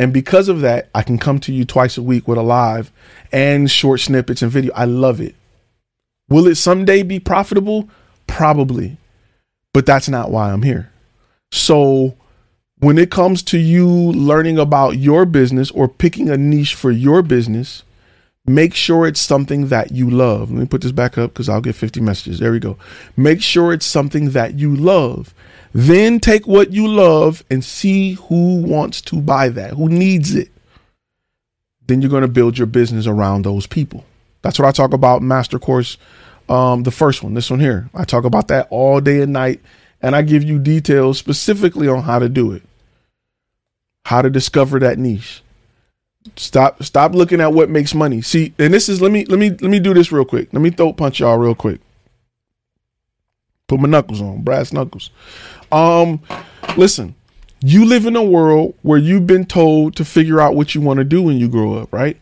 And 0.00 0.12
because 0.12 0.48
of 0.48 0.62
that, 0.62 0.88
I 0.94 1.02
can 1.02 1.18
come 1.18 1.38
to 1.40 1.52
you 1.52 1.64
twice 1.64 1.98
a 1.98 2.02
week 2.02 2.26
with 2.26 2.38
a 2.38 2.42
live 2.42 2.90
and 3.32 3.70
short 3.70 4.00
snippets 4.00 4.42
and 4.42 4.50
video. 4.50 4.72
I 4.74 4.86
love 4.86 5.20
it. 5.20 5.34
Will 6.28 6.46
it 6.46 6.56
someday 6.56 7.02
be 7.02 7.20
profitable? 7.20 7.88
Probably. 8.30 8.96
But 9.72 9.86
that's 9.86 10.08
not 10.08 10.30
why 10.30 10.52
I'm 10.52 10.62
here. 10.62 10.90
So 11.52 12.16
when 12.78 12.98
it 12.98 13.10
comes 13.10 13.42
to 13.44 13.58
you 13.58 13.88
learning 13.88 14.58
about 14.58 14.98
your 14.98 15.24
business 15.24 15.70
or 15.70 15.88
picking 15.88 16.30
a 16.30 16.36
niche 16.36 16.74
for 16.74 16.90
your 16.90 17.22
business, 17.22 17.82
make 18.46 18.74
sure 18.74 19.06
it's 19.06 19.20
something 19.20 19.68
that 19.68 19.92
you 19.92 20.08
love. 20.10 20.50
Let 20.50 20.60
me 20.60 20.66
put 20.66 20.80
this 20.80 20.92
back 20.92 21.18
up 21.18 21.32
because 21.32 21.48
I'll 21.48 21.60
get 21.60 21.74
50 21.74 22.00
messages. 22.00 22.38
There 22.40 22.52
we 22.52 22.58
go. 22.58 22.78
Make 23.16 23.42
sure 23.42 23.72
it's 23.72 23.86
something 23.86 24.30
that 24.30 24.54
you 24.54 24.74
love. 24.74 25.34
Then 25.72 26.18
take 26.18 26.46
what 26.46 26.72
you 26.72 26.88
love 26.88 27.44
and 27.50 27.64
see 27.64 28.14
who 28.14 28.56
wants 28.62 29.00
to 29.02 29.20
buy 29.20 29.50
that, 29.50 29.74
who 29.74 29.88
needs 29.88 30.34
it. 30.34 30.48
Then 31.86 32.00
you're 32.00 32.10
going 32.10 32.22
to 32.22 32.28
build 32.28 32.58
your 32.58 32.66
business 32.66 33.06
around 33.06 33.44
those 33.44 33.66
people. 33.66 34.04
That's 34.42 34.58
what 34.58 34.66
I 34.66 34.72
talk 34.72 34.92
about 34.92 35.22
master 35.22 35.58
course 35.58 35.96
um, 36.50 36.82
the 36.82 36.90
first 36.90 37.22
one, 37.22 37.34
this 37.34 37.50
one 37.50 37.60
here. 37.60 37.88
I 37.94 38.04
talk 38.04 38.24
about 38.24 38.48
that 38.48 38.66
all 38.70 39.00
day 39.00 39.22
and 39.22 39.32
night 39.32 39.60
and 40.02 40.14
I 40.14 40.22
give 40.22 40.42
you 40.42 40.58
details 40.58 41.18
specifically 41.18 41.88
on 41.88 42.02
how 42.02 42.18
to 42.18 42.28
do 42.28 42.52
it 42.52 42.62
how 44.10 44.22
to 44.22 44.30
discover 44.30 44.80
that 44.80 44.98
niche. 44.98 45.42
Stop 46.36 46.82
stop 46.82 47.14
looking 47.14 47.40
at 47.40 47.52
what 47.52 47.70
makes 47.70 47.94
money. 47.94 48.20
See, 48.20 48.52
and 48.58 48.74
this 48.74 48.88
is 48.88 49.00
let 49.00 49.12
me 49.12 49.24
let 49.26 49.38
me 49.38 49.50
let 49.50 49.70
me 49.70 49.78
do 49.78 49.94
this 49.94 50.12
real 50.12 50.24
quick. 50.24 50.52
Let 50.52 50.60
me 50.60 50.70
throat 50.70 50.96
punch 50.96 51.20
y'all 51.20 51.38
real 51.38 51.54
quick. 51.54 51.80
Put 53.68 53.80
my 53.80 53.88
knuckles 53.88 54.20
on, 54.20 54.42
brass 54.42 54.72
knuckles. 54.72 55.10
Um 55.72 56.20
listen, 56.76 57.14
you 57.62 57.84
live 57.84 58.04
in 58.04 58.16
a 58.16 58.22
world 58.22 58.74
where 58.82 58.98
you've 58.98 59.26
been 59.26 59.46
told 59.46 59.96
to 59.96 60.04
figure 60.04 60.40
out 60.40 60.56
what 60.56 60.74
you 60.74 60.80
want 60.80 60.98
to 60.98 61.04
do 61.04 61.22
when 61.22 61.38
you 61.38 61.48
grow 61.48 61.74
up, 61.74 61.92
right? 61.92 62.18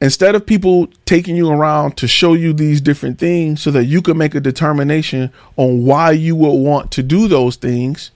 Instead 0.00 0.34
of 0.34 0.46
people 0.46 0.88
taking 1.04 1.36
you 1.36 1.50
around 1.50 1.96
to 1.98 2.08
show 2.08 2.32
you 2.32 2.54
these 2.54 2.80
different 2.80 3.18
things 3.18 3.60
so 3.60 3.70
that 3.70 3.84
you 3.84 4.00
can 4.00 4.16
make 4.16 4.34
a 4.34 4.40
determination 4.40 5.30
on 5.56 5.84
why 5.84 6.10
you 6.10 6.34
will 6.34 6.60
want 6.60 6.90
to 6.90 7.02
do 7.02 7.28
those 7.28 7.56
things, 7.56 8.10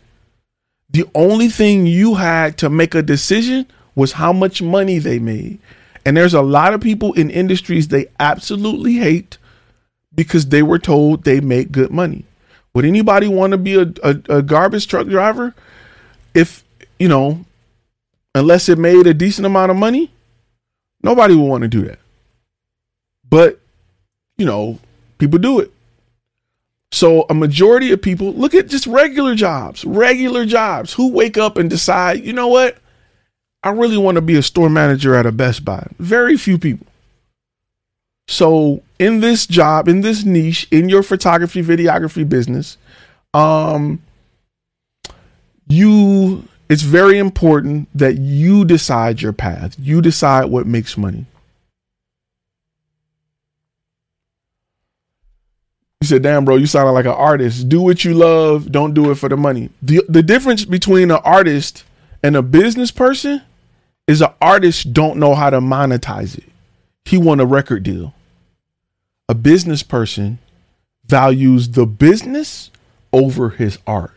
the 0.89 1.05
only 1.15 1.49
thing 1.49 1.87
you 1.87 2.15
had 2.15 2.57
to 2.57 2.71
make 2.71 2.95
a 2.95 3.03
decision 3.03 3.67
was 3.95 4.13
how 4.13 4.33
much 4.33 4.63
money 4.63 4.99
they 4.99 5.19
made. 5.19 5.59
And 6.07 6.17
there's 6.17 6.35
a 6.35 6.43
lot 6.43 6.73
of 6.73 6.81
people 6.81 7.13
in 7.15 7.31
industries 7.31 7.89
they 7.89 8.07
absolutely 8.19 8.95
hate 8.95 9.37
because 10.15 10.47
they 10.47 10.63
were 10.63 10.79
told 10.79 11.25
they 11.25 11.41
make 11.41 11.73
good 11.73 11.91
money. 11.91 12.25
Would 12.75 12.85
anybody 12.85 13.29
want 13.29 13.51
to 13.51 13.59
be 13.59 13.75
a, 13.75 13.93
a, 14.03 14.39
a 14.39 14.43
garbage 14.43 14.87
truck 14.87 15.07
driver 15.07 15.55
if, 16.35 16.65
you 16.99 17.09
know, 17.09 17.45
unless 18.35 18.69
it 18.69 18.79
made 18.79 19.07
a 19.07 19.15
decent 19.15 19.47
amount 19.47 19.71
of 19.71 19.77
money? 19.77 20.11
Nobody 21.05 21.35
would 21.35 21.45
want 21.45 21.63
to 21.63 21.69
do 21.69 21.83
that. 21.83 21.99
But, 23.29 23.61
you 24.39 24.47
know, 24.47 24.79
people 25.19 25.39
do 25.39 25.61
it. 25.61 25.71
So 26.91 27.27
a 27.29 27.35
majority 27.35 27.93
of 27.93 28.01
people 28.01 28.33
look 28.33 28.55
at 28.55 28.69
just 28.69 28.87
regular 28.87 29.35
jobs, 29.35 29.85
regular 29.85 30.47
jobs 30.47 30.95
who 30.95 31.11
wake 31.13 31.37
up 31.37 31.59
and 31.59 31.69
decide, 31.69 32.25
you 32.25 32.33
know 32.33 32.49
what? 32.49 32.79
I 33.63 33.71
really 33.71 33.99
want 33.99 34.15
to 34.17 34.23
be 34.23 34.37
a 34.37 34.43
store 34.43 34.71
manager 34.71 35.15
at 35.15 35.27
a 35.27 35.33
Best 35.33 35.65
Buy. 35.65 35.87
Very 35.99 36.39
few 36.39 36.57
people. 36.59 36.87
So 38.27 38.83
in 38.99 39.21
this 39.21 39.47
job, 39.47 39.89
in 39.89 40.01
this 40.01 40.25
niche, 40.25 40.67
in 40.71 40.89
your 40.89 41.03
photography, 41.03 41.63
videography 41.63 42.27
business, 42.27 42.79
um, 43.35 44.01
you 45.67 46.49
it's 46.69 46.83
very 46.83 47.19
important 47.19 47.89
that 47.95 48.19
you 48.19 48.65
decide 48.65 49.21
your 49.21 49.33
path. 49.33 49.77
You 49.79 50.01
decide 50.01 50.47
what 50.47 50.67
makes 50.67 50.97
money. 50.97 51.27
You 56.01 56.09
said, 56.09 56.23
damn, 56.23 56.45
bro, 56.45 56.57
you 56.57 56.67
sounded 56.67 56.93
like 56.93 57.07
an 57.07 57.13
artist. 57.13 57.69
Do 57.69 57.81
what 57.81 58.05
you 58.05 58.15
love, 58.15 58.71
don't 58.71 58.93
do 58.93 59.11
it 59.11 59.15
for 59.15 59.29
the 59.29 59.37
money. 59.37 59.71
The, 59.81 60.05
the 60.09 60.23
difference 60.23 60.65
between 60.65 61.11
an 61.11 61.21
artist 61.25 61.85
and 62.23 62.37
a 62.37 62.43
business 62.43 62.91
person 62.91 63.43
is 64.07 64.21
an 64.21 64.33
artist 64.41 64.93
don't 64.93 65.19
know 65.19 65.35
how 65.35 65.51
to 65.51 65.61
monetize 65.61 66.37
it. 66.37 66.45
He 67.05 67.17
want 67.17 67.41
a 67.41 67.47
record 67.47 67.83
deal. 67.83 68.15
A 69.29 69.35
business 69.35 69.83
person 69.83 70.39
values 71.07 71.71
the 71.71 71.87
business 71.87 72.71
over 73.13 73.51
his 73.51 73.79
art. 73.87 74.13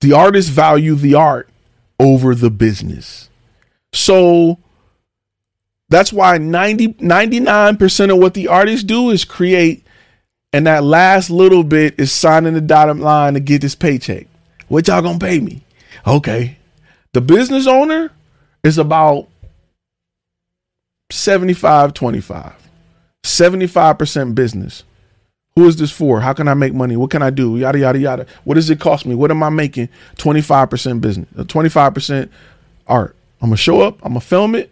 The 0.00 0.12
artists 0.12 0.50
value 0.50 0.94
the 0.94 1.14
art 1.14 1.48
over 1.98 2.34
the 2.34 2.50
business. 2.50 3.28
So 3.92 4.58
that's 5.88 6.12
why 6.12 6.38
90, 6.38 6.94
99% 6.94 8.12
of 8.12 8.18
what 8.18 8.34
the 8.34 8.48
artists 8.48 8.84
do 8.84 9.10
is 9.10 9.24
create 9.24 9.84
and 10.52 10.66
that 10.66 10.84
last 10.84 11.30
little 11.30 11.62
bit 11.62 11.94
is 11.98 12.12
signing 12.12 12.54
the 12.54 12.60
dotted 12.60 12.98
line 12.98 13.34
to 13.34 13.40
get 13.40 13.60
this 13.60 13.74
paycheck. 13.74 14.26
What 14.68 14.88
y'all 14.88 15.02
gonna 15.02 15.18
pay 15.18 15.40
me? 15.40 15.62
Okay. 16.06 16.56
The 17.12 17.20
business 17.20 17.66
owner 17.66 18.10
is 18.62 18.78
about 18.78 19.28
75 21.10 21.94
25. 21.94 22.54
75% 23.24 24.34
business. 24.34 24.84
Who 25.58 25.66
is 25.66 25.74
this 25.74 25.90
for? 25.90 26.20
How 26.20 26.34
can 26.34 26.46
I 26.46 26.54
make 26.54 26.72
money? 26.72 26.96
What 26.96 27.10
can 27.10 27.20
I 27.20 27.30
do? 27.30 27.56
Yada, 27.56 27.80
yada, 27.80 27.98
yada. 27.98 28.26
What 28.44 28.54
does 28.54 28.70
it 28.70 28.78
cost 28.78 29.04
me? 29.04 29.16
What 29.16 29.32
am 29.32 29.42
I 29.42 29.48
making? 29.48 29.88
25% 30.14 31.00
business, 31.00 31.28
25% 31.34 32.22
uh, 32.22 32.28
art. 32.86 33.16
I'm 33.40 33.50
to 33.50 33.56
show 33.56 33.80
up. 33.80 33.98
I'm 34.04 34.14
to 34.14 34.20
film 34.20 34.54
it. 34.54 34.70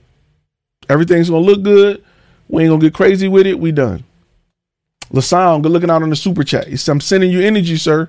Everything's 0.89 1.29
to 1.29 1.37
look 1.39 1.65
good. 1.65 2.05
We 2.47 2.63
ain't 2.63 2.71
to 2.81 2.87
get 2.87 2.95
crazy 2.95 3.27
with 3.27 3.49
it. 3.49 3.59
We 3.59 3.73
done. 3.73 4.05
LaSound, 5.11 5.65
good 5.65 5.73
looking 5.73 5.91
out 5.91 6.05
on 6.05 6.11
the 6.11 6.15
super 6.15 6.45
chat. 6.45 6.69
He 6.69 6.77
said, 6.77 6.93
I'm 6.93 7.01
sending 7.01 7.33
you 7.33 7.41
energy, 7.41 7.77
sir. 7.79 8.09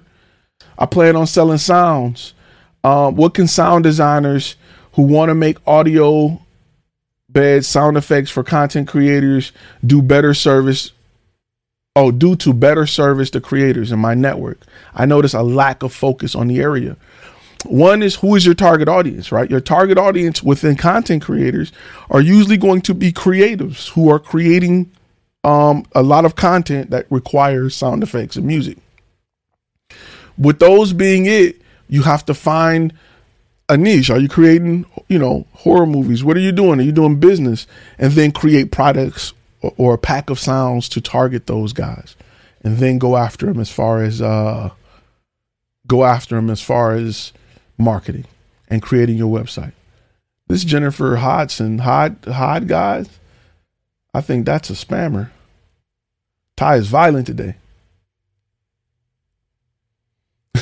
I 0.77 0.85
plan 0.85 1.15
on 1.15 1.25
selling 1.25 1.57
sounds. 1.57 2.35
Um, 2.83 3.15
what 3.15 3.33
can 3.33 3.47
sound 3.47 3.85
designers 3.85 4.55
who 4.91 5.01
want 5.01 5.29
to 5.29 5.35
make 5.35 5.57
audio 5.65 6.39
bed 7.27 7.65
sound 7.65 7.97
effects 7.97 8.29
for 8.29 8.43
content 8.43 8.87
creators 8.87 9.51
do 9.83 10.03
better 10.03 10.35
service? 10.35 10.91
Oh, 11.99 12.11
due 12.11 12.35
to 12.35 12.53
better 12.53 12.85
service 12.85 13.31
the 13.31 13.41
creators 13.41 13.91
in 13.91 13.97
my 13.97 14.13
network. 14.13 14.59
I 14.93 15.07
notice 15.07 15.33
a 15.33 15.41
lack 15.41 15.81
of 15.81 15.91
focus 15.91 16.35
on 16.35 16.47
the 16.47 16.59
area. 16.59 16.95
One 17.65 18.03
is 18.03 18.13
who 18.13 18.35
is 18.35 18.45
your 18.45 18.53
target 18.53 18.87
audience, 18.87 19.31
right? 19.31 19.49
Your 19.49 19.61
target 19.61 19.97
audience 19.97 20.43
within 20.43 20.75
content 20.75 21.23
creators 21.23 21.71
are 22.11 22.21
usually 22.21 22.57
going 22.57 22.81
to 22.81 22.93
be 22.93 23.11
creatives 23.11 23.89
who 23.89 24.11
are 24.11 24.19
creating 24.19 24.91
um, 25.43 25.87
a 25.93 26.03
lot 26.03 26.23
of 26.23 26.35
content 26.35 26.91
that 26.91 27.07
requires 27.09 27.75
sound 27.75 28.03
effects 28.03 28.35
and 28.35 28.45
music. 28.45 28.77
With 30.37 30.59
those 30.59 30.93
being 30.93 31.25
it, 31.25 31.59
you 31.89 32.03
have 32.03 32.23
to 32.27 32.35
find 32.35 32.93
a 33.69 33.75
niche. 33.75 34.11
Are 34.11 34.19
you 34.19 34.29
creating, 34.29 34.85
you 35.07 35.17
know, 35.17 35.47
horror 35.53 35.87
movies? 35.87 36.23
What 36.23 36.37
are 36.37 36.41
you 36.41 36.51
doing? 36.51 36.79
Are 36.79 36.83
you 36.83 36.91
doing 36.91 37.19
business? 37.19 37.65
And 37.97 38.13
then 38.13 38.31
create 38.33 38.71
products 38.71 39.33
or, 39.61 39.93
a 39.93 39.97
pack 39.97 40.29
of 40.29 40.39
sounds 40.39 40.87
to 40.89 41.01
target 41.01 41.47
those 41.47 41.73
guys, 41.73 42.15
and 42.63 42.77
then 42.77 42.97
go 42.97 43.17
after 43.17 43.47
them 43.47 43.59
as 43.59 43.71
far 43.71 44.03
as 44.03 44.21
uh, 44.21 44.69
go 45.87 46.03
after 46.03 46.35
them 46.35 46.49
as 46.49 46.61
far 46.61 46.93
as 46.93 47.33
marketing 47.77 48.25
and 48.67 48.81
creating 48.81 49.17
your 49.17 49.35
website. 49.35 49.73
This 50.47 50.63
Jennifer 50.63 51.17
Hodson, 51.17 51.79
Hod 51.79 52.17
Hod 52.25 52.67
guys, 52.67 53.09
I 54.13 54.21
think 54.21 54.45
that's 54.45 54.69
a 54.69 54.73
spammer. 54.73 55.29
Ty 56.55 56.77
is 56.77 56.87
violent 56.87 57.27
today. 57.27 57.55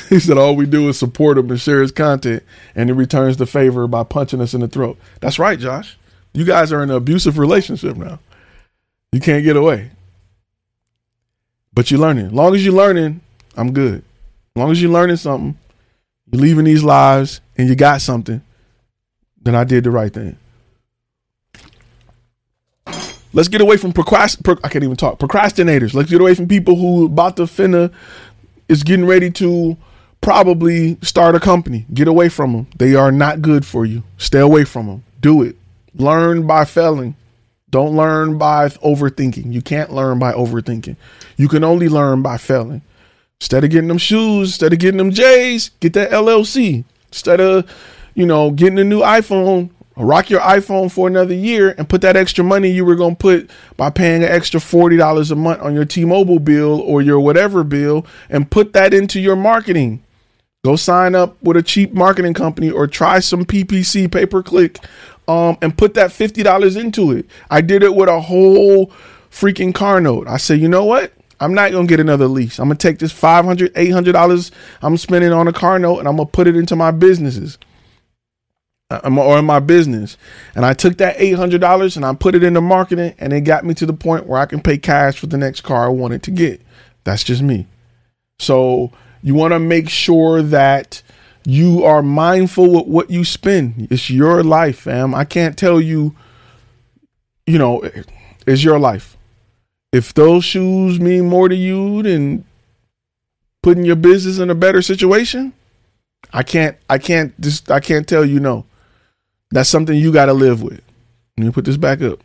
he 0.09 0.19
said 0.19 0.37
all 0.37 0.55
we 0.55 0.65
do 0.65 0.89
is 0.89 0.99
support 0.99 1.37
him 1.37 1.49
and 1.49 1.59
share 1.59 1.81
his 1.81 1.91
content, 1.91 2.43
and 2.75 2.89
he 2.89 2.93
returns 2.93 3.37
the 3.37 3.45
favor 3.45 3.87
by 3.87 4.03
punching 4.03 4.41
us 4.41 4.53
in 4.53 4.61
the 4.61 4.67
throat. 4.67 4.97
That's 5.21 5.39
right, 5.39 5.59
Josh. 5.59 5.97
You 6.33 6.43
guys 6.43 6.73
are 6.73 6.83
in 6.83 6.89
an 6.89 6.95
abusive 6.95 7.37
relationship 7.37 7.95
now. 7.95 8.19
You 9.15 9.21
can't 9.21 9.45
get 9.45 9.55
away. 9.55 9.91
But 11.73 11.89
you're 11.89 12.01
learning. 12.01 12.25
As 12.25 12.33
long 12.33 12.53
as 12.53 12.65
you're 12.65 12.73
learning, 12.73 13.21
I'm 13.55 13.71
good. 13.71 13.99
As 13.99 14.59
long 14.59 14.71
as 14.71 14.81
you're 14.81 14.91
learning 14.91 15.15
something, 15.15 15.57
you're 16.29 16.41
leaving 16.41 16.65
these 16.65 16.83
lives 16.83 17.39
and 17.57 17.69
you 17.69 17.75
got 17.75 18.01
something, 18.01 18.41
then 19.41 19.55
I 19.55 19.63
did 19.63 19.85
the 19.85 19.91
right 19.91 20.13
thing. 20.13 20.37
Let's 23.31 23.47
get 23.47 23.61
away 23.61 23.77
from 23.77 23.93
procrast. 23.93 24.43
Pro- 24.43 24.59
I 24.65 24.67
can't 24.67 24.83
even 24.83 24.97
talk. 24.97 25.17
Procrastinators. 25.17 25.93
Let's 25.93 26.09
get 26.09 26.19
away 26.19 26.33
from 26.33 26.49
people 26.49 26.75
who 26.75 27.05
about 27.05 27.37
to 27.37 27.43
finna 27.43 27.93
is 28.67 28.83
getting 28.83 29.05
ready 29.05 29.31
to 29.31 29.77
probably 30.19 30.97
start 31.01 31.35
a 31.35 31.39
company. 31.39 31.85
Get 31.93 32.09
away 32.09 32.27
from 32.27 32.51
them. 32.51 32.67
They 32.77 32.95
are 32.95 33.13
not 33.13 33.41
good 33.41 33.65
for 33.65 33.85
you. 33.85 34.03
Stay 34.17 34.39
away 34.39 34.65
from 34.65 34.87
them. 34.87 35.05
Do 35.21 35.41
it. 35.41 35.55
Learn 35.95 36.45
by 36.45 36.65
failing. 36.65 37.15
Don't 37.75 37.97
learn 37.97 38.37
by 38.37 38.69
overthinking. 38.69 39.51
You 39.51 39.61
can't 39.61 39.91
learn 39.91 40.17
by 40.17 40.31
overthinking. 40.31 40.95
You 41.35 41.49
can 41.49 41.65
only 41.65 41.89
learn 41.89 42.21
by 42.21 42.37
failing. 42.37 42.83
Instead 43.41 43.65
of 43.65 43.69
getting 43.69 43.89
them 43.89 43.97
shoes, 43.97 44.51
instead 44.51 44.71
of 44.71 44.79
getting 44.79 44.97
them 44.97 45.11
J's, 45.11 45.71
get 45.81 45.91
that 45.91 46.11
LLC. 46.11 46.85
Instead 47.09 47.41
of, 47.41 47.69
you 48.13 48.25
know, 48.25 48.49
getting 48.49 48.79
a 48.79 48.85
new 48.85 49.01
iPhone, 49.01 49.71
rock 49.97 50.29
your 50.29 50.39
iPhone 50.39 50.89
for 50.89 51.09
another 51.09 51.33
year 51.33 51.75
and 51.77 51.89
put 51.89 51.99
that 51.99 52.15
extra 52.15 52.45
money 52.45 52.69
you 52.69 52.85
were 52.85 52.95
going 52.95 53.17
to 53.17 53.21
put 53.21 53.49
by 53.75 53.89
paying 53.89 54.23
an 54.23 54.29
extra 54.29 54.61
$40 54.61 55.29
a 55.31 55.35
month 55.35 55.61
on 55.61 55.75
your 55.75 55.83
T-Mobile 55.83 56.39
bill 56.39 56.79
or 56.79 57.01
your 57.01 57.19
whatever 57.19 57.65
bill 57.65 58.07
and 58.29 58.49
put 58.49 58.71
that 58.71 58.93
into 58.93 59.19
your 59.19 59.35
marketing. 59.35 60.01
Go 60.63 60.77
sign 60.77 61.13
up 61.13 61.35
with 61.43 61.57
a 61.57 61.61
cheap 61.61 61.91
marketing 61.91 62.35
company 62.35 62.71
or 62.71 62.87
try 62.87 63.19
some 63.19 63.43
PPC 63.43 64.09
pay 64.09 64.25
per 64.25 64.41
click 64.41 64.79
um, 65.27 65.57
and 65.61 65.77
put 65.77 65.93
that 65.95 66.11
$50 66.11 66.79
into 66.79 67.11
it. 67.11 67.25
I 67.49 67.61
did 67.61 67.83
it 67.83 67.95
with 67.95 68.09
a 68.09 68.21
whole 68.21 68.91
freaking 69.31 69.73
car 69.73 69.99
note. 69.99 70.27
I 70.27 70.37
said, 70.37 70.59
you 70.59 70.67
know 70.67 70.85
what? 70.85 71.11
I'm 71.39 71.53
not 71.53 71.71
going 71.71 71.87
to 71.87 71.89
get 71.89 71.99
another 71.99 72.27
lease. 72.27 72.59
I'm 72.59 72.67
going 72.67 72.77
to 72.77 72.87
take 72.87 72.99
this 72.99 73.13
$500, 73.13 73.69
$800 73.69 74.51
I'm 74.81 74.97
spending 74.97 75.33
on 75.33 75.47
a 75.47 75.53
car 75.53 75.77
note 75.79 75.99
and 75.99 76.07
I'm 76.07 76.15
going 76.15 76.27
to 76.27 76.31
put 76.31 76.47
it 76.47 76.55
into 76.55 76.75
my 76.75 76.91
businesses. 76.91 77.57
Uh, 78.91 78.99
or 79.17 79.39
in 79.39 79.45
my 79.45 79.59
business. 79.59 80.15
And 80.53 80.63
I 80.63 80.73
took 80.73 80.97
that 80.97 81.17
$800 81.17 81.95
and 81.95 82.05
I 82.05 82.13
put 82.13 82.35
it 82.35 82.43
into 82.43 82.61
marketing 82.61 83.15
and 83.17 83.33
it 83.33 83.41
got 83.41 83.65
me 83.65 83.73
to 83.73 83.85
the 83.85 83.93
point 83.93 84.27
where 84.27 84.39
I 84.39 84.45
can 84.45 84.61
pay 84.61 84.77
cash 84.77 85.17
for 85.17 85.25
the 85.25 85.37
next 85.37 85.61
car 85.61 85.85
I 85.85 85.89
wanted 85.89 86.21
to 86.23 86.31
get. 86.31 86.61
That's 87.03 87.23
just 87.23 87.41
me. 87.41 87.65
So 88.37 88.91
you 89.23 89.33
want 89.33 89.53
to 89.53 89.59
make 89.59 89.89
sure 89.89 90.43
that 90.43 91.01
you 91.45 91.83
are 91.83 92.01
mindful 92.01 92.71
with 92.71 92.87
what 92.87 93.09
you 93.09 93.23
spend. 93.23 93.87
It's 93.91 94.09
your 94.09 94.43
life, 94.43 94.79
fam. 94.79 95.13
I 95.13 95.25
can't 95.25 95.57
tell 95.57 95.79
you, 95.79 96.15
you 97.45 97.59
know, 97.59 97.87
it's 98.47 98.63
your 98.63 98.79
life. 98.79 99.15
If 99.93 100.13
those 100.13 100.43
shoes 100.43 100.99
mean 100.99 101.29
more 101.29 101.47
to 101.47 101.55
you 101.55 102.03
than 102.03 102.45
putting 103.61 103.85
your 103.85 103.95
business 103.95 104.39
in 104.39 104.49
a 104.49 104.55
better 104.55 104.81
situation, 104.81 105.53
I 106.33 106.43
can't 106.43 106.75
I 106.89 106.97
can't 106.97 107.39
just 107.39 107.71
I 107.71 107.79
can't 107.79 108.07
tell 108.07 108.25
you 108.25 108.39
no. 108.39 108.65
That's 109.51 109.69
something 109.69 109.97
you 109.97 110.11
got 110.11 110.25
to 110.25 110.33
live 110.33 110.61
with. 110.63 110.81
Let 111.37 111.45
me 111.45 111.51
put 111.51 111.65
this 111.65 111.77
back 111.77 112.01
up. 112.01 112.19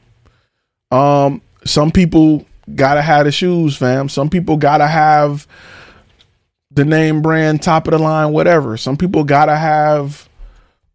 Um, 0.91 1.43
some 1.65 1.91
people 1.91 2.47
gotta 2.75 3.03
have 3.03 3.27
the 3.27 3.33
shoes, 3.33 3.77
fam. 3.77 4.09
Some 4.09 4.31
people 4.31 4.57
gotta 4.57 4.87
have 4.87 5.47
the 6.71 6.85
name 6.85 7.23
brand, 7.23 7.63
top 7.63 7.87
of 7.87 7.93
the 7.93 7.99
line, 7.99 8.33
whatever. 8.33 8.77
Some 8.77 8.97
people 8.97 9.25
gotta 9.25 9.57
have 9.57 10.29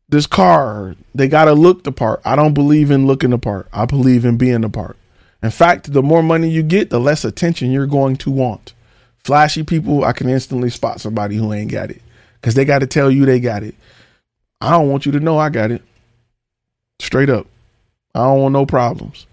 this 0.09 0.27
car. 0.27 0.95
They 1.13 1.27
gotta 1.27 1.53
look 1.53 1.83
the 1.83 1.91
part. 1.91 2.21
I 2.25 2.35
don't 2.35 2.53
believe 2.53 2.91
in 2.91 3.07
looking 3.07 3.31
the 3.31 3.37
part. 3.37 3.67
I 3.73 3.85
believe 3.85 4.25
in 4.25 4.37
being 4.37 4.61
the 4.61 4.69
part. 4.69 4.97
In 5.43 5.51
fact, 5.51 5.93
the 5.93 6.01
more 6.01 6.23
money 6.23 6.49
you 6.49 6.63
get, 6.63 6.89
the 6.89 6.99
less 6.99 7.23
attention 7.23 7.71
you're 7.71 7.85
going 7.85 8.15
to 8.17 8.31
want. 8.31 8.73
Flashy 9.23 9.63
people, 9.63 10.03
I 10.03 10.11
can 10.13 10.29
instantly 10.29 10.69
spot 10.69 11.01
somebody 11.01 11.35
who 11.35 11.51
ain't 11.53 11.71
got 11.71 11.91
it 11.91 12.01
because 12.39 12.55
they 12.55 12.65
got 12.65 12.79
to 12.79 12.87
tell 12.87 13.11
you 13.11 13.25
they 13.25 13.39
got 13.39 13.63
it. 13.63 13.75
I 14.61 14.71
don't 14.71 14.89
want 14.89 15.05
you 15.05 15.11
to 15.11 15.19
know 15.19 15.37
I 15.37 15.49
got 15.49 15.71
it. 15.71 15.81
Straight 16.99 17.29
up. 17.29 17.47
I 18.13 18.19
don't 18.19 18.41
want 18.41 18.53
no 18.53 18.65
problems. 18.65 19.27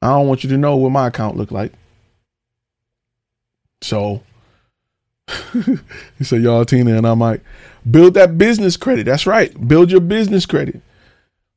I 0.00 0.08
don't 0.08 0.28
want 0.28 0.44
you 0.44 0.50
to 0.50 0.56
know 0.56 0.76
what 0.76 0.92
my 0.92 1.08
account 1.08 1.36
look 1.36 1.50
like. 1.50 1.72
So 3.82 4.22
he 6.18 6.24
said, 6.24 6.42
Y'all 6.42 6.64
Tina 6.64 6.96
and 6.96 7.06
I 7.06 7.14
might 7.14 7.40
build 7.88 8.14
that 8.14 8.38
business 8.38 8.76
credit. 8.76 9.06
That's 9.06 9.26
right. 9.26 9.68
Build 9.68 9.90
your 9.90 10.00
business 10.00 10.46
credit. 10.46 10.80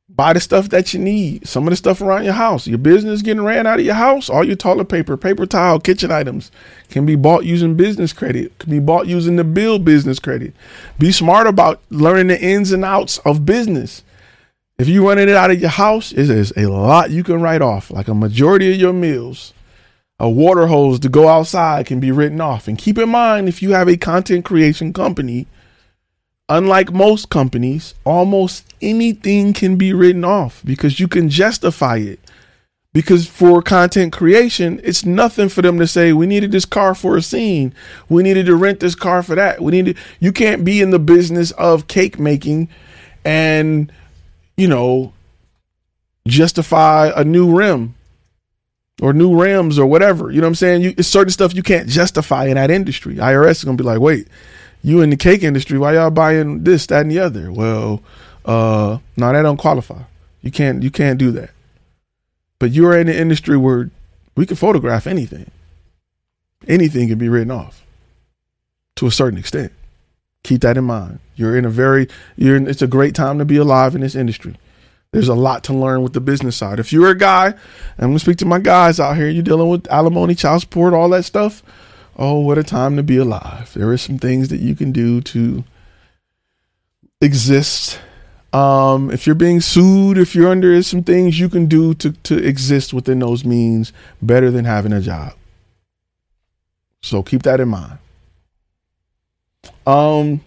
Buy 0.08 0.32
the 0.32 0.40
stuff 0.40 0.68
that 0.70 0.92
you 0.92 1.00
need. 1.00 1.46
Some 1.46 1.66
of 1.66 1.70
the 1.70 1.76
stuff 1.76 2.00
around 2.00 2.24
your 2.24 2.34
house. 2.34 2.66
Your 2.66 2.78
business 2.78 3.22
getting 3.22 3.44
ran 3.44 3.66
out 3.66 3.78
of 3.78 3.84
your 3.84 3.94
house. 3.94 4.28
All 4.28 4.44
your 4.44 4.56
toilet 4.56 4.88
paper, 4.88 5.16
paper 5.16 5.46
towel, 5.46 5.78
kitchen 5.78 6.10
items 6.10 6.50
can 6.88 7.06
be 7.06 7.14
bought 7.14 7.44
using 7.44 7.76
business 7.76 8.12
credit. 8.12 8.58
Can 8.58 8.70
be 8.70 8.80
bought 8.80 9.06
using 9.06 9.36
the 9.36 9.44
bill 9.44 9.78
business 9.78 10.18
credit. 10.18 10.52
Be 10.98 11.12
smart 11.12 11.46
about 11.46 11.80
learning 11.90 12.26
the 12.26 12.40
ins 12.40 12.72
and 12.72 12.84
outs 12.84 13.18
of 13.18 13.46
business. 13.46 14.02
If 14.78 14.88
you 14.88 15.06
running 15.06 15.28
it 15.28 15.36
out 15.36 15.50
of 15.50 15.60
your 15.60 15.70
house, 15.70 16.10
it 16.10 16.28
is 16.28 16.52
a 16.56 16.66
lot 16.66 17.10
you 17.10 17.22
can 17.22 17.40
write 17.40 17.62
off. 17.62 17.90
Like 17.90 18.08
a 18.08 18.14
majority 18.14 18.72
of 18.72 18.80
your 18.80 18.92
meals, 18.92 19.52
a 20.20 20.28
water 20.28 20.66
hose 20.66 21.00
to 21.00 21.08
go 21.08 21.28
outside 21.28 21.86
can 21.86 21.98
be 21.98 22.12
written 22.12 22.40
off. 22.40 22.68
And 22.68 22.78
keep 22.78 22.98
in 22.98 23.08
mind, 23.08 23.48
if 23.48 23.62
you 23.62 23.72
have 23.72 23.88
a 23.88 23.96
content 23.96 24.44
creation 24.44 24.92
company 24.92 25.46
unlike 26.50 26.92
most 26.92 27.30
companies, 27.30 27.94
almost 28.04 28.74
anything 28.82 29.52
can 29.54 29.76
be 29.76 29.94
written 29.94 30.24
off 30.24 30.60
because 30.64 31.00
you 31.00 31.08
can 31.08 31.30
justify 31.30 31.96
it. 31.96 32.20
Because 32.92 33.26
for 33.28 33.62
content 33.62 34.12
creation, 34.12 34.80
it's 34.82 35.04
nothing 35.04 35.48
for 35.48 35.62
them 35.62 35.78
to 35.78 35.86
say, 35.86 36.12
we 36.12 36.26
needed 36.26 36.50
this 36.50 36.64
car 36.64 36.92
for 36.96 37.16
a 37.16 37.22
scene. 37.22 37.72
We 38.08 38.24
needed 38.24 38.46
to 38.46 38.56
rent 38.56 38.80
this 38.80 38.96
car 38.96 39.22
for 39.22 39.36
that. 39.36 39.62
We 39.62 39.70
needed, 39.70 39.96
you 40.18 40.32
can't 40.32 40.64
be 40.64 40.82
in 40.82 40.90
the 40.90 40.98
business 40.98 41.52
of 41.52 41.86
cake 41.86 42.18
making 42.18 42.68
and, 43.24 43.92
you 44.56 44.66
know, 44.66 45.12
justify 46.26 47.12
a 47.14 47.22
new 47.22 47.56
rim 47.56 47.94
or 49.00 49.12
new 49.12 49.40
rims 49.40 49.78
or 49.78 49.86
whatever. 49.86 50.30
You 50.30 50.40
know 50.40 50.46
what 50.46 50.50
I'm 50.50 50.54
saying? 50.56 50.82
You, 50.82 50.94
it's 50.96 51.08
certain 51.08 51.30
stuff 51.30 51.54
you 51.54 51.62
can't 51.62 51.88
justify 51.88 52.46
in 52.46 52.54
that 52.54 52.70
industry. 52.70 53.16
IRS 53.16 53.50
is 53.50 53.60
to 53.62 53.72
be 53.72 53.82
like, 53.82 54.00
wait, 54.00 54.28
you 54.82 55.00
in 55.00 55.10
the 55.10 55.16
cake 55.16 55.42
industry, 55.42 55.78
why 55.78 55.94
y'all 55.94 56.10
buying 56.10 56.64
this, 56.64 56.86
that, 56.86 57.02
and 57.02 57.10
the 57.10 57.18
other? 57.18 57.50
Well, 57.50 58.02
uh, 58.44 58.98
no, 59.16 59.32
that 59.32 59.42
don't 59.42 59.56
qualify. 59.56 60.02
You 60.42 60.50
can't 60.50 60.82
you 60.82 60.90
can't 60.90 61.18
do 61.18 61.30
that. 61.32 61.50
But 62.58 62.72
you're 62.72 62.98
in 62.98 63.06
the 63.06 63.18
industry 63.18 63.56
where 63.56 63.90
we 64.36 64.46
can 64.46 64.56
photograph 64.56 65.06
anything. 65.06 65.50
Anything 66.66 67.08
can 67.08 67.18
be 67.18 67.28
written 67.28 67.50
off 67.50 67.84
to 68.96 69.06
a 69.06 69.10
certain 69.10 69.38
extent. 69.38 69.72
Keep 70.42 70.62
that 70.62 70.76
in 70.78 70.84
mind. 70.84 71.20
You're 71.36 71.56
in 71.56 71.64
a 71.64 71.70
very 71.70 72.08
you're 72.36 72.56
in, 72.56 72.66
it's 72.66 72.82
a 72.82 72.86
great 72.86 73.14
time 73.14 73.38
to 73.38 73.44
be 73.44 73.56
alive 73.56 73.94
in 73.94 74.00
this 74.00 74.14
industry. 74.14 74.56
There's 75.12 75.28
a 75.28 75.34
lot 75.34 75.64
to 75.64 75.72
learn 75.72 76.02
with 76.02 76.12
the 76.12 76.20
business 76.20 76.56
side. 76.56 76.78
If 76.78 76.92
you're 76.92 77.10
a 77.10 77.18
guy, 77.18 77.46
I'm 77.98 78.08
gonna 78.10 78.18
speak 78.18 78.38
to 78.38 78.46
my 78.46 78.60
guys 78.60 79.00
out 79.00 79.16
here, 79.16 79.28
you're 79.28 79.42
dealing 79.42 79.68
with 79.68 79.90
alimony, 79.90 80.34
child 80.34 80.60
support, 80.60 80.94
all 80.94 81.08
that 81.10 81.24
stuff 81.24 81.62
oh, 82.20 82.38
what 82.38 82.58
a 82.58 82.62
time 82.62 82.96
to 82.96 83.02
be 83.02 83.16
alive. 83.16 83.72
There 83.74 83.90
are 83.90 83.96
some 83.96 84.18
things 84.18 84.48
that 84.48 84.60
you 84.60 84.76
can 84.76 84.92
do 84.92 85.22
to 85.22 85.64
exist. 87.20 87.98
Um, 88.52 89.10
if 89.10 89.26
you're 89.26 89.34
being 89.34 89.60
sued, 89.60 90.18
if 90.18 90.34
you're 90.34 90.50
under 90.50 90.80
some 90.82 91.02
things 91.02 91.40
you 91.40 91.48
can 91.48 91.66
do 91.66 91.94
to, 91.94 92.12
to 92.12 92.36
exist 92.36 92.92
within 92.92 93.20
those 93.20 93.44
means 93.44 93.92
better 94.20 94.50
than 94.50 94.66
having 94.66 94.92
a 94.92 95.00
job. 95.00 95.32
So 97.00 97.22
keep 97.22 97.42
that 97.44 97.60
in 97.60 97.68
mind. 97.68 97.98
Um, 99.86 100.42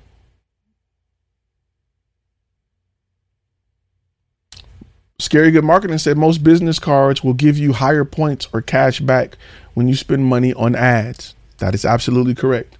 Scary 5.23 5.51
Good 5.51 5.63
Marketing 5.63 5.97
said 5.97 6.17
most 6.17 6.43
business 6.43 6.79
cards 6.79 7.23
will 7.23 7.33
give 7.33 7.57
you 7.57 7.71
higher 7.71 8.03
points 8.03 8.49
or 8.51 8.61
cash 8.61 8.99
back 8.99 9.37
when 9.73 9.87
you 9.87 9.95
spend 9.95 10.25
money 10.25 10.53
on 10.53 10.75
ads. 10.75 11.33
That 11.59 11.73
is 11.73 11.85
absolutely 11.85 12.35
correct. 12.35 12.77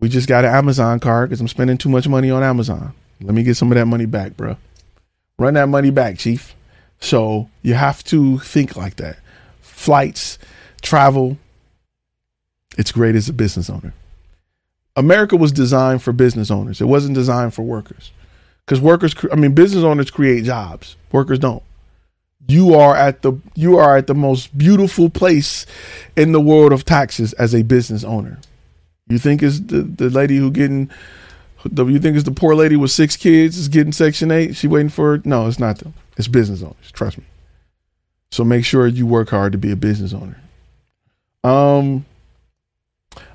We 0.00 0.10
just 0.10 0.28
got 0.28 0.44
an 0.44 0.54
Amazon 0.54 1.00
card 1.00 1.30
because 1.30 1.40
I'm 1.40 1.48
spending 1.48 1.78
too 1.78 1.88
much 1.88 2.06
money 2.06 2.30
on 2.30 2.42
Amazon. 2.42 2.92
Let 3.22 3.34
me 3.34 3.42
get 3.42 3.56
some 3.56 3.72
of 3.72 3.76
that 3.76 3.86
money 3.86 4.04
back, 4.04 4.36
bro. 4.36 4.58
Run 5.38 5.54
that 5.54 5.70
money 5.70 5.90
back, 5.90 6.18
chief. 6.18 6.54
So 7.00 7.48
you 7.62 7.72
have 7.72 8.04
to 8.04 8.38
think 8.40 8.76
like 8.76 8.96
that. 8.96 9.18
Flights, 9.62 10.38
travel. 10.82 11.38
It's 12.76 12.92
great 12.92 13.14
as 13.14 13.30
a 13.30 13.32
business 13.32 13.70
owner. 13.70 13.94
America 14.94 15.38
was 15.38 15.52
designed 15.52 16.02
for 16.02 16.12
business 16.12 16.50
owners. 16.50 16.82
It 16.82 16.86
wasn't 16.86 17.14
designed 17.14 17.54
for 17.54 17.62
workers. 17.62 18.12
Because 18.68 18.82
workers, 18.82 19.14
I 19.32 19.36
mean, 19.36 19.54
business 19.54 19.82
owners 19.82 20.10
create 20.10 20.44
jobs. 20.44 20.96
Workers 21.10 21.38
don't 21.38 21.62
you 22.48 22.74
are 22.74 22.96
at 22.96 23.22
the 23.22 23.34
you 23.54 23.76
are 23.76 23.96
at 23.96 24.06
the 24.06 24.14
most 24.14 24.56
beautiful 24.56 25.10
place 25.10 25.66
in 26.16 26.32
the 26.32 26.40
world 26.40 26.72
of 26.72 26.84
taxes 26.84 27.34
as 27.34 27.54
a 27.54 27.62
business 27.62 28.02
owner. 28.02 28.38
You 29.08 29.18
think 29.18 29.42
is 29.42 29.66
the, 29.66 29.82
the 29.82 30.10
lady 30.10 30.38
who 30.38 30.50
getting 30.50 30.90
the 31.64 31.86
you 31.86 31.98
think 31.98 32.16
is 32.16 32.24
the 32.24 32.30
poor 32.30 32.54
lady 32.54 32.74
with 32.74 32.90
six 32.90 33.16
kids 33.16 33.58
is 33.58 33.68
getting 33.68 33.92
section 33.92 34.30
eight? 34.30 34.56
She 34.56 34.66
waiting 34.66 34.88
for 34.88 35.20
no, 35.24 35.46
it's 35.46 35.58
not 35.58 35.78
them. 35.78 35.94
It's 36.16 36.26
business 36.26 36.62
owners. 36.62 36.90
Trust 36.92 37.18
me. 37.18 37.24
So 38.30 38.44
make 38.44 38.64
sure 38.64 38.86
you 38.86 39.06
work 39.06 39.28
hard 39.28 39.52
to 39.52 39.58
be 39.58 39.70
a 39.70 39.76
business 39.76 40.14
owner. 40.14 40.40
Um 41.44 42.06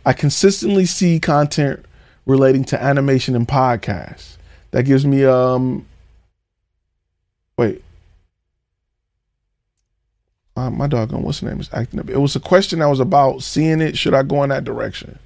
I 0.06 0.14
consistently 0.14 0.86
see 0.86 1.20
content 1.20 1.86
relating 2.26 2.64
to 2.66 2.82
animation 2.82 3.36
and 3.36 3.48
podcasts. 3.48 4.38
That 4.74 4.86
gives 4.86 5.06
me 5.06 5.24
um 5.24 5.86
wait, 7.58 7.84
uh, 10.56 10.72
my 10.72 10.88
doggone 10.88 11.22
what's 11.22 11.42
the 11.42 11.46
name 11.46 11.60
is 11.60 11.70
acting 11.72 12.00
up. 12.00 12.10
It 12.10 12.18
was 12.18 12.36
a 12.36 12.40
question 12.40 12.80
that 12.80 12.90
was 12.90 13.00
about 13.00 13.44
seeing 13.44 13.82
it. 13.82 13.96
Should 13.96 14.16
I 14.16 14.24
go 14.24 14.42
in 14.42 14.50
that 14.50 14.64
direction? 14.64 15.20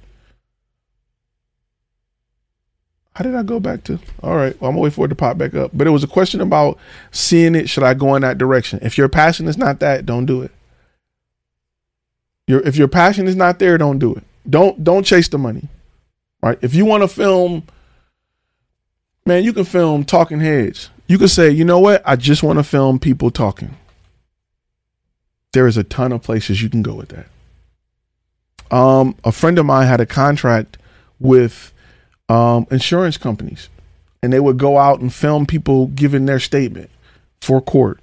How 3.14 3.24
did 3.24 3.34
I 3.34 3.42
go 3.42 3.58
back 3.58 3.84
to? 3.84 3.98
All 4.22 4.36
right, 4.36 4.58
well, 4.60 4.68
I'm 4.68 4.74
gonna 4.74 4.82
wait 4.82 4.92
for 4.92 5.06
it 5.06 5.08
to 5.08 5.14
pop 5.14 5.38
back 5.38 5.54
up. 5.54 5.70
But 5.72 5.86
it 5.86 5.90
was 5.90 6.04
a 6.04 6.08
question 6.08 6.42
about 6.42 6.78
seeing 7.10 7.54
it. 7.54 7.70
Should 7.70 7.84
I 7.84 7.94
go 7.94 8.14
in 8.16 8.22
that 8.22 8.36
direction? 8.36 8.80
If 8.82 8.98
your 8.98 9.08
passion 9.08 9.48
is 9.48 9.56
not 9.56 9.80
that, 9.80 10.04
don't 10.04 10.26
do 10.26 10.42
it. 10.42 10.50
Your 12.46 12.60
if 12.60 12.76
your 12.76 12.86
passion 12.86 13.26
is 13.26 13.34
not 13.34 13.60
there, 13.60 13.78
don't 13.78 13.98
do 13.98 14.14
it. 14.14 14.24
Don't 14.48 14.84
don't 14.84 15.04
chase 15.04 15.28
the 15.28 15.38
money. 15.38 15.68
Right? 16.42 16.58
If 16.60 16.74
you 16.74 16.84
want 16.84 17.02
to 17.02 17.08
film, 17.08 17.66
man, 19.28 19.44
you 19.44 19.52
can 19.52 19.64
film 19.64 20.04
talking 20.04 20.40
heads. 20.40 20.90
You 21.06 21.18
can 21.18 21.28
say, 21.28 21.50
you 21.50 21.64
know 21.64 21.78
what? 21.78 22.02
I 22.04 22.16
just 22.16 22.42
want 22.42 22.58
to 22.58 22.64
film 22.64 22.98
people 22.98 23.30
talking 23.30 23.76
there 25.52 25.66
is 25.66 25.76
a 25.76 25.84
ton 25.84 26.12
of 26.12 26.22
places 26.22 26.62
you 26.62 26.68
can 26.68 26.82
go 26.82 26.94
with 26.94 27.08
that. 27.08 27.26
Um, 28.74 29.16
a 29.24 29.32
friend 29.32 29.58
of 29.58 29.66
mine 29.66 29.86
had 29.86 30.00
a 30.00 30.06
contract 30.06 30.76
with 31.18 31.72
um, 32.28 32.66
insurance 32.70 33.16
companies, 33.16 33.68
and 34.22 34.32
they 34.32 34.40
would 34.40 34.58
go 34.58 34.78
out 34.78 35.00
and 35.00 35.12
film 35.12 35.46
people 35.46 35.86
giving 35.88 36.26
their 36.26 36.40
statement 36.40 36.90
for 37.40 37.60
court. 37.60 38.00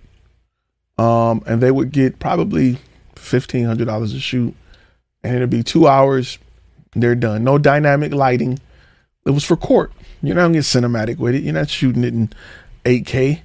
Um, 0.98 1.44
and 1.46 1.62
they 1.62 1.72
would 1.72 1.92
get 1.92 2.20
probably 2.20 2.80
fifteen 3.16 3.66
hundred 3.66 3.86
dollars 3.86 4.14
a 4.14 4.20
shoot, 4.20 4.56
and 5.24 5.36
it'd 5.36 5.50
be 5.50 5.64
two 5.64 5.88
hours. 5.88 6.40
They're 6.94 7.16
done. 7.16 7.44
No 7.44 7.58
dynamic 7.58 8.14
lighting. 8.14 8.60
It 9.26 9.32
was 9.32 9.44
for 9.44 9.58
court. 9.58 9.92
You're 10.26 10.36
not 10.36 10.44
gonna 10.44 10.54
get 10.54 10.64
cinematic 10.64 11.18
with 11.18 11.36
it. 11.36 11.44
You're 11.44 11.54
not 11.54 11.70
shooting 11.70 12.04
it 12.04 12.14
in 12.14 12.32
8K. 12.84 13.42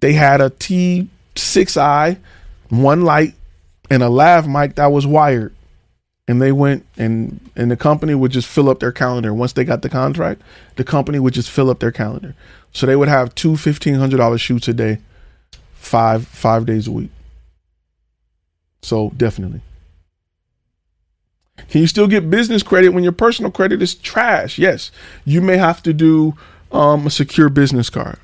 They 0.00 0.12
had 0.12 0.40
a 0.40 0.50
T6i 0.50 2.18
one 2.68 3.02
light 3.02 3.34
and 3.88 4.02
a 4.02 4.08
lav 4.08 4.48
mic 4.48 4.74
that 4.74 4.86
was 4.86 5.06
wired. 5.06 5.54
And 6.28 6.42
they 6.42 6.50
went 6.50 6.84
and 6.96 7.40
and 7.54 7.70
the 7.70 7.76
company 7.76 8.14
would 8.14 8.32
just 8.32 8.48
fill 8.48 8.68
up 8.68 8.80
their 8.80 8.92
calendar. 8.92 9.32
Once 9.32 9.52
they 9.52 9.64
got 9.64 9.82
the 9.82 9.88
contract 9.88 10.42
the 10.74 10.84
company 10.84 11.18
would 11.18 11.34
just 11.34 11.50
fill 11.50 11.70
up 11.70 11.78
their 11.78 11.92
calendar. 11.92 12.34
So 12.72 12.86
they 12.86 12.96
would 12.96 13.08
have 13.08 13.34
two 13.34 13.52
$1500 13.52 14.40
shoots 14.40 14.68
a 14.68 14.74
day 14.74 14.98
five 15.74 16.26
five 16.26 16.66
days 16.66 16.88
a 16.88 16.92
week. 16.92 17.10
So 18.82 19.12
definitely 19.16 19.62
can 21.68 21.80
you 21.80 21.86
still 21.86 22.06
get 22.06 22.30
business 22.30 22.62
credit 22.62 22.90
when 22.90 23.02
your 23.02 23.12
personal 23.12 23.50
credit 23.50 23.82
is 23.82 23.94
trash 23.94 24.58
yes 24.58 24.90
you 25.24 25.40
may 25.40 25.56
have 25.56 25.82
to 25.82 25.92
do 25.92 26.36
um, 26.72 27.06
a 27.06 27.10
secure 27.10 27.48
business 27.48 27.90
card 27.90 28.18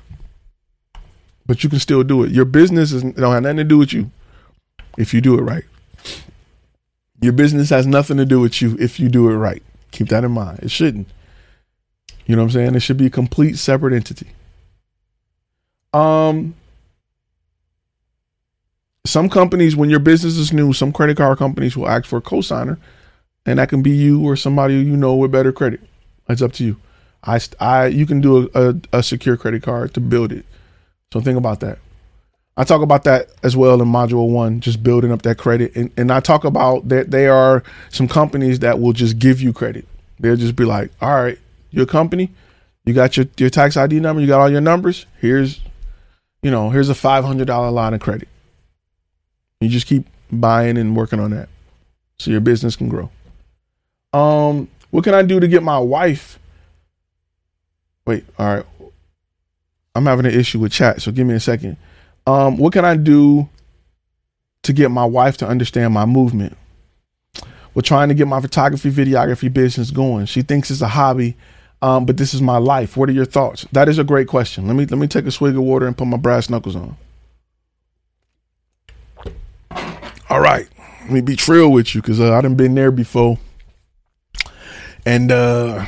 but 1.45 1.63
you 1.63 1.69
can 1.69 1.79
still 1.79 2.03
do 2.03 2.23
it 2.23 2.31
your 2.31 2.45
business 2.45 2.91
is, 2.91 3.03
don't 3.03 3.33
have 3.33 3.43
nothing 3.43 3.57
to 3.57 3.63
do 3.63 3.77
with 3.77 3.93
you 3.93 4.11
if 4.97 5.13
you 5.13 5.21
do 5.21 5.37
it 5.37 5.41
right. 5.41 5.63
Your 7.21 7.33
business 7.33 7.69
has 7.69 7.87
nothing 7.87 8.17
to 8.17 8.25
do 8.25 8.39
with 8.39 8.61
you 8.61 8.75
if 8.79 8.99
you 8.99 9.09
do 9.09 9.29
it 9.29 9.35
right. 9.35 9.63
Keep 9.91 10.09
that 10.09 10.23
in 10.23 10.31
mind. 10.31 10.59
It 10.61 10.71
shouldn't. 10.71 11.07
You 12.25 12.35
know 12.35 12.43
what 12.43 12.47
I'm 12.47 12.51
saying? 12.51 12.75
It 12.75 12.81
should 12.81 12.97
be 12.97 13.05
a 13.05 13.11
complete 13.11 13.57
separate 13.57 13.93
entity. 13.93 14.27
Um 15.93 16.55
some 19.05 19.29
companies 19.29 19.75
when 19.75 19.89
your 19.89 19.99
business 19.99 20.37
is 20.37 20.53
new, 20.53 20.71
some 20.71 20.93
credit 20.93 21.17
card 21.17 21.37
companies 21.37 21.75
will 21.75 21.89
ask 21.89 22.05
for 22.05 22.17
a 22.17 22.21
cosigner 22.21 22.77
and 23.45 23.59
that 23.59 23.69
can 23.69 23.81
be 23.81 23.91
you 23.91 24.23
or 24.23 24.35
somebody 24.35 24.75
you 24.75 24.97
know 24.97 25.15
with 25.15 25.31
better 25.31 25.51
credit. 25.51 25.81
It's 26.29 26.41
up 26.41 26.53
to 26.53 26.63
you. 26.63 26.77
I, 27.23 27.39
I 27.59 27.87
you 27.87 28.05
can 28.05 28.21
do 28.21 28.49
a, 28.53 28.69
a, 28.69 28.75
a 28.93 29.03
secure 29.03 29.37
credit 29.37 29.63
card 29.63 29.93
to 29.93 29.99
build 29.99 30.31
it. 30.31 30.45
So 31.11 31.21
think 31.21 31.37
about 31.37 31.59
that. 31.61 31.79
I 32.55 32.63
talk 32.63 32.81
about 32.81 33.03
that 33.05 33.29
as 33.41 33.57
well 33.57 33.81
in 33.81 33.87
module 33.87 34.29
one, 34.29 34.59
just 34.59 34.83
building 34.83 35.11
up 35.11 35.23
that 35.23 35.37
credit. 35.37 35.75
And, 35.75 35.91
and 35.97 36.11
I 36.11 36.19
talk 36.19 36.43
about 36.43 36.87
that 36.89 37.09
there 37.09 37.33
are 37.33 37.63
some 37.89 38.07
companies 38.07 38.59
that 38.59 38.79
will 38.79 38.93
just 38.93 39.17
give 39.17 39.41
you 39.41 39.53
credit. 39.53 39.87
They'll 40.19 40.35
just 40.35 40.55
be 40.55 40.63
like, 40.63 40.91
all 41.01 41.15
right, 41.15 41.39
your 41.71 41.87
company, 41.87 42.31
you 42.85 42.93
got 42.93 43.17
your, 43.17 43.25
your 43.37 43.49
tax 43.49 43.75
ID 43.75 43.99
number, 43.99 44.21
you 44.21 44.27
got 44.27 44.39
all 44.39 44.51
your 44.51 44.61
numbers. 44.61 45.07
Here's 45.19 45.61
you 46.43 46.51
know, 46.51 46.69
here's 46.69 46.89
a 46.89 46.93
$500 46.93 47.73
line 47.73 47.93
of 47.93 48.01
credit. 48.01 48.27
You 49.61 49.69
just 49.69 49.87
keep 49.87 50.05
buying 50.29 50.77
and 50.77 50.95
working 50.95 51.19
on 51.19 51.31
that 51.31 51.47
so 52.19 52.29
your 52.29 52.41
business 52.41 52.75
can 52.75 52.89
grow. 52.89 53.09
Um, 54.13 54.69
what 54.91 55.03
can 55.03 55.13
I 55.13 55.23
do 55.23 55.39
to 55.39 55.47
get 55.47 55.63
my 55.63 55.79
wife? 55.79 56.39
Wait, 58.05 58.25
all 58.37 58.55
right. 58.55 58.65
I'm 59.95 60.05
having 60.05 60.25
an 60.25 60.33
issue 60.33 60.59
with 60.59 60.71
chat, 60.71 61.01
so 61.01 61.11
give 61.11 61.27
me 61.27 61.33
a 61.33 61.39
second. 61.39 61.77
Um, 62.25 62.57
what 62.57 62.73
can 62.73 62.85
I 62.85 62.95
do 62.95 63.49
to 64.63 64.73
get 64.73 64.91
my 64.91 65.05
wife 65.05 65.37
to 65.37 65.47
understand 65.47 65.93
my 65.93 66.05
movement? 66.05 66.57
We're 67.73 67.81
trying 67.81 68.09
to 68.09 68.15
get 68.15 68.27
my 68.27 68.39
photography, 68.39 68.91
videography 68.91 69.51
business 69.51 69.91
going. 69.91 70.25
She 70.27 70.41
thinks 70.41 70.69
it's 70.69 70.81
a 70.81 70.87
hobby, 70.87 71.35
um, 71.81 72.05
but 72.05 72.17
this 72.17 72.33
is 72.33 72.41
my 72.41 72.57
life. 72.57 72.95
What 72.95 73.09
are 73.09 73.13
your 73.13 73.25
thoughts? 73.25 73.65
That 73.71 73.89
is 73.89 73.97
a 73.97 74.03
great 74.03 74.27
question. 74.27 74.67
Let 74.67 74.75
me 74.75 74.85
let 74.85 74.99
me 74.99 75.07
take 75.07 75.25
a 75.25 75.31
swig 75.31 75.55
of 75.55 75.63
water 75.63 75.87
and 75.87 75.97
put 75.97 76.05
my 76.05 76.17
brass 76.17 76.49
knuckles 76.49 76.75
on. 76.75 76.95
All 80.29 80.39
right, 80.39 80.67
let 81.01 81.11
me 81.11 81.21
be 81.21 81.35
trill 81.35 81.71
with 81.71 81.93
you 81.93 82.01
because 82.01 82.19
uh, 82.19 82.33
I 82.33 82.41
done 82.41 82.55
been 82.55 82.75
there 82.75 82.91
before, 82.91 83.37
and 85.05 85.31
uh, 85.31 85.85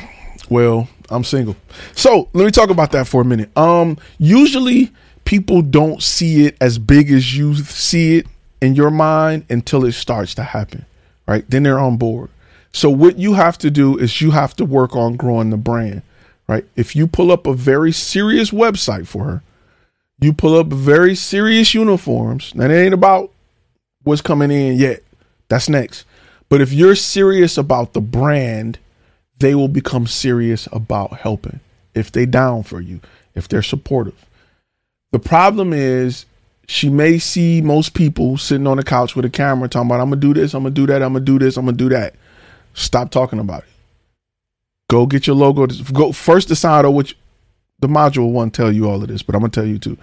well, 0.48 0.88
I'm 1.10 1.24
single. 1.24 1.56
So 1.94 2.28
let 2.32 2.44
me 2.44 2.50
talk 2.50 2.70
about 2.70 2.92
that 2.92 3.06
for 3.06 3.20
a 3.22 3.24
minute. 3.24 3.56
Um, 3.56 3.98
usually 4.18 4.92
people 5.24 5.62
don't 5.62 6.02
see 6.02 6.46
it 6.46 6.56
as 6.60 6.78
big 6.78 7.10
as 7.10 7.36
you 7.36 7.54
see 7.56 8.18
it 8.18 8.26
in 8.60 8.74
your 8.74 8.90
mind 8.90 9.44
until 9.50 9.84
it 9.84 9.92
starts 9.92 10.34
to 10.36 10.42
happen, 10.42 10.84
right? 11.26 11.48
Then 11.48 11.62
they're 11.62 11.78
on 11.78 11.96
board. 11.96 12.30
So 12.72 12.90
what 12.90 13.18
you 13.18 13.34
have 13.34 13.58
to 13.58 13.70
do 13.70 13.96
is 13.96 14.20
you 14.20 14.32
have 14.32 14.54
to 14.56 14.64
work 14.64 14.94
on 14.94 15.16
growing 15.16 15.50
the 15.50 15.56
brand, 15.56 16.02
right? 16.46 16.64
If 16.76 16.94
you 16.94 17.06
pull 17.06 17.32
up 17.32 17.46
a 17.46 17.54
very 17.54 17.92
serious 17.92 18.50
website 18.50 19.06
for 19.06 19.24
her, 19.24 19.42
you 20.20 20.32
pull 20.32 20.58
up 20.58 20.68
very 20.68 21.14
serious 21.14 21.74
uniforms. 21.74 22.54
Now 22.54 22.66
it 22.66 22.72
ain't 22.72 22.94
about 22.94 23.30
what's 24.04 24.22
coming 24.22 24.50
in 24.50 24.76
yet. 24.76 25.02
That's 25.48 25.68
next. 25.68 26.04
But 26.48 26.60
if 26.60 26.72
you're 26.72 26.94
serious 26.94 27.58
about 27.58 27.92
the 27.92 28.00
brand, 28.00 28.78
they 29.38 29.54
will 29.54 29.68
become 29.68 30.06
serious 30.06 30.68
about 30.72 31.18
helping. 31.18 31.60
If 31.94 32.12
they 32.12 32.26
down 32.26 32.62
for 32.62 32.80
you, 32.80 33.00
if 33.34 33.48
they're 33.48 33.62
supportive. 33.62 34.26
The 35.12 35.18
problem 35.18 35.72
is 35.72 36.26
she 36.66 36.90
may 36.90 37.18
see 37.18 37.60
most 37.60 37.94
people 37.94 38.36
sitting 38.36 38.66
on 38.66 38.76
the 38.76 38.82
couch 38.82 39.14
with 39.16 39.24
a 39.24 39.30
camera 39.30 39.68
talking 39.68 39.88
about, 39.88 40.00
I'm 40.00 40.10
gonna 40.10 40.20
do 40.20 40.34
this, 40.34 40.52
I'm 40.54 40.62
gonna 40.62 40.74
do 40.74 40.86
that, 40.86 41.02
I'm 41.02 41.12
gonna 41.12 41.24
do 41.24 41.38
this, 41.38 41.56
I'm 41.56 41.64
gonna 41.64 41.76
do 41.76 41.88
that. 41.90 42.14
Stop 42.74 43.10
talking 43.10 43.38
about 43.38 43.62
it. 43.62 43.68
Go 44.88 45.06
get 45.06 45.26
your 45.26 45.36
logo. 45.36 45.66
Go 45.66 46.12
first 46.12 46.48
decide 46.48 46.84
on 46.84 46.94
which 46.94 47.16
the 47.78 47.88
module 47.88 48.30
won't 48.30 48.54
tell 48.54 48.70
you 48.70 48.88
all 48.88 49.00
of 49.00 49.08
this, 49.08 49.22
but 49.22 49.34
I'm 49.34 49.40
gonna 49.40 49.50
tell 49.50 49.66
you 49.66 49.78
too, 49.78 49.96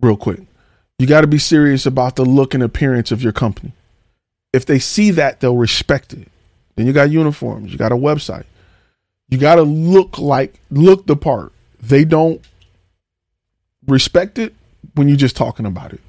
real 0.00 0.16
quick. 0.16 0.40
You 0.98 1.06
got 1.06 1.20
to 1.20 1.26
be 1.26 1.38
serious 1.38 1.84
about 1.84 2.16
the 2.16 2.24
look 2.24 2.54
and 2.54 2.62
appearance 2.62 3.12
of 3.12 3.22
your 3.22 3.32
company. 3.32 3.72
If 4.54 4.64
they 4.64 4.78
see 4.78 5.10
that, 5.10 5.40
they'll 5.40 5.56
respect 5.56 6.14
it. 6.14 6.28
Then 6.76 6.86
you 6.86 6.92
got 6.92 7.10
uniforms, 7.10 7.72
you 7.72 7.78
got 7.78 7.92
a 7.92 7.96
website. 7.96 8.44
You 9.28 9.38
got 9.38 9.56
to 9.56 9.62
look 9.62 10.18
like 10.18 10.60
look 10.70 11.06
the 11.06 11.16
part. 11.16 11.52
They 11.80 12.04
don't 12.04 12.40
respect 13.86 14.38
it 14.38 14.54
when 14.94 15.08
you're 15.08 15.16
just 15.16 15.36
talking 15.36 15.66
about 15.66 15.92
it. 15.92 16.00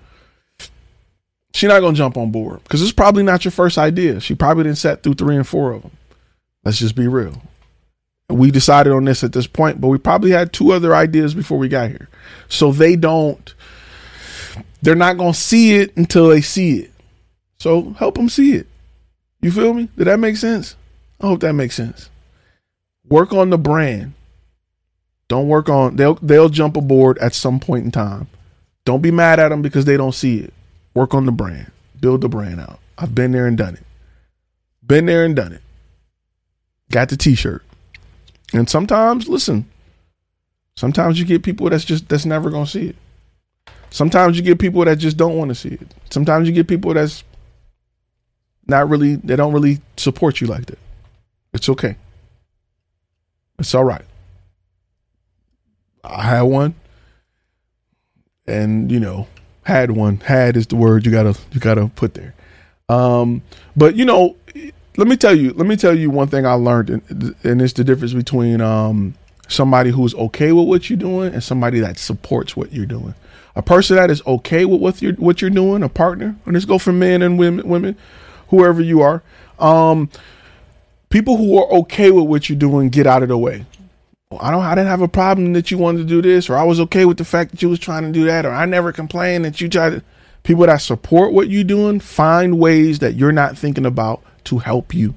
She's 1.54 1.70
not 1.70 1.80
gonna 1.80 1.96
jump 1.96 2.18
on 2.18 2.32
board 2.32 2.64
because 2.64 2.84
it's 2.84 2.92
probably 2.92 3.24
not 3.24 3.44
your 3.44 3.52
first 3.52 3.78
idea. 3.78 4.20
She 4.20 4.36
probably 4.36 4.64
didn't 4.64 4.78
sat 4.78 5.02
through 5.02 5.16
three 5.16 5.36
and 5.36 5.48
four 5.48 5.72
of 5.72 5.82
them. 5.82 5.92
Let's 6.64 6.78
just 6.78 6.96
be 6.96 7.08
real. 7.08 7.42
We 8.30 8.52
decided 8.52 8.94
on 8.94 9.06
this 9.06 9.24
at 9.24 9.34
this 9.34 9.48
point, 9.48 9.80
but 9.82 9.88
we 9.88 9.98
probably 9.98 10.32
had 10.32 10.54
two 10.54 10.72
other 10.72 10.94
ideas 10.94 11.34
before 11.34 11.58
we 11.58 11.68
got 11.68 11.90
here. 11.90 12.10
So 12.50 12.72
they 12.72 12.96
don't. 12.96 13.56
They're 14.82 14.96
not 14.96 15.18
gonna 15.18 15.34
see 15.34 15.76
it 15.76 15.96
until 15.98 16.28
they 16.28 16.42
see 16.42 16.80
it. 16.80 16.92
So 17.58 17.96
help 17.98 18.16
them 18.16 18.30
see 18.30 18.54
it. 18.54 18.68
You 19.42 19.52
feel 19.52 19.74
me? 19.74 19.90
Did 19.98 20.06
that 20.06 20.20
make 20.20 20.38
sense? 20.38 20.76
I 21.22 21.28
hope 21.28 21.42
that 21.42 21.54
makes 21.54 21.76
sense. 21.76 22.10
Work 23.08 23.34
on 23.34 23.50
the 23.50 23.58
brand. 23.58 24.14
Don't 25.28 25.48
work 25.48 25.70
on 25.70 25.96
they'll 25.96 26.16
they'll 26.16 26.50
jump 26.50 26.78
aboard 26.78 27.18
at 27.20 27.34
some 27.34 27.60
point 27.60 27.86
in 27.86 27.92
time. 27.92 28.28
Don't 28.86 29.02
be 29.02 29.12
mad 29.12 29.40
at 29.40 29.50
them 29.50 29.62
because 29.62 29.86
they 29.86 29.98
don't 29.98 30.14
see 30.14 30.40
it. 30.40 30.54
Work 30.94 31.14
on 31.14 31.26
the 31.26 31.32
brand. 31.32 31.72
Build 32.00 32.22
the 32.22 32.30
brand 32.30 32.60
out. 32.60 32.80
I've 32.98 33.14
been 33.14 33.32
there 33.32 33.48
and 33.48 33.58
done 33.58 33.76
it. 33.76 33.84
Been 34.86 35.06
there 35.06 35.26
and 35.26 35.36
done 35.36 35.54
it. 35.54 35.62
Got 36.90 37.10
the 37.10 37.18
t-shirt. 37.18 37.64
And 38.54 38.70
sometimes, 38.70 39.28
listen, 39.28 39.70
sometimes 40.78 41.20
you 41.20 41.26
get 41.26 41.44
people 41.44 41.70
that's 41.70 41.84
just 41.84 42.08
that's 42.08 42.26
never 42.26 42.50
gonna 42.50 42.66
see 42.66 42.90
it. 42.90 42.96
Sometimes 43.90 44.38
you 44.38 44.44
get 44.44 44.60
people 44.60 44.84
that 44.86 44.98
just 44.98 45.18
don't 45.18 45.38
want 45.38 45.50
to 45.50 45.56
see 45.56 45.70
it. 45.70 45.94
Sometimes 46.10 46.48
you 46.48 46.54
get 46.54 46.68
people 46.68 46.94
that's 46.94 47.24
not 48.68 48.90
really 48.90 49.16
they 49.16 49.36
don't 49.36 49.54
really 49.54 49.80
support 49.96 50.42
you 50.42 50.48
like 50.48 50.66
that. 50.68 50.80
It's 51.54 51.70
okay. 51.70 51.96
It's 53.60 53.74
all 53.74 53.84
right. 53.84 54.06
I 56.04 56.24
had 56.24 56.44
one, 56.44 56.76
and 58.46 58.92
you 58.92 59.00
know, 59.00 59.28
had 59.64 59.92
one. 59.92 60.18
Had 60.18 60.56
is 60.56 60.68
the 60.68 60.76
word 60.76 61.06
you 61.06 61.12
gotta 61.12 61.38
you 61.52 61.60
gotta 61.60 61.88
put 61.96 62.14
there. 62.14 62.34
Um, 62.90 63.42
but 63.76 63.96
you 63.96 64.06
know, 64.06 64.36
let 64.98 65.08
me 65.08 65.18
tell 65.18 65.36
you, 65.36 65.54
let 65.54 65.68
me 65.68 65.76
tell 65.76 65.98
you 65.98 66.10
one 66.10 66.28
thing 66.28 66.46
I 66.46 66.54
learned, 66.54 66.90
and, 66.90 67.36
and 67.44 67.62
it's 67.62 67.74
the 67.74 67.84
difference 67.84 68.14
between 68.14 68.62
um 68.62 69.16
somebody 69.48 69.90
who's 69.90 70.14
okay 70.16 70.52
with 70.52 70.68
what 70.68 70.90
you're 70.90 71.00
doing 71.00 71.34
and 71.34 71.44
somebody 71.44 71.80
that 71.80 71.98
supports 71.98 72.56
what 72.56 72.74
you're 72.74 72.86
doing. 72.86 73.14
A 73.56 73.62
person 73.62 73.96
that 73.96 74.12
is 74.12 74.22
okay 74.28 74.66
with 74.66 74.82
what 74.82 75.02
you're 75.02 75.14
what 75.14 75.42
you're 75.42 75.50
doing, 75.50 75.84
a 75.84 75.90
partner, 75.90 76.36
and 76.46 76.54
let's 76.54 76.66
go 76.66 76.78
for 76.78 76.94
men 76.94 77.22
and 77.22 77.40
women, 77.40 77.68
women, 77.68 77.98
whoever 78.50 78.82
you 78.82 79.02
are. 79.02 79.24
Um, 79.60 80.10
people 81.10 81.38
who 81.38 81.58
are 81.58 81.70
okay 81.80 82.12
with 82.12 82.26
what 82.26 82.50
you're 82.50 82.58
doing, 82.58 82.90
get 82.90 83.08
out 83.08 83.24
of 83.24 83.30
the 83.30 83.38
way. 83.38 83.66
I 84.40 84.52
don't. 84.52 84.64
I 84.64 84.76
didn't 84.76 84.90
have 84.90 85.02
a 85.02 85.08
problem 85.08 85.54
that 85.54 85.72
you 85.72 85.78
wanted 85.78 86.00
to 86.00 86.04
do 86.04 86.22
this, 86.22 86.50
or 86.50 86.58
I 86.58 86.64
was 86.64 86.80
okay 86.82 87.06
with 87.06 87.18
the 87.18 87.26
fact 87.26 87.52
that 87.52 87.62
you 87.62 87.70
was 87.70 87.80
trying 87.80 88.04
to 88.04 88.12
do 88.12 88.26
that, 88.26 88.46
or 88.46 88.52
I 88.52 88.66
never 88.66 88.92
complained 88.92 89.46
that 89.46 89.62
you 89.62 89.70
tried 89.70 89.90
to. 89.92 90.04
People 90.44 90.66
that 90.66 90.78
support 90.78 91.34
what 91.34 91.50
you're 91.50 91.64
doing 91.64 92.00
find 92.00 92.60
ways 92.60 93.00
that 93.00 93.16
you're 93.16 93.32
not 93.32 93.58
thinking 93.58 93.86
about 93.86 94.22
to 94.46 94.60
help 94.60 94.94
you. 94.94 95.14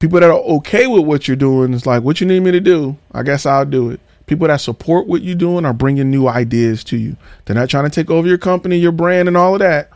People 0.00 0.18
that 0.20 0.30
are 0.30 0.40
okay 0.40 0.86
with 0.86 1.04
what 1.04 1.28
you're 1.28 1.36
doing 1.36 1.74
is 1.74 1.86
like, 1.86 2.02
what 2.02 2.20
you 2.20 2.26
need 2.26 2.40
me 2.40 2.50
to 2.50 2.60
do? 2.60 2.96
I 3.12 3.22
guess 3.22 3.44
I'll 3.44 3.66
do 3.66 3.90
it. 3.90 4.00
People 4.26 4.48
that 4.48 4.60
support 4.60 5.06
what 5.06 5.22
you're 5.22 5.34
doing 5.34 5.64
are 5.64 5.72
bringing 5.72 6.10
new 6.10 6.26
ideas 6.26 6.82
to 6.84 6.96
you. 6.96 7.16
They're 7.44 7.54
not 7.56 7.68
trying 7.68 7.84
to 7.84 7.90
take 7.90 8.10
over 8.10 8.26
your 8.26 8.38
company, 8.38 8.78
your 8.78 8.92
brand, 8.92 9.28
and 9.28 9.36
all 9.36 9.54
of 9.54 9.60
that, 9.60 9.90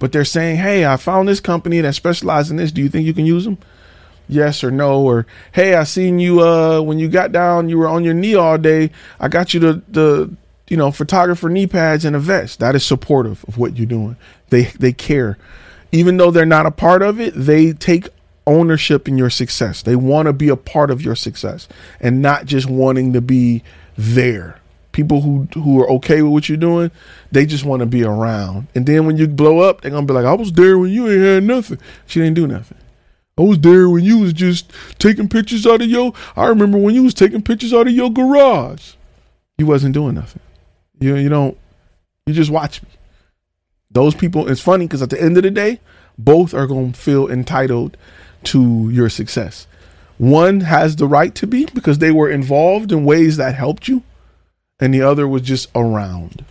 but 0.00 0.10
they're 0.10 0.24
saying, 0.24 0.56
hey, 0.56 0.84
I 0.84 0.96
found 0.96 1.28
this 1.28 1.38
company 1.38 1.80
that 1.80 1.94
specializes 1.94 2.50
in 2.50 2.56
this. 2.56 2.72
Do 2.72 2.82
you 2.82 2.88
think 2.88 3.06
you 3.06 3.14
can 3.14 3.26
use 3.26 3.44
them? 3.44 3.58
yes 4.30 4.62
or 4.62 4.70
no 4.70 5.02
or 5.02 5.26
hey 5.50 5.74
i 5.74 5.82
seen 5.82 6.20
you 6.20 6.40
uh 6.40 6.80
when 6.80 7.00
you 7.00 7.08
got 7.08 7.32
down 7.32 7.68
you 7.68 7.76
were 7.76 7.88
on 7.88 8.04
your 8.04 8.14
knee 8.14 8.34
all 8.36 8.56
day. 8.56 8.90
I 9.18 9.28
got 9.28 9.52
you 9.52 9.60
the 9.60 9.82
the 9.88 10.30
you 10.68 10.76
know 10.76 10.92
photographer 10.92 11.48
knee 11.48 11.66
pads 11.66 12.04
and 12.04 12.14
a 12.14 12.20
vest. 12.20 12.60
That 12.60 12.76
is 12.76 12.86
supportive 12.86 13.44
of 13.48 13.58
what 13.58 13.76
you're 13.76 13.86
doing. 13.86 14.16
They 14.50 14.64
they 14.64 14.92
care. 14.92 15.36
Even 15.92 16.16
though 16.16 16.30
they're 16.30 16.46
not 16.46 16.66
a 16.66 16.70
part 16.70 17.02
of 17.02 17.18
it 17.20 17.34
they 17.34 17.72
take 17.72 18.08
ownership 18.46 19.08
in 19.08 19.18
your 19.18 19.30
success. 19.30 19.82
They 19.82 19.96
want 19.96 20.26
to 20.26 20.32
be 20.32 20.48
a 20.48 20.56
part 20.56 20.92
of 20.92 21.02
your 21.02 21.16
success 21.16 21.68
and 22.00 22.22
not 22.22 22.46
just 22.46 22.70
wanting 22.70 23.12
to 23.14 23.20
be 23.20 23.64
there 23.98 24.59
people 24.92 25.20
who 25.20 25.48
who 25.54 25.80
are 25.80 25.88
okay 25.90 26.22
with 26.22 26.32
what 26.32 26.48
you're 26.48 26.58
doing 26.58 26.90
they 27.30 27.46
just 27.46 27.64
want 27.64 27.80
to 27.80 27.86
be 27.86 28.02
around 28.04 28.66
and 28.74 28.86
then 28.86 29.06
when 29.06 29.16
you 29.16 29.26
blow 29.26 29.60
up 29.60 29.80
they're 29.80 29.90
gonna 29.90 30.06
be 30.06 30.12
like 30.12 30.24
i 30.24 30.32
was 30.32 30.52
there 30.52 30.78
when 30.78 30.90
you 30.90 31.08
ain't 31.08 31.22
had 31.22 31.42
nothing 31.44 31.78
she 32.06 32.20
didn't 32.20 32.34
do 32.34 32.46
nothing 32.46 32.76
I 33.40 33.42
was 33.42 33.58
there 33.60 33.88
when 33.88 34.04
you 34.04 34.18
was 34.18 34.34
just 34.34 34.70
taking 34.98 35.26
pictures 35.26 35.66
out 35.66 35.80
of 35.80 35.88
your. 35.88 36.12
I 36.36 36.46
remember 36.48 36.76
when 36.76 36.94
you 36.94 37.02
was 37.02 37.14
taking 37.14 37.40
pictures 37.40 37.72
out 37.72 37.86
of 37.86 37.94
your 37.94 38.10
garage. 38.10 38.92
You 39.56 39.64
wasn't 39.64 39.94
doing 39.94 40.14
nothing. 40.14 40.42
You 41.00 41.16
you 41.16 41.30
don't. 41.30 41.56
You 42.26 42.34
just 42.34 42.50
watch 42.50 42.82
me. 42.82 42.90
Those 43.90 44.14
people. 44.14 44.50
It's 44.50 44.60
funny 44.60 44.86
because 44.86 45.00
at 45.00 45.08
the 45.08 45.20
end 45.20 45.38
of 45.38 45.42
the 45.42 45.50
day, 45.50 45.80
both 46.18 46.52
are 46.52 46.66
to 46.66 46.92
feel 46.92 47.30
entitled 47.30 47.96
to 48.44 48.90
your 48.90 49.08
success. 49.08 49.66
One 50.18 50.60
has 50.60 50.96
the 50.96 51.06
right 51.06 51.34
to 51.36 51.46
be 51.46 51.64
because 51.64 51.98
they 51.98 52.10
were 52.10 52.30
involved 52.30 52.92
in 52.92 53.06
ways 53.06 53.38
that 53.38 53.54
helped 53.54 53.88
you, 53.88 54.02
and 54.80 54.92
the 54.94 55.02
other 55.02 55.28
was 55.28 55.42
just 55.42 55.68
around. 55.74 56.44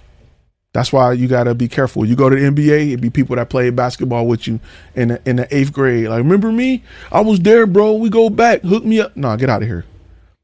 That's 0.72 0.94
why 0.94 1.14
you 1.14 1.28
gotta 1.28 1.56
be 1.56 1.68
careful. 1.68 2.06
You 2.06 2.16
go 2.16 2.30
to 2.30 2.36
the 2.36 2.44
NBA, 2.44 2.90
it'd 2.90 3.02
be 3.02 3.10
people 3.10 3.36
that 3.36 3.50
play 3.50 3.70
basketball 3.72 4.28
with 4.28 4.48
you 4.48 4.60
in 4.96 5.10
the, 5.10 5.22
in 5.28 5.38
the 5.38 5.56
eighth 5.56 5.74
grade. 5.74 6.08
Like, 6.08 6.20
remember 6.20 6.52
me? 6.52 6.84
I 7.12 7.22
was 7.22 7.40
there, 7.40 7.66
bro. 7.66 7.94
We 7.94 8.10
go 8.10 8.30
back. 8.30 8.62
Hook 8.62 8.86
me 8.86 9.00
up. 9.00 9.18
No, 9.18 9.36
get 9.36 9.50
out 9.50 9.64
of 9.64 9.68
here. 9.68 9.86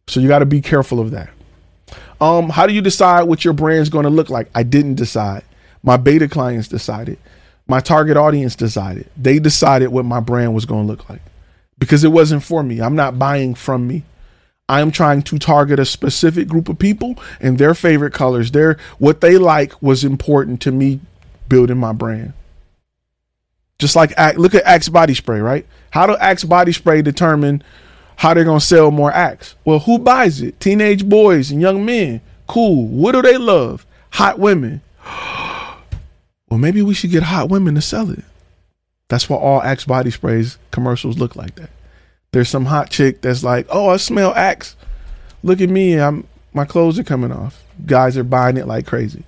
So 0.07 0.19
you 0.19 0.27
got 0.27 0.39
to 0.39 0.45
be 0.45 0.61
careful 0.61 0.99
of 0.99 1.11
that. 1.11 1.29
Um, 2.19 2.49
how 2.49 2.65
do 2.65 2.73
you 2.73 2.81
decide 2.81 3.23
what 3.23 3.43
your 3.43 3.53
brand's 3.53 3.89
to 4.03 4.09
look 4.09 4.29
like? 4.29 4.49
I 4.55 4.63
didn't 4.63 4.95
decide. 4.95 5.43
My 5.83 5.97
beta 5.97 6.27
clients 6.27 6.67
decided. 6.67 7.19
My 7.67 7.79
target 7.79 8.17
audience 8.17 8.55
decided. 8.55 9.09
They 9.17 9.39
decided 9.39 9.89
what 9.89 10.05
my 10.05 10.19
brand 10.19 10.53
was 10.53 10.65
to 10.85 10.91
look 10.91 11.09
like 11.09 11.21
because 11.77 12.03
it 12.03 12.09
wasn't 12.09 12.43
for 12.43 12.63
me. 12.63 12.81
I'm 12.81 12.95
not 12.95 13.19
buying 13.19 13.55
from 13.55 13.87
me. 13.87 14.03
I'm 14.67 14.91
trying 14.91 15.21
to 15.23 15.37
target 15.37 15.79
a 15.79 15.85
specific 15.85 16.47
group 16.47 16.69
of 16.69 16.79
people 16.79 17.15
and 17.39 17.57
their 17.57 17.75
favorite 17.75 18.13
colors. 18.13 18.51
Their 18.51 18.77
what 18.97 19.21
they 19.21 19.37
like 19.37 19.79
was 19.81 20.03
important 20.03 20.61
to 20.61 20.71
me 20.71 21.01
building 21.47 21.77
my 21.77 21.93
brand. 21.93 22.33
Just 23.77 23.95
like 23.95 24.17
look 24.37 24.55
at 24.55 24.63
Axe 24.63 24.89
body 24.89 25.13
spray, 25.13 25.39
right? 25.39 25.65
How 25.91 26.07
do 26.07 26.15
Axe 26.15 26.43
body 26.43 26.71
spray 26.71 27.01
determine 27.01 27.61
how 28.17 28.33
they're 28.33 28.43
gonna 28.43 28.59
sell 28.59 28.89
more 28.89 29.11
Axe? 29.11 29.55
Well, 29.65 29.79
who 29.79 29.99
buys 29.99 30.41
it? 30.41 30.59
Teenage 30.59 31.07
boys 31.07 31.51
and 31.51 31.61
young 31.61 31.85
men. 31.85 32.21
Cool. 32.47 32.87
What 32.87 33.11
do 33.11 33.21
they 33.21 33.37
love? 33.37 33.85
Hot 34.13 34.39
women. 34.39 34.81
well, 36.49 36.57
maybe 36.57 36.81
we 36.81 36.93
should 36.93 37.11
get 37.11 37.23
hot 37.23 37.49
women 37.49 37.75
to 37.75 37.81
sell 37.81 38.09
it. 38.09 38.23
That's 39.09 39.29
why 39.29 39.37
all 39.37 39.61
Axe 39.61 39.85
body 39.85 40.09
sprays 40.09 40.57
commercials 40.71 41.19
look 41.19 41.35
like 41.35 41.55
that. 41.55 41.69
There's 42.35 42.49
some 42.49 42.65
hot 42.65 42.89
chick 42.89 43.21
that's 43.21 43.45
like, 43.45 43.65
"Oh, 43.69 43.87
I 43.87 43.95
smell 43.95 44.33
Axe. 44.35 44.75
Look 45.41 45.61
at 45.61 45.69
me. 45.69 45.97
I'm 45.97 46.27
my 46.51 46.65
clothes 46.65 46.99
are 46.99 47.03
coming 47.05 47.31
off." 47.31 47.63
Guys 47.85 48.17
are 48.17 48.25
buying 48.25 48.57
it 48.57 48.67
like 48.67 48.85
crazy. 48.85 49.23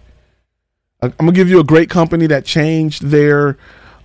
I'm 1.02 1.14
gonna 1.18 1.32
give 1.32 1.48
you 1.48 1.62
a 1.62 1.64
great 1.64 1.90
company 1.90 2.28
that 2.28 2.44
changed 2.44 3.04
their 3.04 3.58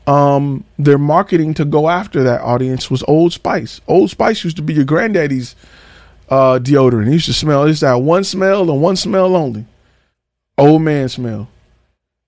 um 0.07 0.63
their 0.79 0.99
marketing 0.99 1.53
to 1.55 1.65
go 1.65 1.89
after 1.89 2.23
that 2.23 2.43
audience 2.43 2.93
was 2.93 3.03
Old 3.09 3.33
Spice. 3.33 3.81
Old 3.89 4.11
Spice 4.11 4.45
used 4.45 4.59
to 4.59 4.63
be 4.63 4.73
your 4.73 4.85
granddaddy's 4.85 5.57
uh 6.29 6.61
deodorant. 6.63 7.09
He 7.09 7.15
used 7.15 7.27
to 7.27 7.33
smell 7.33 7.65
it's 7.65 7.81
that 7.81 7.95
one 7.95 8.23
smell 8.23 8.71
and 8.71 8.81
one 8.81 8.95
smell 8.95 9.35
only. 9.35 9.67
Old 10.57 10.83
man 10.83 11.09
smell. 11.09 11.49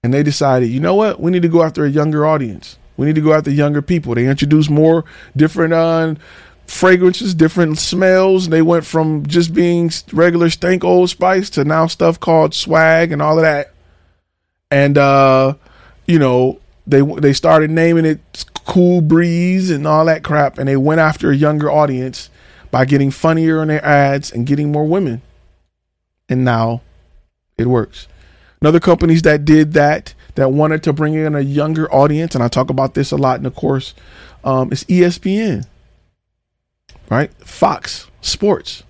And 0.03 0.13
they 0.13 0.25
decided, 0.25 0.71
you 0.71 0.81
know 0.81 0.97
what? 0.97 1.21
We 1.21 1.31
need 1.31 1.43
to 1.43 1.49
go 1.49 1.63
after 1.63 1.85
a 1.85 1.89
younger 1.89 2.27
audience. 2.27 2.79
We 2.97 3.07
need 3.07 3.15
to 3.15 3.21
go 3.21 3.33
after 3.33 3.51
younger 3.51 3.81
people. 3.81 4.17
They 4.17 4.27
introduced 4.27 4.71
more 4.71 5.05
different 5.37 5.73
uh, 5.73 6.15
fragrances, 6.67 7.35
different 7.35 7.79
smells. 7.79 8.49
They 8.49 8.63
went 8.63 8.85
from 8.85 9.27
just 9.27 9.55
being 9.55 9.91
regular 10.13 10.51
stank 10.51 10.85
Old 10.85 11.11
Spice 11.11 11.51
to 11.51 11.65
now 11.65 11.87
stuff 11.87 12.21
called 12.21 12.55
swag 12.55 13.13
and 13.13 13.21
all 13.23 13.39
of 13.39 13.43
that. 13.43 13.73
And 14.71 14.99
uh, 14.99 15.55
you 16.07 16.19
know, 16.19 16.61
they 16.87 17.01
they 17.01 17.33
started 17.33 17.71
naming 17.71 18.05
it 18.05 18.45
Cool 18.67 19.01
Breeze 19.01 19.71
and 19.71 19.87
all 19.87 20.05
that 20.07 20.25
crap, 20.25 20.59
and 20.59 20.69
they 20.69 20.77
went 20.77 21.01
after 21.01 21.31
a 21.31 21.37
younger 21.37 21.71
audience 21.71 22.31
by 22.71 22.85
getting 22.85 23.11
funnier 23.11 23.63
in 23.63 23.69
their 23.69 23.85
ads 23.85 24.33
and 24.33 24.47
getting 24.47 24.73
more 24.73 24.85
women. 24.85 25.23
And 26.29 26.45
now 26.45 26.83
it 27.59 27.67
works. 27.67 28.09
Another 28.61 28.81
companies 28.81 29.23
that 29.23 29.45
did 29.45 29.75
that 29.75 30.15
that 30.37 30.51
wanted 30.51 30.83
to 30.85 30.93
bring 30.93 31.15
in 31.15 31.35
a 31.35 31.41
younger 31.41 31.93
audience, 31.93 32.35
and 32.35 32.43
I 32.43 32.49
talk 32.49 32.71
about 32.71 32.95
this 32.95 33.13
a 33.13 33.17
lot 33.17 33.37
in 33.37 33.45
the 33.45 33.51
course, 33.51 33.95
um, 34.43 34.73
is 34.73 34.85
ESPN, 34.85 35.67
right? 37.11 37.33
Fox 37.47 38.09
Sports. 38.21 38.83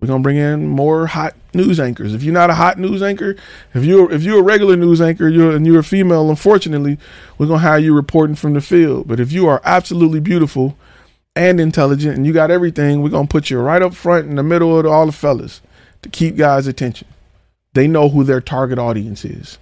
We're 0.00 0.08
gonna 0.08 0.22
bring 0.22 0.36
in 0.36 0.66
more 0.66 1.06
hot 1.06 1.34
news 1.52 1.78
anchors. 1.78 2.14
If 2.14 2.22
you're 2.22 2.32
not 2.32 2.48
a 2.48 2.54
hot 2.54 2.78
news 2.78 3.02
anchor, 3.02 3.36
if 3.74 3.84
you're 3.84 4.10
if 4.10 4.22
you're 4.22 4.40
a 4.40 4.42
regular 4.42 4.76
news 4.76 5.00
anchor, 5.00 5.28
you're 5.28 5.54
and 5.54 5.66
you're 5.66 5.80
a 5.80 5.84
female, 5.84 6.30
unfortunately, 6.30 6.98
we're 7.36 7.46
gonna 7.46 7.58
hire 7.58 7.78
you 7.78 7.94
reporting 7.94 8.36
from 8.36 8.54
the 8.54 8.60
field. 8.62 9.06
But 9.06 9.20
if 9.20 9.30
you 9.30 9.46
are 9.46 9.60
absolutely 9.64 10.20
beautiful 10.20 10.76
and 11.36 11.60
intelligent 11.60 12.16
and 12.16 12.26
you 12.26 12.32
got 12.32 12.50
everything, 12.50 13.02
we're 13.02 13.10
gonna 13.10 13.26
put 13.26 13.50
you 13.50 13.58
right 13.58 13.82
up 13.82 13.94
front 13.94 14.26
in 14.28 14.36
the 14.36 14.42
middle 14.42 14.78
of 14.78 14.86
all 14.86 15.06
the 15.06 15.12
fellas 15.12 15.60
to 16.02 16.08
keep 16.08 16.36
guys' 16.36 16.66
attention. 16.66 17.08
They 17.74 17.86
know 17.86 18.08
who 18.08 18.24
their 18.24 18.40
target 18.40 18.78
audience 18.78 19.24
is 19.24 19.58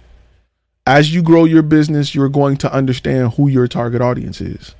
as 0.89 1.13
you 1.13 1.21
grow 1.21 1.45
your 1.45 1.61
business, 1.61 2.15
you're 2.15 2.29
going 2.29 2.57
to 2.57 2.73
understand 2.73 3.33
who 3.33 3.47
your 3.47 3.67
target 3.67 4.01
audience 4.01 4.41
is. 4.41 4.73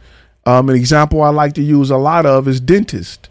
Um, 0.45 0.69
an 0.69 0.75
example 0.75 1.21
I 1.21 1.29
like 1.29 1.53
to 1.53 1.61
use 1.61 1.89
a 1.89 1.97
lot 1.97 2.25
of 2.25 2.47
is 2.47 2.59
dentist, 2.59 3.29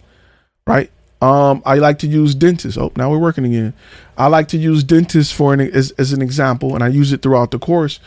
right? 0.66 0.90
Um, 1.20 1.62
I 1.66 1.76
like 1.76 1.98
to 2.00 2.06
use 2.06 2.34
dentists. 2.34 2.78
Oh, 2.78 2.92
now 2.96 3.10
we're 3.10 3.18
working 3.18 3.44
again. 3.44 3.74
I 4.16 4.28
like 4.28 4.48
to 4.48 4.58
use 4.58 4.84
dentists 4.84 5.32
for 5.32 5.52
an 5.52 5.60
as, 5.60 5.90
as 5.92 6.12
an 6.12 6.22
example, 6.22 6.74
and 6.74 6.84
I 6.84 6.88
use 6.88 7.12
it 7.12 7.22
throughout 7.22 7.50
the 7.50 7.58
course 7.58 7.98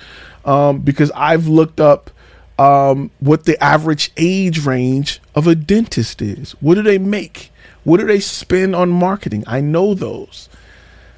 um, 0.45 0.79
because 0.79 1.11
I've 1.11 1.47
looked 1.47 1.79
up 1.79 2.09
um, 2.57 3.11
what 3.19 3.45
the 3.45 3.61
average 3.61 4.11
age 4.17 4.65
range 4.65 5.19
of 5.35 5.47
a 5.47 5.55
dentist 5.55 6.21
is. 6.21 6.51
What 6.61 6.75
do 6.75 6.83
they 6.83 6.97
make? 6.97 7.51
What 7.83 7.99
do 7.99 8.05
they 8.05 8.19
spend 8.19 8.75
on 8.75 8.89
marketing? 8.89 9.43
I 9.47 9.61
know 9.61 9.93
those. 9.93 10.47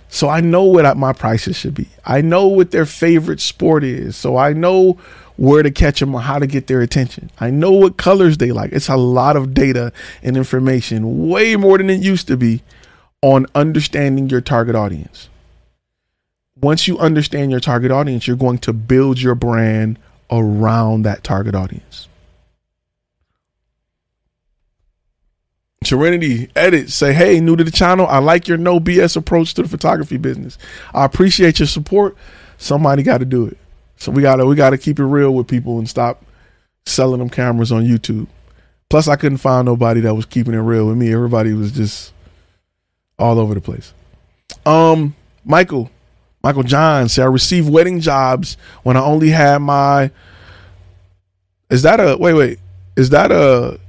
So 0.08 0.30
I 0.30 0.42
know 0.42 0.64
what 0.64 0.96
my 0.96 1.12
prices 1.12 1.58
should 1.58 1.74
be. 1.74 1.90
I 2.06 2.22
know 2.22 2.48
what 2.48 2.70
their 2.72 2.86
favorite 2.86 3.42
sport 3.42 3.84
is. 3.84 4.16
So 4.16 4.38
I 4.38 4.54
know 4.54 5.00
where 5.38 5.64
to 5.64 5.72
catch 5.72 6.00
them 6.00 6.14
or 6.14 6.22
how 6.22 6.40
to 6.40 6.48
get 6.48 6.68
their 6.68 6.82
attention. 6.82 7.32
I 7.40 7.50
know 7.50 7.72
what 7.72 7.98
colors 7.98 8.38
they 8.38 8.52
like. 8.52 8.72
It's 8.72 8.90
a 8.90 8.98
lot 8.98 9.36
of 9.36 9.54
data 9.54 9.92
and 10.22 10.38
information, 10.38 11.28
way 11.30 11.56
more 11.56 11.78
than 11.78 11.90
it 11.90 12.02
used 12.02 12.28
to 12.28 12.38
be, 12.38 12.62
on 13.22 13.46
understanding 13.56 14.30
your 14.30 14.42
target 14.42 14.76
audience. 14.76 15.30
Once 16.60 16.88
you 16.88 16.98
understand 17.00 17.52
your 17.52 17.60
target 17.60 17.92
audience, 17.92 18.28
you're 18.28 18.36
going 18.36 18.58
to 18.58 18.74
build 18.74 19.20
your 19.20 19.36
brand 19.36 19.98
around 20.30 21.04
that 21.04 21.24
target 21.24 21.56
audience. 21.56 22.08
Serenity 25.84 26.50
edit 26.56 26.90
say, 26.90 27.14
hey, 27.14 27.40
new 27.42 27.56
to 27.56 27.64
the 27.64 27.72
channel. 27.72 28.08
I 28.08 28.20
like 28.20 28.48
your 28.48 28.58
no 28.58 28.80
BS 28.80 29.18
approach 29.18 29.54
to 29.56 29.64
the 29.64 29.68
photography 29.68 30.18
business. 30.18 30.58
I 30.94 31.06
appreciate 31.06 31.60
your 31.60 31.68
support. 31.68 32.16
Somebody 32.58 33.04
got 33.04 33.18
to 33.18 33.26
do 33.26 33.48
it. 33.48 33.58
So 34.04 34.12
we 34.12 34.22
gotta 34.22 34.46
we 34.46 34.56
gotta 34.56 34.78
keep 34.78 35.00
it 35.00 35.06
real 35.06 35.34
with 35.34 35.48
people 35.48 35.80
and 35.80 35.90
stop 35.90 36.24
selling 36.86 37.20
them 37.20 37.30
cameras 37.30 37.72
on 37.72 37.86
YouTube. 37.86 38.28
Plus, 38.90 39.08
I 39.08 39.16
couldn't 39.16 39.38
find 39.38 39.66
nobody 39.66 40.02
that 40.02 40.14
was 40.14 40.26
keeping 40.26 40.54
it 40.54 40.60
real 40.60 40.88
with 40.88 40.98
me. 40.98 41.14
Everybody 41.14 41.54
was 41.54 41.72
just 41.72 42.14
all 43.18 43.40
over 43.40 43.54
the 43.54 43.62
place. 43.62 43.94
Um, 44.66 45.16
Michael, 45.46 45.90
Michael 46.44 46.64
John 46.64 47.08
said, 47.10 47.24
I 47.24 47.28
received 47.28 47.70
wedding 47.70 48.02
jobs 48.02 48.58
when 48.84 48.98
I 48.98 49.02
only 49.02 49.30
had 49.30 49.60
my. 49.60 50.12
Is 51.70 51.84
that 51.84 52.00
a 52.00 52.18
wait? 52.18 52.34
Wait, 52.34 52.60
is 52.96 53.10
that 53.12 53.32
a 53.32 53.80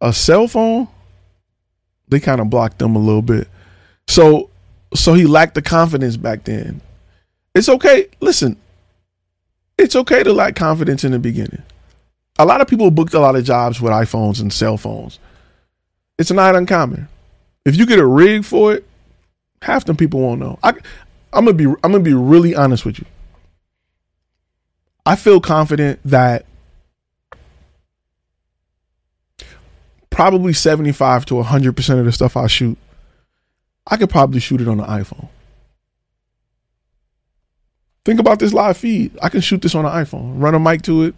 a 0.00 0.12
cell 0.12 0.48
phone? 0.48 0.88
they 2.08 2.20
kind 2.20 2.40
of 2.40 2.50
blocked 2.50 2.78
them 2.78 2.96
a 2.96 2.98
little 2.98 3.22
bit. 3.22 3.48
So 4.06 4.50
so 4.94 5.14
he 5.14 5.26
lacked 5.26 5.54
the 5.54 5.62
confidence 5.62 6.16
back 6.16 6.44
then. 6.44 6.80
It's 7.54 7.68
okay. 7.68 8.08
Listen, 8.20 8.56
it's 9.78 9.96
okay 9.96 10.22
to 10.22 10.32
lack 10.32 10.56
confidence 10.56 11.04
in 11.04 11.12
the 11.12 11.18
beginning. 11.18 11.62
A 12.38 12.44
lot 12.44 12.60
of 12.60 12.68
people 12.68 12.90
booked 12.90 13.14
a 13.14 13.20
lot 13.20 13.36
of 13.36 13.44
jobs 13.44 13.80
with 13.80 13.92
iPhones 13.92 14.40
and 14.40 14.52
cell 14.52 14.76
phones. 14.76 15.18
It's 16.18 16.30
not 16.30 16.56
uncommon. 16.56 17.08
If 17.64 17.76
you 17.76 17.86
get 17.86 17.98
a 17.98 18.06
rig 18.06 18.44
for 18.44 18.74
it, 18.74 18.86
half 19.62 19.84
them 19.84 19.96
people 19.96 20.20
won't 20.20 20.40
know. 20.40 20.58
I, 20.62 20.70
I'm 21.32 21.44
gonna 21.44 21.52
be 21.52 21.66
I'm 21.66 21.92
gonna 21.92 22.00
be 22.00 22.14
really 22.14 22.54
honest 22.54 22.84
with 22.84 22.98
you. 22.98 23.06
I 25.06 25.16
feel 25.16 25.40
confident 25.40 26.00
that 26.04 26.46
probably 30.10 30.52
75 30.52 31.26
to 31.26 31.34
100% 31.34 31.98
of 31.98 32.04
the 32.04 32.12
stuff 32.12 32.36
I 32.36 32.46
shoot, 32.46 32.78
I 33.86 33.96
could 33.96 34.10
probably 34.10 34.40
shoot 34.40 34.60
it 34.60 34.68
on 34.68 34.80
an 34.80 34.86
iPhone. 34.86 35.28
Think 38.04 38.20
about 38.20 38.38
this 38.38 38.52
live 38.52 38.76
feed. 38.76 39.16
I 39.22 39.28
can 39.28 39.40
shoot 39.40 39.62
this 39.62 39.74
on 39.74 39.86
an 39.86 39.92
iPhone, 39.92 40.42
run 40.42 40.54
a 40.54 40.58
mic 40.58 40.82
to 40.82 41.04
it. 41.04 41.14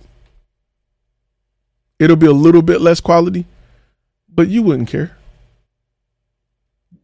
It'll 1.98 2.16
be 2.16 2.26
a 2.26 2.32
little 2.32 2.62
bit 2.62 2.80
less 2.80 3.00
quality, 3.00 3.46
but 4.28 4.48
you 4.48 4.62
wouldn't 4.62 4.88
care. 4.88 5.16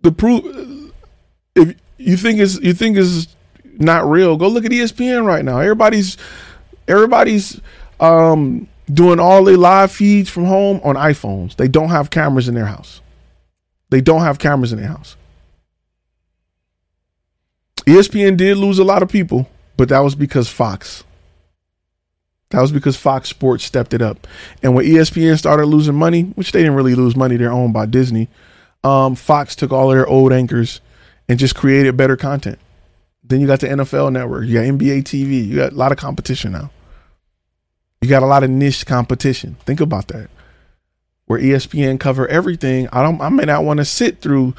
The 0.02 0.12
proof 0.12 0.44
if 1.54 1.76
you 1.98 2.16
think 2.16 2.40
is 2.40 2.60
you 2.60 2.74
think 2.74 2.96
is 2.96 3.28
not 3.64 4.08
real, 4.08 4.36
go 4.36 4.48
look 4.48 4.64
at 4.64 4.70
ESPN 4.70 5.24
right 5.24 5.44
now. 5.44 5.58
Everybody's 5.58 6.16
everybody's 6.88 7.60
um 8.00 8.68
doing 8.92 9.20
all 9.20 9.44
their 9.44 9.56
live 9.56 9.92
feeds 9.92 10.28
from 10.28 10.44
home 10.44 10.80
on 10.84 10.96
iPhones. 10.96 11.56
They 11.56 11.68
don't 11.68 11.88
have 11.88 12.10
cameras 12.10 12.48
in 12.48 12.54
their 12.54 12.66
house. 12.66 13.00
They 13.90 14.00
don't 14.00 14.22
have 14.22 14.38
cameras 14.38 14.72
in 14.72 14.78
their 14.78 14.88
house. 14.88 15.16
ESPN 17.86 18.36
did 18.36 18.56
lose 18.56 18.78
a 18.78 18.84
lot 18.84 19.02
of 19.02 19.08
people, 19.08 19.48
but 19.76 19.88
that 19.88 20.00
was 20.00 20.14
because 20.14 20.48
Fox. 20.48 21.04
That 22.50 22.60
was 22.60 22.72
because 22.72 22.96
Fox 22.96 23.30
Sports 23.30 23.64
stepped 23.64 23.94
it 23.94 24.02
up. 24.02 24.26
And 24.62 24.74
when 24.74 24.84
ESPN 24.84 25.38
started 25.38 25.66
losing 25.66 25.94
money, 25.94 26.24
which 26.34 26.52
they 26.52 26.60
didn't 26.60 26.74
really 26.74 26.94
lose 26.94 27.16
money, 27.16 27.36
they're 27.36 27.50
owned 27.50 27.72
by 27.72 27.86
Disney, 27.86 28.28
um, 28.84 29.14
Fox 29.14 29.56
took 29.56 29.72
all 29.72 29.88
their 29.88 30.06
old 30.06 30.32
anchors 30.32 30.80
and 31.28 31.38
just 31.38 31.54
created 31.54 31.96
better 31.96 32.16
content. 32.16 32.58
Then 33.24 33.40
you 33.40 33.46
got 33.46 33.60
the 33.60 33.68
NFL 33.68 34.12
network, 34.12 34.46
you 34.46 34.54
got 34.54 34.64
NBA 34.64 35.04
TV, 35.04 35.46
you 35.46 35.56
got 35.56 35.72
a 35.72 35.76
lot 35.76 35.92
of 35.92 35.98
competition 35.98 36.52
now. 36.52 36.70
You 38.02 38.08
got 38.08 38.22
a 38.22 38.26
lot 38.26 38.42
of 38.42 38.50
niche 38.50 38.84
competition. 38.84 39.56
Think 39.64 39.80
about 39.80 40.08
that. 40.08 40.28
Where 41.26 41.40
ESPN 41.40 42.00
cover 42.00 42.26
everything, 42.28 42.88
I 42.92 43.02
don't 43.02 43.20
I 43.20 43.28
may 43.28 43.44
not 43.44 43.64
want 43.64 43.78
to 43.78 43.84
sit 43.84 44.20
through 44.20 44.54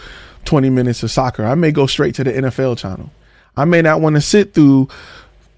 20 0.45 0.69
minutes 0.69 1.03
of 1.03 1.11
soccer. 1.11 1.45
I 1.45 1.53
may 1.55 1.71
go 1.71 1.85
straight 1.85 2.15
to 2.15 2.23
the 2.23 2.31
NFL 2.31 2.77
channel. 2.77 3.11
I 3.55 3.65
may 3.65 3.81
not 3.81 4.01
want 4.01 4.15
to 4.15 4.21
sit 4.21 4.53
through, 4.53 4.89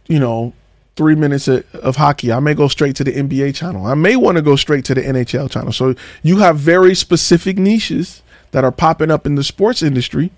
you 0.08 0.20
know, 0.20 0.54
three 0.96 1.16
minutes 1.16 1.48
of, 1.48 1.64
of, 1.76 1.96
hockey. 1.98 2.32
I 2.32 2.40
may 2.40 2.54
go 2.54 2.68
straight 2.68 2.96
to 2.98 3.04
the 3.04 3.12
NBA 3.12 3.56
channel. 3.56 3.86
I 3.86 3.96
may 3.96 4.16
want 4.16 4.38
to 4.38 4.42
go 4.42 4.56
straight 4.56 4.86
to 4.86 4.96
the 4.96 5.02
NHL 5.02 5.52
channel. 5.52 5.72
So 5.72 5.96
you 6.24 6.38
have 6.38 6.58
very 6.58 6.96
specific 6.96 7.58
niches 7.58 8.22
that 8.52 8.64
are 8.64 8.72
popping 8.72 9.12
up 9.12 9.26
in 9.26 9.36
the 9.36 9.44
sports 9.44 9.82
industry 9.82 10.32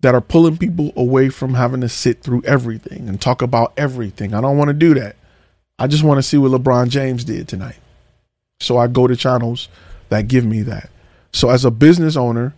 that 0.00 0.14
are 0.14 0.20
pulling 0.20 0.56
people 0.56 0.92
away 0.96 1.28
from 1.28 1.54
having 1.54 1.80
to 1.80 1.88
sit 1.88 2.22
through 2.22 2.42
everything 2.44 3.08
and 3.08 3.20
talk 3.20 3.42
about 3.42 3.72
everything. 3.76 4.32
I 4.32 4.40
don't 4.40 4.56
want 4.56 4.68
to 4.68 4.74
do 4.74 4.94
that. 4.94 5.16
I 5.78 5.86
just 5.86 6.02
want 6.02 6.18
to 6.18 6.22
see 6.22 6.38
what 6.38 6.52
LeBron 6.52 6.88
James 6.88 7.24
did 7.24 7.48
tonight. 7.48 7.78
So 8.60 8.78
I 8.78 8.86
go 8.86 9.06
to 9.06 9.16
channels 9.16 9.68
that 10.08 10.28
give 10.28 10.44
me 10.44 10.62
that. 10.62 10.90
So 11.32 11.50
as 11.50 11.64
a 11.64 11.70
business 11.70 12.16
owner 12.16 12.54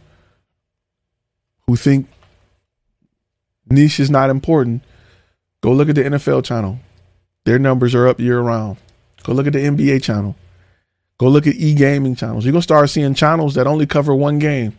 who 1.66 1.76
think 1.76 2.08
niche 3.70 4.00
is 4.00 4.10
not 4.10 4.30
important, 4.30 4.82
go 5.62 5.72
look 5.72 5.88
at 5.88 5.94
the 5.94 6.02
NFL 6.02 6.44
channel. 6.44 6.78
Their 7.44 7.58
numbers 7.58 7.94
are 7.94 8.06
up 8.06 8.20
year 8.20 8.40
round. 8.40 8.76
Go 9.22 9.32
look 9.32 9.46
at 9.46 9.52
the 9.52 9.60
NBA 9.60 10.02
channel. 10.02 10.36
Go 11.18 11.28
look 11.28 11.46
at 11.46 11.54
e-gaming 11.54 12.14
channels. 12.14 12.44
You're 12.44 12.52
gonna 12.52 12.62
start 12.62 12.88
seeing 12.90 13.14
channels 13.14 13.54
that 13.54 13.66
only 13.66 13.86
cover 13.86 14.14
one 14.14 14.38
game 14.38 14.76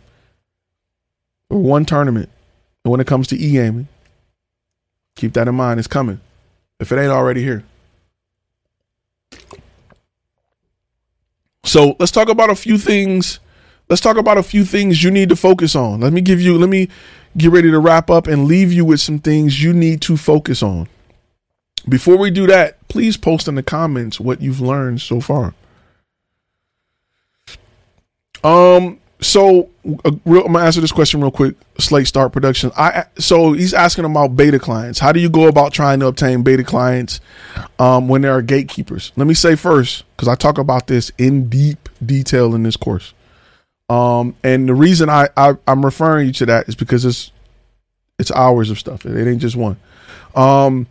or 1.49 1.59
one 1.59 1.85
tournament. 1.85 2.29
And 2.83 2.91
when 2.91 2.99
it 2.99 3.07
comes 3.07 3.27
to 3.27 3.37
e-gaming, 3.37 3.87
keep 5.15 5.33
that 5.33 5.47
in 5.47 5.55
mind. 5.55 5.79
It's 5.79 5.87
coming. 5.87 6.19
If 6.79 6.91
it 6.91 6.97
ain't 6.97 7.11
already 7.11 7.43
here. 7.43 7.63
So 11.63 11.95
let's 11.99 12.11
talk 12.11 12.27
about 12.27 12.49
a 12.49 12.55
few 12.55 12.77
things. 12.77 13.39
Let's 13.87 14.01
talk 14.01 14.17
about 14.17 14.37
a 14.37 14.43
few 14.43 14.65
things 14.65 15.03
you 15.03 15.11
need 15.11 15.29
to 15.29 15.35
focus 15.35 15.75
on. 15.75 16.01
Let 16.01 16.11
me 16.11 16.21
give 16.21 16.41
you, 16.41 16.57
let 16.57 16.69
me 16.69 16.89
get 17.37 17.51
ready 17.51 17.71
to 17.71 17.79
wrap 17.79 18.09
up 18.09 18.27
and 18.27 18.45
leave 18.45 18.71
you 18.71 18.85
with 18.85 18.99
some 18.99 19.19
things 19.19 19.63
you 19.63 19.73
need 19.73 20.01
to 20.01 20.17
focus 20.17 20.61
on. 20.61 20.87
Before 21.87 22.17
we 22.17 22.29
do 22.29 22.45
that, 22.47 22.87
please 22.87 23.17
post 23.17 23.47
in 23.47 23.55
the 23.55 23.63
comments 23.63 24.19
what 24.19 24.41
you've 24.41 24.61
learned 24.61 25.01
so 25.01 25.19
far. 25.19 25.55
Um, 28.43 28.99
so 29.21 29.69
uh, 30.03 30.11
real, 30.25 30.45
I'm 30.45 30.53
gonna 30.53 30.65
answer 30.65 30.81
this 30.81 30.91
question 30.91 31.21
real 31.21 31.31
quick. 31.31 31.55
Slate 31.79 32.07
Start 32.07 32.33
Production. 32.33 32.71
I 32.75 33.05
so 33.17 33.53
he's 33.53 33.73
asking 33.73 34.05
about 34.05 34.35
beta 34.35 34.59
clients. 34.59 34.99
How 34.99 35.11
do 35.11 35.19
you 35.19 35.29
go 35.29 35.47
about 35.47 35.73
trying 35.73 35.99
to 36.01 36.07
obtain 36.07 36.43
beta 36.43 36.63
clients 36.63 37.19
um, 37.79 38.07
when 38.07 38.23
there 38.23 38.33
are 38.33 38.41
gatekeepers? 38.41 39.11
Let 39.15 39.27
me 39.27 39.33
say 39.33 39.55
first 39.55 40.03
because 40.15 40.27
I 40.27 40.35
talk 40.35 40.57
about 40.57 40.87
this 40.87 41.11
in 41.17 41.49
deep 41.49 41.89
detail 42.03 42.55
in 42.55 42.63
this 42.63 42.75
course. 42.75 43.13
Um, 43.91 44.37
and 44.41 44.69
the 44.69 44.73
reason 44.73 45.09
I, 45.09 45.27
I 45.35 45.57
am 45.67 45.83
referring 45.83 46.27
you 46.27 46.33
to 46.33 46.45
that 46.45 46.69
is 46.69 46.75
because 46.75 47.03
it's 47.03 47.29
it's 48.17 48.31
hours 48.31 48.69
of 48.69 48.79
stuff. 48.79 49.05
It, 49.05 49.27
ain't 49.27 49.41
just 49.41 49.57
one. 49.57 49.77
Um, 50.33 50.87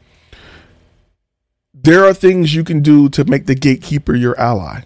there 1.72 2.04
are 2.04 2.12
things 2.12 2.54
you 2.54 2.62
can 2.62 2.82
do 2.82 3.08
to 3.10 3.24
make 3.24 3.46
the 3.46 3.54
gatekeeper 3.54 4.14
your 4.14 4.38
ally. 4.38 4.82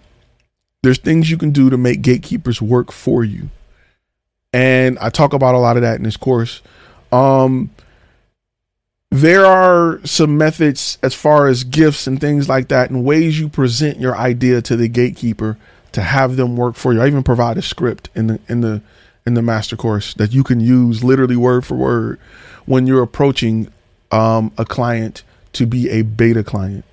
There's 0.84 0.98
things 0.98 1.28
you 1.28 1.36
can 1.36 1.50
do 1.50 1.70
to 1.70 1.76
make 1.76 2.02
gatekeepers 2.02 2.62
work 2.62 2.92
for 2.92 3.24
you. 3.24 3.50
And 4.52 4.96
I 5.00 5.08
talk 5.08 5.32
about 5.32 5.56
a 5.56 5.58
lot 5.58 5.76
of 5.76 5.82
that 5.82 5.96
in 5.96 6.04
this 6.04 6.16
course. 6.16 6.62
Um, 7.10 7.72
there 9.10 9.44
are 9.44 10.00
some 10.04 10.38
methods 10.38 10.98
as 11.02 11.14
far 11.14 11.48
as 11.48 11.64
gifts 11.64 12.06
and 12.06 12.20
things 12.20 12.48
like 12.48 12.68
that 12.68 12.90
and 12.90 13.04
ways 13.04 13.40
you 13.40 13.48
present 13.48 13.98
your 13.98 14.16
idea 14.16 14.62
to 14.62 14.76
the 14.76 14.86
gatekeeper 14.86 15.58
to 15.94 16.02
have 16.02 16.36
them 16.36 16.56
work 16.56 16.74
for 16.76 16.92
you. 16.92 17.00
I 17.00 17.06
even 17.06 17.22
provide 17.22 17.56
a 17.56 17.62
script 17.62 18.10
in 18.14 18.26
the 18.26 18.40
in 18.48 18.60
the 18.60 18.82
in 19.26 19.34
the 19.34 19.42
master 19.42 19.76
course 19.76 20.12
that 20.14 20.32
you 20.32 20.44
can 20.44 20.60
use 20.60 21.02
literally 21.02 21.36
word 21.36 21.64
for 21.64 21.76
word 21.76 22.20
when 22.66 22.86
you're 22.86 23.02
approaching 23.02 23.72
um, 24.10 24.52
a 24.58 24.64
client 24.64 25.22
to 25.54 25.66
be 25.66 25.88
a 25.90 26.02
beta 26.02 26.44
client. 26.44 26.84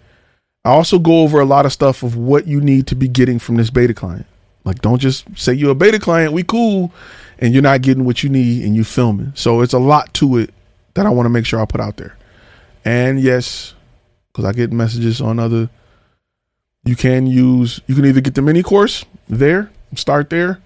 I 0.64 0.70
also 0.70 1.00
go 1.00 1.22
over 1.22 1.40
a 1.40 1.46
lot 1.46 1.66
of 1.66 1.74
stuff 1.74 2.04
of 2.04 2.16
what 2.16 2.46
you 2.48 2.62
need 2.62 2.88
to 2.88 2.96
be 2.96 3.08
getting 3.08 3.40
from 3.40 3.56
this 3.56 3.72
beta 3.72 3.94
client. 3.94 4.28
Like, 4.64 4.82
don't 4.82 5.00
just 5.00 5.26
say 5.36 5.54
you're 5.54 5.72
a 5.72 5.76
beta 5.76 6.00
client, 6.00 6.34
we 6.34 6.44
cool, 6.44 6.94
and 7.40 7.52
you're 7.54 7.64
not 7.64 7.82
getting 7.82 8.06
what 8.06 8.22
you 8.22 8.30
need 8.30 8.64
and 8.64 8.76
you 8.76 8.84
filming. 8.84 9.34
So 9.36 9.62
it's 9.62 9.74
a 9.74 9.80
lot 9.80 10.14
to 10.16 10.38
it 10.38 10.54
that 10.94 11.08
I 11.08 11.10
want 11.10 11.26
to 11.26 11.32
make 11.32 11.48
sure 11.48 11.60
I 11.60 11.66
put 11.66 11.82
out 11.82 11.98
there. 11.98 12.16
And 12.86 13.20
yes, 13.20 13.74
because 14.32 14.46
I 14.46 14.52
get 14.52 14.72
messages 14.72 15.20
on 15.20 15.40
other, 15.40 15.70
you 16.84 16.96
can 16.96 17.28
use, 17.28 17.82
you 17.88 17.96
can 17.96 18.06
either 18.06 18.22
get 18.22 18.36
the 18.36 18.42
mini 18.42 18.64
course 18.64 19.06
there, 19.28 19.72
start 19.96 20.30
there, 20.30 20.60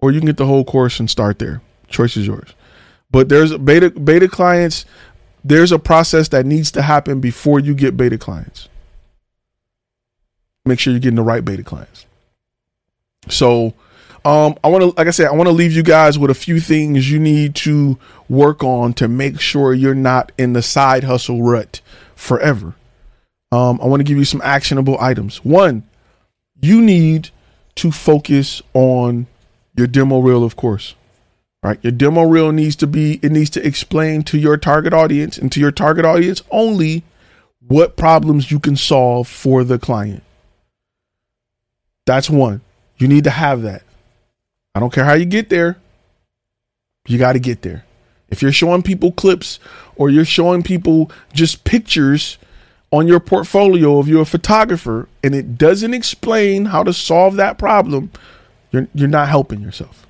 or 0.00 0.12
you 0.12 0.20
can 0.20 0.26
get 0.26 0.36
the 0.36 0.46
whole 0.46 0.64
course 0.64 1.00
and 1.00 1.10
start 1.10 1.38
there. 1.38 1.60
Choice 1.88 2.16
is 2.16 2.26
yours. 2.26 2.54
But 3.10 3.28
there's 3.28 3.56
beta 3.56 3.90
beta 3.90 4.28
clients. 4.28 4.84
There's 5.44 5.72
a 5.72 5.78
process 5.78 6.28
that 6.28 6.44
needs 6.44 6.70
to 6.72 6.82
happen 6.82 7.20
before 7.20 7.60
you 7.60 7.74
get 7.74 7.96
beta 7.96 8.18
clients 8.18 8.68
make 10.68 10.78
sure 10.78 10.92
you're 10.92 11.00
getting 11.00 11.16
the 11.16 11.22
right 11.22 11.44
beta 11.44 11.64
clients. 11.64 12.06
So, 13.28 13.74
um, 14.24 14.56
I 14.62 14.68
want 14.68 14.82
to, 14.82 14.94
like 14.96 15.08
I 15.08 15.10
said, 15.10 15.28
I 15.28 15.32
want 15.32 15.48
to 15.48 15.52
leave 15.52 15.72
you 15.72 15.82
guys 15.82 16.18
with 16.18 16.30
a 16.30 16.34
few 16.34 16.60
things 16.60 17.10
you 17.10 17.18
need 17.18 17.54
to 17.56 17.98
work 18.28 18.62
on 18.62 18.92
to 18.94 19.08
make 19.08 19.40
sure 19.40 19.72
you're 19.72 19.94
not 19.94 20.30
in 20.38 20.52
the 20.52 20.62
side 20.62 21.04
hustle 21.04 21.42
rut 21.42 21.80
forever. 22.14 22.74
Um, 23.50 23.80
I 23.82 23.86
want 23.86 24.00
to 24.00 24.04
give 24.04 24.18
you 24.18 24.24
some 24.24 24.42
actionable 24.42 24.98
items. 25.00 25.44
One, 25.44 25.84
you 26.60 26.82
need 26.82 27.30
to 27.76 27.90
focus 27.90 28.60
on 28.74 29.26
your 29.76 29.86
demo 29.86 30.18
reel, 30.18 30.44
of 30.44 30.56
course. 30.56 30.94
Right, 31.62 31.78
your 31.82 31.92
demo 31.92 32.22
reel 32.22 32.52
needs 32.52 32.76
to 32.76 32.86
be 32.86 33.18
it 33.20 33.32
needs 33.32 33.50
to 33.50 33.66
explain 33.66 34.22
to 34.24 34.38
your 34.38 34.56
target 34.56 34.92
audience 34.92 35.36
and 35.38 35.50
to 35.50 35.58
your 35.58 35.72
target 35.72 36.04
audience 36.04 36.40
only 36.52 37.02
what 37.66 37.96
problems 37.96 38.52
you 38.52 38.60
can 38.60 38.76
solve 38.76 39.26
for 39.26 39.64
the 39.64 39.78
client. 39.78 40.22
That's 42.06 42.30
one. 42.30 42.60
You 42.96 43.08
need 43.08 43.24
to 43.24 43.30
have 43.30 43.62
that. 43.62 43.82
I 44.74 44.80
don't 44.80 44.92
care 44.92 45.04
how 45.04 45.14
you 45.14 45.24
get 45.24 45.48
there. 45.48 45.78
You 47.08 47.18
got 47.18 47.32
to 47.32 47.40
get 47.40 47.62
there. 47.62 47.84
If 48.28 48.40
you're 48.40 48.52
showing 48.52 48.82
people 48.82 49.10
clips 49.10 49.58
or 49.96 50.10
you're 50.10 50.24
showing 50.24 50.62
people 50.62 51.10
just 51.32 51.64
pictures 51.64 52.38
on 52.90 53.06
your 53.06 53.20
portfolio 53.20 53.98
of 53.98 54.08
you're 54.08 54.22
a 54.22 54.26
photographer 54.26 55.08
and 55.22 55.34
it 55.34 55.58
doesn't 55.58 55.94
explain 55.94 56.66
how 56.66 56.82
to 56.82 56.92
solve 56.92 57.36
that 57.36 57.58
problem, 57.58 58.10
you're 58.70 58.88
you're 58.94 59.08
not 59.08 59.28
helping 59.28 59.60
yourself. 59.60 60.06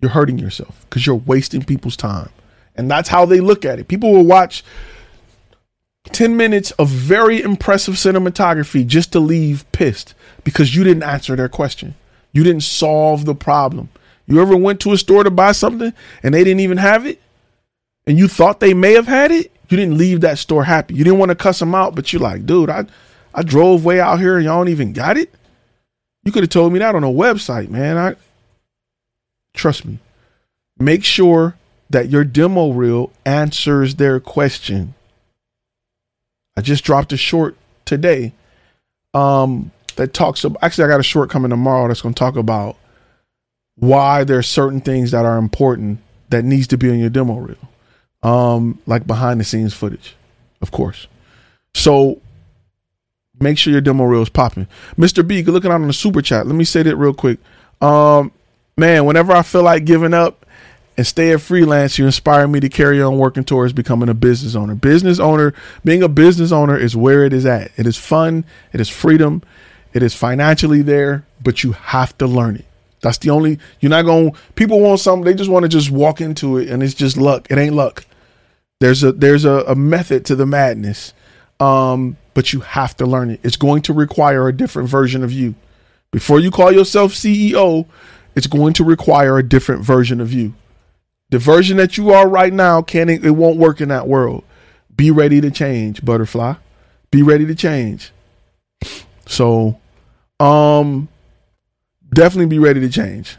You're 0.00 0.10
hurting 0.10 0.38
yourself 0.38 0.84
because 0.88 1.06
you're 1.06 1.14
wasting 1.14 1.62
people's 1.62 1.96
time. 1.96 2.30
And 2.74 2.90
that's 2.90 3.08
how 3.08 3.24
they 3.24 3.40
look 3.40 3.64
at 3.64 3.78
it. 3.78 3.88
People 3.88 4.12
will 4.12 4.24
watch 4.24 4.64
10 6.10 6.36
minutes 6.36 6.72
of 6.72 6.88
very 6.88 7.40
impressive 7.40 7.94
cinematography 7.94 8.86
just 8.86 9.12
to 9.12 9.20
leave 9.20 9.70
pissed 9.72 10.14
because 10.42 10.74
you 10.74 10.82
didn't 10.82 11.04
answer 11.04 11.36
their 11.36 11.48
question. 11.48 11.94
You 12.32 12.42
didn't 12.42 12.64
solve 12.64 13.24
the 13.24 13.34
problem. 13.34 13.90
You 14.26 14.40
ever 14.40 14.56
went 14.56 14.80
to 14.80 14.92
a 14.92 14.98
store 14.98 15.22
to 15.22 15.30
buy 15.30 15.52
something 15.52 15.92
and 16.22 16.34
they 16.34 16.42
didn't 16.42 16.60
even 16.60 16.78
have 16.78 17.06
it? 17.06 17.20
And 18.06 18.18
you 18.18 18.26
thought 18.26 18.58
they 18.58 18.74
may 18.74 18.94
have 18.94 19.06
had 19.06 19.30
it? 19.30 19.52
You 19.72 19.78
didn't 19.78 19.96
leave 19.96 20.20
that 20.20 20.38
store 20.38 20.64
happy. 20.64 20.94
You 20.94 21.02
didn't 21.02 21.18
want 21.18 21.30
to 21.30 21.34
cuss 21.34 21.58
them 21.58 21.74
out, 21.74 21.94
but 21.94 22.12
you're 22.12 22.20
like, 22.20 22.44
dude, 22.44 22.68
I, 22.68 22.84
I 23.34 23.42
drove 23.42 23.84
way 23.84 24.00
out 24.00 24.20
here 24.20 24.36
and 24.36 24.44
y'all 24.44 24.58
don't 24.58 24.68
even 24.68 24.92
got 24.92 25.16
it. 25.16 25.32
You 26.24 26.30
could 26.30 26.42
have 26.42 26.50
told 26.50 26.72
me 26.72 26.78
that 26.78 26.94
on 26.94 27.04
a 27.04 27.08
website, 27.08 27.70
man. 27.70 27.96
I 27.96 28.16
trust 29.54 29.84
me. 29.84 29.98
Make 30.78 31.04
sure 31.04 31.56
that 31.90 32.10
your 32.10 32.24
demo 32.24 32.70
reel 32.72 33.12
answers 33.24 33.94
their 33.94 34.20
question. 34.20 34.94
I 36.56 36.60
just 36.60 36.84
dropped 36.84 37.12
a 37.12 37.16
short 37.16 37.56
today 37.84 38.32
um, 39.14 39.72
that 39.96 40.12
talks 40.12 40.44
about. 40.44 40.62
Actually, 40.62 40.84
I 40.84 40.88
got 40.88 41.00
a 41.00 41.04
short 41.04 41.30
coming 41.30 41.50
tomorrow 41.50 41.88
that's 41.88 42.02
going 42.02 42.14
to 42.14 42.18
talk 42.18 42.36
about 42.36 42.76
why 43.76 44.24
there's 44.24 44.46
certain 44.46 44.80
things 44.80 45.12
that 45.12 45.24
are 45.24 45.38
important 45.38 46.00
that 46.28 46.44
needs 46.44 46.66
to 46.68 46.76
be 46.76 46.90
on 46.90 46.98
your 46.98 47.10
demo 47.10 47.36
reel, 47.38 47.56
um, 48.22 48.78
like 48.86 49.06
behind 49.06 49.40
the 49.40 49.44
scenes 49.44 49.74
footage, 49.74 50.16
of 50.60 50.70
course. 50.70 51.06
So 51.74 52.20
make 53.40 53.58
sure 53.58 53.72
your 53.72 53.80
demo 53.80 54.04
reel 54.04 54.22
is 54.22 54.28
popping. 54.28 54.66
Mr. 54.96 55.26
B, 55.26 55.42
good 55.42 55.52
looking 55.52 55.70
out 55.70 55.80
on 55.80 55.86
the 55.86 55.92
super 55.92 56.22
chat. 56.22 56.46
Let 56.46 56.54
me 56.54 56.64
say 56.64 56.82
that 56.82 56.96
real 56.96 57.14
quick. 57.14 57.38
Um, 57.80 58.32
man, 58.76 59.04
whenever 59.04 59.32
I 59.32 59.42
feel 59.42 59.62
like 59.62 59.84
giving 59.84 60.14
up 60.14 60.46
and 60.96 61.06
stay 61.06 61.32
a 61.32 61.38
freelance, 61.38 61.98
you 61.98 62.06
inspire 62.06 62.46
me 62.46 62.60
to 62.60 62.68
carry 62.68 63.02
on 63.02 63.18
working 63.18 63.44
towards 63.44 63.72
becoming 63.72 64.08
a 64.08 64.14
business 64.14 64.54
owner. 64.54 64.74
Business 64.74 65.18
owner, 65.18 65.54
being 65.84 66.02
a 66.02 66.08
business 66.08 66.52
owner 66.52 66.76
is 66.76 66.96
where 66.96 67.24
it 67.24 67.32
is 67.32 67.46
at. 67.46 67.72
It 67.76 67.86
is 67.86 67.96
fun, 67.96 68.44
it 68.72 68.80
is 68.80 68.88
freedom, 68.88 69.42
it 69.92 70.02
is 70.02 70.14
financially 70.14 70.82
there, 70.82 71.24
but 71.42 71.64
you 71.64 71.72
have 71.72 72.16
to 72.18 72.26
learn 72.26 72.56
it. 72.56 72.66
That's 73.00 73.18
the 73.18 73.30
only 73.30 73.58
you're 73.80 73.90
not 73.90 74.02
going 74.02 74.32
people 74.54 74.80
want 74.80 75.00
something, 75.00 75.24
they 75.24 75.34
just 75.34 75.50
want 75.50 75.64
to 75.64 75.68
just 75.68 75.90
walk 75.90 76.20
into 76.20 76.58
it 76.58 76.68
and 76.68 76.82
it's 76.82 76.94
just 76.94 77.16
luck. 77.16 77.48
It 77.50 77.58
ain't 77.58 77.74
luck. 77.74 78.04
There's 78.82 79.04
a 79.04 79.12
there's 79.12 79.44
a, 79.44 79.62
a 79.68 79.76
method 79.76 80.24
to 80.24 80.34
the 80.34 80.44
madness. 80.44 81.14
Um, 81.60 82.16
but 82.34 82.52
you 82.52 82.58
have 82.60 82.96
to 82.96 83.06
learn 83.06 83.30
it. 83.30 83.38
It's 83.44 83.54
going 83.54 83.82
to 83.82 83.92
require 83.92 84.48
a 84.48 84.52
different 84.52 84.88
version 84.88 85.22
of 85.22 85.30
you. 85.30 85.54
Before 86.10 86.40
you 86.40 86.50
call 86.50 86.72
yourself 86.72 87.12
CEO, 87.12 87.86
it's 88.34 88.48
going 88.48 88.72
to 88.72 88.84
require 88.84 89.38
a 89.38 89.48
different 89.48 89.84
version 89.84 90.20
of 90.20 90.32
you. 90.32 90.54
The 91.30 91.38
version 91.38 91.76
that 91.76 91.96
you 91.96 92.10
are 92.10 92.28
right 92.28 92.52
now 92.52 92.82
can't 92.82 93.08
it 93.08 93.30
won't 93.30 93.56
work 93.56 93.80
in 93.80 93.88
that 93.90 94.08
world. 94.08 94.42
Be 94.96 95.12
ready 95.12 95.40
to 95.40 95.52
change, 95.52 96.04
butterfly. 96.04 96.54
Be 97.12 97.22
ready 97.22 97.46
to 97.46 97.54
change. 97.54 98.10
So, 99.26 99.78
um 100.40 101.08
definitely 102.12 102.46
be 102.46 102.58
ready 102.58 102.80
to 102.80 102.88
change. 102.88 103.36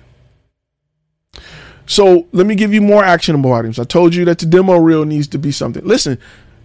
So 1.93 2.27
let 2.31 2.47
me 2.47 2.55
give 2.55 2.73
you 2.73 2.81
more 2.81 3.03
actionable 3.03 3.53
items. 3.53 3.77
I 3.77 3.83
told 3.83 4.15
you 4.15 4.25
that 4.25 4.39
the 4.39 4.47
demo 4.47 4.77
reel 4.77 5.05
needs 5.05 5.27
to 5.27 5.37
be 5.37 5.51
something. 5.51 5.85
Listen, 5.85 6.17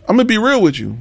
I'm 0.09 0.17
gonna 0.17 0.25
be 0.25 0.39
real 0.39 0.63
with 0.63 0.79
you. 0.79 0.97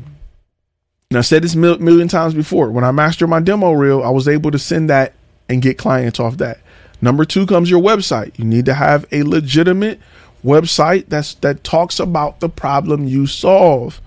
And 1.10 1.18
I 1.18 1.22
said 1.22 1.44
this 1.44 1.56
mil- 1.56 1.80
million 1.80 2.10
times 2.10 2.34
before. 2.34 2.70
When 2.70 2.84
I 2.84 2.92
mastered 2.92 3.30
my 3.30 3.40
demo 3.40 3.72
reel, 3.72 4.04
I 4.04 4.10
was 4.10 4.28
able 4.28 4.52
to 4.52 4.60
send 4.60 4.90
that 4.90 5.14
and 5.48 5.62
get 5.62 5.78
clients 5.78 6.20
off 6.20 6.36
that. 6.40 6.60
Number 7.02 7.24
two 7.24 7.46
comes 7.46 7.70
your 7.70 7.82
website. 7.82 8.38
You 8.38 8.44
need 8.44 8.66
to 8.66 8.74
have 8.74 9.06
a 9.14 9.24
legitimate 9.24 10.02
website 10.44 11.06
that's 11.08 11.36
that 11.36 11.64
talks 11.64 11.98
about 11.98 12.42
the 12.42 12.50
problem 12.50 13.08
you 13.08 13.28
solve. 13.28 14.02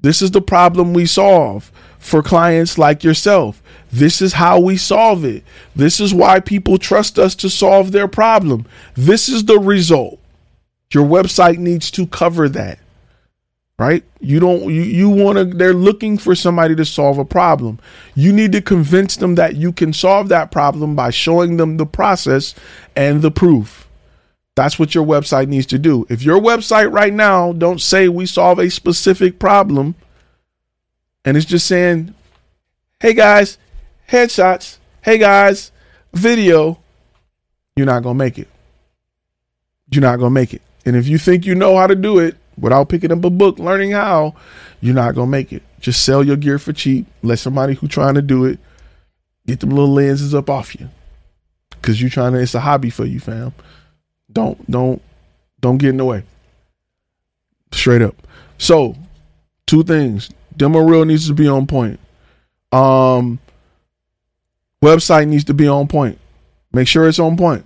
This 0.00 0.22
is 0.22 0.30
the 0.30 0.40
problem 0.40 0.94
we 0.94 1.04
solve 1.04 1.70
for 1.98 2.22
clients 2.22 2.78
like 2.78 3.04
yourself. 3.04 3.62
This 3.92 4.22
is 4.22 4.32
how 4.32 4.58
we 4.58 4.78
solve 4.78 5.22
it. 5.24 5.44
This 5.76 6.00
is 6.00 6.14
why 6.14 6.40
people 6.40 6.78
trust 6.78 7.18
us 7.18 7.34
to 7.36 7.50
solve 7.50 7.92
their 7.92 8.08
problem. 8.08 8.64
This 8.94 9.28
is 9.28 9.44
the 9.44 9.58
result. 9.58 10.18
Your 10.94 11.04
website 11.04 11.58
needs 11.58 11.90
to 11.92 12.06
cover 12.06 12.48
that. 12.48 12.78
Right? 13.78 14.04
You 14.20 14.38
don't 14.40 14.62
you, 14.64 14.82
you 14.82 15.10
want 15.10 15.38
to 15.38 15.44
they're 15.44 15.74
looking 15.74 16.16
for 16.16 16.34
somebody 16.34 16.74
to 16.76 16.84
solve 16.84 17.18
a 17.18 17.24
problem. 17.24 17.80
You 18.14 18.32
need 18.32 18.52
to 18.52 18.62
convince 18.62 19.16
them 19.16 19.34
that 19.34 19.56
you 19.56 19.72
can 19.72 19.92
solve 19.92 20.28
that 20.28 20.50
problem 20.50 20.94
by 20.94 21.10
showing 21.10 21.56
them 21.56 21.76
the 21.76 21.86
process 21.86 22.54
and 22.94 23.22
the 23.22 23.30
proof. 23.30 23.88
That's 24.54 24.78
what 24.78 24.94
your 24.94 25.04
website 25.04 25.48
needs 25.48 25.66
to 25.66 25.78
do. 25.78 26.06
If 26.08 26.22
your 26.22 26.38
website 26.38 26.92
right 26.92 27.12
now 27.12 27.52
don't 27.52 27.80
say 27.80 28.08
we 28.08 28.24
solve 28.26 28.58
a 28.58 28.70
specific 28.70 29.38
problem 29.38 29.96
and 31.24 31.36
it's 31.36 31.46
just 31.46 31.66
saying, 31.66 32.14
"Hey 33.00 33.14
guys, 33.14 33.58
headshots. 34.12 34.76
Hey 35.00 35.18
guys, 35.18 35.72
video." 36.12 36.78
You're 37.74 37.86
not 37.86 38.02
going 38.02 38.18
to 38.18 38.24
make 38.24 38.38
it. 38.38 38.48
You're 39.90 40.02
not 40.02 40.18
going 40.18 40.28
to 40.28 40.34
make 40.34 40.52
it. 40.52 40.60
And 40.84 40.94
if 40.94 41.08
you 41.08 41.16
think 41.16 41.46
you 41.46 41.54
know 41.54 41.78
how 41.78 41.86
to 41.86 41.94
do 41.94 42.18
it 42.18 42.36
without 42.58 42.90
picking 42.90 43.10
up 43.10 43.24
a 43.24 43.30
book 43.30 43.58
learning 43.58 43.92
how, 43.92 44.34
you're 44.82 44.94
not 44.94 45.14
going 45.14 45.28
to 45.28 45.30
make 45.30 45.54
it. 45.54 45.62
Just 45.80 46.04
sell 46.04 46.22
your 46.22 46.36
gear 46.36 46.58
for 46.58 46.74
cheap. 46.74 47.06
Let 47.22 47.38
somebody 47.38 47.72
who's 47.72 47.88
trying 47.88 48.14
to 48.14 48.22
do 48.22 48.44
it 48.44 48.58
get 49.46 49.60
them 49.60 49.70
little 49.70 49.92
lenses 49.92 50.34
up 50.34 50.50
off 50.50 50.78
you. 50.78 50.90
Cuz 51.80 52.00
you're 52.00 52.10
trying 52.10 52.32
to 52.32 52.40
it's 52.40 52.54
a 52.54 52.60
hobby 52.60 52.90
for 52.90 53.04
you, 53.04 53.18
fam. 53.18 53.52
Don't 54.30 54.70
don't 54.70 55.02
don't 55.60 55.78
get 55.78 55.90
in 55.90 55.96
the 55.96 56.04
way. 56.04 56.22
Straight 57.72 58.02
up. 58.02 58.14
So, 58.58 58.94
two 59.66 59.82
things. 59.82 60.30
Demo 60.56 60.80
reel 60.80 61.04
needs 61.04 61.26
to 61.26 61.34
be 61.34 61.48
on 61.48 61.66
point. 61.66 61.98
Um 62.70 63.40
website 64.82 65.28
needs 65.28 65.44
to 65.44 65.54
be 65.54 65.66
on 65.66 65.88
point. 65.88 66.18
Make 66.72 66.88
sure 66.88 67.08
it's 67.08 67.18
on 67.18 67.36
point. 67.36 67.64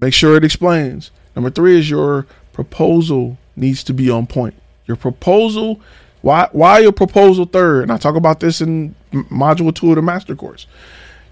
Make 0.00 0.14
sure 0.14 0.36
it 0.36 0.44
explains. 0.44 1.10
Number 1.34 1.50
3 1.50 1.78
is 1.78 1.90
your 1.90 2.26
proposal 2.52 3.38
needs 3.56 3.82
to 3.84 3.94
be 3.94 4.10
on 4.10 4.26
point. 4.26 4.54
Your 4.86 4.96
proposal 4.96 5.80
why 6.22 6.48
why 6.52 6.80
your 6.80 6.92
proposal 6.92 7.46
third? 7.46 7.84
And 7.84 7.92
I 7.92 7.96
talk 7.96 8.14
about 8.14 8.40
this 8.40 8.60
in 8.60 8.94
module 9.12 9.74
2 9.74 9.90
of 9.90 9.96
the 9.96 10.02
master 10.02 10.36
course. 10.36 10.66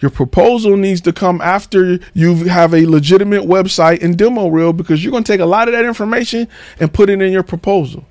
Your 0.00 0.10
proposal 0.10 0.76
needs 0.76 1.00
to 1.02 1.12
come 1.12 1.40
after 1.40 1.98
you 2.14 2.44
have 2.44 2.72
a 2.72 2.86
legitimate 2.86 3.42
website 3.42 4.02
and 4.02 4.16
demo 4.16 4.48
reel 4.48 4.72
because 4.72 5.02
you're 5.02 5.10
going 5.10 5.24
to 5.24 5.32
take 5.32 5.40
a 5.40 5.46
lot 5.46 5.66
of 5.66 5.74
that 5.74 5.84
information 5.84 6.46
and 6.78 6.92
put 6.92 7.10
it 7.10 7.20
in 7.20 7.32
your 7.32 7.42
proposal. 7.42 8.06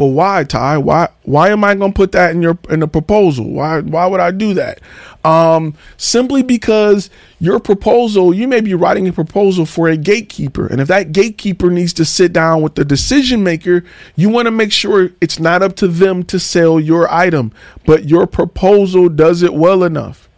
Well, 0.00 0.12
why, 0.12 0.44
Ty? 0.44 0.78
Why 0.78 1.08
why 1.24 1.50
am 1.50 1.62
I 1.62 1.74
going 1.74 1.92
to 1.92 1.96
put 1.96 2.12
that 2.12 2.30
in 2.30 2.40
your 2.40 2.58
in 2.70 2.80
the 2.80 2.88
proposal? 2.88 3.50
Why 3.50 3.80
why 3.80 4.06
would 4.06 4.18
I 4.18 4.30
do 4.30 4.54
that? 4.54 4.80
Um, 5.26 5.74
simply 5.98 6.42
because 6.42 7.10
your 7.38 7.60
proposal, 7.60 8.32
you 8.32 8.48
may 8.48 8.62
be 8.62 8.72
writing 8.72 9.06
a 9.08 9.12
proposal 9.12 9.66
for 9.66 9.90
a 9.90 9.98
gatekeeper, 9.98 10.66
and 10.66 10.80
if 10.80 10.88
that 10.88 11.12
gatekeeper 11.12 11.68
needs 11.70 11.92
to 11.92 12.06
sit 12.06 12.32
down 12.32 12.62
with 12.62 12.76
the 12.76 12.84
decision 12.86 13.44
maker, 13.44 13.84
you 14.16 14.30
want 14.30 14.46
to 14.46 14.50
make 14.50 14.72
sure 14.72 15.10
it's 15.20 15.38
not 15.38 15.62
up 15.62 15.76
to 15.76 15.86
them 15.86 16.22
to 16.24 16.40
sell 16.40 16.80
your 16.80 17.06
item, 17.12 17.52
but 17.84 18.06
your 18.08 18.26
proposal 18.26 19.10
does 19.10 19.42
it 19.42 19.52
well 19.52 19.84
enough. 19.84 20.30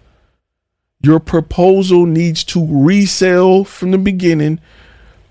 Your 1.05 1.21
proposal 1.21 2.05
needs 2.05 2.43
to 2.45 2.67
resell 2.69 3.63
from 3.63 3.93
the 3.93 3.99
beginning 3.99 4.59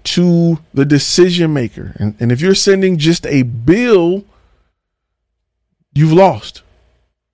to 0.03 0.60
the 0.73 0.86
decision 0.86 1.53
maker. 1.53 1.95
And, 1.98 2.15
and 2.19 2.32
if 2.32 2.41
you're 2.41 2.56
sending 2.56 2.98
just 2.98 3.26
a 3.28 3.44
bill, 3.44 4.26
you've 5.94 6.14
lost. 6.14 6.64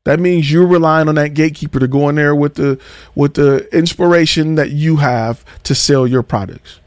That 0.05 0.19
means 0.19 0.49
you're 0.49 0.67
relying 0.67 1.09
on 1.09 1.15
that 1.15 1.33
gatekeeper 1.33 1.79
to 1.79 1.87
go 1.87 2.07
in 2.07 2.15
there 2.15 2.33
with 2.33 2.55
the 2.55 2.79
with 3.13 3.33
the 3.33 3.67
inspiration 3.77 4.55
that 4.55 4.71
you 4.71 4.97
have 4.97 5.43
to 5.63 5.75
sell 5.75 6.07
your 6.07 6.23
products. 6.23 6.79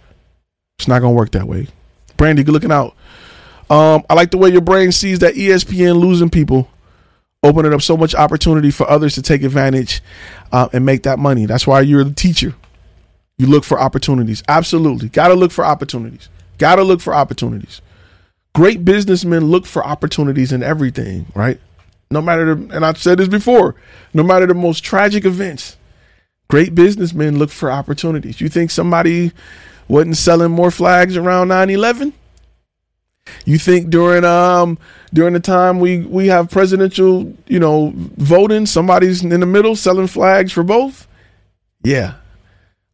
It's 0.78 0.88
not 0.88 1.00
gonna 1.00 1.12
work 1.12 1.32
that 1.32 1.46
way. 1.46 1.68
Brandy, 2.16 2.42
good 2.44 2.52
looking 2.52 2.72
out. 2.72 2.96
Um, 3.68 4.04
I 4.08 4.14
like 4.14 4.30
the 4.30 4.38
way 4.38 4.48
your 4.48 4.62
brain 4.62 4.90
sees 4.90 5.18
that 5.18 5.34
ESPN 5.34 6.00
losing 6.00 6.30
people 6.30 6.70
opening 7.42 7.72
up 7.72 7.82
so 7.82 7.96
much 7.96 8.14
opportunity 8.14 8.70
for 8.70 8.88
others 8.88 9.14
to 9.14 9.22
take 9.22 9.42
advantage 9.42 10.02
uh, 10.50 10.68
and 10.72 10.84
make 10.84 11.02
that 11.04 11.18
money. 11.18 11.46
That's 11.46 11.66
why 11.66 11.82
you're 11.82 12.04
the 12.04 12.14
teacher. 12.14 12.54
You 13.40 13.46
look 13.46 13.64
for 13.64 13.80
opportunities. 13.80 14.42
Absolutely. 14.48 15.08
Got 15.08 15.28
to 15.28 15.34
look 15.34 15.50
for 15.50 15.64
opportunities. 15.64 16.28
Got 16.58 16.76
to 16.76 16.82
look 16.84 17.00
for 17.00 17.14
opportunities. 17.14 17.80
Great 18.54 18.84
businessmen 18.84 19.46
look 19.46 19.64
for 19.64 19.82
opportunities 19.82 20.52
in 20.52 20.62
everything, 20.62 21.24
right? 21.34 21.58
No 22.10 22.20
matter 22.20 22.54
the, 22.54 22.76
and 22.76 22.84
I've 22.84 22.98
said 22.98 23.16
this 23.16 23.28
before, 23.28 23.76
no 24.12 24.22
matter 24.22 24.44
the 24.46 24.52
most 24.52 24.84
tragic 24.84 25.24
events, 25.24 25.78
great 26.48 26.74
businessmen 26.74 27.38
look 27.38 27.48
for 27.48 27.72
opportunities. 27.72 28.42
You 28.42 28.50
think 28.50 28.70
somebody 28.70 29.32
wasn't 29.88 30.18
selling 30.18 30.50
more 30.50 30.70
flags 30.70 31.16
around 31.16 31.48
9 31.48 31.70
11? 31.70 32.12
You 33.46 33.56
think 33.56 33.88
during 33.88 34.22
um 34.22 34.76
during 35.14 35.32
the 35.32 35.40
time 35.40 35.80
we 35.80 36.00
we 36.00 36.26
have 36.26 36.50
presidential 36.50 37.34
you 37.46 37.58
know 37.58 37.94
voting, 37.96 38.66
somebody's 38.66 39.24
in 39.24 39.40
the 39.40 39.46
middle 39.46 39.76
selling 39.76 40.08
flags 40.08 40.52
for 40.52 40.62
both? 40.62 41.08
Yeah, 41.82 42.16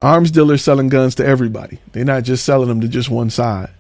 arms 0.02 0.30
dealers 0.30 0.62
selling 0.62 0.88
guns 0.88 1.14
to 1.16 1.26
everybody. 1.26 1.78
They're 1.92 2.04
not 2.04 2.24
just 2.24 2.44
selling 2.44 2.68
them 2.68 2.80
to 2.80 2.88
just 2.88 3.10
one 3.10 3.30
side. 3.30 3.70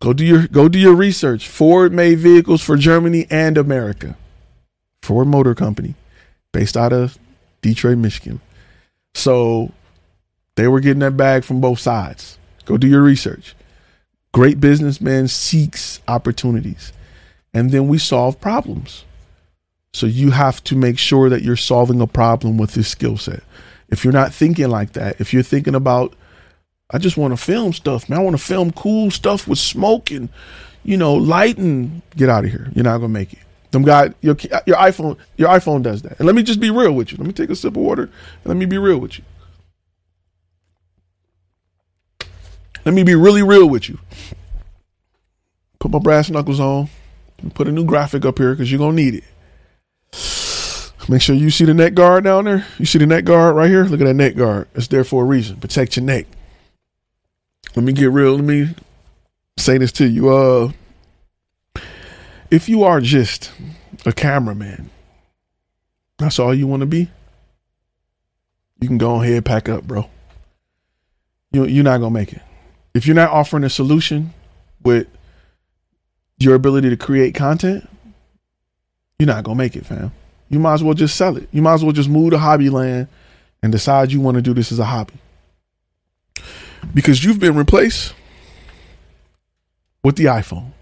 Go 0.00 0.12
do 0.12 0.24
your 0.24 0.46
go 0.46 0.68
do 0.68 0.78
your 0.78 0.94
research. 0.94 1.48
Ford 1.48 1.92
made 1.92 2.18
vehicles 2.18 2.62
for 2.62 2.76
Germany 2.76 3.26
and 3.30 3.58
America. 3.58 4.16
Ford 5.02 5.28
Motor 5.28 5.54
Company, 5.54 5.94
based 6.52 6.76
out 6.76 6.92
of 6.92 7.18
Detroit, 7.62 7.98
Michigan. 7.98 8.40
So 9.14 9.72
they 10.54 10.68
were 10.68 10.80
getting 10.80 11.00
that 11.00 11.16
bag 11.16 11.44
from 11.44 11.60
both 11.60 11.80
sides. 11.80 12.38
Go 12.64 12.76
do 12.76 12.86
your 12.86 13.02
research. 13.02 13.54
Great 14.32 14.60
businessman 14.60 15.28
seeks 15.28 16.00
opportunities. 16.06 16.92
And 17.54 17.70
then 17.70 17.88
we 17.88 17.98
solve 17.98 18.40
problems. 18.40 19.04
So 19.92 20.06
you 20.06 20.30
have 20.30 20.62
to 20.64 20.76
make 20.76 20.98
sure 20.98 21.30
that 21.30 21.42
you're 21.42 21.56
solving 21.56 22.00
a 22.00 22.06
problem 22.06 22.58
with 22.58 22.74
this 22.74 22.88
skill 22.88 23.16
set. 23.16 23.42
If 23.88 24.04
you're 24.04 24.12
not 24.12 24.34
thinking 24.34 24.68
like 24.68 24.92
that, 24.92 25.20
if 25.20 25.32
you're 25.32 25.42
thinking 25.42 25.74
about, 25.74 26.14
I 26.90 26.98
just 26.98 27.16
want 27.16 27.32
to 27.32 27.36
film 27.36 27.72
stuff, 27.72 28.08
man, 28.08 28.18
I 28.18 28.22
want 28.22 28.36
to 28.36 28.42
film 28.42 28.72
cool 28.72 29.10
stuff 29.10 29.48
with 29.48 29.58
smoke 29.58 30.10
and, 30.10 30.28
you 30.84 30.96
know, 30.96 31.14
lighting. 31.14 32.02
get 32.16 32.28
out 32.28 32.44
of 32.44 32.50
here. 32.50 32.70
You're 32.74 32.84
not 32.84 32.98
gonna 32.98 33.08
make 33.08 33.32
it. 33.32 33.40
Them 33.70 33.82
guy, 33.82 34.14
your 34.22 34.36
uh, 34.52 34.60
your 34.66 34.76
iPhone, 34.76 35.18
your 35.36 35.48
iPhone 35.48 35.82
does 35.82 36.02
that. 36.02 36.18
And 36.18 36.26
let 36.26 36.34
me 36.34 36.42
just 36.42 36.60
be 36.60 36.70
real 36.70 36.92
with 36.92 37.12
you. 37.12 37.18
Let 37.18 37.26
me 37.26 37.32
take 37.32 37.50
a 37.50 37.56
sip 37.56 37.76
of 37.76 37.82
water 37.82 38.04
and 38.04 38.46
let 38.46 38.56
me 38.56 38.66
be 38.66 38.78
real 38.78 38.98
with 38.98 39.18
you. 39.18 39.24
Let 42.84 42.94
me 42.94 43.02
be 43.02 43.14
really 43.14 43.42
real 43.42 43.68
with 43.68 43.88
you. 43.88 43.98
Put 45.78 45.90
my 45.90 45.98
brass 45.98 46.30
knuckles 46.30 46.60
on. 46.60 46.88
Put 47.54 47.68
a 47.68 47.72
new 47.72 47.84
graphic 47.84 48.24
up 48.24 48.38
here 48.38 48.52
because 48.52 48.72
you're 48.72 48.78
gonna 48.78 48.96
need 48.96 49.14
it. 49.14 49.24
Make 51.08 51.22
sure 51.22 51.34
you 51.34 51.50
see 51.50 51.64
the 51.64 51.72
neck 51.72 51.94
guard 51.94 52.24
down 52.24 52.44
there. 52.44 52.66
You 52.78 52.84
see 52.84 52.98
the 52.98 53.06
neck 53.06 53.24
guard 53.24 53.56
right 53.56 53.70
here? 53.70 53.84
Look 53.84 54.00
at 54.00 54.04
that 54.04 54.14
neck 54.14 54.36
guard. 54.36 54.68
It's 54.74 54.88
there 54.88 55.04
for 55.04 55.22
a 55.22 55.26
reason. 55.26 55.56
Protect 55.56 55.96
your 55.96 56.04
neck. 56.04 56.26
Let 57.74 57.84
me 57.84 57.92
get 57.92 58.10
real. 58.10 58.34
Let 58.34 58.44
me 58.44 58.74
say 59.56 59.78
this 59.78 59.92
to 59.92 60.06
you. 60.06 60.28
Uh 60.30 60.72
if 62.50 62.68
you 62.68 62.82
are 62.82 63.00
just 63.00 63.50
a 64.06 64.12
cameraman, 64.12 64.90
that's 66.18 66.38
all 66.38 66.54
you 66.54 66.66
want 66.66 66.80
to 66.80 66.86
be, 66.86 67.10
you 68.80 68.88
can 68.88 68.98
go 68.98 69.22
ahead 69.22 69.44
pack 69.44 69.68
up, 69.68 69.84
bro. 69.84 70.08
You 71.52 71.64
you're 71.66 71.84
not 71.84 71.98
gonna 71.98 72.10
make 72.10 72.32
it. 72.32 72.42
If 72.94 73.06
you're 73.06 73.16
not 73.16 73.30
offering 73.30 73.64
a 73.64 73.70
solution 73.70 74.32
with 74.82 75.06
your 76.38 76.54
ability 76.54 76.90
to 76.90 76.96
create 76.96 77.34
content, 77.34 77.88
you're 79.18 79.26
not 79.26 79.44
gonna 79.44 79.56
make 79.56 79.76
it, 79.76 79.86
fam. 79.86 80.12
You 80.48 80.58
might 80.58 80.74
as 80.74 80.82
well 80.82 80.94
just 80.94 81.16
sell 81.16 81.36
it. 81.36 81.48
You 81.52 81.62
might 81.62 81.74
as 81.74 81.84
well 81.84 81.92
just 81.92 82.08
move 82.08 82.30
to 82.30 82.38
Hobbyland 82.38 83.08
and 83.62 83.72
decide 83.72 84.12
you 84.12 84.20
want 84.20 84.36
to 84.36 84.42
do 84.42 84.54
this 84.54 84.72
as 84.72 84.78
a 84.78 84.84
hobby. 84.84 85.14
Because 86.94 87.24
you've 87.24 87.40
been 87.40 87.56
replaced 87.56 88.14
with 90.02 90.16
the 90.16 90.26
iPhone. 90.26 90.72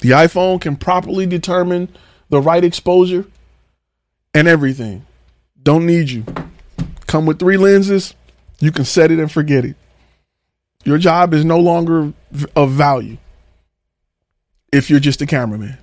The 0.00 0.10
iPhone 0.10 0.60
can 0.60 0.76
properly 0.76 1.26
determine 1.26 1.88
the 2.28 2.40
right 2.40 2.62
exposure 2.62 3.26
and 4.34 4.46
everything. 4.46 5.06
Don't 5.62 5.86
need 5.86 6.10
you. 6.10 6.24
Come 7.06 7.26
with 7.26 7.38
three 7.38 7.56
lenses, 7.56 8.14
you 8.60 8.70
can 8.70 8.84
set 8.84 9.10
it 9.10 9.18
and 9.18 9.32
forget 9.32 9.64
it. 9.64 9.76
Your 10.84 10.98
job 10.98 11.34
is 11.34 11.44
no 11.44 11.58
longer 11.58 12.12
of 12.54 12.70
value 12.70 13.16
if 14.72 14.90
you're 14.90 15.00
just 15.00 15.20
a 15.22 15.26
cameraman. 15.26 15.78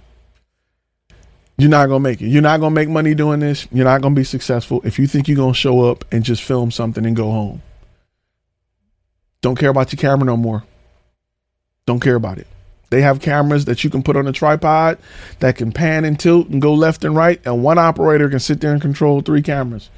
You're 1.57 1.69
not 1.69 1.88
gonna 1.88 2.02
make 2.02 2.22
it. 2.22 2.27
You're 2.27 2.41
not 2.41 2.60
gonna 2.60 2.76
make 2.76 2.90
money 2.90 3.14
doing 3.15 3.40
this. 3.40 3.68
You're 3.72 3.86
not 3.86 4.02
gonna 4.02 4.15
be 4.15 4.26
successful 4.26 4.82
if 4.84 4.99
you 4.99 5.07
think 5.07 5.27
you're 5.27 5.38
gonna 5.38 5.53
show 5.53 5.90
up 5.90 6.03
and 6.11 6.23
just 6.23 6.44
film 6.44 6.69
something 6.69 7.06
and 7.06 7.15
go 7.15 7.32
home. 7.32 7.61
Don't 9.41 9.57
care 9.57 9.69
about 9.69 9.94
your 9.94 9.98
camera 9.98 10.26
no 10.26 10.36
more. 10.36 10.64
Don't 11.86 12.02
care 12.02 12.15
about 12.15 12.40
it. 12.40 12.48
They 12.90 13.02
have 13.02 13.22
cameras 13.22 13.65
that 13.65 13.84
you 13.84 13.90
can 13.90 14.03
put 14.03 14.15
on 14.15 14.27
a 14.27 14.32
tripod 14.32 14.98
that 15.40 15.56
can 15.56 15.72
pan 15.72 16.06
and 16.06 16.19
tilt 16.19 16.49
and 16.49 16.61
go 16.61 16.73
left 16.73 17.03
and 17.03 17.15
right, 17.15 17.41
and 17.45 17.64
one 17.64 17.77
operator 17.77 18.30
can 18.30 18.40
sit 18.40 18.60
there 18.60 18.73
and 18.73 18.82
control 18.82 19.22
three 19.22 19.41
cameras, 19.41 19.90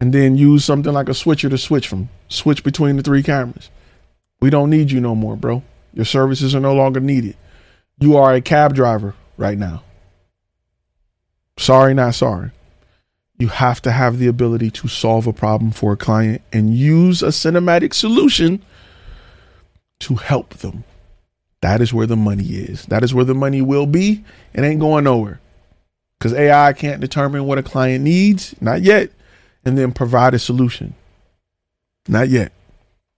and 0.00 0.12
then 0.12 0.36
use 0.36 0.64
something 0.64 0.92
like 0.92 1.08
a 1.08 1.14
switcher 1.14 1.48
to 1.48 1.58
switch 1.58 1.86
from 1.86 2.08
switch 2.28 2.64
between 2.64 2.96
the 2.96 3.02
three 3.02 3.22
cameras. 3.22 3.70
We 4.40 4.50
don't 4.50 4.70
need 4.70 4.90
you 4.90 5.00
no 5.00 5.14
more, 5.14 5.36
bro. 5.36 5.62
Your 5.92 6.04
services 6.04 6.54
are 6.54 6.60
no 6.60 6.74
longer 6.74 7.00
needed. 7.00 7.36
You 7.98 8.16
are 8.16 8.34
a 8.34 8.40
cab 8.40 8.74
driver 8.74 9.14
right 9.36 9.58
now. 9.58 9.82
Sorry, 11.58 11.92
not 11.92 12.14
sorry. 12.14 12.52
You 13.38 13.48
have 13.48 13.82
to 13.82 13.92
have 13.92 14.18
the 14.18 14.26
ability 14.26 14.70
to 14.72 14.88
solve 14.88 15.26
a 15.26 15.32
problem 15.32 15.70
for 15.70 15.92
a 15.92 15.96
client 15.96 16.42
and 16.52 16.74
use 16.74 17.22
a 17.22 17.28
cinematic 17.28 17.94
solution 17.94 18.62
to 20.00 20.14
help 20.16 20.54
them. 20.54 20.84
That 21.60 21.80
is 21.80 21.92
where 21.92 22.06
the 22.06 22.16
money 22.16 22.44
is. 22.44 22.86
That 22.86 23.02
is 23.02 23.12
where 23.12 23.24
the 23.24 23.34
money 23.34 23.60
will 23.60 23.86
be. 23.86 24.24
It 24.54 24.62
ain't 24.62 24.80
going 24.80 25.04
nowhere. 25.04 25.40
Because 26.18 26.32
AI 26.32 26.72
can't 26.72 27.00
determine 27.00 27.44
what 27.44 27.58
a 27.58 27.62
client 27.62 28.02
needs, 28.02 28.54
not 28.60 28.82
yet, 28.82 29.10
and 29.64 29.76
then 29.76 29.92
provide 29.92 30.34
a 30.34 30.38
solution. 30.38 30.94
Not 32.08 32.28
yet. 32.28 32.52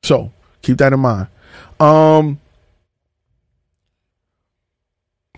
So 0.03 0.33
keep 0.63 0.79
that 0.79 0.93
in 0.93 1.01
mind. 1.01 1.29
Um 1.79 2.40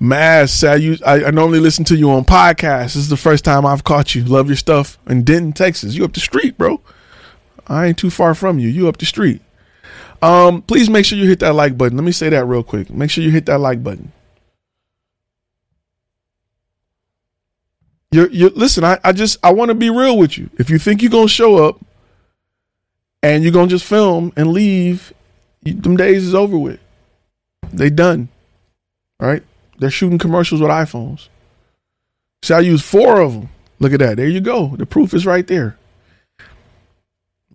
Mass, 0.03 0.65
I, 0.65 0.97
I, 1.07 1.27
I 1.27 1.31
normally 1.31 1.61
listen 1.61 1.85
to 1.85 1.95
you 1.95 2.11
on 2.11 2.24
podcasts. 2.24 2.95
This 2.95 2.97
is 2.97 3.09
the 3.09 3.16
first 3.16 3.45
time 3.45 3.65
I've 3.65 3.85
caught 3.85 4.16
you. 4.16 4.24
Love 4.24 4.49
your 4.49 4.57
stuff 4.57 4.99
in 5.07 5.23
Denton, 5.23 5.53
Texas. 5.53 5.95
You 5.95 6.05
up 6.05 6.12
the 6.12 6.19
street, 6.19 6.59
bro. 6.59 6.81
I 7.69 7.87
ain't 7.87 7.99
too 7.99 8.11
far 8.11 8.35
from 8.35 8.59
you. 8.59 8.66
You 8.66 8.89
up 8.89 8.97
the 8.97 9.07
street. 9.07 9.43
Um, 10.20 10.62
please 10.62 10.91
make 10.91 11.05
sure 11.05 11.16
you 11.16 11.29
hit 11.29 11.39
that 11.39 11.55
like 11.55 11.79
button. 11.79 11.97
Let 11.97 12.03
me 12.03 12.11
say 12.11 12.29
that 12.31 12.47
real 12.47 12.65
quick. 12.65 12.91
Make 12.91 13.12
sure 13.12 13.23
you 13.23 13.31
hit 13.31 13.47
that 13.47 13.61
like 13.61 13.85
button. 13.85 14.11
You're, 18.11 18.29
you're 18.31 18.51
listen, 18.51 18.83
I, 18.83 18.99
I 19.05 19.12
just 19.12 19.39
I 19.45 19.53
want 19.53 19.69
to 19.69 19.74
be 19.77 19.89
real 19.89 20.19
with 20.19 20.37
you. 20.37 20.51
If 20.59 20.69
you 20.69 20.81
think 20.81 21.01
you're 21.01 21.12
gonna 21.12 21.29
show 21.29 21.65
up 21.65 21.81
and 23.23 23.45
you're 23.45 23.53
gonna 23.53 23.69
just 23.69 23.85
film 23.85 24.33
and 24.37 24.53
leave, 24.53 25.12
you, 25.62 25.74
them 25.74 25.97
days 25.97 26.24
is 26.24 26.35
over 26.35 26.59
with. 26.59 26.81
They 27.73 27.89
done. 27.89 28.31
All 29.20 29.29
right. 29.29 29.45
They're 29.82 29.90
shooting 29.90 30.18
commercials 30.18 30.60
with 30.60 30.70
iPhones. 30.70 31.26
See, 32.44 32.54
I 32.54 32.60
use 32.60 32.82
four 32.82 33.20
of 33.20 33.32
them. 33.32 33.48
Look 33.80 33.92
at 33.92 33.98
that. 33.98 34.16
There 34.16 34.28
you 34.28 34.40
go. 34.40 34.76
The 34.76 34.86
proof 34.86 35.12
is 35.12 35.26
right 35.26 35.44
there. 35.44 35.76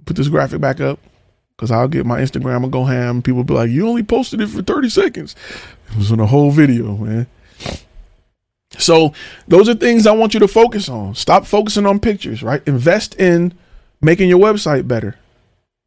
Put 0.04 0.18
this 0.18 0.28
graphic 0.28 0.60
back 0.60 0.82
up 0.82 1.00
because 1.56 1.72
I'll 1.72 1.88
get 1.88 2.06
my 2.06 2.20
Instagram 2.20 2.64
and 2.64 2.72
go 2.72 2.84
ham. 2.84 3.22
People 3.22 3.46
be 3.46 3.54
like, 3.54 3.70
you 3.70 3.88
only 3.88 4.04
posted 4.04 4.42
it 4.42 4.50
for 4.50 4.62
30 4.62 4.90
seconds. 4.90 5.38
It 5.90 5.98
was 5.98 6.12
in 6.12 6.20
a 6.20 6.26
whole 6.26 6.52
video, 6.52 6.98
man. 6.98 7.28
So 8.78 9.14
those 9.48 9.70
are 9.70 9.74
things 9.74 10.06
I 10.06 10.12
want 10.12 10.34
you 10.34 10.42
to 10.42 10.50
focus 10.50 10.90
on. 10.90 11.16
Stop 11.16 11.46
focusing 11.46 11.86
on 11.86 11.98
pictures, 12.02 12.44
right? 12.44 12.62
Invest 12.68 13.16
in 13.16 13.54
making 14.02 14.28
your 14.28 14.40
website 14.40 14.86
better, 14.86 15.16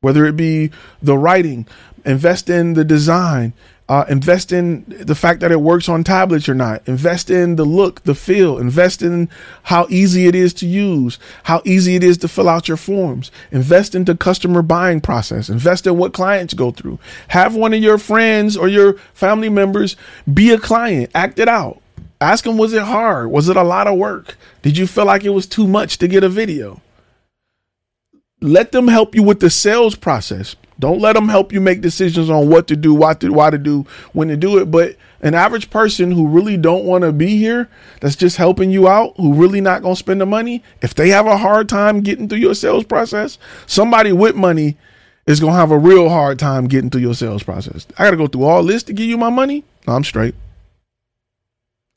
whether 0.01 0.25
it 0.25 0.39
be 0.39 0.71
the 1.03 1.19
writing, 1.19 1.67
invest 2.07 2.49
in 2.49 2.73
the 2.73 2.85
design, 2.85 3.53
uh, 3.91 4.05
invest 4.09 4.53
in 4.53 4.85
the 4.87 5.17
fact 5.17 5.41
that 5.41 5.51
it 5.51 5.61
works 5.61 5.89
on 5.89 6.05
tablets 6.05 6.49
or 6.49 6.55
not. 6.55 6.81
Invest 6.87 7.29
in 7.29 7.57
the 7.57 7.65
look, 7.65 8.05
the 8.05 8.15
feel. 8.15 8.57
Invest 8.57 9.03
in 9.03 9.29
how 9.65 9.89
easy 9.91 10.29
it 10.29 10.37
is 10.37 10.55
to 10.55 10.67
use, 10.67 11.19
how 11.43 11.61
easy 11.65 11.97
it 11.97 12.05
is 12.05 12.17
to 12.19 12.29
fill 12.29 12.49
out 12.49 12.69
your 12.69 12.77
forms. 12.77 13.33
Invest 13.51 13.97
into 13.97 14.15
customer 14.15 14.63
buying 14.63 15.01
process. 15.01 15.49
Invest 15.49 15.89
in 15.89 15.99
what 15.99 16.13
clients 16.13 16.55
go 16.55 16.71
through. 16.71 17.01
Have 17.29 17.57
one 17.57 17.75
of 17.75 17.83
your 17.83 17.99
friends 17.99 18.57
or 18.57 18.69
your 18.69 18.93
family 19.13 19.49
members 19.49 19.97
be 20.33 20.53
a 20.53 20.59
client. 20.59 21.11
Act 21.13 21.41
it 21.41 21.49
out. 21.49 21.83
Ask 22.21 22.45
them, 22.45 22.59
was 22.59 22.73
it 22.73 22.83
hard? 22.83 23.33
Was 23.33 23.49
it 23.49 23.57
a 23.57 23.65
lot 23.65 23.89
of 23.89 23.99
work? 23.99 24.39
Did 24.63 24.79
you 24.79 24.87
feel 24.87 25.07
like 25.07 25.25
it 25.25 25.31
was 25.31 25.47
too 25.47 25.67
much 25.67 25.99
to 25.99 26.07
get 26.07 26.23
a 26.23 26.29
video? 26.29 26.81
Let 28.41 28.71
them 28.71 28.87
help 28.87 29.17
you 29.17 29.25
with 29.25 29.41
the 29.41 29.51
sales 29.51 29.97
process. 29.97 30.55
Don't 30.81 31.01
let 31.01 31.13
them 31.13 31.29
help 31.29 31.53
you 31.53 31.61
make 31.61 31.83
decisions 31.83 32.31
on 32.31 32.49
what 32.49 32.67
to 32.69 32.77
do, 32.77 32.95
what 32.95 33.21
to, 33.21 33.31
why 33.31 33.51
to 33.51 33.59
do, 33.59 33.87
when 34.13 34.29
to 34.29 34.37
do 34.37 34.59
it. 34.59 34.71
But 34.71 34.97
an 35.21 35.35
average 35.35 35.71
person 35.71 36.11
who 36.11 36.27
really 36.27 36.57
don't 36.57 36.85
want 36.85 37.05
to 37.05 37.13
be 37.13 37.37
here, 37.37 37.69
that's 38.01 38.17
just 38.17 38.39
helping 38.39 38.71
you 38.71 38.89
out, 38.89 39.15
who 39.19 39.35
really 39.35 39.61
not 39.61 39.83
gonna 39.83 39.95
spend 39.95 40.21
the 40.21 40.27
money, 40.27 40.65
if 40.83 40.95
they 40.95 41.11
have 41.11 41.27
a 41.27 41.37
hard 41.37 41.69
time 41.69 42.01
getting 42.01 42.29
through 42.29 42.39
your 42.39 42.55
sales 42.55 42.85
process, 42.85 43.39
somebody 43.67 44.13
with 44.13 44.35
money 44.35 44.77
is 45.27 45.39
gonna 45.39 45.53
have 45.53 45.71
a 45.71 45.79
real 45.79 46.09
hard 46.09 46.39
time 46.39 46.67
getting 46.67 46.91
through 46.91 47.03
your 47.03 47.15
sales 47.15 47.43
process. 47.43 47.87
I 47.99 48.05
gotta 48.05 48.17
go 48.17 48.27
through 48.27 48.45
all 48.45 48.65
this 48.65 48.83
to 48.85 48.93
give 48.93 49.07
you 49.07 49.19
my 49.19 49.31
money. 49.31 49.65
No, 49.87 49.95
I'm 49.95 50.05
straight. 50.05 50.35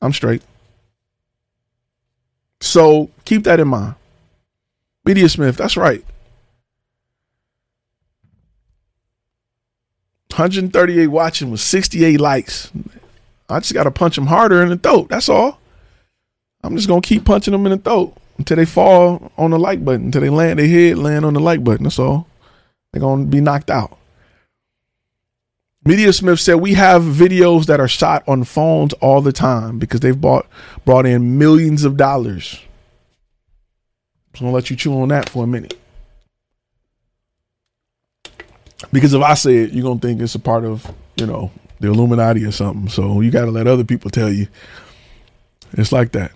I'm 0.02 0.12
straight. 0.12 0.42
So 2.60 3.10
keep 3.24 3.44
that 3.44 3.60
in 3.60 3.68
mind. 3.68 3.94
Media 5.04 5.28
Smith, 5.28 5.56
that's 5.56 5.76
right. 5.76 6.04
138 10.34 11.06
watching 11.06 11.50
with 11.52 11.60
68 11.60 12.20
likes. 12.20 12.72
I 13.48 13.60
just 13.60 13.72
got 13.72 13.84
to 13.84 13.90
punch 13.92 14.16
them 14.16 14.26
harder 14.26 14.62
in 14.62 14.68
the 14.68 14.76
throat. 14.76 15.08
That's 15.08 15.28
all. 15.28 15.60
I'm 16.64 16.74
just 16.74 16.88
going 16.88 17.02
to 17.02 17.08
keep 17.08 17.24
punching 17.24 17.52
them 17.52 17.66
in 17.66 17.70
the 17.72 17.78
throat 17.78 18.16
until 18.36 18.56
they 18.56 18.64
fall 18.64 19.30
on 19.38 19.52
the 19.52 19.58
like 19.58 19.84
button, 19.84 20.06
until 20.06 20.22
they 20.22 20.30
land 20.30 20.58
their 20.58 20.66
head, 20.66 20.98
land 20.98 21.24
on 21.24 21.34
the 21.34 21.40
like 21.40 21.62
button. 21.62 21.84
That's 21.84 22.00
all. 22.00 22.26
They're 22.92 23.00
going 23.00 23.26
to 23.26 23.30
be 23.30 23.40
knocked 23.40 23.70
out. 23.70 23.96
Media 25.84 26.12
Smith 26.12 26.40
said 26.40 26.54
we 26.54 26.74
have 26.74 27.02
videos 27.02 27.66
that 27.66 27.78
are 27.78 27.86
shot 27.86 28.24
on 28.26 28.42
phones 28.42 28.92
all 28.94 29.20
the 29.20 29.32
time 29.32 29.78
because 29.78 30.00
they've 30.00 30.20
bought 30.20 30.46
brought 30.84 31.04
in 31.04 31.38
millions 31.38 31.84
of 31.84 31.96
dollars. 31.96 32.58
I'm 34.34 34.46
gonna 34.46 34.52
let 34.52 34.70
you 34.70 34.76
chew 34.76 34.98
on 35.00 35.10
that 35.10 35.28
for 35.28 35.44
a 35.44 35.46
minute. 35.46 35.78
Because 38.92 39.14
if 39.14 39.22
I 39.22 39.34
say 39.34 39.56
it, 39.56 39.72
you're 39.72 39.84
gonna 39.84 40.00
think 40.00 40.20
it's 40.20 40.34
a 40.34 40.40
part 40.40 40.64
of 40.64 40.90
you 41.16 41.26
know 41.26 41.50
the 41.80 41.88
Illuminati 41.88 42.44
or 42.44 42.52
something. 42.52 42.88
So 42.88 43.20
you 43.20 43.30
got 43.30 43.44
to 43.44 43.50
let 43.50 43.66
other 43.66 43.84
people 43.84 44.10
tell 44.10 44.30
you. 44.30 44.48
It's 45.72 45.92
like 45.92 46.12
that. 46.12 46.32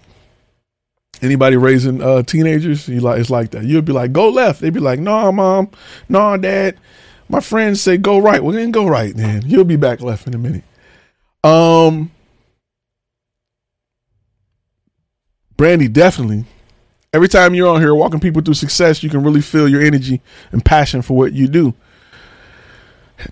Anybody 1.20 1.56
raising 1.56 2.02
uh, 2.02 2.23
teenagers, 2.23 2.89
you 2.89 3.01
like 3.01 3.20
it's 3.20 3.31
like 3.31 3.51
that. 3.51 3.65
You'll 3.65 3.82
be 3.82 3.93
like, 3.93 4.12
"Go 4.12 4.28
left." 4.28 4.60
They'd 4.60 4.73
be 4.73 4.81
like, 4.81 5.01
"No, 5.01 5.32
mom. 5.32 5.70
No, 6.09 6.36
dad." 6.36 6.77
My 7.28 7.40
friends 7.40 7.81
say, 7.81 7.97
"Go 7.97 8.19
right." 8.19 8.43
Well, 8.43 8.55
then 8.55 8.70
go 8.70 8.86
right. 8.86 9.15
Then 9.15 9.43
you'll 9.47 9.65
be 9.65 9.77
back 9.77 10.01
left 10.01 10.27
in 10.27 10.35
a 10.35 10.39
minute. 10.39 10.65
Um, 11.43 12.10
Brandy, 15.56 15.89
definitely. 15.89 16.44
Every 17.12 17.28
time 17.28 17.55
you're 17.55 17.69
on 17.69 17.81
here 17.81 17.94
walking 17.94 18.20
people 18.20 18.43
through 18.43 18.55
success, 18.55 19.02
you 19.02 19.10
can 19.10 19.24
really 19.24 19.40
feel 19.40 19.69
your 19.69 19.82
energy 19.82 20.20
and 20.52 20.65
passion 20.65 21.02
for 21.02 21.16
what 21.16 21.32
you 21.32 21.48
do 21.48 21.74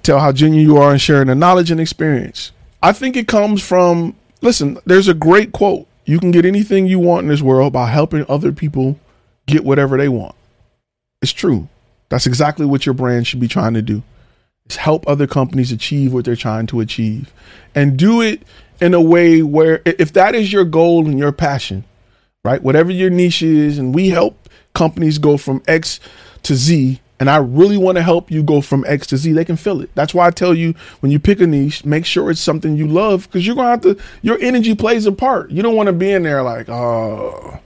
tell 0.03 0.19
how 0.19 0.33
genuine 0.33 0.67
you 0.67 0.77
are 0.79 0.93
in 0.93 0.99
sharing 0.99 1.29
the 1.29 1.35
knowledge 1.35 1.71
and 1.71 1.81
experience. 1.81 2.53
I 2.83 2.93
think 2.93 3.17
it 3.17 3.29
comes 3.29 3.63
from 3.63 4.17
listen, 4.41 4.79
there's 4.85 5.09
a 5.09 5.15
great 5.15 5.53
quote. 5.53 5.87
You 6.05 6.21
can 6.21 6.31
get 6.31 6.45
anything 6.45 6.87
you 6.87 6.99
want 6.99 7.25
in 7.25 7.29
this 7.29 7.43
world 7.43 7.73
by 7.73 7.89
helping 7.89 8.25
other 8.29 8.53
people 8.53 8.99
get 9.47 9.65
whatever 9.65 9.97
they 9.97 10.09
want. 10.09 10.35
It's 11.21 11.33
true. 11.33 11.69
That's 12.09 12.27
exactly 12.27 12.67
what 12.67 12.87
your 12.87 12.95
brand 12.95 13.27
should 13.27 13.41
be 13.41 13.49
trying 13.49 13.75
to 13.75 13.83
do. 13.83 14.03
Is 14.69 14.77
help 14.77 15.09
other 15.09 15.27
companies 15.27 15.73
achieve 15.73 16.13
what 16.13 16.25
they're 16.25 16.37
trying 16.37 16.67
to 16.69 16.81
achieve. 16.81 17.33
And 17.75 17.97
do 17.97 18.21
it 18.21 18.43
in 18.81 18.95
a 18.95 19.01
way 19.01 19.43
where 19.43 19.81
if 19.85 20.13
that 20.13 20.35
is 20.35 20.53
your 20.53 20.65
goal 20.65 21.07
and 21.07 21.19
your 21.19 21.33
passion, 21.33 21.85
right? 22.45 22.63
Whatever 22.63 22.93
your 22.93 23.11
niche 23.11 23.43
is, 23.43 23.79
and 23.79 23.95
we 23.95 24.09
help 24.09 24.49
companies 24.75 25.19
go 25.19 25.37
from 25.37 25.63
X 25.67 25.99
to 26.45 26.55
Z 26.55 27.01
and 27.19 27.31
I 27.31 27.39
really 27.39 27.77
want 27.77 27.97
to 27.97 28.03
help 28.03 28.31
you 28.31 28.43
go 28.43 28.61
from 28.61 28.85
X 28.87 29.07
to 29.09 29.17
Z, 29.17 29.33
they 29.33 29.45
can 29.45 29.57
feel 29.57 29.81
it. 29.81 29.91
That's 29.95 30.13
why 30.13 30.27
I 30.27 30.31
tell 30.31 30.55
you 30.55 30.75
when 31.01 31.11
you 31.11 31.19
pick 31.19 31.41
a 31.41 31.47
niche, 31.47 31.85
make 31.85 32.05
sure 32.05 32.31
it's 32.31 32.41
something 32.41 32.77
you 32.77 32.87
love 32.87 33.27
because 33.27 33.47
you're 33.47 33.57
going 33.57 33.81
to 33.81 33.89
have 33.89 33.97
to, 33.97 34.05
your 34.23 34.39
energy 34.41 34.75
plays 34.75 35.07
a 35.07 35.13
part. 35.13 35.51
You 35.51 35.63
don't 35.63 35.77
want 35.77 35.87
to 35.87 35.93
be 35.93 36.11
in 36.11 36.25
there 36.25 36.43
like, 36.43 36.69
oh, 36.69 37.59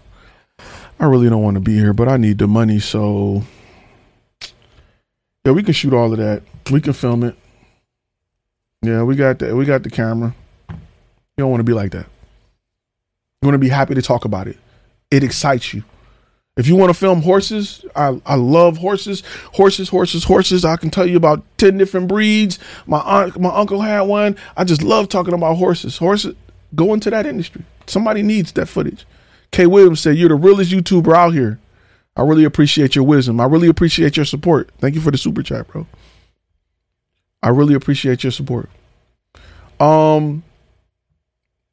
I 1.00 1.06
really 1.06 1.28
don't 1.28 1.42
want 1.42 1.56
to 1.56 1.60
be 1.60 1.74
here, 1.74 1.92
but 1.92 2.08
I 2.08 2.16
need 2.16 2.38
the 2.38 2.46
money. 2.46 2.78
So, 2.78 3.42
yeah, 5.44 5.52
we 5.52 5.62
can 5.62 5.72
shoot 5.72 5.92
all 5.92 6.12
of 6.12 6.18
that. 6.18 6.42
We 6.70 6.80
can 6.80 6.92
film 6.92 7.24
it. 7.24 7.34
Yeah, 8.82 9.02
we 9.02 9.16
got 9.16 9.40
that. 9.40 9.54
We 9.56 9.64
got 9.64 9.82
the 9.82 9.90
camera. 9.90 10.34
You 10.68 10.76
don't 11.38 11.50
want 11.50 11.60
to 11.60 11.64
be 11.64 11.72
like 11.72 11.92
that. 11.92 12.06
You 13.42 13.46
want 13.46 13.54
to 13.54 13.58
be 13.58 13.68
happy 13.68 13.94
to 13.94 14.02
talk 14.02 14.24
about 14.24 14.46
it. 14.46 14.58
It 15.10 15.24
excites 15.24 15.74
you. 15.74 15.82
If 16.56 16.66
you 16.66 16.76
want 16.76 16.90
to 16.90 16.94
film 16.98 17.22
horses, 17.22 17.84
I, 17.94 18.20
I 18.26 18.34
love 18.34 18.76
horses, 18.78 19.22
horses, 19.54 19.88
horses, 19.88 20.24
horses. 20.24 20.64
I 20.64 20.76
can 20.76 20.90
tell 20.90 21.06
you 21.06 21.16
about 21.16 21.42
10 21.58 21.78
different 21.78 22.08
breeds. 22.08 22.58
My 22.86 22.98
aunt, 23.00 23.40
my 23.40 23.54
uncle 23.54 23.80
had 23.80 24.02
one. 24.02 24.36
I 24.56 24.64
just 24.64 24.82
love 24.82 25.08
talking 25.08 25.32
about 25.32 25.54
horses. 25.54 25.96
Horses, 25.96 26.34
go 26.74 26.92
into 26.92 27.08
that 27.10 27.24
industry. 27.24 27.64
Somebody 27.86 28.22
needs 28.22 28.52
that 28.52 28.66
footage. 28.66 29.06
K. 29.52 29.66
Williams 29.66 30.00
said, 30.00 30.16
You're 30.16 30.28
the 30.28 30.34
realest 30.34 30.70
YouTuber 30.70 31.14
out 31.14 31.32
here. 31.32 31.58
I 32.16 32.22
really 32.22 32.44
appreciate 32.44 32.94
your 32.94 33.04
wisdom. 33.04 33.40
I 33.40 33.46
really 33.46 33.68
appreciate 33.68 34.16
your 34.16 34.26
support. 34.26 34.70
Thank 34.78 34.94
you 34.94 35.00
for 35.00 35.10
the 35.10 35.18
super 35.18 35.42
chat, 35.42 35.68
bro. 35.68 35.86
I 37.42 37.48
really 37.48 37.74
appreciate 37.74 38.22
your 38.22 38.32
support. 38.32 38.68
Um, 39.78 40.42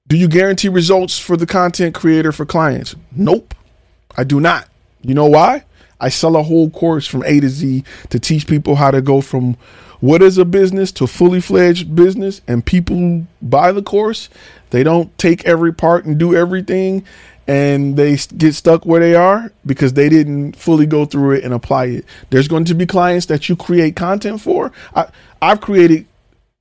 do 0.08 0.16
you 0.16 0.30
guarantee 0.30 0.70
results 0.70 1.20
for 1.20 1.36
the 1.36 1.46
content 1.46 1.94
creator 1.94 2.32
for 2.32 2.46
clients? 2.46 2.96
Nope, 3.12 3.54
I 4.16 4.24
do 4.24 4.40
not. 4.40 4.68
You 5.02 5.14
know 5.14 5.28
why? 5.28 5.64
I 6.00 6.10
sell 6.10 6.36
a 6.36 6.44
whole 6.44 6.70
course 6.70 7.08
from 7.08 7.24
A 7.24 7.40
to 7.40 7.50
Z 7.50 7.84
to 8.10 8.20
teach 8.20 8.48
people 8.48 8.76
how 8.76 8.92
to 8.92 9.02
go 9.02 9.22
from 9.22 9.58
what 10.00 10.22
is 10.22 10.38
a 10.38 10.46
business 10.46 10.92
to 10.94 11.08
fully 11.08 11.42
fledged 11.42 11.96
business. 11.96 12.42
And 12.48 12.66
people 12.66 13.26
buy 13.42 13.72
the 13.72 13.82
course, 13.82 14.30
they 14.70 14.84
don't 14.84 15.16
take 15.18 15.46
every 15.46 15.74
part 15.74 16.06
and 16.06 16.18
do 16.18 16.36
everything, 16.36 17.04
and 17.48 17.96
they 17.96 18.18
get 18.38 18.54
stuck 18.54 18.86
where 18.86 19.00
they 19.00 19.16
are 19.16 19.52
because 19.66 19.94
they 19.94 20.10
didn't 20.10 20.56
fully 20.56 20.86
go 20.86 21.06
through 21.06 21.32
it 21.32 21.44
and 21.44 21.54
apply 21.54 21.86
it. 21.86 22.06
There's 22.30 22.48
going 22.48 22.66
to 22.66 22.76
be 22.76 22.86
clients 22.86 23.28
that 23.28 23.50
you 23.50 23.56
create 23.56 23.96
content 23.96 24.42
for. 24.42 24.72
I, 24.96 25.08
I've 25.42 25.62
created 25.62 26.06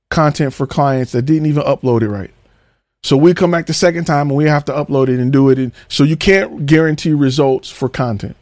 content 0.09 0.53
for 0.53 0.65
clients 0.65 1.11
that 1.11 1.23
didn't 1.23 1.47
even 1.47 1.63
upload 1.63 2.01
it 2.01 2.09
right. 2.09 2.31
So 3.07 3.15
we 3.15 3.33
come 3.33 3.51
back 3.51 3.67
the 3.67 3.73
second 3.73 4.03
time 4.03 4.27
and 4.27 4.35
we 4.35 4.43
have 4.43 4.65
to 4.65 4.73
upload 4.73 5.07
it 5.07 5.17
and 5.17 5.31
do 5.31 5.47
it. 5.49 5.57
And 5.57 5.71
so 5.87 6.03
you 6.03 6.17
can't 6.17 6.65
guarantee 6.65 7.13
results 7.13 7.69
for 7.69 7.87
content. 7.87 8.35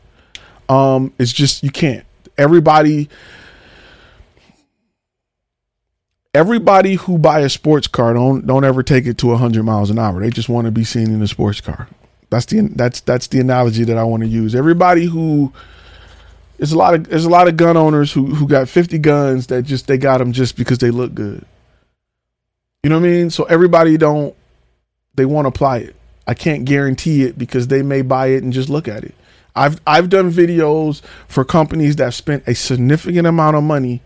Um, 0.68 1.14
it's 1.20 1.32
just 1.32 1.62
you 1.62 1.70
can't. 1.70 2.04
Everybody, 2.36 3.08
everybody 6.34 6.96
who 6.96 7.20
buy 7.20 7.42
a 7.42 7.50
sports 7.50 7.86
car 7.86 8.16
don't 8.16 8.48
don't 8.48 8.64
ever 8.64 8.82
take 8.82 9.06
it 9.06 9.20
to 9.20 9.36
hundred 9.36 9.66
miles 9.66 9.92
an 9.92 10.00
hour. 10.00 10.20
They 10.20 10.32
just 10.32 10.50
want 10.50 10.66
to 10.66 10.72
be 10.72 10.84
seen 10.84 11.14
in 11.14 11.22
a 11.22 11.28
sports 11.28 11.62
car. 11.62 11.88
That's 12.32 12.48
the 12.48 12.62
that's 12.62 13.02
that's 13.02 13.28
the 13.28 13.40
analogy 13.42 13.84
that 13.84 14.00
I 14.00 14.04
want 14.04 14.24
to 14.24 14.28
use. 14.28 14.56
Everybody 14.56 15.06
who 15.06 15.54
there's 16.58 16.72
a 16.72 16.78
lot 16.80 16.96
of 16.96 17.08
there's 17.08 17.26
a 17.26 17.30
lot 17.30 17.48
of 17.48 17.56
gun 17.56 17.78
owners 17.78 18.12
who 18.12 18.34
who 18.34 18.48
got 18.48 18.68
50 18.68 18.98
guns 18.98 19.46
that 19.46 19.62
just 19.62 19.86
they 19.86 20.00
got 20.00 20.18
them 20.18 20.32
just 20.32 20.58
because 20.58 20.80
they 20.80 20.90
look 20.90 21.14
good. 21.14 21.46
You 22.82 22.90
know 22.90 23.00
what 23.00 23.06
I 23.06 23.12
mean? 23.12 23.30
So 23.30 23.44
everybody 23.44 23.98
don't 23.98 24.36
they 25.16 25.26
won't 25.26 25.48
apply 25.48 25.78
it. 25.78 25.96
I 26.28 26.34
can't 26.34 26.66
guarantee 26.66 27.24
it 27.24 27.38
because 27.38 27.68
they 27.68 27.82
may 27.82 28.02
buy 28.02 28.28
it 28.28 28.44
and 28.44 28.52
just 28.52 28.70
look 28.70 28.88
at 28.88 29.04
it. 29.04 29.16
I've 29.56 29.80
I've 29.88 30.10
done 30.10 30.32
videos 30.32 31.02
for 31.28 31.46
companies 31.46 31.96
that 31.96 32.14
spent 32.14 32.44
a 32.48 32.56
significant 32.56 33.26
amount 33.26 33.56
of 33.56 33.64
money 33.64 34.02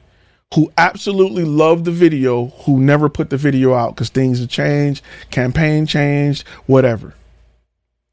who 0.53 0.72
absolutely 0.77 1.44
love 1.44 1.84
the 1.86 1.91
video 1.91 2.48
who 2.65 2.80
never 2.80 3.10
put 3.10 3.30
the 3.30 3.38
video 3.38 3.73
out 3.73 3.95
because 3.95 4.10
things 4.10 4.40
have 4.40 4.49
changed, 4.49 5.03
campaign 5.31 5.86
changed, 5.86 6.48
whatever. 6.65 7.15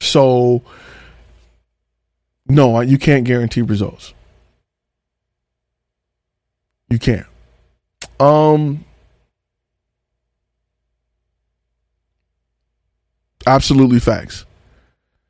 So 0.01 0.63
no, 2.49 2.81
you 2.81 2.97
can't 2.97 3.25
guarantee 3.25 3.63
results. 3.63 4.15
You 6.89 6.99
can't. 6.99 7.27
Um 8.19 8.86
Absolutely 13.47 14.01
facts. 14.01 14.45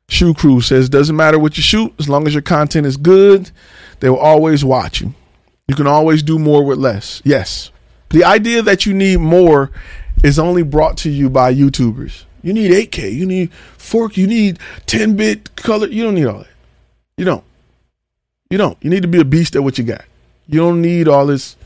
Shoe 0.09 0.33
Crew 0.33 0.61
says 0.61 0.89
doesn't 0.89 1.15
matter 1.15 1.37
what 1.37 1.57
you 1.57 1.63
shoot 1.63 1.93
as 1.99 2.07
long 2.07 2.27
as 2.27 2.33
your 2.33 2.41
content 2.41 2.87
is 2.87 2.97
good, 2.97 3.51
they 3.99 4.09
will 4.09 4.17
always 4.17 4.63
watch 4.63 5.01
you. 5.01 5.13
You 5.67 5.75
can 5.75 5.87
always 5.87 6.23
do 6.23 6.39
more 6.39 6.63
with 6.63 6.77
less. 6.77 7.21
Yes. 7.25 7.71
The 8.09 8.23
idea 8.23 8.61
that 8.61 8.85
you 8.85 8.93
need 8.93 9.19
more 9.19 9.69
is 10.23 10.39
only 10.39 10.63
brought 10.63 10.97
to 10.97 11.09
you 11.09 11.29
by 11.29 11.53
YouTubers. 11.53 12.23
You 12.41 12.53
need 12.53 12.71
8K, 12.71 13.13
you 13.13 13.25
need 13.25 13.51
4K, 13.77 14.17
you 14.17 14.27
need 14.27 14.59
10 14.85 15.17
bit 15.17 15.55
color. 15.57 15.87
You 15.87 16.03
don't 16.03 16.15
need 16.15 16.25
all 16.25 16.39
that. 16.39 16.47
You 17.17 17.25
don't. 17.25 17.43
You 18.49 18.57
don't. 18.57 18.77
You 18.81 18.89
need 18.89 19.01
to 19.01 19.09
be 19.09 19.19
a 19.19 19.25
beast 19.25 19.55
at 19.57 19.63
what 19.63 19.77
you 19.77 19.83
got. 19.83 20.05
You 20.47 20.59
don't 20.59 20.81
need 20.81 21.09
all 21.09 21.25
this 21.25 21.57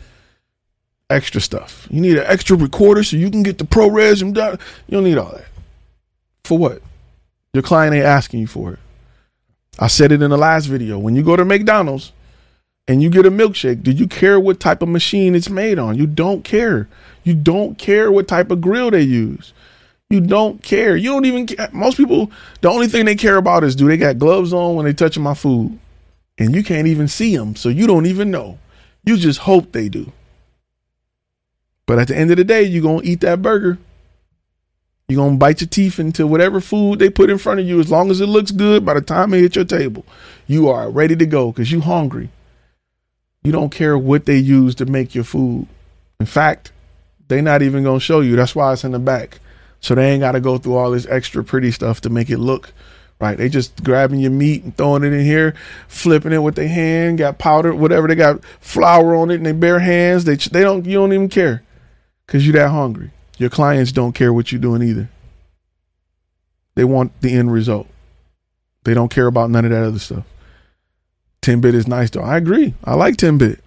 extra 1.11 1.40
stuff. 1.40 1.88
You 1.91 2.02
need 2.02 2.18
an 2.18 2.26
extra 2.26 2.57
recorder 2.57 3.03
so 3.03 3.18
you 3.18 3.30
can 3.30 3.44
get 3.44 3.60
the 3.60 3.65
ProRes 3.65 4.23
and 4.23 4.36
you 4.36 4.57
don't 4.90 5.03
need 5.03 5.19
all 5.19 5.32
that. 5.32 5.45
For 6.52 6.57
what? 6.57 6.82
Your 7.53 7.64
client 7.64 7.95
ain't 7.95 8.03
asking 8.03 8.41
you 8.41 8.48
for 8.48 8.73
it. 8.73 8.80
I 9.80 9.88
said 9.88 10.11
it 10.11 10.22
in 10.22 10.32
the 10.32 10.38
last 10.38 10.65
video. 10.65 10.99
When 10.99 11.15
you 11.15 11.23
go 11.23 11.38
to 11.38 11.45
McDonald's 11.45 12.11
and 12.90 13.02
you 13.02 13.10
get 13.10 13.26
a 13.26 13.32
milkshake, 13.32 13.84
do 13.84 13.91
you 13.91 14.06
care 14.06 14.38
what 14.38 14.60
type 14.60 14.82
of 14.82 14.90
machine 14.90 15.34
it's 15.34 15.49
made 15.49 15.80
on? 15.80 15.98
You 15.98 16.07
don't 16.07 16.44
care. 16.44 16.90
You 17.23 17.36
don't 17.36 17.78
care 17.78 18.11
what 18.11 18.28
type 18.28 18.52
of 18.52 18.60
grill 18.60 18.91
they 18.91 18.99
use. 18.99 19.53
You 20.10 20.19
don't 20.19 20.61
care. 20.61 20.98
You 20.98 21.11
don't 21.11 21.23
even 21.23 21.48
care. 21.48 21.69
Most 21.72 21.95
people, 21.95 22.30
the 22.60 22.69
only 22.69 22.88
thing 22.88 23.06
they 23.06 23.15
care 23.15 23.38
about 23.38 23.64
is 23.64 23.73
do 23.73 23.88
they 23.88 23.95
got 23.95 24.19
gloves 24.19 24.52
on 24.52 24.76
when 24.76 24.84
they 24.84 24.91
touching 24.91 25.23
my 25.23 25.36
food? 25.36 25.80
And 26.38 26.53
you 26.53 26.65
can't 26.65 26.88
even 26.88 27.07
see 27.07 27.34
them, 27.34 27.56
so 27.56 27.69
you 27.69 27.88
don't 27.88 28.07
even 28.07 28.30
know. 28.30 28.60
You 29.06 29.15
just 29.15 29.40
hope 29.40 29.72
they 29.72 29.88
do. 29.88 30.11
But 31.86 31.99
at 31.99 32.10
the 32.10 32.18
end 32.18 32.30
of 32.30 32.36
the 32.36 32.44
day, 32.44 32.64
you're 32.64 32.82
going 32.82 33.03
to 33.03 33.07
eat 33.07 33.22
that 33.22 33.41
burger 33.41 33.78
you're 35.12 35.30
to 35.30 35.38
bite 35.38 35.62
your 35.62 35.68
teeth 35.68 36.00
into 36.00 36.26
whatever 36.26 36.62
food 36.62 37.00
they 37.00 37.10
put 37.10 37.30
in 37.30 37.38
front 37.38 37.60
of 37.60 37.68
you. 37.68 37.80
As 37.80 37.92
long 37.92 38.10
as 38.12 38.22
it 38.22 38.28
looks 38.28 38.52
good, 38.52 38.86
by 38.86 38.94
the 38.94 39.02
time 39.02 39.34
it 39.34 39.42
hits 39.42 39.56
your 39.56 39.66
table, 39.66 40.06
you 40.48 40.70
are 40.70 40.90
ready 40.90 41.16
to 41.16 41.26
go 41.26 41.52
because 41.52 41.72
you're 41.72 41.82
hungry. 41.82 42.30
You 43.44 43.52
don't 43.52 43.72
care 43.72 43.98
what 43.98 44.26
they 44.26 44.38
use 44.38 44.76
to 44.76 44.86
make 44.86 45.16
your 45.16 45.24
food. 45.24 45.68
In 46.20 46.26
fact, 46.26 46.72
they're 47.28 47.42
not 47.42 47.62
even 47.62 47.84
to 47.84 48.00
show 48.00 48.20
you. 48.22 48.36
That's 48.36 48.56
why 48.56 48.74
it's 48.74 48.84
in 48.84 48.92
the 48.92 49.00
back. 49.00 49.40
So 49.80 49.96
they 49.96 50.12
ain't 50.12 50.22
got 50.22 50.34
to 50.34 50.40
go 50.40 50.58
through 50.58 50.76
all 50.76 50.92
this 50.92 51.08
extra 51.08 51.44
pretty 51.44 51.72
stuff 51.72 52.02
to 52.02 52.10
make 52.10 52.30
it 52.30 52.38
look 52.38 52.74
right. 53.20 53.38
They 53.38 53.50
just 53.50 53.84
grabbing 53.84 54.20
your 54.20 54.32
meat 54.32 54.64
and 54.64 54.76
throwing 54.76 55.04
it 55.04 55.14
in 55.14 55.26
here, 55.26 55.56
flipping 55.88 56.34
it 56.34 56.40
with 56.40 56.56
their 56.56 56.68
hand, 56.68 57.20
got 57.20 57.38
powder, 57.38 57.74
whatever. 57.74 58.08
They 58.08 58.16
got 58.16 58.44
flour 58.60 59.16
on 59.16 59.32
it 59.32 59.36
in 59.36 59.44
their 59.44 59.54
bare 59.54 59.80
hands. 59.80 60.26
They, 60.26 60.36
they 60.36 60.62
don't, 60.62 60.86
you 60.86 60.98
don't 60.98 61.14
even 61.14 61.30
care 61.30 61.64
because 62.26 62.46
you're 62.46 62.54
that 62.54 62.70
hungry. 62.70 63.12
Your 63.42 63.50
clients 63.50 63.92
don't 63.92 64.14
care 64.14 64.32
what 64.32 64.52
you're 64.52 64.62
doing 64.62 64.84
either. 64.84 65.10
They 66.76 66.84
want 66.84 67.22
the 67.22 67.34
end 67.34 67.52
result. 67.52 67.88
They 68.84 68.94
don't 68.94 69.10
care 69.10 69.26
about 69.26 69.50
none 69.50 69.66
of 69.66 69.72
that 69.72 69.82
other 69.82 69.98
stuff. 69.98 70.26
10 71.42 71.60
bit 71.60 71.74
is 71.74 71.88
nice 71.88 72.12
though. 72.12 72.22
I 72.22 72.38
agree. 72.38 72.76
I 72.84 72.94
like 72.94 73.18
10 73.18 73.40
bit. 73.40 73.64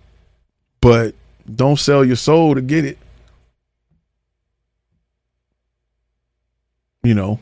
But 0.80 1.16
don't 1.52 1.76
sell 1.76 2.04
your 2.04 2.14
soul 2.14 2.54
to 2.54 2.60
get 2.60 2.84
it. 2.84 2.98
You 7.02 7.14
know, 7.14 7.40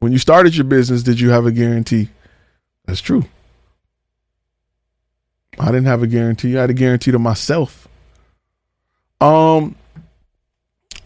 when 0.00 0.10
you 0.10 0.18
started 0.18 0.56
your 0.56 0.64
business, 0.64 1.04
did 1.04 1.20
you 1.20 1.30
have 1.30 1.46
a 1.46 1.52
guarantee? 1.52 2.08
That's 2.86 3.00
true. 3.00 3.24
I 5.60 5.66
didn't 5.66 5.84
have 5.84 6.02
a 6.02 6.08
guarantee. 6.08 6.58
I 6.58 6.62
had 6.62 6.70
a 6.70 6.74
guarantee 6.74 7.12
to 7.12 7.20
myself. 7.20 7.86
Um, 9.20 9.76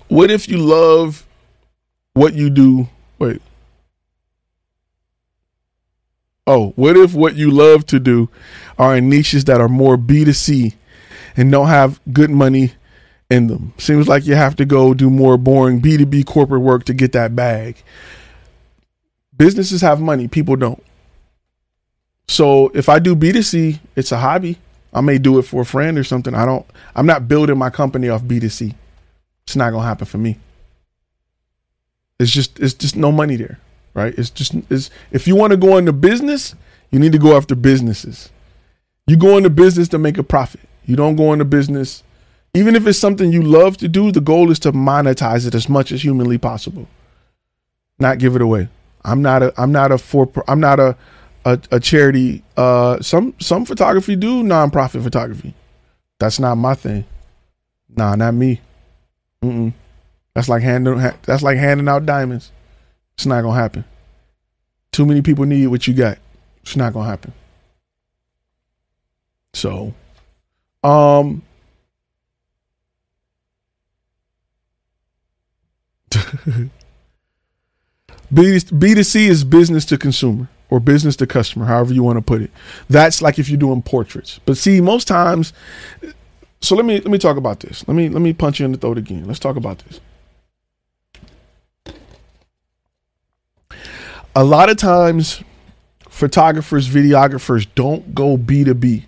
what 0.08 0.30
if 0.30 0.48
you 0.48 0.58
love 0.58 1.26
what 2.14 2.34
you 2.34 2.50
do? 2.50 2.88
Wait. 3.18 3.40
Oh, 6.46 6.72
what 6.76 6.96
if 6.96 7.12
what 7.14 7.34
you 7.34 7.50
love 7.50 7.86
to 7.86 7.98
do 7.98 8.28
are 8.78 8.96
in 8.96 9.08
niches 9.08 9.44
that 9.44 9.60
are 9.60 9.68
more 9.68 9.96
B2C 9.96 10.74
and 11.36 11.50
don't 11.50 11.66
have 11.66 12.00
good 12.12 12.30
money 12.30 12.72
in 13.28 13.48
them? 13.48 13.74
Seems 13.78 14.06
like 14.06 14.26
you 14.26 14.36
have 14.36 14.54
to 14.56 14.64
go 14.64 14.94
do 14.94 15.10
more 15.10 15.36
boring 15.36 15.82
B2B 15.82 16.24
corporate 16.24 16.62
work 16.62 16.84
to 16.84 16.94
get 16.94 17.12
that 17.12 17.34
bag. 17.34 17.82
Businesses 19.36 19.80
have 19.80 20.00
money, 20.00 20.28
people 20.28 20.56
don't. 20.56 20.82
So 22.28 22.68
if 22.74 22.88
I 22.88 23.00
do 23.00 23.16
B2C, 23.16 23.80
it's 23.96 24.12
a 24.12 24.18
hobby. 24.18 24.58
I 24.94 25.00
may 25.00 25.18
do 25.18 25.38
it 25.38 25.42
for 25.42 25.62
a 25.62 25.66
friend 25.66 25.98
or 25.98 26.04
something. 26.04 26.34
I 26.34 26.46
don't 26.46 26.64
I'm 26.94 27.06
not 27.06 27.28
building 27.28 27.58
my 27.58 27.70
company 27.70 28.08
off 28.08 28.22
B2C. 28.22 28.74
It's 29.46 29.56
not 29.56 29.70
gonna 29.70 29.86
happen 29.86 30.06
for 30.06 30.18
me. 30.18 30.38
It's 32.18 32.30
just 32.30 32.58
it's 32.58 32.74
just 32.74 32.96
no 32.96 33.12
money 33.12 33.36
there, 33.36 33.58
right? 33.94 34.14
It's 34.18 34.30
just 34.30 34.54
is 34.70 34.90
if 35.12 35.28
you 35.28 35.36
want 35.36 35.52
to 35.52 35.56
go 35.56 35.76
into 35.76 35.92
business, 35.92 36.54
you 36.90 36.98
need 36.98 37.12
to 37.12 37.18
go 37.18 37.36
after 37.36 37.54
businesses. 37.54 38.30
You 39.06 39.16
go 39.16 39.36
into 39.36 39.50
business 39.50 39.88
to 39.88 39.98
make 39.98 40.18
a 40.18 40.24
profit. 40.24 40.60
You 40.84 40.96
don't 40.96 41.14
go 41.14 41.32
into 41.32 41.44
business, 41.44 42.02
even 42.54 42.74
if 42.74 42.86
it's 42.86 42.98
something 42.98 43.30
you 43.30 43.42
love 43.42 43.76
to 43.78 43.88
do. 43.88 44.10
The 44.10 44.20
goal 44.20 44.50
is 44.50 44.58
to 44.60 44.72
monetize 44.72 45.46
it 45.46 45.54
as 45.54 45.68
much 45.68 45.92
as 45.92 46.02
humanly 46.02 46.38
possible. 46.38 46.88
Not 47.98 48.18
give 48.18 48.34
it 48.34 48.42
away. 48.42 48.68
I'm 49.04 49.22
not 49.22 49.42
a 49.42 49.54
I'm 49.60 49.70
not 49.70 49.92
a 49.92 49.98
for 49.98 50.28
I'm 50.48 50.58
not 50.58 50.80
a 50.80 50.96
a, 51.44 51.60
a 51.70 51.78
charity. 51.78 52.42
Uh, 52.56 53.00
some 53.00 53.34
some 53.38 53.64
photography 53.64 54.16
do 54.16 54.42
nonprofit 54.42 55.02
photography. 55.04 55.54
That's 56.18 56.40
not 56.40 56.56
my 56.56 56.74
thing. 56.74 57.04
Nah, 57.94 58.16
not 58.16 58.34
me. 58.34 58.60
Mm-mm. 59.46 59.72
That's 60.34 60.48
like 60.48 60.62
handing 60.62 60.98
that's 61.22 61.42
like 61.42 61.56
handing 61.58 61.88
out 61.88 62.06
diamonds. 62.06 62.52
It's 63.14 63.26
not 63.26 63.42
gonna 63.42 63.58
happen. 63.58 63.84
Too 64.92 65.06
many 65.06 65.22
people 65.22 65.44
need 65.46 65.66
what 65.68 65.86
you 65.86 65.94
got. 65.94 66.18
It's 66.62 66.76
not 66.76 66.92
gonna 66.92 67.08
happen. 67.08 67.32
So, 69.54 69.94
um, 70.84 71.42
B 78.34 78.60
to 78.94 79.04
C 79.04 79.28
is 79.28 79.44
business 79.44 79.84
to 79.86 79.98
consumer 79.98 80.48
or 80.68 80.80
business 80.80 81.16
to 81.16 81.26
customer, 81.26 81.64
however 81.64 81.94
you 81.94 82.02
want 82.02 82.18
to 82.18 82.22
put 82.22 82.42
it. 82.42 82.50
That's 82.90 83.22
like 83.22 83.38
if 83.38 83.48
you're 83.48 83.58
doing 83.58 83.82
portraits. 83.82 84.40
But 84.44 84.58
see, 84.58 84.80
most 84.80 85.06
times, 85.08 85.52
so 86.66 86.74
let 86.74 86.84
me 86.84 86.94
let 86.94 87.06
me 87.06 87.18
talk 87.18 87.36
about 87.36 87.60
this. 87.60 87.86
Let 87.86 87.94
me 87.94 88.08
let 88.08 88.20
me 88.20 88.32
punch 88.32 88.58
you 88.58 88.66
in 88.66 88.72
the 88.72 88.78
throat 88.78 88.98
again. 88.98 89.24
Let's 89.24 89.38
talk 89.38 89.54
about 89.54 89.84
this. 89.86 90.00
A 94.34 94.42
lot 94.42 94.68
of 94.68 94.76
times, 94.76 95.44
photographers, 96.08 96.88
videographers 96.88 97.68
don't 97.76 98.14
go 98.14 98.36
B2B. 98.36 99.04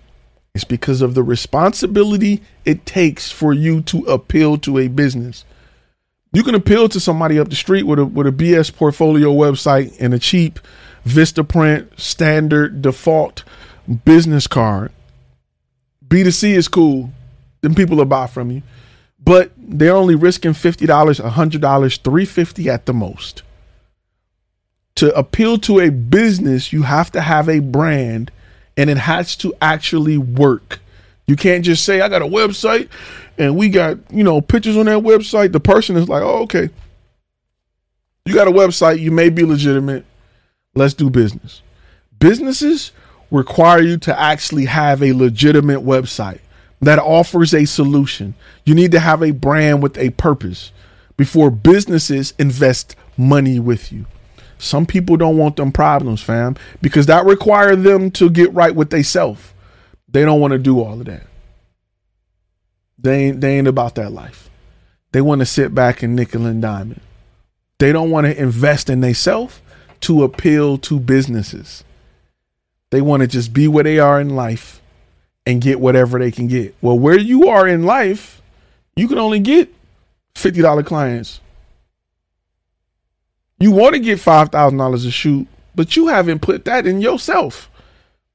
It's 0.55 0.63
because 0.63 1.01
of 1.01 1.15
the 1.15 1.21
responsibility 1.21 2.41
it 2.63 2.85
takes 2.85 3.29
for 3.29 3.53
you 3.53 3.81
to 3.81 3.99
appeal 4.05 4.57
to 4.59 4.77
a 4.77 4.87
business. 4.87 5.43
You 6.31 6.43
can 6.43 6.55
appeal 6.55 6.87
to 6.87 6.99
somebody 6.99 7.37
up 7.37 7.49
the 7.49 7.57
street 7.57 7.83
with 7.83 7.99
a 7.99 8.05
with 8.05 8.25
a 8.25 8.31
BS 8.31 8.73
portfolio 8.73 9.33
website 9.33 9.95
and 9.99 10.13
a 10.13 10.19
cheap 10.19 10.59
Vistaprint 11.05 11.99
standard 11.99 12.81
default 12.81 13.43
business 14.05 14.47
card. 14.47 14.93
B2C 16.07 16.55
is 16.55 16.69
cool. 16.69 17.11
Then 17.61 17.75
people 17.75 17.97
will 17.97 18.05
buy 18.05 18.27
from 18.27 18.51
you. 18.51 18.63
But 19.23 19.51
they're 19.57 19.95
only 19.95 20.15
risking 20.15 20.51
$50, 20.51 20.87
$100, 20.87 22.01
350 22.01 22.69
at 22.69 22.85
the 22.85 22.93
most. 22.93 23.43
To 24.95 25.15
appeal 25.15 25.57
to 25.59 25.79
a 25.79 25.89
business, 25.89 26.73
you 26.73 26.83
have 26.83 27.11
to 27.11 27.21
have 27.21 27.49
a 27.49 27.59
brand 27.59 28.31
and 28.77 28.89
it 28.89 28.97
has 28.97 29.35
to 29.37 29.53
actually 29.61 30.17
work. 30.17 30.79
You 31.27 31.35
can't 31.35 31.63
just 31.63 31.85
say, 31.85 32.01
I 32.01 32.09
got 32.09 32.21
a 32.21 32.25
website 32.25 32.89
and 33.37 33.55
we 33.55 33.69
got, 33.69 33.97
you 34.11 34.23
know, 34.23 34.41
pictures 34.41 34.77
on 34.77 34.85
that 34.87 35.03
website. 35.03 35.51
The 35.51 35.59
person 35.59 35.95
is 35.95 36.09
like, 36.09 36.23
oh, 36.23 36.43
okay. 36.43 36.69
You 38.25 38.33
got 38.33 38.47
a 38.47 38.51
website, 38.51 38.99
you 38.99 39.11
may 39.11 39.29
be 39.29 39.43
legitimate. 39.43 40.05
Let's 40.75 40.93
do 40.93 41.09
business. 41.09 41.61
Businesses 42.19 42.91
require 43.31 43.81
you 43.81 43.97
to 43.97 44.19
actually 44.19 44.65
have 44.65 45.03
a 45.03 45.13
legitimate 45.13 45.81
website 45.81 46.39
that 46.81 46.99
offers 46.99 47.53
a 47.53 47.65
solution. 47.65 48.35
You 48.65 48.75
need 48.75 48.91
to 48.91 48.99
have 48.99 49.21
a 49.21 49.31
brand 49.31 49.83
with 49.83 49.97
a 49.97 50.11
purpose 50.11 50.71
before 51.17 51.51
businesses 51.51 52.33
invest 52.39 52.95
money 53.17 53.59
with 53.59 53.91
you. 53.91 54.05
Some 54.57 54.85
people 54.85 55.17
don't 55.17 55.37
want 55.37 55.55
them 55.55 55.71
problems, 55.71 56.21
fam, 56.21 56.55
because 56.81 57.05
that 57.05 57.25
require 57.25 57.75
them 57.75 58.11
to 58.11 58.29
get 58.29 58.53
right 58.53 58.75
with 58.75 58.89
themselves. 58.89 59.53
They 60.07 60.25
don't 60.25 60.41
want 60.41 60.51
to 60.51 60.57
do 60.57 60.81
all 60.81 60.99
of 60.99 61.05
that. 61.05 61.23
They 62.97 63.25
ain't 63.25 63.41
they 63.41 63.57
ain't 63.57 63.67
about 63.67 63.95
that 63.95 64.11
life. 64.11 64.49
They 65.11 65.21
want 65.21 65.39
to 65.39 65.45
sit 65.45 65.73
back 65.73 66.03
and 66.03 66.15
nickel 66.15 66.45
and 66.45 66.61
diamond. 66.61 67.01
They 67.79 67.93
don't 67.93 68.11
want 68.11 68.27
to 68.27 68.37
invest 68.37 68.89
in 68.89 68.99
themselves 68.99 69.61
to 70.01 70.23
appeal 70.23 70.77
to 70.79 70.99
businesses. 70.99 71.83
They 72.89 73.01
want 73.01 73.21
to 73.21 73.27
just 73.27 73.53
be 73.53 73.67
where 73.67 73.83
they 73.83 73.99
are 73.99 74.19
in 74.19 74.35
life 74.35 74.78
and 75.49 75.61
get 75.61 75.79
whatever 75.79 76.19
they 76.19 76.31
can 76.31 76.47
get. 76.47 76.75
Well, 76.81 76.97
where 76.97 77.17
you 77.17 77.47
are 77.49 77.67
in 77.67 77.83
life, 77.83 78.41
you 78.95 79.07
can 79.07 79.17
only 79.17 79.39
get 79.39 79.73
$50 80.35 80.85
clients. 80.85 81.41
You 83.59 83.71
want 83.71 83.95
to 83.95 83.99
get 83.99 84.19
$5,000 84.19 85.07
a 85.07 85.11
shoot, 85.11 85.47
but 85.75 85.95
you 85.95 86.07
haven't 86.07 86.41
put 86.41 86.65
that 86.65 86.85
in 86.85 87.01
yourself 87.01 87.69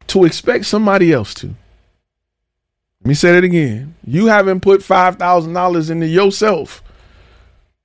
to 0.09 0.25
expect 0.25 0.67
somebody 0.67 1.13
else 1.13 1.33
to. 1.35 1.47
Let 1.47 3.09
me 3.09 3.15
say 3.15 3.33
that 3.33 3.45
again. 3.45 3.95
You 4.05 4.27
haven't 4.27 4.61
put 4.61 4.81
$5,000 4.81 5.91
into 5.91 6.07
yourself 6.07 6.83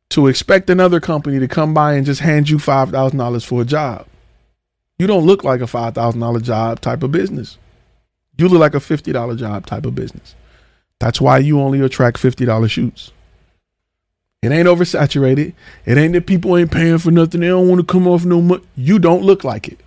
to 0.10 0.28
expect 0.28 0.70
another 0.70 1.00
company 1.00 1.40
to 1.40 1.48
come 1.48 1.74
by 1.74 1.94
and 1.94 2.06
just 2.06 2.22
hand 2.22 2.50
you 2.50 2.58
$5,000 2.58 3.46
for 3.46 3.62
a 3.62 3.66
job. 3.66 4.08
You 4.98 5.08
don't 5.08 5.26
look 5.26 5.44
like 5.44 5.62
a 5.62 5.66
$5,000 5.66 6.42
job 6.42 6.82
type 6.82 7.04
of 7.04 7.12
business. 7.12 7.58
You 8.40 8.48
look 8.48 8.62
like 8.62 8.74
a 8.74 8.78
$50 8.78 9.38
job 9.38 9.66
type 9.66 9.86
of 9.86 9.96
business. 9.96 10.34
That's 11.00 11.20
why 11.20 11.40
you 11.40 11.60
only 11.60 11.82
attract 11.82 12.18
$50 12.18 12.72
shoots. 12.72 13.12
It 14.42 14.54
ain't 14.54 14.66
oversaturated. 14.66 15.54
It 15.86 15.98
ain't 15.98 16.14
that 16.14 16.26
people 16.26 16.56
ain't 16.56 16.72
paying 16.72 17.00
for 17.00 17.12
nothing. 17.12 17.42
They 17.42 17.48
don't 17.48 17.68
want 17.68 17.82
to 17.82 17.86
come 17.86 18.08
off 18.08 18.24
no 18.24 18.42
money. 18.42 18.64
You 18.78 18.98
don't 18.98 19.24
look 19.24 19.44
like 19.44 19.68
it. 19.68 19.82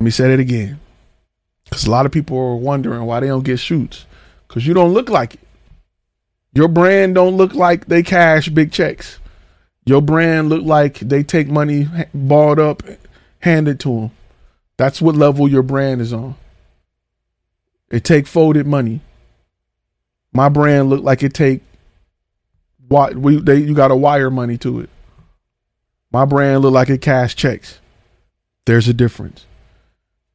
Let 0.00 0.04
me 0.06 0.10
say 0.10 0.30
that 0.30 0.40
again. 0.40 0.80
Because 1.64 1.86
a 1.86 1.90
lot 1.90 2.06
of 2.06 2.12
people 2.12 2.38
are 2.38 2.56
wondering 2.56 3.04
why 3.04 3.20
they 3.20 3.26
don't 3.26 3.44
get 3.44 3.58
shoots. 3.58 4.06
Because 4.46 4.66
you 4.66 4.72
don't 4.72 4.94
look 4.94 5.10
like 5.10 5.34
it. 5.34 5.40
Your 6.54 6.68
brand 6.68 7.14
don't 7.14 7.36
look 7.36 7.52
like 7.52 7.86
they 7.86 8.02
cash 8.02 8.48
big 8.48 8.72
checks. 8.72 9.18
Your 9.84 10.00
brand 10.00 10.48
look 10.48 10.64
like 10.64 10.98
they 11.00 11.22
take 11.22 11.48
money 11.48 11.88
balled 12.14 12.58
up, 12.58 12.82
handed 13.40 13.80
to 13.80 13.88
them. 13.88 14.10
That's 14.78 15.02
what 15.02 15.16
level 15.16 15.48
your 15.48 15.62
brand 15.62 16.00
is 16.00 16.12
on. 16.12 16.36
It 17.90 18.04
take 18.04 18.26
folded 18.26 18.66
money. 18.66 19.00
My 20.32 20.48
brand 20.48 20.88
look 20.88 21.02
like 21.02 21.22
it 21.22 21.34
take 21.34 21.62
what 22.86 23.16
we 23.16 23.36
they 23.40 23.56
you 23.56 23.74
got 23.74 23.88
to 23.88 23.96
wire 23.96 24.30
money 24.30 24.56
to 24.58 24.80
it. 24.80 24.88
My 26.10 26.24
brand 26.24 26.62
look 26.62 26.72
like 26.72 26.88
it 26.88 27.02
cash 27.02 27.34
checks. 27.34 27.80
There's 28.64 28.88
a 28.88 28.94
difference. 28.94 29.44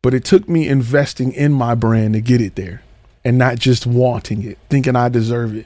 But 0.02 0.14
it 0.14 0.26
took 0.26 0.50
me 0.50 0.68
investing 0.68 1.32
in 1.32 1.54
my 1.54 1.76
brand 1.76 2.14
to 2.14 2.22
get 2.22 2.42
it 2.42 2.56
there 2.56 2.84
and 3.24 3.38
not 3.38 3.58
just 3.58 3.88
wanting 3.88 4.44
it, 4.44 4.58
thinking 4.70 4.98
I 4.98 5.08
deserve 5.08 5.56
it, 5.56 5.66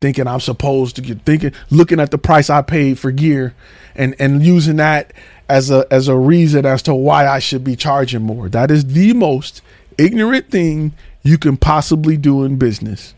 thinking 0.00 0.28
I'm 0.28 0.40
supposed 0.40 0.94
to 0.96 1.02
get 1.02 1.22
thinking 1.22 1.52
looking 1.70 1.98
at 1.98 2.12
the 2.12 2.18
price 2.18 2.50
I 2.50 2.62
paid 2.62 2.98
for 2.98 3.10
gear 3.10 3.54
and 3.96 4.14
and 4.20 4.44
using 4.44 4.76
that 4.76 5.12
as 5.48 5.70
a 5.70 5.86
as 5.90 6.08
a 6.08 6.16
reason 6.16 6.66
as 6.66 6.82
to 6.82 6.94
why 6.94 7.26
I 7.26 7.38
should 7.38 7.64
be 7.64 7.76
charging 7.76 8.22
more. 8.22 8.48
That 8.48 8.70
is 8.70 8.84
the 8.86 9.12
most 9.12 9.62
ignorant 9.98 10.50
thing 10.50 10.92
you 11.22 11.38
can 11.38 11.56
possibly 11.56 12.16
do 12.16 12.44
in 12.44 12.56
business 12.56 13.14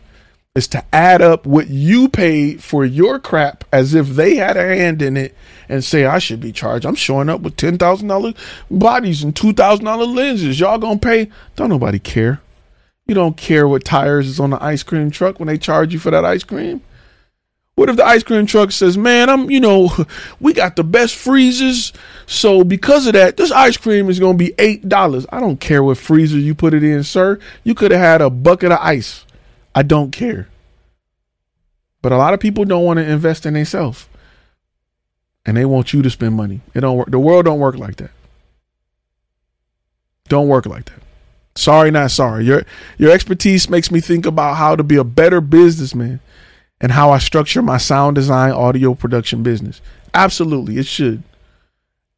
is 0.55 0.67
to 0.67 0.83
add 0.93 1.21
up 1.21 1.45
what 1.45 1.69
you 1.69 2.09
paid 2.09 2.63
for 2.63 2.83
your 2.83 3.19
crap 3.19 3.63
as 3.71 3.93
if 3.93 4.07
they 4.09 4.35
had 4.35 4.57
a 4.57 4.63
hand 4.75 5.01
in 5.01 5.15
it 5.15 5.35
and 5.69 5.83
say 5.83 6.05
I 6.05 6.19
should 6.19 6.41
be 6.41 6.51
charged. 6.51 6.85
I'm 6.85 6.95
showing 6.95 7.29
up 7.29 7.41
with 7.41 7.55
ten 7.55 7.77
thousand 7.77 8.07
dollar 8.07 8.33
bodies 8.69 9.23
and 9.23 9.35
two 9.35 9.53
thousand 9.53 9.85
dollar 9.85 10.05
lenses. 10.05 10.59
Y'all 10.59 10.77
gonna 10.77 10.99
pay? 10.99 11.29
Don't 11.55 11.69
nobody 11.69 11.99
care. 11.99 12.41
You 13.07 13.15
don't 13.15 13.37
care 13.37 13.67
what 13.67 13.85
tires 13.85 14.27
is 14.27 14.39
on 14.39 14.51
the 14.51 14.63
ice 14.63 14.83
cream 14.83 15.09
truck 15.09 15.39
when 15.39 15.47
they 15.47 15.57
charge 15.57 15.93
you 15.93 15.99
for 15.99 16.11
that 16.11 16.25
ice 16.25 16.43
cream. 16.43 16.81
What 17.79 17.87
if 17.87 17.95
the 17.95 18.05
ice 18.05 18.23
cream 18.23 18.45
truck 18.45 18.73
says, 18.73 18.97
"Man, 18.97 19.29
I'm, 19.29 19.49
you 19.49 19.61
know, 19.61 19.89
we 20.41 20.51
got 20.51 20.75
the 20.75 20.83
best 20.83 21.15
freezers, 21.15 21.93
so 22.25 22.65
because 22.65 23.07
of 23.07 23.13
that, 23.13 23.37
this 23.37 23.53
ice 23.53 23.77
cream 23.77 24.09
is 24.09 24.19
gonna 24.19 24.37
be 24.37 24.53
eight 24.59 24.89
dollars." 24.89 25.25
I 25.29 25.39
don't 25.39 25.61
care 25.61 25.81
what 25.81 25.97
freezer 25.97 26.37
you 26.37 26.53
put 26.53 26.73
it 26.73 26.83
in, 26.83 27.05
sir. 27.05 27.39
You 27.63 27.73
could 27.75 27.91
have 27.91 28.01
had 28.01 28.21
a 28.21 28.29
bucket 28.29 28.73
of 28.73 28.79
ice. 28.81 29.25
I 29.73 29.83
don't 29.83 30.11
care. 30.11 30.49
But 32.01 32.11
a 32.11 32.17
lot 32.17 32.33
of 32.33 32.41
people 32.41 32.65
don't 32.65 32.83
want 32.83 32.97
to 32.97 33.09
invest 33.09 33.45
in 33.45 33.53
themselves. 33.53 34.09
And 35.45 35.55
they 35.55 35.63
want 35.63 35.93
you 35.93 36.01
to 36.01 36.09
spend 36.09 36.35
money. 36.35 36.59
It 36.73 36.81
don't 36.81 36.97
work. 36.97 37.09
The 37.09 37.17
world 37.17 37.45
don't 37.45 37.59
work 37.59 37.77
like 37.77 37.95
that. 37.95 38.11
Don't 40.27 40.49
work 40.49 40.65
like 40.65 40.83
that. 40.83 41.01
Sorry, 41.55 41.91
not 41.91 42.11
sorry. 42.11 42.43
Your 42.43 42.63
your 42.97 43.11
expertise 43.13 43.69
makes 43.69 43.89
me 43.89 44.01
think 44.01 44.25
about 44.25 44.57
how 44.57 44.75
to 44.75 44.83
be 44.83 44.97
a 44.97 45.05
better 45.05 45.39
businessman 45.39 46.19
and 46.81 46.91
how 46.91 47.11
I 47.11 47.17
structure 47.17 47.61
my 47.61 47.77
sound 47.77 48.15
design 48.15 48.51
audio 48.51 48.93
production 48.93 49.43
business. 49.43 49.81
Absolutely, 50.13 50.77
it 50.77 50.85
should. 50.85 51.23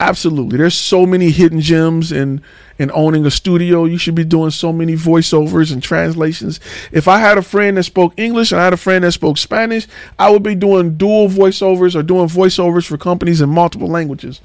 Absolutely. 0.02 0.58
There's 0.58 0.74
so 0.74 1.06
many 1.06 1.30
hidden 1.30 1.62
gems 1.62 2.12
in 2.12 2.42
in 2.80 2.90
owning 2.92 3.24
a 3.28 3.32
studio. 3.32 3.86
You 3.86 4.00
should 4.00 4.16
be 4.16 4.26
doing 4.26 4.50
so 4.50 4.74
many 4.74 4.96
voiceovers 4.96 5.72
and 5.72 5.82
translations. 5.82 6.60
If 6.92 7.08
I 7.08 7.20
had 7.20 7.38
a 7.38 7.44
friend 7.44 7.78
that 7.78 7.84
spoke 7.84 8.14
English 8.18 8.52
and 8.52 8.60
I 8.60 8.64
had 8.64 8.74
a 8.74 8.78
friend 8.78 9.04
that 9.04 9.12
spoke 9.12 9.38
Spanish, 9.38 9.88
I 10.18 10.32
would 10.32 10.42
be 10.42 10.56
doing 10.56 10.98
dual 10.98 11.30
voiceovers 11.30 11.94
or 11.94 12.02
doing 12.02 12.28
voiceovers 12.28 12.88
for 12.88 12.98
companies 12.98 13.42
in 13.42 13.50
multiple 13.50 13.88
languages. 13.88 14.42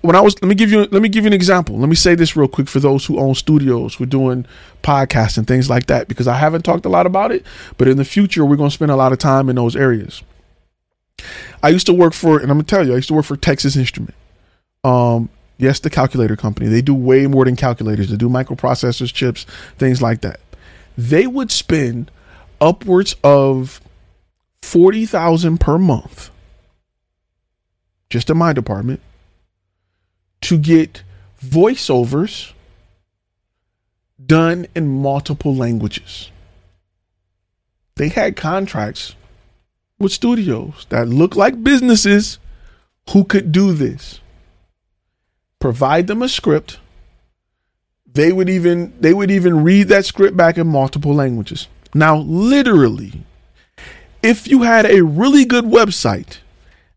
When 0.00 0.14
I 0.14 0.20
was 0.20 0.40
let 0.40 0.48
me 0.48 0.54
give 0.54 0.70
you 0.70 0.84
let 0.92 1.02
me 1.02 1.08
give 1.08 1.24
you 1.24 1.28
an 1.28 1.34
example. 1.34 1.76
Let 1.76 1.88
me 1.88 1.96
say 1.96 2.14
this 2.14 2.36
real 2.36 2.48
quick 2.48 2.68
for 2.68 2.78
those 2.78 3.06
who 3.06 3.18
own 3.18 3.34
studios, 3.34 3.96
who 3.96 4.04
are 4.04 4.06
doing 4.08 4.46
podcasts 4.82 5.36
and 5.36 5.46
things 5.46 5.68
like 5.68 5.86
that, 5.86 6.06
because 6.06 6.28
I 6.28 6.36
haven't 6.36 6.62
talked 6.62 6.86
a 6.86 6.88
lot 6.88 7.04
about 7.06 7.32
it, 7.32 7.44
but 7.76 7.88
in 7.88 7.96
the 7.96 8.04
future 8.04 8.44
we're 8.44 8.56
gonna 8.56 8.70
spend 8.70 8.90
a 8.90 8.96
lot 8.96 9.12
of 9.12 9.18
time 9.18 9.48
in 9.48 9.56
those 9.56 9.74
areas. 9.74 10.22
I 11.64 11.70
used 11.70 11.86
to 11.86 11.92
work 11.92 12.12
for, 12.12 12.38
and 12.38 12.50
I'm 12.50 12.58
gonna 12.58 12.64
tell 12.64 12.86
you, 12.86 12.92
I 12.92 12.96
used 12.96 13.08
to 13.08 13.14
work 13.14 13.24
for 13.24 13.36
Texas 13.36 13.74
Instrument. 13.74 14.14
Um, 14.84 15.30
yes, 15.56 15.80
the 15.80 15.90
calculator 15.90 16.36
company. 16.36 16.68
They 16.68 16.82
do 16.82 16.94
way 16.94 17.26
more 17.26 17.44
than 17.44 17.56
calculators. 17.56 18.08
They 18.08 18.16
do 18.16 18.28
microprocessors, 18.28 19.12
chips, 19.12 19.44
things 19.78 20.00
like 20.00 20.20
that. 20.20 20.38
They 20.96 21.26
would 21.26 21.50
spend 21.50 22.12
upwards 22.60 23.16
of 23.24 23.80
forty 24.62 25.06
thousand 25.06 25.58
per 25.58 25.76
month, 25.76 26.30
just 28.10 28.30
in 28.30 28.36
my 28.36 28.52
department, 28.52 29.00
to 30.42 30.58
get 30.58 31.02
voiceovers 31.44 32.52
done 34.24 34.66
in 34.74 34.88
multiple 34.88 35.54
languages. 35.54 36.30
They 37.96 38.08
had 38.08 38.36
contracts 38.36 39.14
with 39.98 40.12
studios 40.12 40.86
that 40.90 41.08
looked 41.08 41.36
like 41.36 41.64
businesses 41.64 42.38
who 43.10 43.24
could 43.24 43.50
do 43.52 43.72
this. 43.72 44.20
Provide 45.58 46.06
them 46.06 46.22
a 46.22 46.28
script. 46.28 46.78
They 48.06 48.32
would 48.32 48.48
even 48.48 48.94
they 49.00 49.12
would 49.12 49.30
even 49.30 49.64
read 49.64 49.88
that 49.88 50.04
script 50.04 50.36
back 50.36 50.56
in 50.56 50.66
multiple 50.66 51.14
languages. 51.14 51.68
Now, 51.94 52.18
literally, 52.18 53.24
if 54.22 54.46
you 54.46 54.62
had 54.62 54.86
a 54.86 55.02
really 55.02 55.44
good 55.44 55.64
website, 55.64 56.38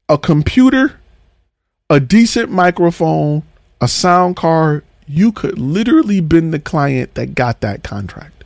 a 0.07 0.18
computer, 0.18 1.01
a 1.91 1.99
decent 1.99 2.49
microphone, 2.49 3.43
a 3.81 3.88
sound 3.88 4.38
card, 4.38 4.85
you 5.07 5.34
could 5.34 5.59
literally 5.59 6.22
been 6.22 6.51
the 6.51 6.59
client 6.59 7.15
that 7.15 7.35
got 7.35 7.59
that 7.59 7.84
contract. 7.84 8.45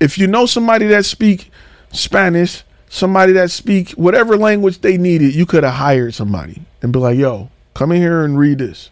If 0.00 0.16
you 0.16 0.26
know 0.26 0.46
somebody 0.46 0.86
that 0.86 1.04
speak 1.04 1.50
Spanish, 1.92 2.64
somebody 2.88 3.34
that 3.34 3.50
speak 3.50 3.90
whatever 3.90 4.38
language 4.38 4.80
they 4.80 4.96
needed, 4.96 5.34
you 5.34 5.44
could 5.44 5.62
have 5.62 5.74
hired 5.74 6.14
somebody 6.14 6.62
and 6.80 6.90
be 6.90 6.98
like, 6.98 7.18
"Yo, 7.18 7.50
come 7.74 7.92
in 7.92 8.00
here 8.00 8.24
and 8.24 8.38
read 8.38 8.58
this 8.58 8.88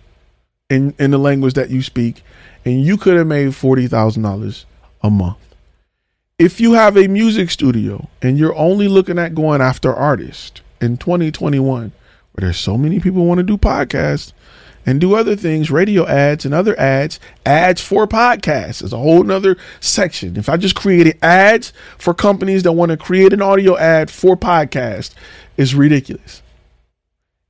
in 0.68 0.94
in 0.98 1.10
the 1.10 1.18
language 1.18 1.54
that 1.54 1.70
you 1.70 1.80
speak," 1.82 2.22
and 2.66 2.84
you 2.84 2.98
could 2.98 3.16
have 3.16 3.26
made 3.26 3.54
forty 3.54 3.86
thousand 3.86 4.22
dollars 4.22 4.66
a 5.02 5.08
month. 5.08 5.38
If 6.38 6.60
you 6.60 6.74
have 6.74 6.94
a 6.98 7.08
music 7.08 7.50
studio 7.50 8.06
and 8.20 8.36
you're 8.36 8.56
only 8.56 8.86
looking 8.86 9.18
at 9.18 9.34
going 9.34 9.62
after 9.62 9.94
artists 9.94 10.60
in 10.78 10.98
2021, 10.98 11.92
where 12.40 12.48
there's 12.48 12.58
so 12.58 12.78
many 12.78 13.00
people 13.00 13.26
want 13.26 13.38
to 13.38 13.44
do 13.44 13.58
podcasts, 13.58 14.32
and 14.86 14.98
do 14.98 15.14
other 15.14 15.36
things, 15.36 15.70
radio 15.70 16.06
ads 16.06 16.46
and 16.46 16.54
other 16.54 16.78
ads, 16.80 17.20
ads 17.44 17.82
for 17.82 18.06
podcasts 18.06 18.82
is 18.82 18.94
a 18.94 18.96
whole 18.96 19.22
nother 19.22 19.58
section. 19.78 20.38
If 20.38 20.48
I 20.48 20.56
just 20.56 20.74
created 20.74 21.18
ads 21.22 21.74
for 21.98 22.14
companies 22.14 22.62
that 22.62 22.72
want 22.72 22.90
to 22.90 22.96
create 22.96 23.34
an 23.34 23.42
audio 23.42 23.76
ad 23.76 24.10
for 24.10 24.36
podcast, 24.36 25.12
is 25.58 25.74
ridiculous. 25.74 26.40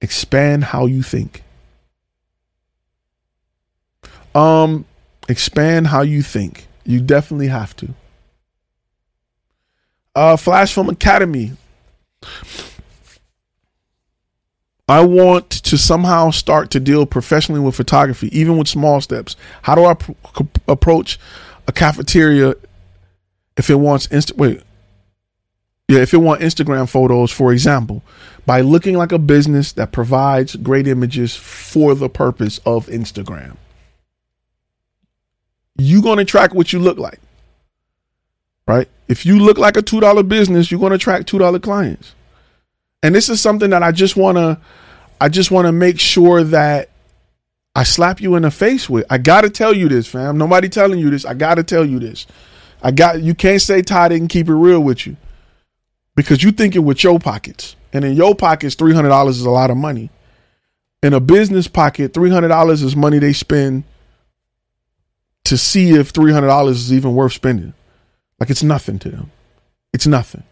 Expand 0.00 0.64
how 0.64 0.86
you 0.86 1.04
think. 1.04 1.44
Um, 4.34 4.84
expand 5.28 5.86
how 5.86 6.02
you 6.02 6.22
think. 6.22 6.66
You 6.84 7.00
definitely 7.00 7.48
have 7.48 7.76
to. 7.76 7.94
Uh, 10.16 10.36
Flash 10.36 10.74
Film 10.74 10.88
Academy. 10.88 11.52
I 14.90 15.02
want 15.02 15.48
to 15.50 15.78
somehow 15.78 16.30
start 16.32 16.72
to 16.72 16.80
deal 16.80 17.06
professionally 17.06 17.60
with 17.60 17.76
photography, 17.76 18.36
even 18.36 18.58
with 18.58 18.66
small 18.66 19.00
steps. 19.00 19.36
How 19.62 19.76
do 19.76 19.84
I 19.84 19.94
pr- 19.94 20.10
approach 20.66 21.16
a 21.68 21.72
cafeteria 21.72 22.56
if 23.56 23.70
it 23.70 23.76
wants 23.76 24.08
insta 24.08 24.36
wait 24.36 24.62
yeah 25.86 26.00
if 26.00 26.12
it 26.12 26.16
want 26.16 26.40
Instagram 26.40 26.88
photos, 26.88 27.30
for 27.30 27.52
example, 27.52 28.02
by 28.46 28.62
looking 28.62 28.96
like 28.96 29.12
a 29.12 29.18
business 29.20 29.70
that 29.72 29.92
provides 29.92 30.56
great 30.56 30.88
images 30.88 31.36
for 31.36 31.94
the 31.94 32.08
purpose 32.08 32.58
of 32.66 32.88
Instagram. 32.88 33.56
You 35.78 36.02
gonna 36.02 36.24
track 36.24 36.52
what 36.52 36.72
you 36.72 36.80
look 36.80 36.98
like, 36.98 37.20
right? 38.66 38.88
If 39.06 39.24
you 39.24 39.38
look 39.38 39.56
like 39.56 39.76
a 39.76 39.82
two 39.82 40.00
dollar 40.00 40.24
business, 40.24 40.68
you're 40.68 40.80
gonna 40.80 40.96
attract 40.96 41.28
two 41.28 41.38
dollar 41.38 41.60
clients. 41.60 42.12
And 43.02 43.14
this 43.14 43.28
is 43.28 43.40
something 43.40 43.70
that 43.70 43.82
I 43.82 43.93
just 43.93 44.16
want 44.16 44.36
to 44.36 44.60
I 45.20 45.28
just 45.28 45.51
want 45.51 45.66
to 45.66 45.72
make 45.72 46.01
sure 46.01 46.43
that 46.44 46.90
I 47.74 47.85
slap 47.85 48.20
you 48.20 48.35
in 48.36 48.43
the 48.43 48.51
face 48.51 48.89
with. 48.89 49.05
I 49.10 49.18
got 49.18 49.43
to 49.43 49.51
tell 49.51 49.74
you 49.74 49.89
this, 49.89 50.06
fam. 50.06 50.39
Nobody 50.39 50.68
telling 50.68 50.98
you 50.98 51.10
this. 51.10 51.24
I 51.24 51.35
got 51.35 51.55
to 51.56 51.62
tell 51.62 51.85
you 51.85 51.98
this. 51.98 52.27
I 52.82 52.90
got 52.90 53.22
you 53.22 53.35
can't 53.35 53.60
say 53.60 53.82
Ty 53.82 54.09
didn't 54.09 54.28
keep 54.28 54.48
it 54.48 54.55
real 54.55 54.81
with 54.81 55.06
you. 55.06 55.16
Because 56.16 56.43
you 56.43 56.52
thinking 56.52 56.85
with 56.85 57.05
your 57.05 57.18
pockets. 57.18 57.77
And 57.93 58.05
in 58.05 58.14
your 58.14 58.35
pockets 58.35 58.77
$300 58.77 59.28
is 59.28 59.43
a 59.43 59.51
lot 59.51 59.70
of 59.70 59.77
money. 59.77 60.10
In 61.02 61.14
a 61.14 61.20
business 61.20 61.66
pocket, 61.66 62.12
$300 62.12 62.72
is 62.72 62.94
money 62.94 63.18
they 63.18 63.32
spend 63.32 63.85
to 65.44 65.56
see 65.56 65.93
if 65.93 66.12
$300 66.12 66.68
is 66.68 66.93
even 66.93 67.14
worth 67.14 67.32
spending. 67.32 67.72
Like 68.39 68.51
it's 68.51 68.62
nothing 68.62 68.98
to 69.01 69.10
them. 69.10 69.31
It's 69.93 70.06
nothing. 70.06 70.43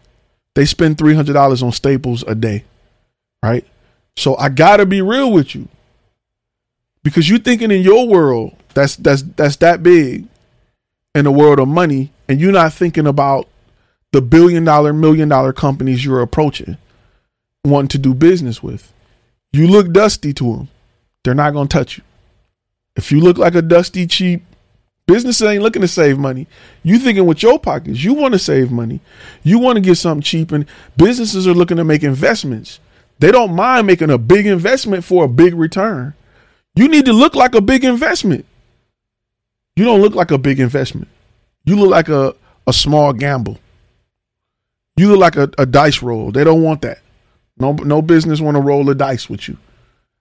They 0.55 0.65
spend 0.65 0.97
$300 0.97 1.63
on 1.63 1.71
staples 1.71 2.23
a 2.23 2.35
day, 2.35 2.65
right? 3.43 3.65
So 4.17 4.35
I 4.37 4.49
gotta 4.49 4.85
be 4.85 5.01
real 5.01 5.31
with 5.31 5.55
you. 5.55 5.67
Because 7.03 7.29
you're 7.29 7.39
thinking 7.39 7.71
in 7.71 7.81
your 7.81 8.07
world 8.07 8.55
that's 8.73 8.95
that's 8.97 9.23
that's 9.23 9.55
that 9.57 9.81
big 9.81 10.27
in 11.15 11.25
the 11.25 11.31
world 11.31 11.59
of 11.59 11.67
money, 11.67 12.11
and 12.27 12.39
you're 12.39 12.51
not 12.51 12.73
thinking 12.73 13.07
about 13.07 13.47
the 14.11 14.21
billion 14.21 14.63
dollar, 14.63 14.93
million 14.93 15.29
dollar 15.29 15.53
companies 15.53 16.03
you're 16.03 16.21
approaching, 16.21 16.77
wanting 17.63 17.89
to 17.89 17.97
do 17.97 18.13
business 18.13 18.61
with. 18.61 18.91
You 19.51 19.67
look 19.67 19.91
dusty 19.91 20.33
to 20.33 20.43
them, 20.55 20.69
they're 21.23 21.33
not 21.33 21.53
gonna 21.53 21.69
touch 21.69 21.97
you. 21.97 22.03
If 22.95 23.11
you 23.11 23.21
look 23.21 23.37
like 23.37 23.55
a 23.55 23.61
dusty, 23.61 24.05
cheap 24.07 24.43
business 25.09 25.41
ain't 25.41 25.63
looking 25.63 25.81
to 25.81 25.87
save 25.87 26.19
money. 26.19 26.45
You 26.83 26.99
thinking 26.99 27.25
with 27.25 27.41
your 27.41 27.57
pockets, 27.57 28.03
you 28.03 28.13
want 28.13 28.33
to 28.33 28.39
save 28.39 28.71
money. 28.71 28.99
You 29.41 29.57
want 29.57 29.77
to 29.77 29.81
get 29.81 29.95
something 29.95 30.21
cheap, 30.21 30.51
and 30.51 30.67
businesses 30.97 31.47
are 31.47 31.53
looking 31.55 31.77
to 31.77 31.83
make 31.83 32.03
investments. 32.03 32.79
They 33.17 33.31
don't 33.31 33.55
mind 33.55 33.87
making 33.87 34.11
a 34.11 34.19
big 34.19 34.45
investment 34.45 35.03
for 35.03 35.25
a 35.25 35.27
big 35.27 35.55
return. 35.55 36.13
You 36.75 36.87
need 36.87 37.05
to 37.05 37.13
look 37.13 37.33
like 37.33 37.55
a 37.55 37.61
big 37.61 37.83
investment. 37.83 38.45
You 39.75 39.83
don't 39.83 39.99
look 39.99 40.13
like 40.13 40.29
a 40.29 40.37
big 40.37 40.59
investment. 40.59 41.07
You 41.65 41.75
look 41.75 41.89
like 41.89 42.09
a, 42.09 42.35
a 42.67 42.73
small 42.73 43.11
gamble. 43.11 43.57
You 44.95 45.09
look 45.09 45.19
like 45.19 45.37
a, 45.37 45.49
a 45.57 45.65
dice 45.65 46.03
roll. 46.03 46.31
They 46.31 46.43
don't 46.43 46.61
want 46.61 46.83
that. 46.83 46.99
No 47.57 47.73
no 47.73 48.01
business 48.03 48.41
want 48.41 48.55
to 48.55 48.61
roll 48.61 48.87
a 48.89 48.95
dice 48.95 49.27
with 49.27 49.47
you. 49.49 49.57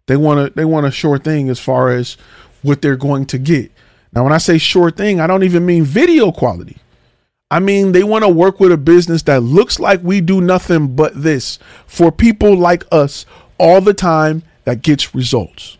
They 0.06 0.16
want 0.16 0.48
to 0.48 0.55
they 0.55 0.65
want 0.65 0.86
a 0.86 0.90
sure 0.90 1.19
thing 1.19 1.51
as 1.51 1.60
far 1.60 1.90
as 1.90 2.16
what 2.62 2.81
they're 2.81 2.97
going 2.97 3.27
to 3.27 3.39
get. 3.39 3.70
Now 4.13 4.25
when 4.25 4.33
I 4.33 4.39
say 4.39 4.59
sure 4.59 4.91
thing, 4.91 5.21
I 5.21 5.27
don't 5.27 5.45
even 5.45 5.65
mean 5.67 5.85
video 5.85 6.33
quality. 6.33 6.77
I 7.51 7.61
mean, 7.61 7.93
they 7.93 8.05
want 8.05 8.25
to 8.25 8.29
work 8.29 8.61
with 8.61 8.73
a 8.73 8.77
business 8.77 9.23
that 9.23 9.43
looks 9.43 9.81
like 9.81 10.03
we 10.03 10.21
do 10.21 10.41
nothing 10.41 10.95
but 10.95 11.23
this 11.23 11.59
for 11.87 12.13
people 12.13 12.55
like 12.57 12.85
us 12.93 13.25
all 13.59 13.81
the 13.81 13.95
time 13.95 14.43
that 14.65 14.83
gets 14.83 15.15
results. 15.15 15.78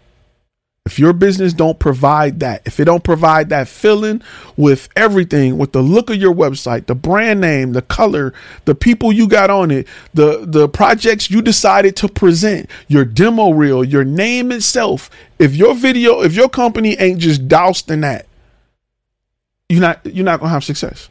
If 0.87 0.99
your 0.99 1.13
business 1.13 1.53
don't 1.53 1.79
provide 1.79 2.41
that, 2.41 2.63
if 2.65 2.81
it 2.81 2.87
don't 2.87 3.05
provide 3.05 3.51
that 3.51 3.69
feeling 3.69 4.23
with 4.57 4.89
everything, 4.97 5.59
with 5.59 5.73
the 5.73 5.83
look 5.83 6.09
of 6.09 6.17
your 6.17 6.35
website, 6.35 6.87
the 6.87 6.95
brand 6.95 7.43
name, 7.43 7.75
the 7.75 7.83
color, 7.83 8.33
the 8.65 8.75
people 8.75 9.13
you 9.13 9.29
got 9.29 9.51
on 9.51 9.71
it, 9.71 9.87
the 10.15 10.47
the 10.47 10.67
projects 10.67 11.31
you 11.31 11.43
decided 11.43 11.95
to 11.97 12.09
present, 12.09 12.71
your 12.87 13.05
demo 13.05 13.51
reel, 13.51 13.85
your 13.85 14.05
name 14.05 14.51
itself, 14.51 15.11
if 15.39 15.55
your 15.55 15.75
video, 15.75 16.23
if 16.23 16.35
your 16.35 16.49
company 16.49 16.97
ain't 16.99 17.19
just 17.19 17.49
doused 17.49 17.91
in 17.91 18.01
that, 18.01 18.27
you're 19.69 19.83
not 19.83 20.01
you're 20.07 20.25
not 20.25 20.41
gonna 20.41 20.53
have 20.53 20.65
success 20.65 21.11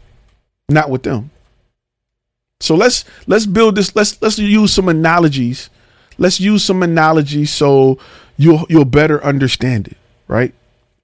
not 0.70 0.90
with 0.90 1.04
them. 1.04 1.32
So 2.60 2.76
let's 2.76 3.06
let's 3.28 3.46
build 3.46 3.76
this. 3.76 3.96
Let's 3.96 4.22
let's 4.22 4.40
use 4.40 4.74
some 4.74 4.90
analogies. 4.90 5.70
Let's 6.18 6.40
use 6.40 6.64
some 6.64 6.82
analogies 6.82 7.52
so 7.52 8.00
you'll 8.38 8.66
you'll 8.70 8.86
better 8.86 9.24
understand 9.24 9.88
it, 9.88 9.98
right? 10.28 10.54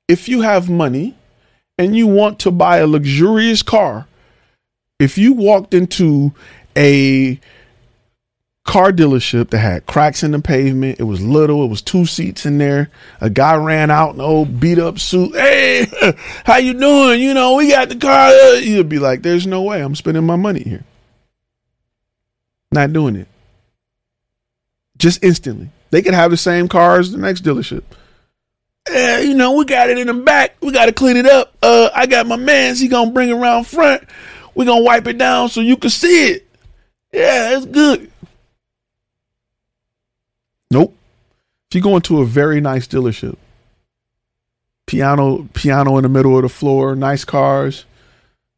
If 0.07 0.29
you 0.29 0.41
have 0.41 0.69
money 0.69 1.15
and 1.77 1.95
you 1.95 2.07
want 2.07 2.39
to 2.39 2.51
buy 2.51 2.77
a 2.77 2.87
luxurious 2.87 3.63
car, 3.63 4.07
if 4.99 5.17
you 5.17 5.33
walked 5.33 5.73
into 5.73 6.33
a 6.77 7.39
car 8.63 8.91
dealership 8.91 9.49
that 9.49 9.59
had 9.59 9.85
cracks 9.85 10.23
in 10.23 10.31
the 10.31 10.39
pavement. 10.39 10.99
It 10.99 11.03
was 11.03 11.21
little. 11.21 11.63
It 11.65 11.69
was 11.69 11.81
two 11.81 12.05
seats 12.05 12.45
in 12.45 12.57
there. 12.57 12.89
A 13.21 13.29
guy 13.29 13.55
ran 13.55 13.91
out 13.91 14.15
in 14.15 14.21
an 14.21 14.25
old 14.25 14.59
beat 14.59 14.79
up 14.79 14.99
suit. 14.99 15.35
Hey, 15.35 15.85
how 16.45 16.57
you 16.57 16.73
doing? 16.73 17.21
You 17.21 17.33
know, 17.33 17.55
we 17.55 17.69
got 17.69 17.89
the 17.89 17.95
car. 17.95 18.31
You'd 18.55 18.89
be 18.89 18.99
like, 18.99 19.21
"There's 19.21 19.47
no 19.47 19.61
way 19.61 19.81
I'm 19.81 19.95
spending 19.95 20.25
my 20.25 20.35
money 20.35 20.63
here." 20.63 20.83
Not 22.71 22.93
doing 22.93 23.15
it. 23.15 23.27
Just 24.97 25.23
instantly, 25.23 25.69
they 25.93 26.01
could 26.01 26.15
have 26.15 26.31
the 26.31 26.37
same 26.37 26.67
car 26.67 26.97
as 26.97 27.11
the 27.11 27.19
next 27.19 27.43
dealership. 27.43 27.83
Yeah, 28.89 29.19
you 29.19 29.35
know, 29.35 29.53
we 29.53 29.63
got 29.63 29.91
it 29.91 29.99
in 29.99 30.07
the 30.07 30.13
back. 30.15 30.55
We 30.59 30.71
got 30.71 30.87
to 30.87 30.91
clean 30.91 31.17
it 31.17 31.27
up. 31.27 31.53
Uh, 31.61 31.91
I 31.93 32.07
got 32.07 32.25
my 32.25 32.35
man's. 32.35 32.79
He 32.79 32.87
gonna 32.87 33.11
bring 33.11 33.29
it 33.29 33.33
around 33.33 33.67
front. 33.67 34.03
We 34.55 34.65
gonna 34.65 34.81
wipe 34.81 35.05
it 35.05 35.19
down 35.19 35.49
so 35.49 35.61
you 35.61 35.77
can 35.77 35.91
see 35.91 36.31
it. 36.31 36.47
Yeah, 37.11 37.51
that's 37.51 37.67
good. 37.67 38.11
Nope. 40.71 40.97
If 41.69 41.75
you 41.75 41.81
go 41.81 41.95
into 41.95 42.21
a 42.21 42.25
very 42.25 42.59
nice 42.59 42.87
dealership, 42.87 43.37
piano, 44.87 45.47
piano 45.53 45.97
in 45.97 46.03
the 46.03 46.09
middle 46.09 46.35
of 46.35 46.41
the 46.41 46.49
floor, 46.49 46.95
nice 46.95 47.23
cars. 47.23 47.85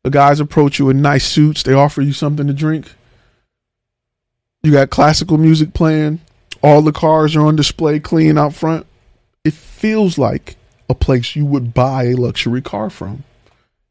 The 0.03 0.09
guys 0.09 0.39
approach 0.39 0.79
you 0.79 0.89
in 0.89 1.01
nice 1.01 1.25
suits. 1.25 1.63
They 1.63 1.73
offer 1.73 2.01
you 2.01 2.13
something 2.13 2.47
to 2.47 2.53
drink. 2.53 2.93
You 4.63 4.71
got 4.71 4.89
classical 4.89 5.37
music 5.37 5.73
playing. 5.73 6.21
All 6.65 6.81
the 6.81 6.91
cars 6.91 7.35
are 7.35 7.45
on 7.45 7.55
display, 7.55 7.99
clean 7.99 8.39
out 8.39 8.55
front. 8.55 8.87
It 9.43 9.53
feels 9.53 10.17
like 10.17 10.55
a 10.89 10.95
place 10.95 11.35
you 11.35 11.45
would 11.45 11.75
buy 11.75 12.05
a 12.05 12.15
luxury 12.15 12.63
car 12.63 12.89
from. 12.89 13.23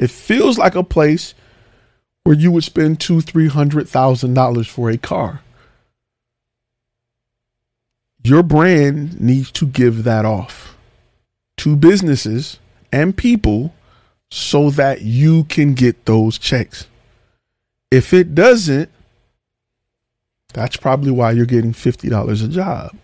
It 0.01 0.11
feels 0.11 0.59
like 0.59 0.75
a 0.75 0.83
place 0.83 1.35
where 2.25 2.35
you 2.35 2.51
would 2.51 2.65
spend 2.65 2.99
two, 2.99 3.21
three 3.21 3.47
hundred 3.47 3.89
thousand 3.89 4.35
dollars 4.35 4.67
for 4.67 4.91
a 4.91 4.99
car. 4.99 5.41
Your 8.25 8.43
brand 8.43 9.21
needs 9.21 9.53
to 9.53 9.67
give 9.67 10.03
that 10.03 10.25
off 10.25 10.77
to 11.59 11.77
businesses 11.77 12.59
and 12.91 13.17
people 13.17 13.73
so 14.33 14.71
that 14.71 15.03
you 15.03 15.45
can 15.45 15.75
get 15.75 16.07
those 16.07 16.39
checks. 16.39 16.89
If 17.93 18.13
it 18.13 18.35
doesn't, 18.35 18.91
that's 20.55 20.77
probably 20.77 21.11
why 21.11 21.33
you're 21.33 21.47
getting 21.47 21.73
$50 21.73 22.45
a 22.45 22.49
job 22.49 22.97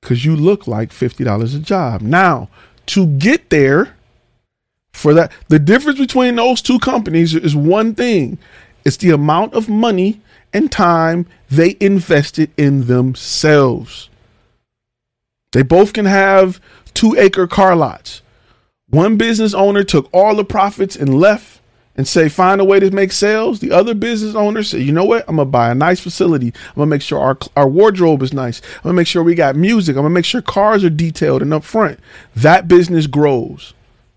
because 0.00 0.24
you 0.24 0.34
look 0.34 0.66
like 0.66 0.90
$50 0.90 1.54
a 1.54 1.58
job. 1.60 2.00
Now, 2.00 2.48
to 2.86 3.06
get 3.06 3.50
there, 3.50 3.96
for 4.92 5.14
that, 5.14 5.30
the 5.48 5.58
difference 5.58 5.98
between 5.98 6.36
those 6.36 6.60
two 6.60 6.78
companies 6.78 7.34
is 7.34 7.54
one 7.54 7.94
thing 7.94 8.38
it's 8.84 8.96
the 8.96 9.10
amount 9.10 9.54
of 9.54 9.68
money 9.68 10.20
and 10.52 10.72
time 10.72 11.26
they 11.50 11.76
invested 11.78 12.50
in 12.56 12.86
themselves. 12.86 14.08
They 15.52 15.62
both 15.62 15.92
can 15.92 16.06
have 16.06 16.60
two 16.94 17.14
acre 17.18 17.46
car 17.46 17.76
lots. 17.76 18.22
One 18.88 19.16
business 19.16 19.52
owner 19.52 19.84
took 19.84 20.08
all 20.12 20.34
the 20.34 20.44
profits 20.44 20.96
and 20.96 21.20
left 21.20 21.57
and 21.98 22.06
say, 22.06 22.28
find 22.28 22.60
a 22.60 22.64
way 22.64 22.78
to 22.78 22.92
make 22.92 23.10
sales. 23.10 23.58
The 23.58 23.72
other 23.72 23.92
business 23.92 24.36
owner 24.36 24.62
said, 24.62 24.82
you 24.82 24.92
know 24.92 25.04
what? 25.04 25.24
I'm 25.26 25.36
to 25.36 25.44
buy 25.44 25.68
a 25.68 25.74
nice 25.74 25.98
facility. 25.98 26.54
I'm 26.68 26.82
to 26.82 26.86
make 26.86 27.02
sure 27.02 27.18
our, 27.18 27.36
our 27.56 27.68
wardrobe 27.68 28.22
is 28.22 28.32
nice. 28.32 28.62
I'm 28.76 28.90
to 28.90 28.92
make 28.92 29.08
sure 29.08 29.24
we 29.24 29.34
got 29.34 29.56
music. 29.56 29.96
I'm 29.96 30.04
to 30.04 30.08
make 30.08 30.24
sure 30.24 30.40
cars 30.40 30.84
are 30.84 30.90
detailed 30.90 31.42
and 31.42 31.52
up 31.52 31.64
front. 31.64 31.98
That 32.36 32.68
business 32.68 33.08
grows 33.08 33.74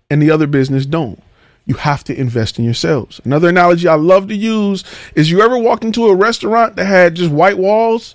and 0.08 0.22
the 0.22 0.30
other 0.30 0.46
business 0.46 0.86
don't. 0.86 1.20
You 1.66 1.74
have 1.74 2.04
to 2.04 2.18
invest 2.18 2.56
in 2.56 2.64
yourselves. 2.64 3.20
Another 3.24 3.48
analogy 3.48 3.88
I 3.88 3.96
love 3.96 4.28
to 4.28 4.34
use 4.34 4.84
is 5.16 5.32
you 5.32 5.40
ever 5.42 5.58
walked 5.58 5.84
into 5.84 6.06
a 6.06 6.14
restaurant 6.14 6.76
that 6.76 6.84
had 6.84 7.16
just 7.16 7.32
white 7.32 7.58
walls 7.58 8.14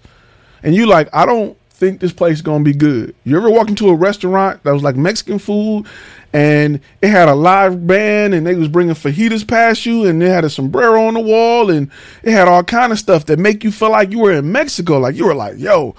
and 0.64 0.76
you 0.76 0.86
like, 0.86 1.10
I 1.14 1.26
don't 1.26 1.58
think 1.78 2.00
this 2.00 2.12
place 2.12 2.38
is 2.38 2.42
gonna 2.42 2.64
be 2.64 2.74
good. 2.74 3.16
You 3.24 3.38
ever 3.38 3.50
walk 3.50 3.70
into 3.70 3.90
a 3.90 3.96
restaurant 3.96 4.64
that 4.64 4.72
was 4.72 4.82
like 4.82 4.96
Mexican 4.96 5.38
food 5.38 5.86
and 6.34 6.82
it 7.02 7.10
had 7.10 7.30
a 7.30 7.36
live 7.36 7.86
band 7.86 8.34
and 8.34 8.46
they 8.46 8.56
was 8.56 8.68
bringing 8.68 8.96
fajitas 8.96 9.48
past 9.48 9.86
you 9.86 10.06
and 10.06 10.22
they 10.22 10.30
had 10.30 10.44
a 10.44 10.50
sombrero 10.50 11.06
on 11.06 11.14
the 11.14 11.20
wall 11.20 11.70
and 11.70 11.92
it 12.24 12.32
had 12.32 12.48
all 12.48 12.64
kind 12.64 12.92
of 12.92 13.00
stuff 13.00 13.28
that 13.28 13.38
make 13.38 13.64
you 13.64 13.72
feel 13.72 13.92
like 13.92 14.12
you 14.12 14.20
were 14.20 14.34
in 14.34 14.52
Mexico. 14.52 14.98
Like 14.98 15.16
you 15.16 15.26
were 15.26 15.36
like, 15.36 15.58
yo, 15.58 15.96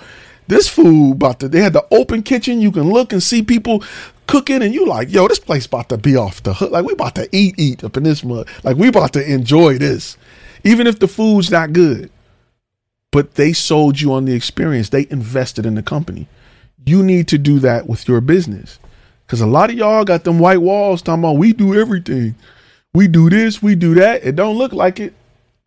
this 0.48 0.68
food 0.68 1.12
about 1.12 1.40
to, 1.40 1.48
they 1.48 1.60
had 1.60 1.72
the 1.72 1.86
open 1.92 2.22
kitchen. 2.22 2.60
You 2.60 2.72
can 2.72 2.90
look 2.90 3.12
and 3.12 3.22
see 3.22 3.42
people 3.42 3.84
cooking 4.26 4.62
and 4.62 4.74
you 4.74 4.84
like, 4.84 5.10
yo, 5.10 5.28
this 5.28 5.38
place 5.38 5.66
about 5.66 5.88
to 5.90 5.96
be 5.96 6.16
off 6.16 6.42
the 6.42 6.54
hook. 6.54 6.72
Like 6.72 6.84
we 6.84 6.92
about 6.92 7.14
to 7.14 7.28
eat, 7.30 7.54
eat 7.56 7.84
up 7.84 7.96
in 7.96 8.02
this 8.02 8.24
mud. 8.24 8.48
Like 8.64 8.76
we 8.76 8.88
about 8.88 9.12
to 9.12 9.24
enjoy 9.24 9.78
this. 9.78 10.16
Even 10.64 10.88
if 10.88 10.98
the 10.98 11.06
food's 11.06 11.52
not 11.52 11.72
good 11.72 12.10
but 13.10 13.34
they 13.34 13.52
sold 13.52 14.00
you 14.00 14.12
on 14.12 14.24
the 14.24 14.34
experience. 14.34 14.90
They 14.90 15.06
invested 15.10 15.66
in 15.66 15.74
the 15.74 15.82
company. 15.82 16.28
You 16.84 17.02
need 17.02 17.28
to 17.28 17.38
do 17.38 17.58
that 17.60 17.86
with 17.86 18.06
your 18.08 18.20
business. 18.20 18.78
Because 19.26 19.40
a 19.40 19.46
lot 19.46 19.70
of 19.70 19.76
y'all 19.76 20.04
got 20.04 20.24
them 20.24 20.38
white 20.38 20.60
walls 20.62 21.02
talking 21.02 21.22
about 21.22 21.36
we 21.36 21.52
do 21.52 21.74
everything. 21.74 22.34
We 22.94 23.08
do 23.08 23.28
this, 23.28 23.62
we 23.62 23.74
do 23.74 23.94
that. 23.94 24.24
It 24.24 24.36
don't 24.36 24.56
look 24.56 24.72
like 24.72 25.00
it. 25.00 25.14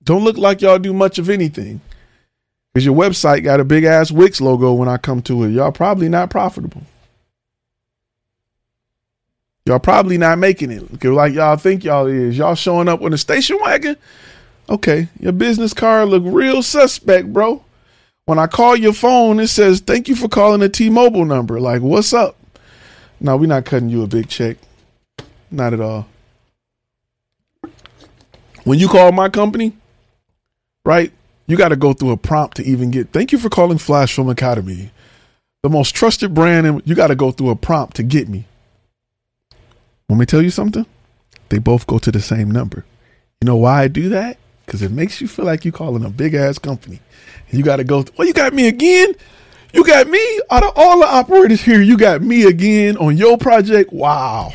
Don't 0.03 0.23
look 0.23 0.38
like 0.38 0.61
y'all 0.61 0.80
do 0.80 0.93
much 0.93 1.19
of 1.19 1.30
anything. 1.30 1.80
Because 2.73 2.85
your 2.85 2.95
website 2.95 3.43
got 3.43 3.59
a 3.59 3.65
big 3.65 3.84
ass 3.84 4.11
Wix 4.11 4.41
logo 4.41 4.73
when 4.73 4.88
I 4.88 4.97
come 4.97 5.22
to 5.23 5.43
it. 5.43 5.49
Y'all 5.49 5.72
probably 5.72 6.09
not 6.09 6.30
profitable. 6.30 6.81
Y'all 9.65 9.80
probably 9.80 10.18
not 10.18 10.39
making 10.39 10.72
it. 10.72 11.03
Like 11.03 11.34
y'all 11.34 11.57
think 11.57 11.84
y'all 11.84 12.07
is. 12.07 12.38
Y'all 12.38 12.55
showing 12.55 12.88
up 12.88 12.99
with 12.99 13.13
a 13.13 13.18
station 13.18 13.59
wagon 13.61 13.95
Okay, 14.69 15.09
your 15.19 15.33
business 15.33 15.73
card 15.73 16.09
look 16.09 16.23
real 16.25 16.63
suspect, 16.63 17.31
bro. 17.33 17.63
When 18.25 18.39
I 18.39 18.47
call 18.47 18.75
your 18.75 18.93
phone, 18.93 19.39
it 19.39 19.47
says, 19.47 19.81
"Thank 19.81 20.07
you 20.07 20.15
for 20.15 20.29
calling 20.29 20.61
a 20.61 20.69
T-Mobile 20.69 21.25
number." 21.25 21.59
Like, 21.59 21.81
what's 21.81 22.13
up? 22.13 22.38
No, 23.19 23.35
we're 23.38 23.47
not 23.47 23.65
cutting 23.65 23.89
you 23.89 24.03
a 24.03 24.07
big 24.07 24.29
check. 24.29 24.57
Not 25.49 25.73
at 25.73 25.81
all. 25.81 26.07
When 28.63 28.79
you 28.79 28.88
call 28.88 29.11
my 29.11 29.29
company, 29.29 29.73
right? 30.85 31.11
You 31.47 31.57
got 31.57 31.69
to 31.69 31.75
go 31.75 31.93
through 31.93 32.11
a 32.11 32.17
prompt 32.17 32.57
to 32.57 32.63
even 32.63 32.91
get. 32.91 33.11
Thank 33.11 33.31
you 33.31 33.38
for 33.38 33.49
calling 33.49 33.77
Flash 33.77 34.13
Film 34.13 34.29
Academy, 34.29 34.91
the 35.63 35.69
most 35.69 35.93
trusted 35.93 36.33
brand, 36.33 36.65
and 36.65 36.81
you 36.85 36.95
got 36.95 37.07
to 37.07 37.15
go 37.15 37.31
through 37.31 37.49
a 37.49 37.55
prompt 37.55 37.97
to 37.97 38.03
get 38.03 38.29
me. 38.29 38.45
Let 40.07 40.17
me 40.17 40.25
tell 40.25 40.41
you 40.41 40.51
something. 40.51 40.85
They 41.49 41.57
both 41.57 41.88
go 41.88 41.97
to 41.99 42.11
the 42.11 42.21
same 42.21 42.49
number. 42.49 42.85
You 43.41 43.47
know 43.47 43.57
why 43.57 43.83
I 43.83 43.88
do 43.88 44.09
that? 44.09 44.38
Because 44.72 44.81
it 44.81 44.91
makes 44.93 45.19
you 45.19 45.27
feel 45.27 45.43
like 45.43 45.65
you 45.65 45.72
calling 45.73 46.06
a 46.06 46.10
big 46.10 46.34
ass 46.34 46.57
company. 46.57 47.02
You 47.49 47.61
got 47.61 47.76
to 47.76 47.84
go, 47.84 48.06
well, 48.18 48.26
you 48.26 48.34
got 48.34 48.53
me 48.53 48.69
again? 48.69 49.14
You 49.73 49.84
got 49.84 50.07
me? 50.07 50.39
Out 50.49 50.64
of 50.64 50.72
all 50.77 51.02
the 51.02 51.07
operators 51.07 51.60
here, 51.60 51.81
you 51.81 51.98
got 51.98 52.22
me 52.22 52.45
again 52.45 52.95
on 52.95 53.18
your 53.18 53.38
project? 53.38 53.91
Wow. 53.91 54.53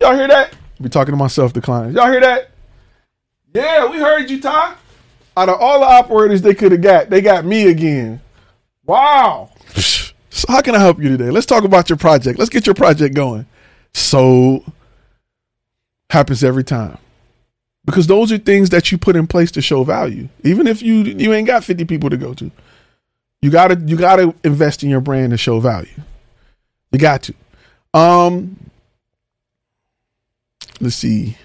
Y'all 0.00 0.16
hear 0.16 0.26
that? 0.26 0.52
Be 0.82 0.88
talking 0.88 1.12
to 1.12 1.16
myself, 1.16 1.52
the 1.52 1.60
clients. 1.60 1.94
Y'all 1.94 2.10
hear 2.10 2.20
that? 2.22 2.50
Yeah, 3.54 3.88
we 3.88 3.98
heard 3.98 4.28
you, 4.28 4.40
Ty. 4.40 4.74
Out 5.36 5.48
of 5.48 5.60
all 5.60 5.78
the 5.78 5.86
operators 5.86 6.42
they 6.42 6.52
could 6.52 6.72
have 6.72 6.82
got, 6.82 7.08
they 7.08 7.20
got 7.20 7.44
me 7.44 7.68
again. 7.70 8.20
Wow. 8.84 9.50
So 9.76 10.46
how 10.48 10.60
can 10.60 10.74
I 10.74 10.80
help 10.80 10.98
you 10.98 11.08
today? 11.08 11.30
Let's 11.30 11.46
talk 11.46 11.62
about 11.62 11.88
your 11.88 11.98
project. 11.98 12.36
Let's 12.36 12.50
get 12.50 12.66
your 12.66 12.74
project 12.74 13.14
going. 13.14 13.46
So 13.94 14.64
happens 16.10 16.42
every 16.42 16.64
time 16.64 16.98
because 17.86 18.08
those 18.08 18.32
are 18.32 18.38
things 18.38 18.70
that 18.70 18.90
you 18.90 18.98
put 18.98 19.16
in 19.16 19.26
place 19.26 19.52
to 19.52 19.62
show 19.62 19.84
value. 19.84 20.28
Even 20.42 20.66
if 20.66 20.82
you 20.82 20.96
you 20.96 21.32
ain't 21.32 21.46
got 21.46 21.64
50 21.64 21.84
people 21.86 22.10
to 22.10 22.16
go 22.16 22.34
to. 22.34 22.50
You 23.40 23.50
got 23.50 23.68
to 23.68 23.76
you 23.86 23.96
got 23.96 24.16
to 24.16 24.34
invest 24.44 24.82
in 24.82 24.90
your 24.90 25.00
brand 25.00 25.30
to 25.30 25.38
show 25.38 25.60
value. 25.60 25.88
You 26.90 26.98
got 26.98 27.22
to. 27.22 27.34
Um 27.94 28.56
let's 30.80 30.96
see. 30.96 31.36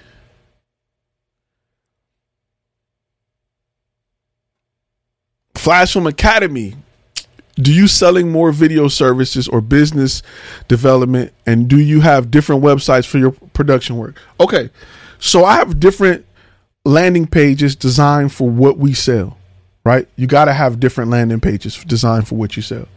Flash 5.55 5.93
Film 5.93 6.07
Academy. 6.07 6.75
Do 7.55 7.71
you 7.71 7.87
selling 7.87 8.31
more 8.31 8.51
video 8.51 8.87
services 8.87 9.47
or 9.47 9.61
business 9.61 10.23
development 10.67 11.33
and 11.45 11.67
do 11.67 11.79
you 11.79 12.01
have 12.01 12.31
different 12.31 12.63
websites 12.63 13.05
for 13.05 13.19
your 13.19 13.31
production 13.53 13.97
work? 13.97 14.15
Okay. 14.39 14.71
So 15.19 15.45
I 15.45 15.57
have 15.57 15.79
different 15.79 16.25
landing 16.85 17.27
pages 17.27 17.75
designed 17.75 18.33
for 18.33 18.49
what 18.49 18.77
we 18.77 18.93
sell, 18.93 19.37
right? 19.85 20.07
You 20.15 20.27
got 20.27 20.45
to 20.45 20.53
have 20.53 20.79
different 20.79 21.11
landing 21.11 21.39
pages 21.39 21.83
designed 21.83 22.27
for 22.27 22.35
what 22.35 22.55
you 22.55 22.61
sell. 22.61 22.87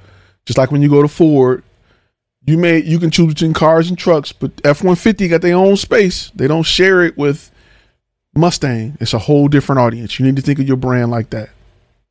Just 0.47 0.59
like 0.59 0.70
when 0.70 0.82
you 0.82 0.90
go 0.90 1.02
to 1.02 1.09
Ford, 1.09 1.62
you 2.47 2.59
may 2.59 2.78
you 2.78 2.98
can 2.98 3.11
choose 3.11 3.32
between 3.32 3.55
cars 3.55 3.89
and 3.89 3.97
trucks, 3.98 4.32
but 4.32 4.52
F 4.65 4.82
one 4.82 4.97
fifty 4.97 5.28
got 5.28 5.40
their 5.40 5.56
own 5.56 5.77
space. 5.77 6.31
They 6.35 6.47
don't 6.47 6.62
share 6.62 7.02
it 7.02 7.16
with 7.16 7.51
Mustang. 8.35 8.98
It's 9.01 9.15
a 9.15 9.19
whole 9.19 9.48
different 9.48 9.81
audience. 9.81 10.19
You 10.19 10.27
need 10.27 10.36
to 10.36 10.43
think 10.43 10.59
of 10.59 10.69
your 10.69 10.77
brand 10.77 11.11
like 11.11 11.31
that, 11.31 11.51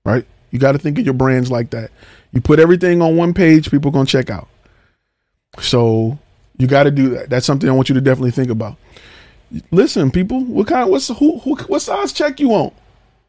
right? 0.05 0.25
You 0.49 0.59
got 0.59 0.71
to 0.71 0.79
think 0.79 0.97
of 0.97 1.05
your 1.05 1.13
brands 1.13 1.51
like 1.51 1.69
that. 1.71 1.91
You 2.31 2.41
put 2.41 2.59
everything 2.59 3.01
on 3.01 3.15
one 3.15 3.33
page, 3.33 3.69
people 3.69 3.91
gonna 3.91 4.07
check 4.07 4.31
out. 4.31 4.47
So 5.59 6.17
you 6.57 6.67
got 6.67 6.83
to 6.83 6.91
do 6.91 7.09
that. 7.09 7.29
That's 7.29 7.45
something 7.45 7.69
I 7.69 7.73
want 7.73 7.89
you 7.89 7.95
to 7.95 8.01
definitely 8.01 8.31
think 8.31 8.49
about. 8.49 8.77
Listen, 9.71 10.11
people, 10.11 10.43
what 10.43 10.67
kind? 10.67 10.89
What's 10.89 11.09
who, 11.09 11.39
who? 11.39 11.55
What 11.55 11.81
size 11.81 12.13
check 12.13 12.39
you 12.39 12.49
want? 12.49 12.73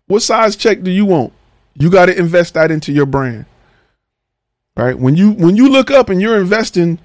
What 0.06 0.20
size 0.20 0.56
check 0.56 0.82
do 0.82 0.90
you 0.90 1.04
want? 1.04 1.32
You 1.74 1.90
got 1.90 2.06
to 2.06 2.18
invest 2.18 2.54
that 2.54 2.70
into 2.70 2.92
your 2.92 3.06
brand, 3.06 3.46
right? 4.76 4.98
When 4.98 5.16
you 5.16 5.32
when 5.32 5.56
you 5.56 5.68
look 5.68 5.90
up 5.90 6.08
and 6.08 6.20
you're 6.20 6.40
investing 6.40 6.98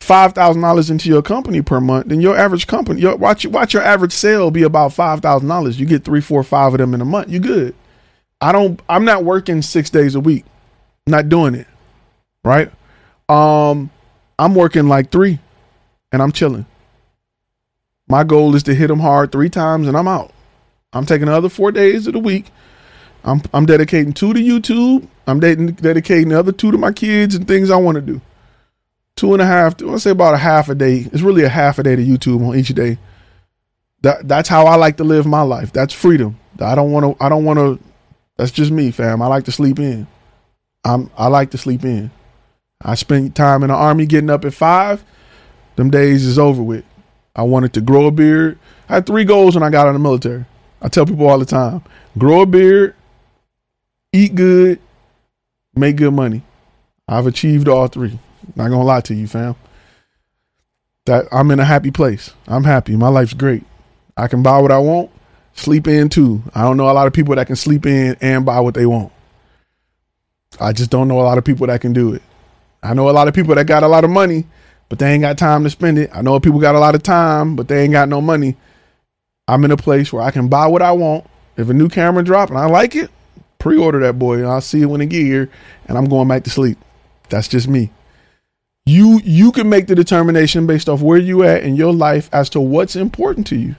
five 0.00 0.32
thousand 0.32 0.62
dollars 0.62 0.90
into 0.90 1.08
your 1.08 1.22
company 1.22 1.62
per 1.62 1.80
month, 1.80 2.08
then 2.08 2.20
your 2.20 2.36
average 2.36 2.66
company, 2.66 3.00
your, 3.00 3.16
watch 3.16 3.46
watch 3.46 3.74
your 3.74 3.82
average 3.82 4.12
sale 4.12 4.50
be 4.50 4.62
about 4.62 4.92
five 4.92 5.20
thousand 5.20 5.48
dollars. 5.48 5.78
You 5.78 5.86
get 5.86 6.04
three, 6.04 6.20
four, 6.20 6.42
five 6.42 6.74
of 6.74 6.78
them 6.78 6.94
in 6.94 7.00
a 7.00 7.04
month. 7.04 7.28
You 7.28 7.40
good. 7.40 7.74
I 8.40 8.52
don't. 8.52 8.80
I'm 8.88 9.04
not 9.04 9.24
working 9.24 9.62
six 9.62 9.90
days 9.90 10.14
a 10.14 10.20
week. 10.20 10.44
not 11.06 11.28
doing 11.28 11.54
it. 11.54 11.66
Right. 12.44 12.70
Um, 13.28 13.90
I'm 14.38 14.54
working 14.54 14.88
like 14.88 15.10
three, 15.10 15.38
and 16.12 16.22
I'm 16.22 16.32
chilling. 16.32 16.66
My 18.12 18.24
goal 18.24 18.54
is 18.54 18.62
to 18.64 18.74
hit 18.74 18.88
them 18.88 18.98
hard 19.00 19.32
three 19.32 19.48
times 19.48 19.88
and 19.88 19.96
I'm 19.96 20.06
out. 20.06 20.32
I'm 20.92 21.06
taking 21.06 21.28
the 21.28 21.32
other 21.32 21.48
four 21.48 21.72
days 21.72 22.06
of 22.06 22.12
the 22.12 22.18
week. 22.18 22.50
I'm 23.24 23.40
I'm 23.54 23.64
dedicating 23.64 24.12
two 24.12 24.34
to 24.34 24.38
YouTube. 24.38 25.08
I'm 25.26 25.40
dedicating 25.40 26.28
the 26.28 26.38
other 26.38 26.52
two 26.52 26.70
to 26.72 26.76
my 26.76 26.92
kids 26.92 27.34
and 27.34 27.48
things 27.48 27.70
I 27.70 27.76
want 27.76 27.94
to 27.94 28.02
do. 28.02 28.20
Two 29.16 29.32
and 29.32 29.40
a 29.40 29.46
half. 29.46 29.82
I 29.82 29.96
say 29.96 30.10
about 30.10 30.34
a 30.34 30.36
half 30.36 30.68
a 30.68 30.74
day. 30.74 31.06
It's 31.10 31.22
really 31.22 31.44
a 31.44 31.48
half 31.48 31.78
a 31.78 31.82
day 31.82 31.96
to 31.96 32.04
YouTube 32.04 32.46
on 32.46 32.54
each 32.54 32.68
day. 32.74 32.98
That 34.02 34.28
that's 34.28 34.50
how 34.50 34.66
I 34.66 34.74
like 34.74 34.98
to 34.98 35.04
live 35.04 35.24
my 35.24 35.40
life. 35.40 35.72
That's 35.72 35.94
freedom. 35.94 36.38
I 36.60 36.74
don't 36.74 36.92
want 36.92 37.18
to. 37.18 37.24
I 37.24 37.30
don't 37.30 37.46
want 37.46 37.60
to. 37.60 37.80
That's 38.36 38.50
just 38.50 38.72
me, 38.72 38.90
fam. 38.90 39.22
I 39.22 39.26
like 39.26 39.44
to 39.44 39.52
sleep 39.52 39.78
in. 39.78 40.06
I'm. 40.84 41.10
I 41.16 41.28
like 41.28 41.52
to 41.52 41.58
sleep 41.58 41.82
in. 41.82 42.10
I 42.82 42.94
spend 42.94 43.34
time 43.34 43.62
in 43.62 43.68
the 43.68 43.74
army 43.74 44.04
getting 44.04 44.28
up 44.28 44.44
at 44.44 44.52
five 44.52 45.02
Them 45.76 45.90
days 45.90 46.26
is 46.26 46.38
over 46.38 46.62
with. 46.62 46.84
I 47.34 47.42
wanted 47.42 47.72
to 47.74 47.80
grow 47.80 48.06
a 48.06 48.10
beard. 48.10 48.58
I 48.88 48.94
had 48.94 49.06
three 49.06 49.24
goals 49.24 49.54
when 49.54 49.62
I 49.62 49.70
got 49.70 49.86
out 49.86 49.88
of 49.88 49.94
the 49.94 50.00
military. 50.00 50.44
I 50.80 50.88
tell 50.88 51.06
people 51.06 51.28
all 51.28 51.38
the 51.38 51.46
time 51.46 51.82
grow 52.18 52.42
a 52.42 52.46
beard, 52.46 52.94
eat 54.12 54.34
good, 54.34 54.78
make 55.74 55.96
good 55.96 56.12
money. 56.12 56.42
I've 57.08 57.26
achieved 57.26 57.68
all 57.68 57.86
three. 57.88 58.18
Not 58.56 58.68
gonna 58.68 58.84
lie 58.84 59.00
to 59.02 59.14
you, 59.14 59.26
fam. 59.26 59.56
That 61.06 61.26
I'm 61.32 61.50
in 61.50 61.60
a 61.60 61.64
happy 61.64 61.90
place. 61.90 62.32
I'm 62.46 62.64
happy. 62.64 62.96
My 62.96 63.08
life's 63.08 63.34
great. 63.34 63.64
I 64.16 64.28
can 64.28 64.42
buy 64.42 64.58
what 64.58 64.70
I 64.70 64.78
want, 64.78 65.10
sleep 65.54 65.88
in 65.88 66.08
too. 66.08 66.42
I 66.54 66.62
don't 66.62 66.76
know 66.76 66.90
a 66.90 66.92
lot 66.92 67.06
of 67.06 67.12
people 67.12 67.34
that 67.36 67.46
can 67.46 67.56
sleep 67.56 67.86
in 67.86 68.16
and 68.20 68.44
buy 68.44 68.60
what 68.60 68.74
they 68.74 68.86
want. 68.86 69.12
I 70.60 70.72
just 70.72 70.90
don't 70.90 71.08
know 71.08 71.20
a 71.20 71.22
lot 71.22 71.38
of 71.38 71.44
people 71.44 71.66
that 71.66 71.80
can 71.80 71.92
do 71.92 72.12
it. 72.14 72.22
I 72.82 72.94
know 72.94 73.08
a 73.08 73.12
lot 73.12 73.28
of 73.28 73.34
people 73.34 73.54
that 73.54 73.66
got 73.66 73.82
a 73.82 73.88
lot 73.88 74.04
of 74.04 74.10
money, 74.10 74.44
but 74.92 74.98
they 74.98 75.10
ain't 75.10 75.22
got 75.22 75.38
time 75.38 75.64
to 75.64 75.70
spend 75.70 75.98
it. 75.98 76.10
I 76.12 76.20
know 76.20 76.38
people 76.38 76.60
got 76.60 76.74
a 76.74 76.78
lot 76.78 76.94
of 76.94 77.02
time, 77.02 77.56
but 77.56 77.66
they 77.66 77.82
ain't 77.82 77.94
got 77.94 78.10
no 78.10 78.20
money. 78.20 78.56
I'm 79.48 79.64
in 79.64 79.70
a 79.70 79.76
place 79.78 80.12
where 80.12 80.22
I 80.22 80.30
can 80.30 80.48
buy 80.48 80.66
what 80.66 80.82
I 80.82 80.92
want. 80.92 81.24
If 81.56 81.70
a 81.70 81.72
new 81.72 81.88
camera 81.88 82.22
drop 82.22 82.50
and 82.50 82.58
I 82.58 82.66
like 82.66 82.94
it, 82.94 83.10
pre-order 83.58 84.00
that 84.00 84.18
boy 84.18 84.34
and 84.34 84.46
I'll 84.46 84.60
see 84.60 84.82
it 84.82 84.84
when 84.84 85.00
it 85.00 85.06
get 85.06 85.24
here 85.24 85.48
and 85.88 85.96
I'm 85.96 86.10
going 86.10 86.28
back 86.28 86.44
to 86.44 86.50
sleep. 86.50 86.76
That's 87.30 87.48
just 87.48 87.68
me. 87.68 87.90
You 88.84 89.18
you 89.24 89.50
can 89.50 89.70
make 89.70 89.86
the 89.86 89.94
determination 89.94 90.66
based 90.66 90.90
off 90.90 91.00
where 91.00 91.16
you 91.16 91.42
at 91.42 91.62
in 91.62 91.74
your 91.74 91.94
life 91.94 92.28
as 92.30 92.50
to 92.50 92.60
what's 92.60 92.94
important 92.94 93.46
to 93.46 93.56
you. 93.56 93.76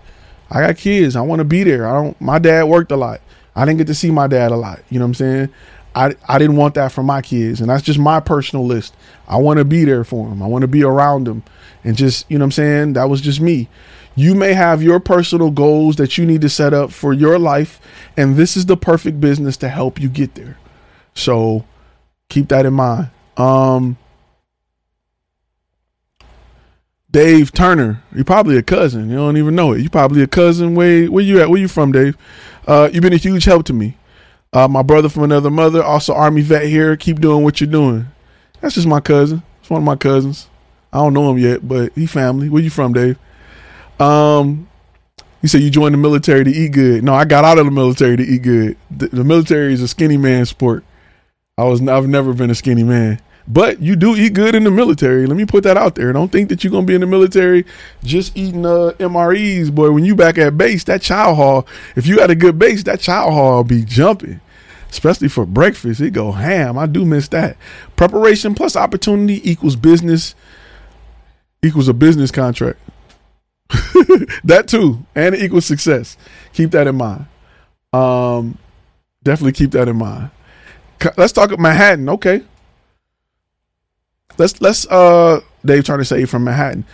I 0.50 0.62
got 0.66 0.78
kids. 0.78 1.16
I 1.16 1.22
want 1.22 1.42
to 1.42 1.46
be 1.46 1.64
there. 1.64 1.88
I 1.88 1.94
don't 1.94 2.20
my 2.20 2.40
dad 2.40 2.64
worked 2.64 2.92
a 2.92 2.98
lot. 2.98 3.22
I 3.56 3.66
didn't 3.66 3.78
get 3.78 3.88
to 3.88 3.94
see 3.94 4.10
my 4.10 4.26
dad 4.26 4.52
a 4.52 4.56
lot. 4.56 4.80
You 4.90 4.98
know 4.98 5.06
what 5.06 5.10
I'm 5.10 5.14
saying? 5.14 5.50
I 5.96 6.16
I 6.28 6.40
didn't 6.40 6.56
want 6.56 6.76
that 6.76 6.92
for 6.92 7.04
my 7.04 7.22
kids. 7.22 7.62
And 7.62 7.70
that's 7.70 7.84
just 7.84 8.00
my 8.00 8.20
personal 8.20 8.66
list. 8.66 8.96
I 9.28 9.38
want 9.38 9.60
to 9.60 9.66
be 9.66 9.86
there 9.86 10.04
for 10.04 10.30
them. 10.30 10.42
I 10.42 10.48
want 10.48 10.64
to 10.64 10.68
be 10.68 10.84
around 10.84 11.26
them. 11.28 11.44
And 11.84 11.98
just, 11.98 12.30
you 12.30 12.38
know 12.38 12.44
what 12.44 12.48
I'm 12.48 12.52
saying? 12.52 12.94
That 12.94 13.10
was 13.10 13.22
just 13.22 13.42
me. 13.42 13.68
You 14.16 14.36
may 14.36 14.54
have 14.54 14.84
your 14.84 15.00
personal 15.00 15.52
goals 15.52 15.96
that 15.98 16.18
you 16.18 16.26
need 16.26 16.42
to 16.42 16.50
set 16.50 16.74
up 16.74 16.92
for 16.92 17.14
your 17.14 17.40
life, 17.40 17.82
and 18.16 18.36
this 18.36 18.56
is 18.56 18.68
the 18.68 18.78
perfect 18.78 19.20
business 19.20 19.58
to 19.58 19.70
help 19.70 20.00
you 20.00 20.08
get 20.08 20.36
there. 20.36 20.58
So 21.16 21.66
keep 22.30 22.50
that 22.50 22.66
in 22.66 22.74
mind. 22.74 23.10
Um 23.38 23.98
Dave 27.14 27.52
Turner, 27.52 28.02
you're 28.16 28.26
probably 28.26 28.58
a 28.58 28.64
cousin. 28.64 29.08
You 29.10 29.18
don't 29.18 29.38
even 29.38 29.56
know 29.56 29.74
it. 29.74 29.82
You're 29.82 29.90
probably 29.92 30.24
a 30.24 30.28
cousin. 30.28 30.74
Where 30.74 31.06
where 31.12 31.24
you 31.24 31.40
at? 31.42 31.50
Where 31.50 31.60
you 31.60 31.68
from, 31.68 31.92
Dave? 31.92 32.18
Uh, 32.66 32.90
you've 32.92 33.04
been 33.04 33.14
a 33.14 33.18
huge 33.18 33.46
help 33.46 33.66
to 33.66 33.74
me. 33.74 33.98
Uh, 34.54 34.68
my 34.68 34.84
brother 34.84 35.10
from 35.10 35.24
another 35.24 35.50
mother, 35.50 35.84
also 35.84 36.14
Army 36.14 36.42
vet 36.42 36.66
here. 36.66 36.96
Keep 36.96 37.20
doing 37.20 37.44
what 37.44 37.60
you're 37.60 37.70
doing. 37.70 38.08
That's 38.62 38.76
just 38.76 38.88
my 38.88 39.00
cousin. 39.00 39.42
It's 39.60 39.70
one 39.70 39.82
of 39.82 39.86
my 39.86 39.96
cousins. 39.96 40.48
I 40.92 40.98
don't 40.98 41.14
know 41.14 41.32
him 41.32 41.40
yet, 41.40 41.68
but 41.68 41.92
he 41.94 42.06
family. 42.06 42.50
Where 42.50 42.62
you 42.62 42.70
from, 42.70 42.94
Dave? 42.94 43.18
Um, 44.00 44.70
you 45.42 45.50
said 45.50 45.62
you 45.62 45.70
joined 45.70 45.94
the 45.94 45.98
military 45.98 46.44
to 46.44 46.52
eat 46.52 46.72
good. 46.72 47.04
No, 47.04 47.14
I 47.14 47.26
got 47.26 47.44
out 47.44 47.58
of 47.58 47.66
the 47.66 47.72
military 47.72 48.16
to 48.16 48.24
eat 48.24 48.44
good. 48.44 48.78
The, 48.92 49.08
the 49.08 49.24
military 49.24 49.74
is 49.74 49.82
a 49.82 49.88
skinny 49.88 50.18
man 50.18 50.46
sport. 50.46 50.84
I 51.58 51.64
was 51.64 51.86
I've 51.88 52.08
never 52.08 52.34
been 52.34 52.50
a 52.50 52.56
skinny 52.56 52.84
man. 52.84 53.20
But 53.48 53.82
you 53.82 53.96
do 53.96 54.16
eat 54.16 54.34
good 54.34 54.56
in 54.56 54.64
the 54.64 54.72
military. 54.72 55.28
Let 55.28 55.36
me 55.36 55.46
put 55.46 55.64
that 55.66 55.76
out 55.76 55.96
there. 55.96 56.14
Don't 56.14 56.32
think 56.32 56.48
that 56.50 56.64
you're 56.64 56.72
gonna 56.72 56.86
be 56.86 56.96
in 56.96 57.02
the 57.02 57.08
military 57.08 57.66
just 58.04 58.38
eating 58.38 58.66
uh, 58.66 58.94
MREs, 59.00 59.74
boy. 59.74 59.92
When 59.92 60.06
you 60.06 60.16
back 60.16 60.38
at 60.38 60.58
base, 60.58 60.86
that 60.86 61.02
chow 61.02 61.34
hall. 61.34 61.68
If 61.96 62.08
you 62.08 62.20
had 62.20 62.32
a 62.32 62.36
good 62.36 62.58
base, 62.58 62.84
that 62.84 63.02
chow 63.02 63.30
hall 63.30 63.64
be 63.66 63.84
jumping, 63.84 64.40
especially 64.94 65.28
for 65.28 65.46
breakfast. 65.46 66.00
It 66.00 66.12
go 66.12 66.32
ham. 66.32 66.78
I 66.78 66.86
do 66.86 67.04
miss 67.04 67.28
that. 67.30 67.58
Preparation 67.96 68.54
plus 68.54 68.76
opportunity 68.76 69.42
equals 69.50 69.76
business 69.76 70.36
equals 71.64 71.88
a 71.88 71.94
business 71.94 72.30
contract. 72.30 72.80
that 74.44 74.66
too, 74.68 75.04
and 75.16 75.34
it 75.34 75.42
equals 75.42 75.66
success. 75.66 76.16
Keep 76.54 76.72
that 76.72 76.86
in 76.86 76.96
mind. 76.96 77.26
Um, 77.92 78.60
definitely 79.24 79.54
keep 79.54 79.72
that 79.72 79.88
in 79.88 79.98
mind. 79.98 80.30
Let's 81.18 81.34
talk 81.34 81.50
about 81.50 81.60
Manhattan. 81.60 82.08
Okay, 82.10 82.44
let's 84.38 84.62
let's 84.62 84.86
uh 84.88 85.42
Dave 85.66 85.86
to 85.86 86.06
say 86.06 86.26
from 86.26 86.44
Manhattan. 86.44 86.86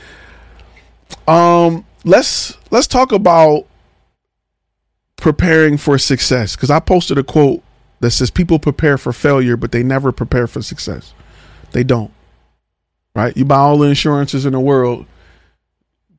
Um 1.27 1.85
let's 2.05 2.57
let's 2.71 2.87
talk 2.87 3.11
about 3.11 3.65
preparing 5.17 5.75
for 5.77 5.97
success 5.97 6.55
because 6.55 6.71
I 6.71 6.79
posted 6.79 7.17
a 7.17 7.23
quote 7.23 7.61
that 7.99 8.11
says 8.11 8.29
people 8.29 8.59
prepare 8.59 8.97
for 8.97 9.13
failure 9.13 9.57
but 9.57 9.71
they 9.71 9.83
never 9.83 10.11
prepare 10.11 10.47
for 10.47 10.61
success. 10.61 11.13
They 11.71 11.83
don't. 11.83 12.11
Right? 13.15 13.35
You 13.35 13.45
buy 13.45 13.57
all 13.57 13.77
the 13.77 13.89
insurances 13.89 14.45
in 14.45 14.53
the 14.53 14.59
world 14.59 15.05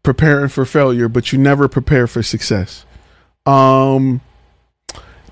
preparing 0.03 0.49
for 0.49 0.65
failure 0.65 1.09
but 1.09 1.33
you 1.33 1.39
never 1.39 1.69
prepare 1.69 2.07
for 2.07 2.23
success. 2.23 2.85
Um 3.47 4.21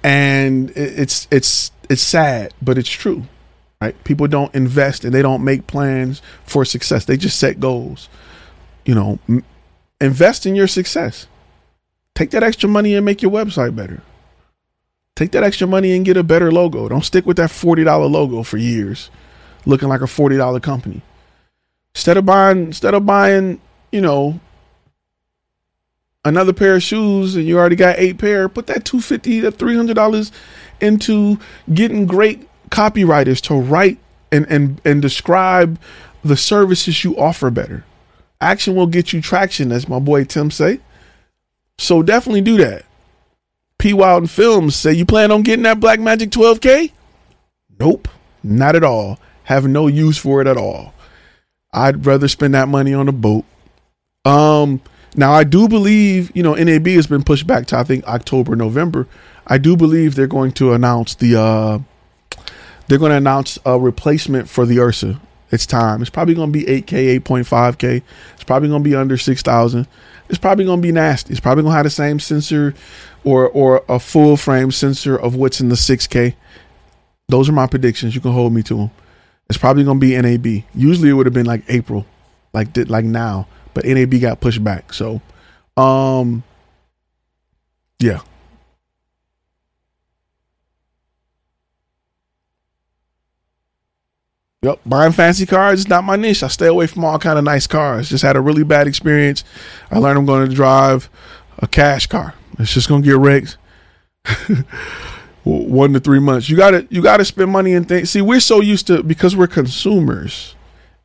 and 0.03 0.71
it's 0.77 1.27
it's 1.31 1.73
it's 1.91 2.03
sad 2.03 2.55
but 2.63 2.79
it's 2.79 2.89
true 2.89 3.25
right? 3.81 4.03
People 4.05 4.27
don't 4.27 4.55
invest 4.55 5.05
and 5.05 5.15
they 5.15 5.23
don't 5.23 5.45
make 5.45 5.67
plans 5.67 6.23
for 6.45 6.65
success. 6.65 7.05
They 7.05 7.17
just 7.17 7.39
set 7.39 7.61
goals. 7.61 8.09
You 8.85 8.95
know, 8.95 9.19
m- 9.29 9.45
invest 10.01 10.47
in 10.47 10.55
your 10.55 10.67
success. 10.67 11.27
Take 12.15 12.31
that 12.31 12.43
extra 12.43 12.69
money 12.69 12.95
and 12.95 13.05
make 13.05 13.23
your 13.23 13.31
website 13.31 13.77
better. 13.77 14.03
Take 15.19 15.33
that 15.33 15.43
extra 15.43 15.67
money 15.67 15.97
and 15.97 16.05
get 16.05 16.17
a 16.17 16.23
better 16.23 16.53
logo. 16.53 16.89
Don't 16.89 17.05
stick 17.05 17.27
with 17.27 17.39
that 17.39 17.51
$40 17.51 18.09
logo 18.09 18.45
for 18.45 18.57
years, 18.57 19.11
looking 19.67 19.89
like 19.89 20.01
a 20.01 20.05
$40 20.05 20.63
company. 20.63 21.03
Instead 21.93 22.17
of 22.17 22.25
buying 22.25 22.67
instead 22.67 22.95
of 22.95 23.05
buying, 23.05 23.61
you 23.91 24.01
know, 24.01 24.39
another 26.25 26.53
pair 26.53 26.77
of 26.77 26.85
shoes 26.85 27.35
and 27.35 27.47
you 27.47 27.59
already 27.59 27.75
got 27.75 27.99
eight 27.99 28.19
pair, 28.19 28.49
put 28.49 28.69
that 28.69 28.85
250 28.85 29.41
to 29.41 29.51
$300 29.51 30.31
into 30.81 31.37
getting 31.75 32.07
great 32.07 32.49
copywriters 32.71 33.41
to 33.41 33.55
write 33.55 33.99
and, 34.31 34.47
and, 34.49 34.81
and 34.85 35.03
describe 35.03 35.81
the 36.23 36.37
services 36.37 37.03
you 37.03 37.19
offer 37.19 37.51
better. 37.51 37.85
Action 38.41 38.77
will 38.77 38.87
get 38.87 39.13
you 39.13 39.21
traction, 39.21 39.73
as 39.73 39.89
my 39.89 39.99
boy 39.99 40.23
Tim 40.23 40.53
say. 40.53 40.79
So 41.77 42.05
definitely 42.05 42.43
do 42.43 42.57
that. 42.59 42.85
P 43.79 43.93
Wild 43.93 44.29
Films 44.31 44.75
say 44.75 44.93
you 44.93 45.07
plan 45.07 45.31
on 45.31 45.43
getting 45.43 45.63
that 45.63 45.81
Blackmagic 45.81 46.31
12K? 46.31 46.93
Nope, 47.79 48.09
not 48.43 48.75
at 48.75 48.85
all. 48.85 49.19
Have 49.45 49.67
no 49.67 49.87
use 49.87 50.19
for 50.19 50.41
it 50.41 50.47
at 50.47 50.57
all. 50.57 50.93
I'd 51.73 52.05
rather 52.05 52.29
spend 52.29 52.55
that 52.55 52.69
money 52.69 52.93
on 52.93 53.09
a 53.09 53.13
boat. 53.13 53.45
Um, 54.25 54.81
now 55.17 55.33
I 55.33 55.45
do 55.45 55.69
believe, 55.69 56.31
you 56.35 56.43
know, 56.43 56.55
NAB 56.55 56.87
has 56.89 57.07
been 57.07 57.23
pushed 57.23 57.47
back 57.47 57.67
to 57.69 57.79
I 57.79 57.85
think 57.85 58.07
October, 58.07 58.57
November. 58.57 59.07
I 59.47 59.59
do 59.59 59.77
believe 59.77 60.15
they're 60.15 60.27
going 60.27 60.53
to 60.53 60.73
announce 60.73 61.15
the 61.15 61.41
uh 61.41 61.79
they're 62.89 62.99
going 62.99 63.11
to 63.11 63.17
announce 63.17 63.59
a 63.65 63.79
replacement 63.79 64.49
for 64.49 64.67
the 64.67 64.81
Ursa. 64.81 65.21
It's 65.51 65.67
time. 65.67 66.01
It's 66.01 66.11
probably 66.11 66.35
going 66.35 66.53
to 66.53 66.59
be 66.59 66.65
8K, 66.65 67.21
8.5K. 67.21 68.03
It's 68.35 68.45
probably 68.45 68.69
going 68.69 68.83
to 68.83 68.89
be 68.89 68.97
under 68.97 69.17
6,000. 69.17 69.87
It's 70.29 70.39
probably 70.39 70.65
going 70.65 70.81
to 70.81 70.87
be 70.87 70.93
nasty. 70.93 71.33
It's 71.33 71.41
probably 71.41 71.63
going 71.63 71.73
to 71.73 71.77
have 71.77 71.85
the 71.85 71.91
same 71.91 72.21
sensor 72.21 72.75
or 73.25 73.49
or 73.49 73.85
a 73.89 73.99
full 73.99 74.37
frame 74.37 74.71
sensor 74.71 75.17
of 75.17 75.35
what's 75.35 75.61
in 75.61 75.69
the 75.69 75.75
6K. 75.75 76.35
Those 77.29 77.49
are 77.49 77.53
my 77.53 77.67
predictions. 77.67 78.15
You 78.15 78.21
can 78.21 78.33
hold 78.33 78.53
me 78.53 78.63
to 78.65 78.77
them. 78.77 78.91
It's 79.49 79.59
probably 79.59 79.85
going 79.85 80.01
to 80.01 80.07
be 80.07 80.21
NAB. 80.21 80.65
Usually 80.75 81.11
it 81.11 81.13
would 81.15 81.27
have 81.27 81.35
been 81.35 81.47
like 81.47 81.63
April, 81.69 82.07
like 82.53 82.73
did 82.73 82.91
like 82.91 83.05
now, 83.05 83.47
but 83.75 83.85
NAB 83.85 84.21
got 84.21 84.41
pushed 84.41 84.63
back. 84.63 84.93
So, 84.93 85.21
um, 85.77 86.43
yeah, 87.99 88.21
Yep, 94.63 94.81
buying 94.85 95.13
fancy 95.13 95.47
cars 95.47 95.81
is 95.81 95.89
not 95.89 96.03
my 96.03 96.17
niche. 96.17 96.43
I 96.43 96.49
stay 96.49 96.67
away 96.67 96.89
from 96.89 97.05
all 97.05 97.19
kind 97.21 97.39
of 97.39 97.45
nice 97.45 97.69
cars. 97.69 98.09
Just 98.09 98.25
had 98.25 98.35
a 98.35 98.41
really 98.41 98.65
bad 98.65 98.89
experience. 98.89 99.45
I 99.91 99.99
learned 99.99 100.19
I'm 100.19 100.27
going 100.27 100.49
to 100.49 100.55
drive 100.55 101.09
a 101.59 101.69
cash 101.69 102.09
car. 102.09 102.35
It's 102.59 102.75
just 102.75 102.89
to 102.89 103.01
get 103.01 103.17
wrecked. 103.17 103.57
One 105.45 105.93
to 105.93 106.01
three 106.01 106.19
months. 106.19 106.51
You 106.51 106.57
got 106.57 106.73
to 106.73 106.87
you 106.91 107.01
got 107.03 107.19
to 107.19 107.25
spend 107.25 107.51
money 107.51 107.73
and 107.73 107.89
things. 107.89 108.11
See, 108.11 108.21
we're 108.21 108.41
so 108.41 108.61
used 108.61 108.87
to 108.89 109.03
because 109.03 109.37
we're 109.37 109.47
consumers. 109.47 110.55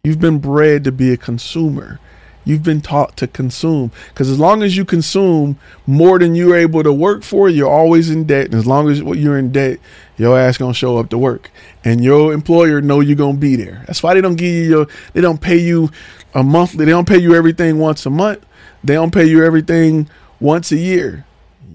You've 0.03 0.19
been 0.19 0.39
bred 0.39 0.83
to 0.83 0.91
be 0.91 1.13
a 1.13 1.17
consumer. 1.17 1.99
You've 2.45 2.63
been 2.63 2.81
taught 2.81 3.15
to 3.17 3.27
consume 3.27 3.91
because 4.09 4.29
as 4.29 4.37
long 4.37 4.63
as 4.63 4.75
you 4.75 4.83
consume 4.83 5.57
more 5.87 6.19
than 6.19 6.35
you're 6.35 6.57
able 6.57 6.83
to 6.83 6.91
work 6.91 7.23
for, 7.23 7.47
you're 7.47 7.69
always 7.69 8.09
in 8.09 8.25
debt. 8.25 8.47
And 8.47 8.55
as 8.55 8.67
long 8.67 8.89
as 8.89 8.99
you're 8.99 9.37
in 9.37 9.53
debt, 9.53 9.79
your 10.17 10.37
ass 10.37 10.57
gonna 10.57 10.73
show 10.73 10.97
up 10.97 11.09
to 11.11 11.17
work, 11.17 11.51
and 11.85 12.03
your 12.03 12.33
employer 12.33 12.81
know 12.81 12.99
you're 12.99 13.15
gonna 13.15 13.37
be 13.37 13.55
there. 13.55 13.83
That's 13.87 14.03
why 14.03 14.13
they 14.13 14.21
don't 14.21 14.35
give 14.35 14.53
you 14.53 14.63
your, 14.63 14.87
they 15.13 15.21
don't 15.21 15.39
pay 15.39 15.57
you 15.57 15.89
a 16.33 16.43
monthly. 16.43 16.83
They 16.83 16.91
don't 16.91 17.07
pay 17.07 17.17
you 17.19 17.33
everything 17.33 17.79
once 17.79 18.05
a 18.05 18.09
month. 18.09 18.45
They 18.83 18.95
don't 18.95 19.13
pay 19.13 19.25
you 19.25 19.45
everything 19.45 20.09
once 20.41 20.71
a 20.73 20.77
year. 20.77 21.25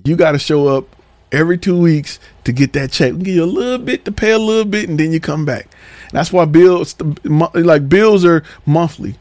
You 0.04 0.16
got 0.16 0.32
to 0.32 0.38
show 0.38 0.68
up 0.68 0.96
every 1.32 1.58
two 1.58 1.78
weeks 1.78 2.18
to 2.44 2.52
get 2.52 2.72
that 2.72 2.90
check. 2.90 3.12
We 3.12 3.18
give 3.18 3.34
you 3.34 3.44
a 3.44 3.46
little 3.46 3.78
bit 3.78 4.04
to 4.04 4.12
pay 4.12 4.32
a 4.32 4.38
little 4.38 4.64
bit, 4.64 4.88
and 4.88 4.98
then 4.98 5.12
you 5.12 5.20
come 5.20 5.44
back. 5.44 5.68
That's 6.12 6.32
why 6.32 6.46
bills, 6.46 6.96
like 7.24 7.88
bills, 7.88 8.24
are 8.24 8.42
monthly. 8.64 9.16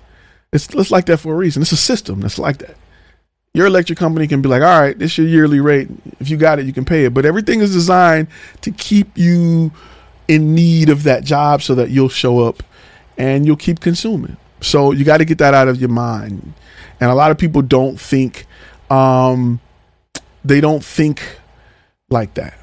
It's, 0.53 0.73
it's 0.73 0.91
like 0.91 1.05
that 1.07 1.17
for 1.17 1.33
a 1.33 1.37
reason. 1.37 1.61
It's 1.61 1.73
a 1.73 1.77
system 1.77 2.21
that's 2.21 2.39
like 2.39 2.59
that. 2.59 2.77
Your 3.53 3.67
electric 3.67 3.97
company 3.97 4.27
can 4.27 4.41
be 4.41 4.49
like, 4.49 4.61
all 4.61 4.79
right, 4.79 4.97
this 4.97 5.13
is 5.13 5.17
your 5.17 5.27
yearly 5.27 5.59
rate. 5.59 5.89
If 6.19 6.29
you 6.29 6.37
got 6.37 6.59
it, 6.59 6.65
you 6.65 6.73
can 6.73 6.85
pay 6.85 7.05
it. 7.05 7.13
But 7.13 7.25
everything 7.25 7.59
is 7.59 7.73
designed 7.73 8.27
to 8.61 8.71
keep 8.71 9.17
you 9.17 9.71
in 10.27 10.53
need 10.53 10.89
of 10.89 11.03
that 11.03 11.23
job 11.23 11.61
so 11.61 11.75
that 11.75 11.89
you'll 11.89 12.09
show 12.09 12.39
up 12.39 12.63
and 13.17 13.45
you'll 13.45 13.57
keep 13.57 13.79
consuming. 13.79 14.37
So 14.61 14.91
you 14.91 15.03
got 15.03 15.17
to 15.17 15.25
get 15.25 15.39
that 15.39 15.53
out 15.53 15.67
of 15.67 15.79
your 15.79 15.89
mind. 15.89 16.53
And 16.99 17.09
a 17.09 17.15
lot 17.15 17.31
of 17.31 17.37
people 17.37 17.61
don't 17.61 17.99
think, 17.99 18.45
um, 18.89 19.59
they 20.47 20.61
don't 20.61 20.83
think 20.83 21.21
like 22.09 22.33
that. 22.35 22.57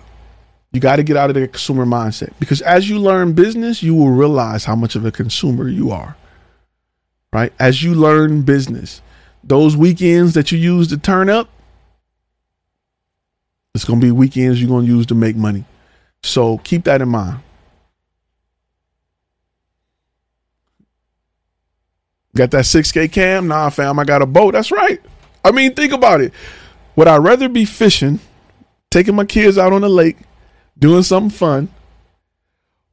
You 0.72 0.80
got 0.80 0.96
to 0.96 1.04
get 1.04 1.16
out 1.16 1.30
of 1.30 1.34
the 1.34 1.46
consumer 1.46 1.86
mindset 1.86 2.32
because 2.40 2.60
as 2.62 2.88
you 2.88 2.98
learn 2.98 3.32
business, 3.32 3.82
you 3.82 3.94
will 3.94 4.10
realize 4.10 4.64
how 4.64 4.74
much 4.74 4.96
of 4.96 5.04
a 5.04 5.12
consumer 5.12 5.68
you 5.68 5.92
are. 5.92 6.16
Right? 7.32 7.52
As 7.58 7.82
you 7.82 7.94
learn 7.94 8.42
business, 8.42 9.00
those 9.42 9.76
weekends 9.76 10.34
that 10.34 10.50
you 10.50 10.58
use 10.58 10.88
to 10.88 10.96
turn 10.96 11.28
up, 11.28 11.48
it's 13.74 13.84
going 13.84 14.00
to 14.00 14.06
be 14.06 14.10
weekends 14.10 14.60
you're 14.60 14.68
going 14.68 14.86
to 14.86 14.92
use 14.92 15.06
to 15.06 15.14
make 15.14 15.36
money. 15.36 15.64
So 16.22 16.58
keep 16.58 16.84
that 16.84 17.02
in 17.02 17.08
mind. 17.08 17.40
Got 22.36 22.50
that 22.52 22.64
6K 22.64 23.12
cam? 23.12 23.46
Nah, 23.46 23.70
fam, 23.70 23.98
I 23.98 24.04
got 24.04 24.22
a 24.22 24.26
boat. 24.26 24.54
That's 24.54 24.72
right. 24.72 25.00
I 25.44 25.52
mean, 25.52 25.74
think 25.74 25.92
about 25.92 26.20
it. 26.20 26.32
Would 26.96 27.08
I 27.08 27.16
rather 27.16 27.48
be 27.48 27.64
fishing, 27.64 28.20
taking 28.90 29.14
my 29.16 29.24
kids 29.24 29.58
out 29.58 29.72
on 29.72 29.82
the 29.82 29.88
lake, 29.88 30.16
doing 30.78 31.02
something 31.02 31.30
fun, 31.30 31.68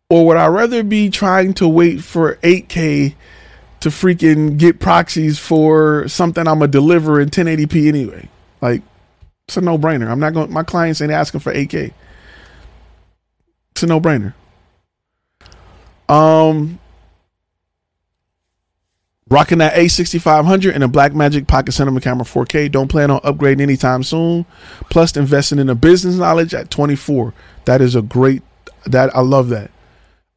or 0.09 0.25
would 0.27 0.37
I 0.37 0.47
rather 0.47 0.83
be 0.83 1.09
trying 1.09 1.53
to 1.55 1.67
wait 1.69 2.03
for 2.03 2.35
8K 2.37 3.15
to 3.79 3.89
freaking 3.89 4.57
get 4.57 4.79
proxies 4.79 5.39
for 5.39 6.05
something 6.09 6.47
I'm 6.47 6.59
gonna 6.59 6.67
deliver 6.67 7.21
in 7.21 7.29
1080p 7.29 7.87
anyway? 7.87 8.27
Like, 8.59 8.81
it's 9.47 9.55
a 9.55 9.61
no 9.61 9.77
brainer. 9.77 10.09
I'm 10.09 10.19
not 10.19 10.33
going. 10.33 10.51
My 10.51 10.63
clients 10.63 11.01
ain't 11.01 11.11
asking 11.11 11.39
for 11.39 11.53
8K. 11.53 11.93
It's 13.71 13.83
a 13.83 13.87
no 13.87 14.01
brainer. 14.01 14.33
Um, 16.09 16.80
Rocking 19.31 19.59
that 19.59 19.75
A6500 19.75 20.75
and 20.75 20.83
a 20.83 20.89
Blackmagic 20.89 21.47
Pocket 21.47 21.71
Cinema 21.71 22.01
Camera 22.01 22.25
4K. 22.25 22.69
Don't 22.69 22.89
plan 22.89 23.09
on 23.09 23.21
upgrading 23.21 23.61
anytime 23.61 24.03
soon. 24.03 24.45
Plus, 24.89 25.15
investing 25.15 25.57
in 25.57 25.69
a 25.69 25.75
business 25.75 26.15
knowledge 26.15 26.53
at 26.53 26.69
24. 26.69 27.33
That 27.63 27.79
is 27.79 27.95
a 27.95 28.01
great. 28.01 28.43
That 28.85 29.15
I 29.15 29.21
love 29.21 29.47
that. 29.47 29.71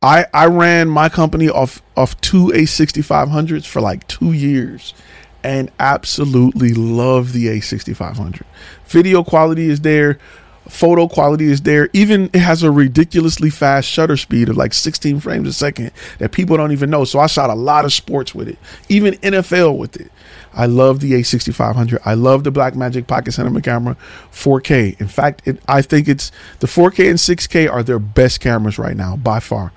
I 0.00 0.26
I 0.32 0.46
ran 0.46 0.88
my 0.88 1.08
company 1.08 1.48
off 1.48 1.82
off 1.96 2.20
two 2.20 2.52
A6500s 2.54 3.66
for 3.66 3.80
like 3.80 4.06
two 4.06 4.30
years, 4.30 4.94
and 5.42 5.72
absolutely 5.80 6.72
love 6.72 7.32
the 7.32 7.46
A6500. 7.46 8.42
Video 8.86 9.24
quality 9.24 9.70
is 9.70 9.80
there 9.80 10.20
photo 10.68 11.08
quality 11.08 11.46
is 11.46 11.62
there. 11.62 11.88
Even 11.92 12.30
it 12.32 12.40
has 12.40 12.62
a 12.62 12.70
ridiculously 12.70 13.50
fast 13.50 13.88
shutter 13.88 14.16
speed 14.16 14.48
of 14.48 14.56
like 14.56 14.72
16 14.72 15.20
frames 15.20 15.48
a 15.48 15.52
second 15.52 15.92
that 16.18 16.32
people 16.32 16.56
don't 16.56 16.72
even 16.72 16.90
know. 16.90 17.04
So 17.04 17.18
I 17.18 17.26
shot 17.26 17.50
a 17.50 17.54
lot 17.54 17.84
of 17.84 17.92
sports 17.92 18.34
with 18.34 18.48
it, 18.48 18.58
even 18.88 19.14
NFL 19.14 19.76
with 19.78 20.00
it. 20.00 20.10
I 20.52 20.66
love 20.66 21.00
the 21.00 21.12
A6500. 21.12 22.00
I 22.04 22.14
love 22.14 22.44
the 22.44 22.52
Blackmagic 22.52 23.06
Pocket 23.06 23.32
Cinema 23.32 23.60
camera 23.60 23.96
4K. 24.32 25.00
In 25.00 25.08
fact, 25.08 25.42
it, 25.46 25.60
I 25.66 25.82
think 25.82 26.08
it's 26.08 26.30
the 26.60 26.66
4K 26.66 27.10
and 27.10 27.18
6K 27.18 27.70
are 27.70 27.82
their 27.82 27.98
best 27.98 28.40
cameras 28.40 28.78
right 28.78 28.96
now 28.96 29.16
by 29.16 29.40
far. 29.40 29.72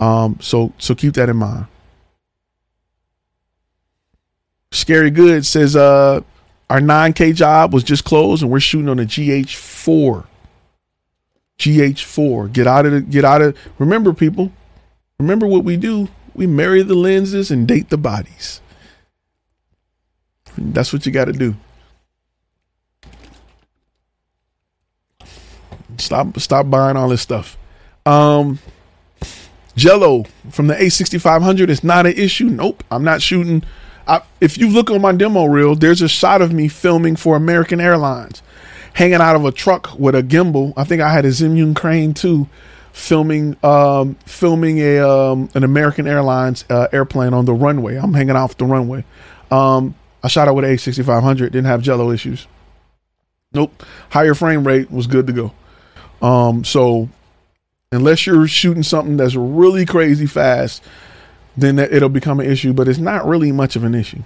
Um, 0.00 0.38
so 0.40 0.72
so 0.78 0.94
keep 0.94 1.14
that 1.14 1.28
in 1.28 1.36
mind. 1.36 1.66
Scary 4.72 5.10
Good 5.10 5.46
says 5.46 5.76
uh 5.76 6.20
our 6.70 6.80
9K 6.80 7.34
job 7.34 7.72
was 7.72 7.84
just 7.84 8.04
closed 8.04 8.42
and 8.42 8.50
we're 8.50 8.60
shooting 8.60 8.88
on 8.88 8.98
a 8.98 9.04
GH4. 9.04 10.26
GH4. 11.58 12.52
Get 12.52 12.66
out 12.66 12.86
of 12.86 12.92
the 12.92 13.00
get 13.00 13.24
out 13.24 13.42
of 13.42 13.56
remember 13.78 14.12
people. 14.12 14.50
Remember 15.18 15.46
what 15.46 15.64
we 15.64 15.76
do. 15.76 16.08
We 16.34 16.46
marry 16.46 16.82
the 16.82 16.94
lenses 16.94 17.50
and 17.50 17.68
date 17.68 17.90
the 17.90 17.96
bodies. 17.96 18.60
That's 20.56 20.92
what 20.92 21.06
you 21.06 21.12
got 21.12 21.26
to 21.26 21.32
do. 21.32 21.54
Stop 25.98 26.38
stop 26.40 26.70
buying 26.70 26.96
all 26.96 27.08
this 27.08 27.22
stuff. 27.22 27.56
Um 28.04 28.58
Jello 29.76 30.24
from 30.50 30.68
the 30.68 30.74
A6500 30.74 31.68
is 31.68 31.82
not 31.82 32.06
an 32.06 32.12
issue. 32.12 32.44
Nope, 32.44 32.84
I'm 32.90 33.02
not 33.02 33.22
shooting 33.22 33.64
I, 34.06 34.22
if 34.40 34.58
you 34.58 34.68
look 34.68 34.90
on 34.90 35.00
my 35.00 35.12
demo 35.12 35.46
reel, 35.46 35.74
there's 35.74 36.02
a 36.02 36.08
shot 36.08 36.42
of 36.42 36.52
me 36.52 36.68
filming 36.68 37.16
for 37.16 37.36
American 37.36 37.80
Airlines, 37.80 38.42
hanging 38.92 39.14
out 39.14 39.36
of 39.36 39.44
a 39.44 39.52
truck 39.52 39.98
with 39.98 40.14
a 40.14 40.22
gimbal. 40.22 40.72
I 40.76 40.84
think 40.84 41.00
I 41.00 41.12
had 41.12 41.24
a 41.24 41.28
Zhiyun 41.28 41.74
crane 41.74 42.14
too, 42.14 42.48
filming 42.92 43.56
um, 43.64 44.16
filming 44.26 44.78
a 44.80 44.98
um, 44.98 45.48
an 45.54 45.64
American 45.64 46.06
Airlines 46.06 46.64
uh, 46.68 46.88
airplane 46.92 47.32
on 47.32 47.46
the 47.46 47.54
runway. 47.54 47.96
I'm 47.96 48.12
hanging 48.12 48.36
off 48.36 48.56
the 48.56 48.66
runway. 48.66 49.04
Um, 49.50 49.94
I 50.22 50.28
shot 50.28 50.48
it 50.48 50.54
with 50.54 50.64
a 50.64 50.76
6500. 50.76 51.52
Didn't 51.52 51.66
have 51.66 51.82
jello 51.82 52.10
issues. 52.10 52.46
Nope. 53.52 53.82
Higher 54.10 54.34
frame 54.34 54.66
rate 54.66 54.90
was 54.90 55.06
good 55.06 55.26
to 55.28 55.32
go. 55.32 55.52
Um, 56.26 56.64
so 56.64 57.08
unless 57.92 58.26
you're 58.26 58.48
shooting 58.48 58.82
something 58.82 59.16
that's 59.16 59.36
really 59.36 59.86
crazy 59.86 60.26
fast 60.26 60.82
then 61.56 61.76
that 61.76 61.92
it'll 61.92 62.08
become 62.08 62.40
an 62.40 62.50
issue, 62.50 62.72
but 62.72 62.88
it's 62.88 62.98
not 62.98 63.26
really 63.26 63.52
much 63.52 63.76
of 63.76 63.84
an 63.84 63.94
issue. 63.94 64.22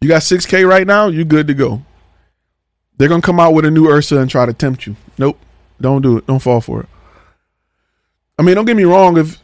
You 0.00 0.08
got 0.08 0.22
6K 0.22 0.68
right 0.68 0.86
now, 0.86 1.06
you're 1.06 1.24
good 1.24 1.46
to 1.46 1.54
go. 1.54 1.82
They're 2.96 3.08
going 3.08 3.22
to 3.22 3.26
come 3.26 3.40
out 3.40 3.54
with 3.54 3.64
a 3.64 3.70
new 3.70 3.88
Ursa 3.88 4.18
and 4.18 4.30
try 4.30 4.46
to 4.46 4.52
tempt 4.52 4.86
you. 4.86 4.96
Nope. 5.18 5.38
Don't 5.80 6.02
do 6.02 6.18
it. 6.18 6.26
Don't 6.26 6.40
fall 6.40 6.60
for 6.60 6.80
it. 6.80 6.88
I 8.38 8.42
mean, 8.42 8.54
don't 8.54 8.64
get 8.64 8.76
me 8.76 8.84
wrong. 8.84 9.16
If 9.16 9.40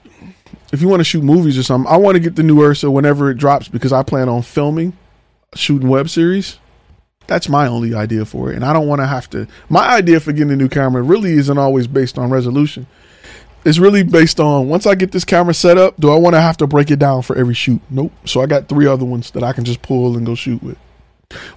if 0.73 0.83
you 0.83 0.89
want 0.89 1.01
to 1.01 1.05
shoot 1.05 1.25
movies 1.25 1.59
or 1.59 1.63
something, 1.63 1.91
I 1.91 1.97
want 1.97 2.17
to 2.17 2.21
get 2.21 2.37
the 2.37 2.43
new 2.43 2.63
Ursa 2.63 2.91
whenever 2.91 3.31
it 3.31 3.37
drops 3.37 3.69
because 3.69 3.93
I 3.93 4.03
plan 4.03 4.29
on 4.29 4.43
filming, 4.43 4.97
shooting 5.55 5.89
web 5.89 6.09
series. 6.09 6.59
That's 7.27 7.49
my 7.49 7.67
only 7.67 7.95
idea 7.95 8.25
for 8.25 8.51
it. 8.51 8.57
And 8.57 8.65
I 8.65 8.73
don't 8.73 8.87
want 8.87 9.01
to 9.01 9.07
have 9.07 9.29
to. 9.31 9.47
My 9.69 9.89
idea 9.89 10.21
for 10.21 10.33
getting 10.33 10.53
a 10.53 10.57
new 10.57 10.69
camera 10.69 11.03
really 11.03 11.33
isn't 11.33 11.59
always 11.59 11.87
based 11.87 12.19
on 12.19 12.31
resolution 12.31 12.87
it's 13.65 13.79
really 13.79 14.03
based 14.03 14.41
on 14.41 14.69
once 14.69 14.87
I 14.87 14.95
get 14.95 15.13
this 15.13 15.25
camera 15.25 15.55
set 15.55 15.79
up, 15.79 15.97
do 15.99 16.11
I 16.11 16.17
want 16.17 16.35
to 16.35 16.41
have 16.41 16.57
to 16.59 16.67
break 16.67 16.91
it 16.91 16.99
down 16.99 17.23
for 17.23 17.37
every 17.37 17.55
shoot? 17.55 17.81
Nope. 17.91 18.13
So 18.25 18.41
I 18.41 18.47
got 18.47 18.69
three 18.69 18.87
other 18.87 19.05
ones 19.05 19.31
that 19.33 19.43
I 19.43 19.53
can 19.53 19.65
just 19.65 19.83
pull 19.83 20.17
and 20.17 20.25
go 20.25 20.35
shoot 20.35 20.63
with. 20.63 20.79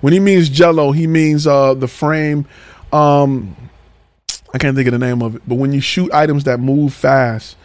When 0.01 0.11
he 0.11 0.19
means 0.19 0.49
jello, 0.49 0.91
he 0.91 1.07
means 1.07 1.47
uh 1.47 1.73
the 1.73 1.87
frame 1.87 2.45
um 2.91 3.55
I 4.53 4.57
can't 4.57 4.75
think 4.75 4.87
of 4.87 4.91
the 4.91 4.99
name 4.99 5.21
of 5.21 5.35
it, 5.37 5.43
but 5.47 5.55
when 5.55 5.71
you 5.71 5.79
shoot 5.79 6.11
items 6.11 6.43
that 6.43 6.59
move 6.59 6.93
fast, 6.93 7.55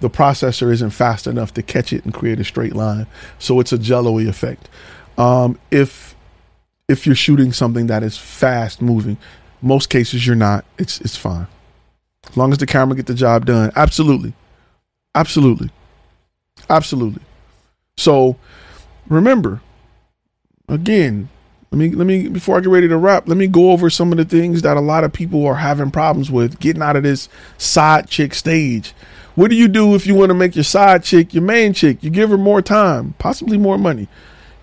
the 0.00 0.08
processor 0.08 0.70
isn't 0.70 0.90
fast 0.90 1.26
enough 1.26 1.54
to 1.54 1.62
catch 1.62 1.92
it 1.92 2.04
and 2.04 2.14
create 2.14 2.38
a 2.38 2.44
straight 2.44 2.76
line. 2.76 3.06
So 3.38 3.58
it's 3.58 3.72
a 3.72 3.78
jello-y 3.78 4.22
effect. 4.22 4.68
Um 5.18 5.58
if 5.70 6.14
if 6.88 7.06
you're 7.06 7.16
shooting 7.16 7.52
something 7.52 7.88
that 7.88 8.02
is 8.02 8.16
fast 8.16 8.80
moving, 8.80 9.16
most 9.62 9.88
cases 9.88 10.26
you're 10.26 10.36
not, 10.36 10.64
it's 10.78 11.00
it's 11.00 11.16
fine. 11.16 11.48
As 12.28 12.36
long 12.36 12.52
as 12.52 12.58
the 12.58 12.66
camera 12.66 12.96
get 12.96 13.06
the 13.06 13.14
job 13.14 13.46
done. 13.46 13.72
Absolutely. 13.76 14.34
Absolutely. 15.14 15.70
Absolutely. 16.68 17.22
So 17.96 18.36
remember, 19.08 19.62
again, 20.68 21.28
let 21.70 21.78
me 21.78 21.90
let 21.90 22.06
me 22.06 22.28
before 22.28 22.56
I 22.56 22.60
get 22.60 22.68
ready 22.70 22.88
to 22.88 22.96
wrap, 22.96 23.28
let 23.28 23.36
me 23.36 23.46
go 23.46 23.70
over 23.72 23.90
some 23.90 24.12
of 24.12 24.18
the 24.18 24.24
things 24.24 24.62
that 24.62 24.76
a 24.76 24.80
lot 24.80 25.04
of 25.04 25.12
people 25.12 25.44
are 25.46 25.54
having 25.54 25.90
problems 25.90 26.30
with 26.30 26.58
getting 26.60 26.82
out 26.82 26.96
of 26.96 27.02
this 27.02 27.28
side 27.58 28.08
chick 28.08 28.34
stage. 28.34 28.94
What 29.34 29.50
do 29.50 29.56
you 29.56 29.68
do 29.68 29.94
if 29.94 30.06
you 30.06 30.14
want 30.14 30.30
to 30.30 30.34
make 30.34 30.54
your 30.54 30.64
side 30.64 31.02
chick 31.02 31.34
your 31.34 31.42
main 31.42 31.72
chick? 31.72 32.02
You 32.02 32.10
give 32.10 32.30
her 32.30 32.38
more 32.38 32.62
time, 32.62 33.14
possibly 33.18 33.58
more 33.58 33.78
money. 33.78 34.08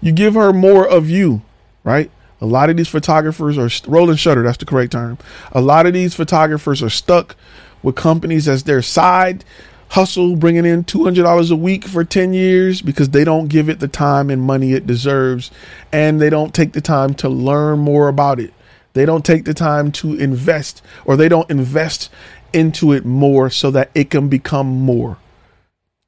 You 0.02 0.12
give 0.12 0.34
her 0.34 0.52
more 0.52 0.88
of 0.88 1.10
you, 1.10 1.42
right? 1.84 2.10
A 2.44 2.46
lot 2.46 2.70
of 2.70 2.76
these 2.76 2.90
photographers 2.90 3.58
are 3.58 3.70
rolling 3.90 4.18
shutter. 4.18 4.44
That's 4.44 4.58
the 4.58 4.66
correct 4.66 4.92
term. 4.92 5.18
A 5.54 5.62
lot 5.62 5.86
of 5.86 5.94
these 5.94 6.14
photographers 6.14 6.84
are 6.84 6.90
stuck 6.90 7.38
with 7.82 7.96
companies 7.96 8.50
as 8.50 8.64
their 8.64 8.82
side 8.82 9.46
hustle, 9.88 10.36
bringing 10.36 10.66
in 10.66 10.84
$200 10.84 11.52
a 11.52 11.56
week 11.56 11.86
for 11.86 12.04
10 12.04 12.34
years 12.34 12.82
because 12.82 13.12
they 13.12 13.24
don't 13.24 13.48
give 13.48 13.70
it 13.70 13.80
the 13.80 13.88
time 13.88 14.30
and 14.30 14.42
money 14.42 14.74
it 14.74 14.86
deserves. 14.86 15.52
And 15.94 16.20
they 16.20 16.30
don't 16.30 16.54
take 16.54 16.74
the 16.74 16.82
time 16.82 17.14
to 17.16 17.30
learn 17.30 17.80
more 17.80 18.10
about 18.10 18.42
it. 18.42 18.54
They 18.92 19.06
don't 19.06 19.24
take 19.24 19.46
the 19.46 19.54
time 19.54 19.94
to 19.94 20.14
invest 20.16 20.82
or 21.06 21.16
they 21.16 21.30
don't 21.30 21.50
invest 21.50 22.10
into 22.52 22.92
it 22.92 23.06
more 23.06 23.52
so 23.52 23.72
that 23.72 23.90
it 23.96 24.10
can 24.10 24.28
become 24.28 24.68
more. 24.68 25.16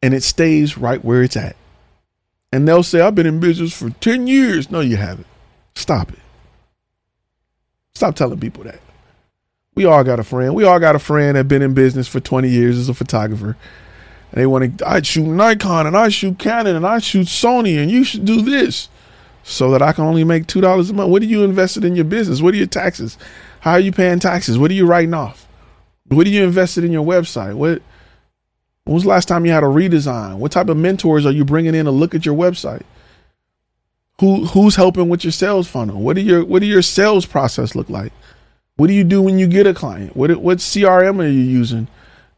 And 0.03 0.14
it 0.14 0.22
stays 0.22 0.78
right 0.78 1.03
where 1.03 1.24
it's 1.24 1.38
at. 1.38 1.56
And 2.52 2.68
they'll 2.68 2.84
say, 2.84 2.99
I've 2.99 3.16
been 3.16 3.26
in 3.26 3.40
business 3.40 3.72
for 3.72 3.90
10 3.90 4.28
years. 4.28 4.70
No, 4.70 4.82
you 4.82 4.98
haven't. 4.98 5.28
Stop 5.76 6.12
it. 6.12 6.20
Stop 7.96 8.16
telling 8.16 8.40
people 8.40 8.64
that. 8.66 8.80
We 9.74 9.86
all 9.86 10.04
got 10.04 10.20
a 10.20 10.24
friend. 10.24 10.54
We 10.54 10.66
all 10.66 10.80
got 10.80 10.96
a 10.96 11.00
friend 11.00 11.36
that 11.36 11.48
been 11.48 11.62
in 11.62 11.74
business 11.74 12.08
for 12.08 12.20
20 12.20 12.48
years 12.50 12.78
as 12.78 12.90
a 12.90 12.94
photographer. 12.94 13.58
and 14.32 14.42
they 14.42 14.46
want 14.46 14.78
to. 14.80 14.88
I 14.88 15.02
shoot 15.02 15.26
Nikon 15.26 15.88
and 15.88 15.98
I 15.98 16.10
shoot 16.10 16.38
Canon 16.38 16.76
and 16.76 16.86
I 16.86 17.00
shoot 17.00 17.28
Sony 17.28 17.82
and 17.82 17.90
you 17.90 18.04
should 18.04 18.26
do 18.26 18.42
this, 18.42 18.90
so 19.44 19.72
that 19.72 19.82
I 19.82 19.92
can 19.94 20.04
only 20.06 20.24
make 20.24 20.48
two 20.48 20.62
dollars 20.62 20.90
a 20.90 20.94
month. 20.94 21.10
What 21.10 21.22
are 21.22 21.26
you 21.26 21.44
invested 21.44 21.84
in 21.86 21.96
your 21.96 22.06
business? 22.06 22.42
What 22.42 22.54
are 22.54 22.58
your 22.58 22.68
taxes? 22.68 23.18
How 23.62 23.72
are 23.72 23.80
you 23.80 23.92
paying 23.92 24.20
taxes? 24.20 24.58
What 24.58 24.72
are 24.72 24.76
you 24.76 24.86
writing 24.86 25.14
off? 25.14 25.48
What 26.08 26.28
are 26.28 26.30
you 26.30 26.44
invested 26.44 26.84
in 26.84 26.92
your 26.92 27.06
website? 27.06 27.56
What 27.56 27.82
when 28.86 28.94
was 28.94 29.04
the 29.04 29.10
last 29.10 29.28
time 29.28 29.46
you 29.46 29.52
had 29.52 29.64
a 29.64 29.68
redesign? 29.68 30.38
What 30.38 30.52
type 30.52 30.70
of 30.70 30.78
mentors 30.78 31.26
are 31.26 31.32
you 31.32 31.44
bringing 31.44 31.74
in 31.74 31.86
to 31.86 31.92
look 31.92 32.14
at 32.14 32.26
your 32.26 32.36
website? 32.36 32.84
Who 34.20 34.46
who's 34.46 34.76
helping 34.76 35.10
with 35.10 35.24
your 35.24 35.32
sales 35.32 35.68
funnel? 35.68 36.02
What 36.02 36.16
do 36.16 36.22
your 36.22 36.46
what 36.46 36.60
do 36.60 36.66
your 36.66 36.82
sales 36.82 37.26
process 37.26 37.76
look 37.76 37.90
like? 37.90 38.14
What 38.78 38.88
do 38.88 38.94
you 38.94 39.04
do 39.04 39.22
when 39.22 39.40
you 39.40 39.48
get 39.48 39.68
a 39.68 39.74
client? 39.74 40.16
What 40.16 40.36
what 40.38 40.60
CRM 40.60 41.20
are 41.20 41.28
you 41.28 41.42
using? 41.42 41.88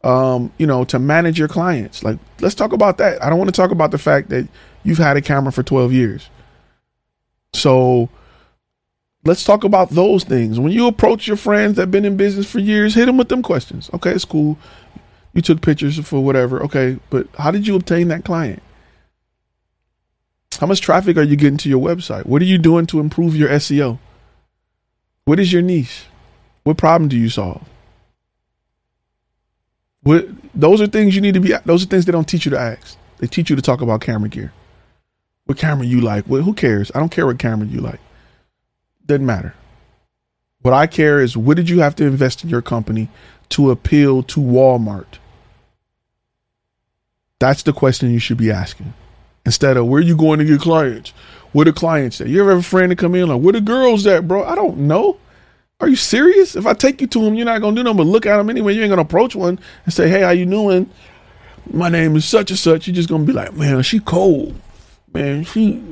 Um, 0.04 0.52
you 0.58 0.66
know, 0.66 0.84
to 0.84 0.98
manage 0.98 1.38
your 1.38 1.48
clients. 1.48 2.04
Like, 2.04 2.18
let's 2.40 2.54
talk 2.54 2.72
about 2.72 2.98
that. 2.98 3.22
I 3.22 3.28
don't 3.28 3.38
want 3.38 3.50
to 3.50 3.60
talk 3.60 3.72
about 3.72 3.90
the 3.90 3.98
fact 3.98 4.28
that 4.28 4.48
you've 4.84 4.98
had 4.98 5.16
a 5.16 5.20
camera 5.20 5.50
for 5.50 5.64
12 5.64 5.92
years. 5.92 6.30
So 7.52 8.08
let's 9.24 9.42
talk 9.42 9.64
about 9.64 9.90
those 9.90 10.22
things. 10.22 10.60
When 10.60 10.70
you 10.70 10.86
approach 10.86 11.26
your 11.26 11.36
friends 11.36 11.74
that 11.74 11.82
have 11.82 11.90
been 11.90 12.04
in 12.04 12.16
business 12.16 12.48
for 12.48 12.60
years, 12.60 12.94
hit 12.94 13.06
them 13.06 13.16
with 13.16 13.28
them 13.28 13.42
questions. 13.42 13.90
Okay, 13.92 14.12
it's 14.12 14.24
cool 14.24 14.56
you 15.38 15.42
took 15.42 15.60
pictures 15.60 15.98
for 16.00 16.22
whatever. 16.22 16.62
Okay, 16.64 16.98
but 17.10 17.28
how 17.38 17.50
did 17.50 17.66
you 17.66 17.76
obtain 17.76 18.08
that 18.08 18.24
client? 18.24 18.62
How 20.60 20.66
much 20.66 20.80
traffic 20.80 21.16
are 21.16 21.22
you 21.22 21.36
getting 21.36 21.58
to 21.58 21.68
your 21.68 21.80
website? 21.80 22.26
What 22.26 22.42
are 22.42 22.46
you 22.46 22.58
doing 22.58 22.86
to 22.86 23.00
improve 23.00 23.36
your 23.36 23.48
SEO? 23.48 23.98
What 25.24 25.38
is 25.38 25.52
your 25.52 25.62
niche? 25.62 26.06
What 26.64 26.78
problem 26.78 27.08
do 27.08 27.16
you 27.16 27.28
solve? 27.28 27.62
What 30.02 30.26
those 30.54 30.80
are 30.80 30.86
things 30.86 31.14
you 31.14 31.20
need 31.20 31.34
to 31.34 31.40
be 31.40 31.54
those 31.64 31.84
are 31.84 31.86
things 31.86 32.06
they 32.06 32.12
don't 32.12 32.28
teach 32.28 32.44
you 32.44 32.50
to 32.50 32.58
ask. 32.58 32.96
They 33.18 33.26
teach 33.26 33.50
you 33.50 33.56
to 33.56 33.62
talk 33.62 33.80
about 33.80 34.00
camera 34.00 34.28
gear. 34.28 34.52
What 35.44 35.58
camera 35.58 35.86
you 35.86 36.00
like? 36.00 36.26
Well, 36.28 36.42
who 36.42 36.54
cares? 36.54 36.90
I 36.94 36.98
don't 36.98 37.10
care 37.10 37.26
what 37.26 37.38
camera 37.38 37.66
you 37.66 37.80
like. 37.80 38.00
Doesn't 39.06 39.26
matter. 39.26 39.54
What 40.60 40.74
I 40.74 40.86
care 40.86 41.20
is 41.20 41.36
what 41.36 41.56
did 41.56 41.70
you 41.70 41.80
have 41.80 41.94
to 41.96 42.04
invest 42.04 42.42
in 42.42 42.50
your 42.50 42.62
company 42.62 43.08
to 43.50 43.70
appeal 43.70 44.22
to 44.24 44.40
Walmart? 44.40 45.18
That's 47.38 47.62
the 47.62 47.72
question 47.72 48.10
you 48.10 48.18
should 48.18 48.36
be 48.36 48.50
asking. 48.50 48.92
Instead 49.48 49.78
of 49.78 49.86
where 49.86 50.02
you 50.02 50.14
going 50.14 50.38
to 50.38 50.44
get 50.44 50.60
clients? 50.60 51.14
Where 51.52 51.64
the 51.64 51.72
clients 51.72 52.20
at? 52.20 52.26
You 52.26 52.42
ever 52.42 52.50
have 52.50 52.58
a 52.58 52.62
friend 52.62 52.90
to 52.90 52.96
come 52.96 53.14
in 53.14 53.28
like, 53.28 53.40
where 53.40 53.54
the 53.54 53.62
girls 53.62 54.06
at, 54.06 54.28
bro? 54.28 54.44
I 54.44 54.54
don't 54.54 54.80
know. 54.80 55.16
Are 55.80 55.88
you 55.88 55.96
serious? 55.96 56.54
If 56.54 56.66
I 56.66 56.74
take 56.74 57.00
you 57.00 57.06
to 57.06 57.24
them, 57.24 57.32
you're 57.32 57.46
not 57.46 57.62
gonna 57.62 57.74
do 57.74 57.82
nothing 57.82 57.96
but 57.96 58.02
look 58.02 58.26
at 58.26 58.36
them 58.36 58.50
anyway. 58.50 58.74
You 58.74 58.82
ain't 58.82 58.90
gonna 58.90 59.00
approach 59.00 59.34
one 59.34 59.58
and 59.86 59.94
say, 59.94 60.10
"Hey, 60.10 60.20
how 60.20 60.32
you 60.32 60.44
doing? 60.44 60.90
My 61.72 61.88
name 61.88 62.14
is 62.14 62.26
such 62.26 62.50
and 62.50 62.58
such." 62.58 62.86
You're 62.86 62.94
just 62.94 63.08
gonna 63.08 63.24
be 63.24 63.32
like, 63.32 63.56
"Man, 63.56 63.80
she 63.82 64.00
cold. 64.00 64.54
Man, 65.14 65.44
she." 65.44 65.82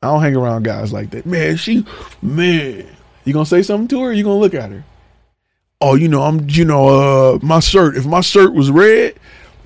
I 0.00 0.06
don't 0.06 0.22
hang 0.22 0.36
around 0.36 0.62
guys 0.62 0.92
like 0.92 1.10
that. 1.10 1.26
Man, 1.26 1.56
she, 1.56 1.84
man. 2.22 2.86
You 3.24 3.32
gonna 3.32 3.46
say 3.46 3.62
something 3.64 3.88
to 3.88 4.02
her? 4.04 4.12
you 4.12 4.22
gonna 4.22 4.38
look 4.38 4.54
at 4.54 4.70
her? 4.70 4.84
Oh, 5.80 5.96
you 5.96 6.06
know, 6.06 6.22
I'm, 6.22 6.48
you 6.48 6.64
know, 6.64 7.34
uh, 7.34 7.38
my 7.42 7.58
shirt. 7.58 7.96
If 7.96 8.06
my 8.06 8.20
shirt 8.20 8.54
was 8.54 8.70
red, 8.70 9.16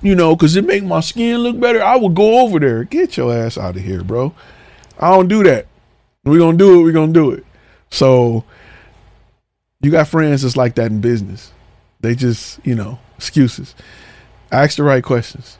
you 0.01 0.15
know, 0.15 0.35
because 0.35 0.55
it 0.55 0.65
make 0.65 0.83
my 0.83 0.99
skin 0.99 1.39
look 1.39 1.59
better, 1.59 1.81
I 1.83 1.95
would 1.95 2.15
go 2.15 2.41
over 2.41 2.59
there. 2.59 2.83
Get 2.83 3.17
your 3.17 3.33
ass 3.33 3.57
out 3.57 3.75
of 3.75 3.83
here, 3.83 4.03
bro. 4.03 4.33
I 4.99 5.11
don't 5.11 5.27
do 5.27 5.43
that. 5.43 5.67
We're 6.23 6.51
to 6.51 6.57
do 6.57 6.79
it. 6.79 6.83
We're 6.83 7.07
to 7.07 7.13
do 7.13 7.31
it. 7.31 7.45
So 7.89 8.43
you 9.81 9.91
got 9.91 10.07
friends 10.07 10.43
that's 10.43 10.57
like 10.57 10.75
that 10.75 10.91
in 10.91 11.01
business. 11.01 11.51
They 11.99 12.15
just, 12.15 12.59
you 12.65 12.75
know, 12.75 12.99
excuses. 13.17 13.75
Ask 14.51 14.77
the 14.77 14.83
right 14.83 15.03
questions, 15.03 15.57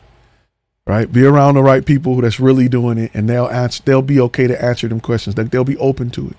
right? 0.85 1.11
Be 1.11 1.23
around 1.23 1.55
the 1.55 1.63
right 1.63 1.85
people 1.85 2.19
that's 2.22 2.39
really 2.39 2.68
doing 2.68 2.97
it, 2.97 3.11
and 3.13 3.30
they'll 3.30 3.47
answer. 3.47 3.81
They'll 3.84 4.01
be 4.01 4.19
okay 4.22 4.47
to 4.47 4.63
answer 4.63 4.88
them 4.88 4.99
questions. 4.99 5.38
Like 5.38 5.51
they'll 5.51 5.63
be 5.63 5.77
open 5.77 6.09
to 6.11 6.30
it. 6.30 6.35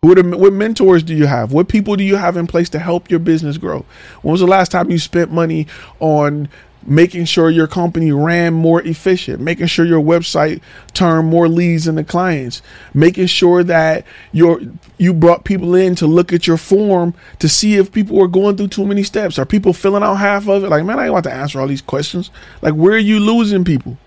What, 0.00 0.22
what 0.36 0.52
mentors 0.52 1.02
do 1.02 1.14
you 1.14 1.26
have? 1.26 1.52
What 1.52 1.68
people 1.68 1.96
do 1.96 2.04
you 2.04 2.16
have 2.16 2.36
in 2.36 2.46
place 2.46 2.68
to 2.70 2.78
help 2.78 3.10
your 3.10 3.20
business 3.20 3.56
grow? 3.56 3.86
When 4.20 4.32
was 4.32 4.40
the 4.40 4.46
last 4.46 4.70
time 4.70 4.90
you 4.90 4.98
spent 4.98 5.32
money 5.32 5.66
on 5.98 6.48
making 6.86 7.24
sure 7.24 7.50
your 7.50 7.66
company 7.66 8.12
ran 8.12 8.54
more 8.54 8.82
efficient, 8.82 9.40
making 9.40 9.66
sure 9.66 9.84
your 9.84 10.02
website 10.02 10.60
turned 10.92 11.28
more 11.28 11.48
leads 11.48 11.86
into 11.86 12.04
clients, 12.04 12.62
making 12.92 13.26
sure 13.26 13.62
that 13.64 14.04
your 14.32 14.60
you 14.98 15.12
brought 15.12 15.44
people 15.44 15.74
in 15.74 15.94
to 15.96 16.06
look 16.06 16.32
at 16.32 16.46
your 16.46 16.56
form 16.56 17.14
to 17.38 17.48
see 17.48 17.76
if 17.76 17.92
people 17.92 18.16
were 18.16 18.28
going 18.28 18.56
through 18.56 18.68
too 18.68 18.86
many 18.86 19.02
steps. 19.02 19.38
Are 19.38 19.46
people 19.46 19.72
filling 19.72 20.02
out 20.02 20.16
half 20.16 20.48
of 20.48 20.64
it? 20.64 20.70
Like, 20.70 20.84
man, 20.84 20.98
I 20.98 21.10
want 21.10 21.24
to 21.24 21.32
answer 21.32 21.60
all 21.60 21.68
these 21.68 21.82
questions. 21.82 22.30
Like, 22.62 22.74
where 22.74 22.94
are 22.94 22.98
you 22.98 23.20
losing 23.20 23.64
people? 23.64 23.98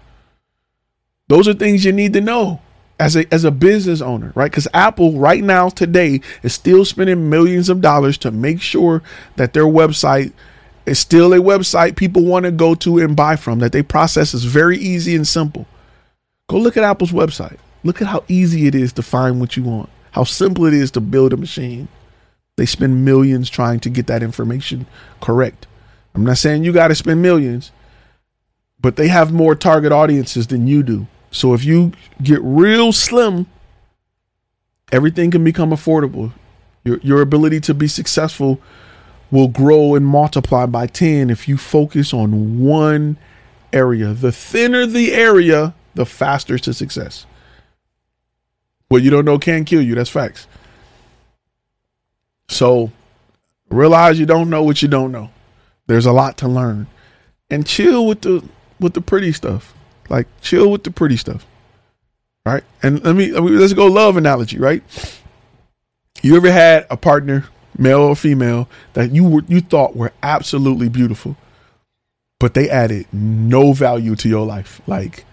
Those 1.28 1.48
are 1.48 1.54
things 1.54 1.84
you 1.84 1.92
need 1.92 2.14
to 2.14 2.22
know 2.22 2.62
as 3.00 3.16
a 3.16 3.32
as 3.34 3.44
a 3.44 3.52
business 3.52 4.02
owner, 4.02 4.32
right? 4.36 4.50
Because 4.50 4.68
Apple 4.74 5.20
right 5.20 5.44
now 5.44 5.70
today 5.70 6.22
is 6.44 6.54
still 6.54 6.86
spending 6.86 7.30
millions 7.30 7.70
of 7.70 7.82
dollars 7.82 8.18
to 8.20 8.32
make 8.32 8.62
sure 8.62 9.04
that 9.36 9.54
their 9.54 9.66
website 9.66 10.34
it's 10.88 11.02
still 11.02 11.34
a 11.34 11.38
website 11.38 11.98
people 11.98 12.24
want 12.24 12.46
to 12.46 12.52
go 12.52 12.74
to 12.74 13.00
and 13.00 13.14
buy 13.16 13.36
from 13.36 13.60
that 13.60 13.74
they 13.74 13.84
process 13.84 14.34
is 14.34 14.46
very 14.46 14.78
easy 14.78 15.16
and 15.16 15.28
simple. 15.28 15.66
Go 16.50 16.58
look 16.58 16.78
at 16.78 16.84
Apple's 16.86 17.12
website. 17.12 17.58
Look 17.84 18.02
at 18.02 18.08
how 18.08 18.24
easy 18.30 18.68
it 18.68 18.74
is 18.74 18.94
to 18.94 19.04
find 19.04 19.40
what 19.40 19.58
you 19.58 19.64
want, 19.64 19.90
how 20.12 20.24
simple 20.24 20.66
it 20.66 20.74
is 20.74 20.90
to 20.92 21.02
build 21.02 21.34
a 21.34 21.38
machine. 21.38 21.90
They 22.56 22.66
spend 22.66 23.04
millions 23.04 23.50
trying 23.50 23.82
to 23.82 23.90
get 23.90 24.08
that 24.08 24.24
information 24.24 24.88
correct. 25.20 25.68
I'm 26.16 26.24
not 26.24 26.38
saying 26.38 26.64
you 26.64 26.72
got 26.72 26.88
to 26.88 26.96
spend 26.96 27.22
millions, 27.22 27.72
but 28.80 28.96
they 28.96 29.10
have 29.10 29.34
more 29.34 29.56
target 29.56 29.92
audiences 29.92 30.48
than 30.48 30.68
you 30.68 30.84
do. 30.84 31.06
So 31.32 31.54
if 31.54 31.66
you 31.66 31.92
get 32.24 32.40
real 32.42 32.94
slim, 32.94 33.46
everything 34.92 35.32
can 35.32 35.44
become 35.44 35.72
affordable. 35.72 36.32
Your 36.86 36.98
your 37.00 37.22
ability 37.22 37.60
to 37.62 37.74
be 37.74 37.90
successful 37.90 38.62
will 39.32 39.48
grow 39.48 39.96
and 39.96 40.06
multiply 40.06 40.66
by 40.66 40.88
10 40.88 41.30
if 41.30 41.48
you 41.48 41.58
focus 41.58 42.14
on 42.14 42.64
one 42.64 43.18
area. 43.74 44.14
The 44.14 44.32
thinner 44.32 44.86
the 44.86 45.14
area, 45.14 45.74
the 45.96 46.06
faster 46.06 46.58
to 46.60 46.74
success. 46.74 47.26
What 48.90 49.02
you 49.02 49.10
don't 49.10 49.26
know 49.26 49.38
can 49.38 49.66
kill 49.66 49.82
you. 49.82 49.96
That's 49.96 50.10
facts. 50.10 50.48
So 52.48 52.92
realize 53.70 54.20
you 54.20 54.26
don't 54.26 54.50
know 54.50 54.64
what 54.64 54.82
you 54.82 54.88
don't 54.88 55.12
know. 55.12 55.30
There's 55.88 56.06
a 56.06 56.14
lot 56.14 56.38
to 56.38 56.48
learn. 56.48 56.88
And 57.50 57.66
chill 57.66 58.06
with 58.06 58.22
the 58.22 58.44
with 58.80 58.94
the 58.94 59.02
pretty 59.02 59.34
stuff. 59.34 59.74
Like 60.10 60.28
chill 60.42 60.72
with 60.72 60.84
the 60.84 60.92
pretty 60.92 61.18
stuff. 61.18 61.46
Right? 62.46 62.64
And 62.82 63.04
let 63.04 63.16
me, 63.16 63.32
let's 63.32 63.74
go 63.74 63.88
love 63.88 64.16
analogy, 64.16 64.58
right? 64.58 64.82
You 66.22 66.38
ever 66.38 66.50
had 66.50 66.88
a 66.90 66.96
partner 66.96 67.46
male 67.80 68.02
or 68.02 68.16
female, 68.16 68.68
that 68.94 69.12
you 69.12 69.24
were 69.24 69.44
you 69.48 69.62
thought 69.62 69.96
were 69.96 70.14
absolutely 70.24 70.90
beautiful, 70.90 71.36
but 72.40 72.54
they 72.54 72.70
added 72.70 73.08
no 73.12 73.74
value 73.74 74.16
to 74.16 74.30
your 74.30 74.46
life. 74.46 74.82
Like 74.88 75.26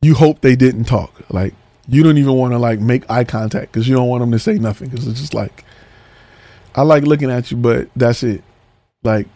you 0.00 0.14
hope 0.14 0.40
they 0.40 0.56
didn't 0.56 0.84
talk. 0.84 1.12
Like 1.30 1.54
you 1.88 2.02
don't 2.02 2.18
even 2.18 2.34
want 2.34 2.52
to 2.52 2.58
like 2.58 2.80
make 2.80 3.08
eye 3.10 3.24
contact 3.24 3.72
because 3.72 3.88
you 3.88 3.94
don't 3.94 4.08
want 4.08 4.20
them 4.22 4.32
to 4.32 4.38
say 4.38 4.54
nothing 4.54 4.88
because 4.88 5.06
it's 5.06 5.20
just 5.20 5.34
like 5.34 5.64
I 6.74 6.82
like 6.82 7.04
looking 7.04 7.30
at 7.30 7.50
you, 7.50 7.56
but 7.56 7.88
that's 7.94 8.22
it. 8.22 8.42
Like 9.02 9.26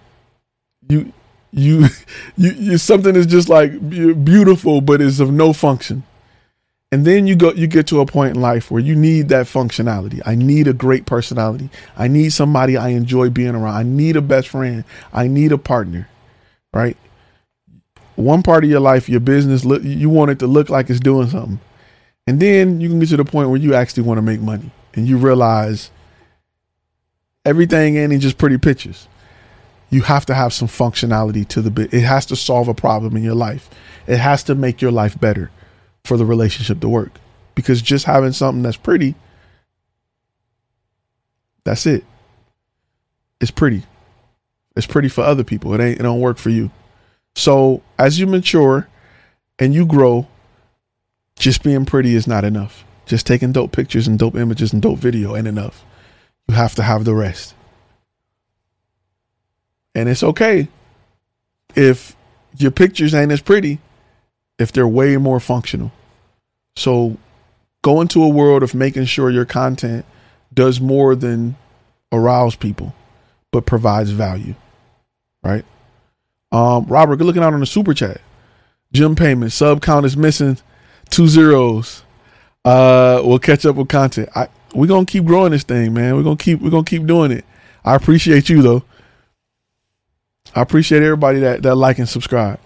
you 0.89 1.13
you 1.53 1.87
you, 2.37 2.51
you 2.53 2.79
something 2.79 3.17
is 3.17 3.27
just 3.27 3.49
like 3.49 3.73
beautiful, 3.89 4.81
but 4.81 5.01
is 5.01 5.21
of 5.21 5.33
no 5.33 5.53
function. 5.53 6.03
And 6.93 7.05
then 7.05 7.27
you 7.27 7.35
go 7.35 7.53
you 7.53 7.67
get 7.67 7.89
to 7.89 8.01
a 8.01 8.07
point 8.07 8.37
in 8.37 8.41
life 8.41 8.71
where 8.71 8.81
you 8.81 8.95
need 8.95 9.29
that 9.31 9.47
functionality. 9.47 10.23
I 10.25 10.37
need 10.37 10.69
a 10.69 10.73
great 10.73 11.05
personality. 11.05 11.69
I 11.97 12.07
need 12.07 12.33
somebody 12.33 12.77
I 12.77 12.91
enjoy 12.91 13.31
being 13.31 13.55
around. 13.57 13.75
I 13.75 13.83
need 13.83 14.17
a 14.17 14.23
best 14.23 14.49
friend. 14.49 14.85
I 15.13 15.27
need 15.27 15.53
a 15.53 15.59
partner. 15.59 16.09
Right? 16.73 16.97
One 18.15 18.43
part 18.43 18.65
of 18.65 18.71
your 18.71 18.81
life, 18.81 19.09
your 19.09 19.21
business, 19.21 19.65
you 19.65 20.09
want 20.09 20.31
it 20.31 20.39
to 20.39 20.47
look 20.47 20.71
like 20.71 20.89
it's 20.89 21.01
doing 21.01 21.29
something. 21.29 21.61
And 22.27 22.41
then 22.41 22.81
you 22.81 22.89
can 22.89 22.99
get 22.99 23.11
to 23.11 23.17
the 23.17 23.25
point 23.25 23.51
where 23.51 23.59
you 23.59 23.75
actually 23.75 24.05
want 24.05 24.19
to 24.19 24.23
make 24.23 24.41
money 24.41 24.71
and 24.95 25.07
you 25.07 25.19
realize 25.19 25.91
everything 27.45 27.97
ain't 27.97 28.21
just 28.23 28.39
pretty 28.39 28.59
pictures. 28.59 29.09
You 29.91 30.03
have 30.03 30.27
to 30.27 30.35
have 30.35 30.53
some 30.53 30.67
functionality 30.69 31.47
to 31.49 31.63
the 31.63 31.71
bit. 31.71 31.93
It 31.93 32.01
has 32.01 32.27
to 32.27 32.37
solve 32.37 32.69
a 32.69 32.75
problem 32.75 33.17
in 33.17 33.23
your 33.23 33.35
life. 33.35 33.69
It 34.07 34.19
has 34.19 34.43
to 34.45 34.55
make 34.55 34.81
your 34.81 34.91
life 34.93 35.19
better 35.21 35.51
for 36.07 36.17
the 36.17 36.25
relationship 36.25 36.81
to 36.81 36.89
work. 36.89 37.13
Because 37.55 37.83
just 37.83 38.05
having 38.05 38.33
something 38.33 38.63
that's 38.63 38.77
pretty, 38.77 39.15
that's 41.65 41.87
it. 41.87 42.05
It's 43.41 43.51
pretty. 43.51 43.83
It's 44.77 44.87
pretty 44.87 45.09
for 45.09 45.23
other 45.23 45.45
people. 45.45 45.75
It 45.75 45.81
ain't 45.81 46.01
it 46.01 46.03
don't 46.03 46.21
work 46.21 46.39
for 46.39 46.51
you. 46.51 46.71
So 47.35 47.83
as 47.99 48.19
you 48.19 48.27
mature 48.27 48.89
and 49.59 49.75
you 49.75 49.87
grow, 49.87 50.27
just 51.39 51.63
being 51.63 51.85
pretty 51.85 52.15
is 52.15 52.27
not 52.27 52.45
enough. 52.45 52.85
Just 53.07 53.27
taking 53.27 53.53
dope 53.53 53.73
pictures 53.73 54.07
and 54.07 54.19
dope 54.19 54.37
images 54.37 54.73
and 54.73 54.83
dope 54.83 54.99
video 54.99 55.37
ain't 55.37 55.47
enough. 55.47 55.85
You 56.49 56.55
have 56.55 56.75
to 56.77 56.83
have 56.83 57.05
the 57.05 57.15
rest. 57.15 57.55
And 59.95 60.09
it's 60.09 60.23
okay 60.23 60.69
if 61.75 62.17
your 62.59 62.71
pictures 62.71 63.15
ain't 63.15 63.33
as 63.33 63.41
pretty 63.41 63.79
if 64.59 64.73
they're 64.73 64.89
way 64.89 65.17
more 65.17 65.41
functional. 65.41 65.93
So 66.77 67.17
go 67.83 68.01
into 68.01 68.23
a 68.23 68.29
world 68.29 68.63
of 68.63 68.75
making 68.75 69.07
sure 69.07 69.31
your 69.31 69.45
content 69.45 70.05
does 70.53 70.81
more 70.81 71.15
than 71.15 71.57
arouse 72.13 72.55
people, 72.55 72.95
but 73.51 73.67
provides 73.67 74.11
value. 74.11 74.55
Right? 75.43 75.65
Um, 76.53 76.87
Robert, 76.87 77.17
good 77.17 77.27
looking 77.27 77.43
out 77.43 77.55
on 77.55 77.61
the 77.61 77.67
super 77.67 77.95
chat. 77.95 78.21
Jim 78.93 79.17
payment, 79.17 79.53
sub 79.53 79.83
count 79.83 80.07
is 80.07 80.17
missing 80.17 80.59
two 81.11 81.29
zeros. 81.29 82.03
Uh, 82.65 83.21
we'll 83.25 83.39
catch 83.39 83.67
up 83.67 83.77
with 83.77 83.89
content. 83.89 84.29
I 84.35 84.49
we're 84.75 84.87
gonna 84.87 85.07
keep 85.07 85.25
growing 85.25 85.53
this 85.53 85.63
thing, 85.65 85.95
man. 85.95 86.17
We're 86.17 86.23
gonna 86.23 86.37
keep 86.37 86.61
we're 86.61 86.71
gonna 86.71 86.85
keep 86.85 87.07
doing 87.07 87.33
it. 87.33 87.45
I 87.85 87.95
appreciate 87.95 88.49
you 88.49 88.63
though. 88.63 88.85
I 90.55 90.63
appreciate 90.63 91.03
everybody 91.03 91.41
that 91.41 91.63
that 91.63 91.75
like 91.75 91.99
and 91.99 92.09
subscribe. 92.09 92.59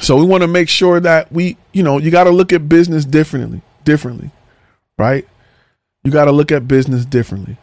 So 0.00 0.16
we 0.16 0.24
want 0.24 0.42
to 0.42 0.48
make 0.48 0.68
sure 0.68 1.00
that 1.00 1.30
we, 1.32 1.56
you 1.72 1.82
know, 1.82 1.98
you 1.98 2.10
got 2.10 2.24
to 2.24 2.30
look 2.30 2.52
at 2.52 2.68
business 2.68 3.04
differently, 3.04 3.62
differently, 3.84 4.30
right? 4.98 5.26
You 6.02 6.10
got 6.10 6.26
to 6.26 6.32
look 6.32 6.52
at 6.52 6.68
business 6.68 7.04
differently. 7.04 7.56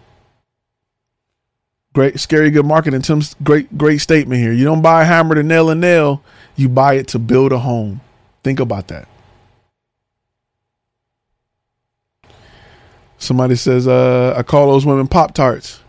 Great, 1.94 2.20
scary, 2.20 2.50
good 2.52 2.66
marketing. 2.66 3.02
Tim's 3.02 3.36
great, 3.44 3.78
great 3.78 4.00
statement 4.00 4.42
here. 4.42 4.54
You 4.54 4.64
don't 4.64 4.82
buy 4.82 5.02
a 5.02 5.06
hammer 5.06 5.36
to 5.36 5.44
nail 5.44 5.70
a 5.70 5.76
nail. 5.76 6.24
You 6.56 6.70
buy 6.70 6.94
it 6.94 7.10
to 7.10 7.20
build 7.20 7.52
a 7.52 7.60
home. 7.60 8.00
Think 8.44 8.60
about 8.60 8.88
that. 8.88 9.08
Somebody 13.18 13.56
says, 13.56 13.88
uh, 13.88 14.34
I 14.36 14.42
call 14.42 14.72
those 14.72 14.86
women 14.86 15.08
Pop 15.08 15.34
Tarts. 15.34 15.82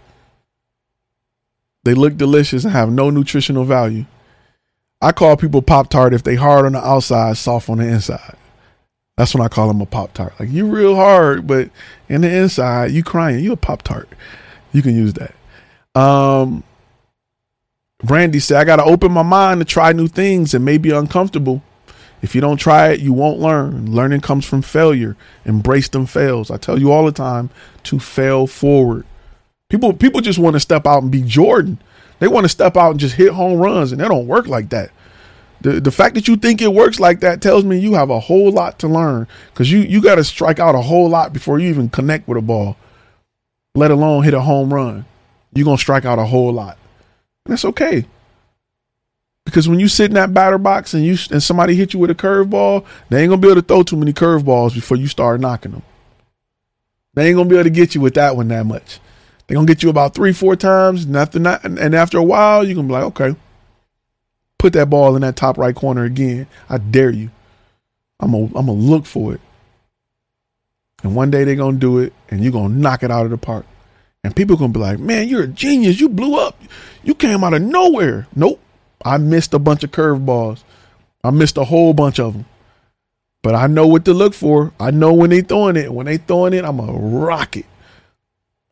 They 1.85 1.95
look 1.95 2.17
delicious 2.17 2.65
and 2.65 2.73
have 2.73 2.93
no 2.93 3.11
nutritional 3.11 3.65
value. 3.65 4.05
I 5.03 5.11
call 5.11 5.37
people 5.37 5.61
Pop 5.63 5.91
Tart 5.91 6.15
if 6.15 6.23
they 6.23 6.37
hard 6.37 6.65
on 6.65 6.73
the 6.73 6.87
outside, 6.87 7.37
soft 7.37 7.69
on 7.69 7.79
the 7.79 7.87
inside. 7.87 8.37
That's 9.17 9.35
when 9.35 9.43
I 9.43 9.49
call 9.49 9.67
them 9.69 9.81
a 9.81 9.87
Pop 9.87 10.15
Tart. 10.15 10.33
Like 10.39 10.49
you 10.49 10.67
real 10.67 10.95
hard, 10.95 11.47
but 11.47 11.71
in 12.09 12.21
the 12.21 12.31
inside, 12.35 12.93
you 12.93 13.03
crying. 13.03 13.45
You 13.45 13.53
a 13.53 13.57
Pop 13.57 13.83
Tart. 13.83 14.09
You 14.73 14.81
can 14.81 14.95
use 14.95 15.15
that. 15.15 15.35
Um, 16.01 16.63
Randy 18.05 18.39
said, 18.39 18.59
I 18.59 18.65
got 18.65 18.77
to 18.77 18.85
open 18.85 19.13
my 19.13 19.23
mind 19.23 19.61
to 19.61 19.65
try 19.65 19.93
new 19.93 20.09
things 20.09 20.55
and 20.55 20.65
may 20.65 20.79
be 20.79 20.91
uncomfortable. 20.91 21.63
If 22.23 22.37
you 22.37 22.41
don't 22.41 22.57
try 22.57 22.91
it, 22.91 23.01
you 23.01 23.13
won't 23.13 23.41
learn. 23.41 23.93
Learning 23.93 24.21
comes 24.21 24.47
from 24.47 24.63
failure. 24.63 25.17
Embrace 25.45 25.89
them 25.89 26.07
fails. 26.07 26.51
I 26.51 26.57
tell 26.57 26.79
you 26.79 26.93
all 26.93 27.05
the 27.05 27.13
time 27.13 27.51
to 27.85 27.99
fail 27.99 28.47
forward. 28.47 29.05
People 29.69 29.93
people 29.95 30.21
just 30.21 30.39
want 30.39 30.55
to 30.55 30.61
step 30.61 30.87
out 30.87 31.03
and 31.03 31.11
be 31.11 31.23
Jordan. 31.23 31.81
They 32.23 32.29
want 32.29 32.45
to 32.45 32.49
step 32.49 32.77
out 32.77 32.93
and 32.93 33.01
just 33.01 33.17
hit 33.17 33.33
home 33.33 33.59
runs, 33.59 33.91
and 33.91 34.01
they 34.01 34.07
don't 34.07 34.29
work 34.29 34.47
like 34.47 34.69
that. 34.69 34.93
The 35.61 35.81
the 35.81 35.91
fact 35.91 36.15
that 36.15 36.29
you 36.29 36.37
think 36.37 36.63
it 36.63 36.73
works 36.73 37.01
like 37.01 37.19
that 37.19 37.43
tells 37.43 37.65
me 37.65 37.81
you 37.81 37.95
have 37.95 38.11
a 38.11 38.21
whole 38.21 38.53
lot 38.53 38.79
to 38.79 38.87
learn 38.87 39.27
because 39.53 39.73
you 39.73 39.81
you 39.81 40.01
got 40.01 40.15
to 40.15 40.23
strike 40.23 40.61
out 40.61 40.77
a 40.77 40.83
whole 40.83 41.09
lot 41.09 41.33
before 41.33 41.59
you 41.59 41.69
even 41.69 41.89
connect 41.89 42.29
with 42.29 42.39
a 42.39 42.41
ball, 42.41 42.77
let 43.75 43.91
alone 43.91 44.23
hit 44.23 44.35
a 44.35 44.41
home 44.41 44.73
run. 44.73 45.05
You're 45.53 45.65
gonna 45.65 45.79
strike 45.79 46.05
out 46.05 46.21
a 46.21 46.25
whole 46.25 46.53
lot. 46.53 46.79
And 47.45 47.55
that's 47.55 47.65
okay. 47.65 48.07
Because 49.45 49.69
when 49.69 49.81
you 49.81 49.89
sit 49.89 50.13
in 50.13 50.15
that 50.15 50.33
batter 50.33 50.59
box 50.59 50.95
and 50.95 51.05
you 51.05 51.19
and 51.33 51.43
somebody 51.43 51.75
hit 51.75 51.93
you 51.93 51.99
with 51.99 52.11
a 52.11 52.15
curveball, 52.15 52.85
they 53.09 53.23
ain't 53.23 53.31
gonna 53.31 53.43
be 53.43 53.49
able 53.49 53.61
to 53.61 53.67
throw 53.67 53.83
too 53.83 53.97
many 53.97 54.13
curveballs 54.13 54.75
before 54.75 54.97
you 54.97 55.09
start 55.09 55.41
knocking 55.41 55.73
them. 55.73 55.83
They 57.15 57.27
ain't 57.27 57.37
gonna 57.37 57.49
be 57.49 57.57
able 57.57 57.65
to 57.65 57.71
get 57.71 57.97
you 57.97 58.01
with 58.01 58.15
that 58.15 58.37
one 58.37 58.47
that 58.47 58.65
much. 58.65 59.01
They're 59.47 59.57
gonna 59.57 59.67
get 59.67 59.83
you 59.83 59.91
about 59.91 60.15
three, 60.15 60.33
four 60.33 60.57
times, 60.57 61.07
nothing 61.07 61.43
not, 61.43 61.65
and 61.65 61.95
after 61.95 62.19
a 62.19 62.23
while, 62.23 62.65
you're 62.65 62.75
gonna 62.75 62.89
be 62.89 62.93
like, 62.95 63.05
okay, 63.05 63.37
put 64.59 64.73
that 64.75 64.89
ball 64.89 65.17
in 65.17 65.23
that 65.23 65.37
top 65.37 65.59
right 65.59 65.75
corner 65.75 66.05
again. 66.05 66.47
I 66.69 66.79
dare 66.79 67.11
you. 67.11 67.31
I'm 68.21 68.33
gonna 68.33 68.45
I'm 68.55 68.67
gonna 68.67 68.73
look 68.73 69.05
for 69.05 69.35
it. 69.35 69.41
And 71.03 71.17
one 71.17 71.31
day 71.31 71.45
they're 71.45 71.57
gonna 71.57 71.77
do 71.77 71.99
it 71.99 72.13
and 72.31 72.43
you're 72.43 72.53
gonna 72.53 72.75
knock 72.75 73.03
it 73.03 73.11
out 73.11 73.25
of 73.25 73.31
the 73.31 73.39
park. 73.39 73.67
And 74.25 74.35
people 74.37 74.57
gonna 74.57 74.73
be 74.73 74.79
like, 74.79 75.01
man, 75.01 75.29
you're 75.29 75.43
a 75.43 75.49
genius. 75.49 76.01
You 76.01 76.09
blew 76.09 76.39
up. 76.39 76.61
You 77.03 77.15
came 77.15 77.43
out 77.43 77.55
of 77.55 77.63
nowhere. 77.63 78.29
Nope. 78.37 78.61
I 79.05 79.19
missed 79.19 79.53
a 79.53 79.59
bunch 79.59 79.83
of 79.83 79.91
curveballs. 79.91 80.63
I 81.25 81.31
missed 81.31 81.57
a 81.57 81.65
whole 81.65 81.93
bunch 81.93 82.21
of 82.21 82.35
them. 82.35 82.45
But 83.43 83.57
I 83.57 83.67
know 83.67 83.89
what 83.89 84.05
to 84.05 84.15
look 84.15 84.35
for. 84.35 84.73
I 84.79 84.93
know 84.93 85.13
when 85.13 85.31
they 85.31 85.41
throwing 85.41 85.77
it. 85.77 85.93
When 85.93 86.07
they 86.07 86.19
throwing 86.19 86.55
it, 86.55 86.65
I'm 86.65 86.79
a 86.79 86.93
rocket. 86.93 87.67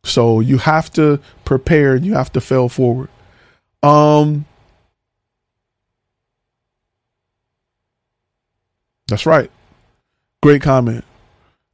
So 0.03 0.39
you 0.39 0.57
have 0.57 0.91
to 0.93 1.19
prepare. 1.45 1.95
and 1.95 2.05
You 2.05 2.13
have 2.13 2.31
to 2.33 2.41
fail 2.41 2.69
forward. 2.69 3.09
Um, 3.83 4.45
that's 9.07 9.25
right. 9.25 9.51
Great 10.41 10.61
comment. 10.61 11.05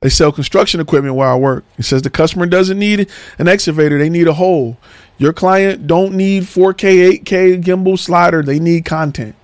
They 0.01 0.09
sell 0.09 0.31
construction 0.31 0.79
equipment 0.79 1.15
where 1.15 1.27
I 1.27 1.35
work. 1.35 1.63
It 1.77 1.83
says 1.83 2.03
the 2.03 2.09
customer 2.09 2.45
doesn't 2.45 2.77
need 2.77 3.09
an 3.39 3.47
excavator; 3.47 3.97
they 3.97 4.09
need 4.09 4.27
a 4.27 4.33
hole. 4.33 4.77
Your 5.17 5.33
client 5.33 5.87
don't 5.87 6.13
need 6.13 6.43
4K, 6.43 7.23
8K 7.23 7.63
gimbal 7.63 7.97
slider. 7.97 8.43
They 8.43 8.59
need 8.59 8.85
content. 8.85 9.35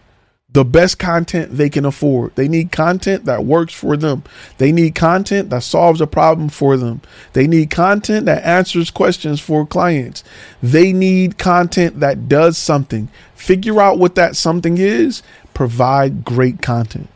The 0.53 0.63
best 0.63 0.99
content 0.99 1.57
they 1.57 1.69
can 1.69 1.83
afford. 1.83 2.35
They 2.35 2.47
need 2.47 2.71
content 2.71 3.25
that 3.25 3.43
works 3.43 3.73
for 3.73 3.97
them. 3.97 4.23
They 4.59 4.71
need 4.71 4.93
content 4.93 5.49
that 5.49 5.63
solves 5.63 5.99
a 5.99 6.05
problem 6.05 6.49
for 6.49 6.77
them. 6.77 7.01
They 7.33 7.47
need 7.47 7.71
content 7.71 8.27
that 8.27 8.45
answers 8.45 8.91
questions 8.91 9.39
for 9.39 9.65
clients. 9.65 10.23
They 10.61 10.93
need 10.93 11.39
content 11.39 11.99
that 12.01 12.29
does 12.29 12.57
something. 12.57 13.09
Figure 13.33 13.81
out 13.81 13.97
what 13.97 14.13
that 14.15 14.35
something 14.35 14.77
is. 14.77 15.23
Provide 15.55 16.23
great 16.23 16.61
content. 16.61 17.09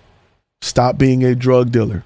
Stop 0.62 0.98
being 0.98 1.24
a 1.24 1.36
drug 1.36 1.72
dealer. 1.72 2.04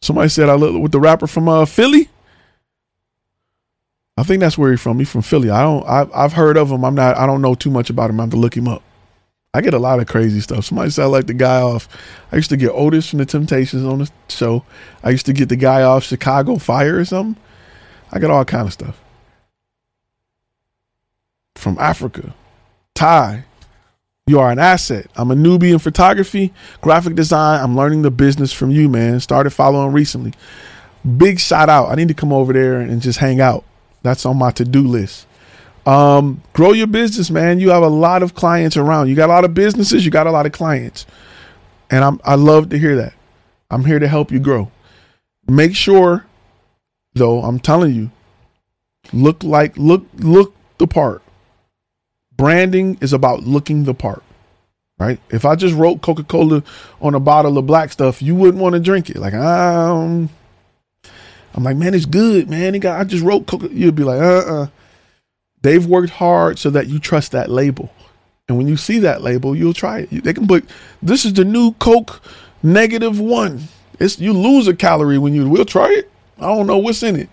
Somebody 0.00 0.30
said 0.30 0.48
I 0.48 0.54
look 0.54 0.82
with 0.82 0.92
the 0.92 1.00
rapper 1.00 1.26
from 1.26 1.48
uh, 1.48 1.66
Philly. 1.66 2.08
I 4.16 4.22
think 4.24 4.40
that's 4.40 4.58
where 4.58 4.70
he's 4.70 4.80
from. 4.80 4.98
He's 4.98 5.10
from 5.10 5.22
Philly. 5.22 5.50
I 5.50 5.62
don't. 5.62 5.86
I've, 5.86 6.10
I've 6.12 6.32
heard 6.32 6.56
of 6.56 6.70
him. 6.70 6.84
I'm 6.84 6.94
not. 6.94 7.16
I 7.16 7.26
don't 7.26 7.42
know 7.42 7.54
too 7.54 7.70
much 7.70 7.90
about 7.90 8.10
him. 8.10 8.20
I 8.20 8.24
have 8.24 8.30
to 8.30 8.36
look 8.36 8.56
him 8.56 8.68
up. 8.68 8.82
I 9.54 9.60
get 9.60 9.74
a 9.74 9.78
lot 9.78 10.00
of 10.00 10.06
crazy 10.06 10.40
stuff. 10.40 10.64
Somebody 10.64 10.90
said 10.90 11.04
I 11.04 11.06
like 11.06 11.26
the 11.26 11.34
guy 11.34 11.60
off. 11.60 11.88
I 12.30 12.36
used 12.36 12.50
to 12.50 12.56
get 12.56 12.70
Otis 12.70 13.08
from 13.08 13.18
the 13.18 13.26
Temptations 13.26 13.84
on 13.84 13.98
the 13.98 14.10
show. 14.28 14.64
I 15.02 15.10
used 15.10 15.26
to 15.26 15.32
get 15.32 15.48
the 15.48 15.56
guy 15.56 15.82
off 15.82 16.04
Chicago 16.04 16.56
Fire 16.56 16.98
or 16.98 17.04
something. 17.04 17.42
I 18.10 18.18
get 18.18 18.30
all 18.30 18.44
kind 18.44 18.66
of 18.66 18.72
stuff 18.72 18.98
from 21.54 21.78
Africa. 21.78 22.34
Ty, 22.94 23.44
you 24.26 24.40
are 24.40 24.50
an 24.50 24.58
asset. 24.58 25.06
I'm 25.16 25.30
a 25.30 25.34
newbie 25.34 25.72
in 25.72 25.78
photography, 25.78 26.52
graphic 26.80 27.14
design. 27.14 27.60
I'm 27.60 27.76
learning 27.76 28.02
the 28.02 28.10
business 28.10 28.52
from 28.52 28.70
you, 28.70 28.88
man. 28.88 29.20
Started 29.20 29.50
following 29.50 29.92
recently. 29.92 30.32
Big 31.16 31.38
shout 31.38 31.68
out. 31.68 31.88
I 31.90 31.94
need 31.94 32.08
to 32.08 32.14
come 32.14 32.32
over 32.32 32.52
there 32.52 32.80
and 32.80 33.00
just 33.00 33.18
hang 33.18 33.40
out. 33.40 33.64
That's 34.02 34.26
on 34.26 34.38
my 34.38 34.50
to 34.52 34.64
do 34.64 34.82
list. 34.82 35.26
Um, 35.86 36.42
grow 36.52 36.72
your 36.72 36.86
business, 36.86 37.30
man. 37.30 37.58
You 37.58 37.70
have 37.70 37.82
a 37.82 37.88
lot 37.88 38.22
of 38.22 38.34
clients 38.34 38.76
around. 38.76 39.08
You 39.08 39.14
got 39.14 39.28
a 39.28 39.32
lot 39.32 39.44
of 39.44 39.54
businesses. 39.54 40.04
You 40.04 40.10
got 40.10 40.26
a 40.26 40.30
lot 40.30 40.46
of 40.46 40.52
clients, 40.52 41.06
and 41.90 42.04
I'm 42.04 42.20
I 42.24 42.36
love 42.36 42.68
to 42.70 42.78
hear 42.78 42.96
that. 42.96 43.14
I'm 43.70 43.84
here 43.84 43.98
to 43.98 44.06
help 44.06 44.30
you 44.30 44.38
grow. 44.38 44.70
Make 45.48 45.74
sure, 45.74 46.26
though, 47.14 47.42
I'm 47.42 47.58
telling 47.58 47.94
you, 47.94 48.10
look 49.12 49.42
like 49.42 49.76
look 49.76 50.06
look 50.14 50.54
the 50.78 50.86
part. 50.86 51.22
Branding 52.36 52.98
is 53.00 53.12
about 53.12 53.42
looking 53.42 53.84
the 53.84 53.94
part, 53.94 54.22
right? 54.98 55.18
If 55.30 55.44
I 55.44 55.56
just 55.56 55.74
wrote 55.74 56.00
Coca 56.00 56.24
Cola 56.24 56.62
on 57.00 57.14
a 57.14 57.20
bottle 57.20 57.58
of 57.58 57.66
black 57.66 57.92
stuff, 57.92 58.22
you 58.22 58.34
wouldn't 58.34 58.62
want 58.62 58.74
to 58.74 58.80
drink 58.80 59.10
it. 59.10 59.16
Like, 59.16 59.34
um, 59.34 60.30
I'm 61.54 61.64
like, 61.64 61.76
man, 61.76 61.94
it's 61.94 62.06
good, 62.06 62.48
man. 62.48 62.74
He 62.74 62.80
Got, 62.80 63.00
I 63.00 63.04
just 63.04 63.24
wrote 63.24 63.46
Coca. 63.46 63.68
You'll 63.70 63.92
be 63.92 64.04
like, 64.04 64.20
uh, 64.20 64.38
uh 64.62 64.66
They've 65.62 65.84
worked 65.84 66.10
hard 66.10 66.58
so 66.58 66.70
that 66.70 66.88
you 66.88 66.98
trust 66.98 67.32
that 67.32 67.48
label, 67.48 67.92
and 68.48 68.58
when 68.58 68.66
you 68.66 68.76
see 68.76 68.98
that 68.98 69.22
label, 69.22 69.54
you'll 69.54 69.72
try 69.72 70.00
it. 70.00 70.24
They 70.24 70.34
can 70.34 70.48
put 70.48 70.68
this 71.00 71.24
is 71.24 71.34
the 71.34 71.44
new 71.44 71.72
Coke 71.74 72.20
negative 72.64 73.20
one. 73.20 73.68
It's 74.00 74.18
you 74.18 74.32
lose 74.32 74.66
a 74.66 74.74
calorie 74.74 75.18
when 75.18 75.34
you. 75.34 75.48
We'll 75.48 75.64
try 75.64 75.88
it. 75.92 76.10
I 76.38 76.46
don't 76.46 76.66
know 76.66 76.78
what's 76.78 77.04
in 77.04 77.14
it. 77.14 77.28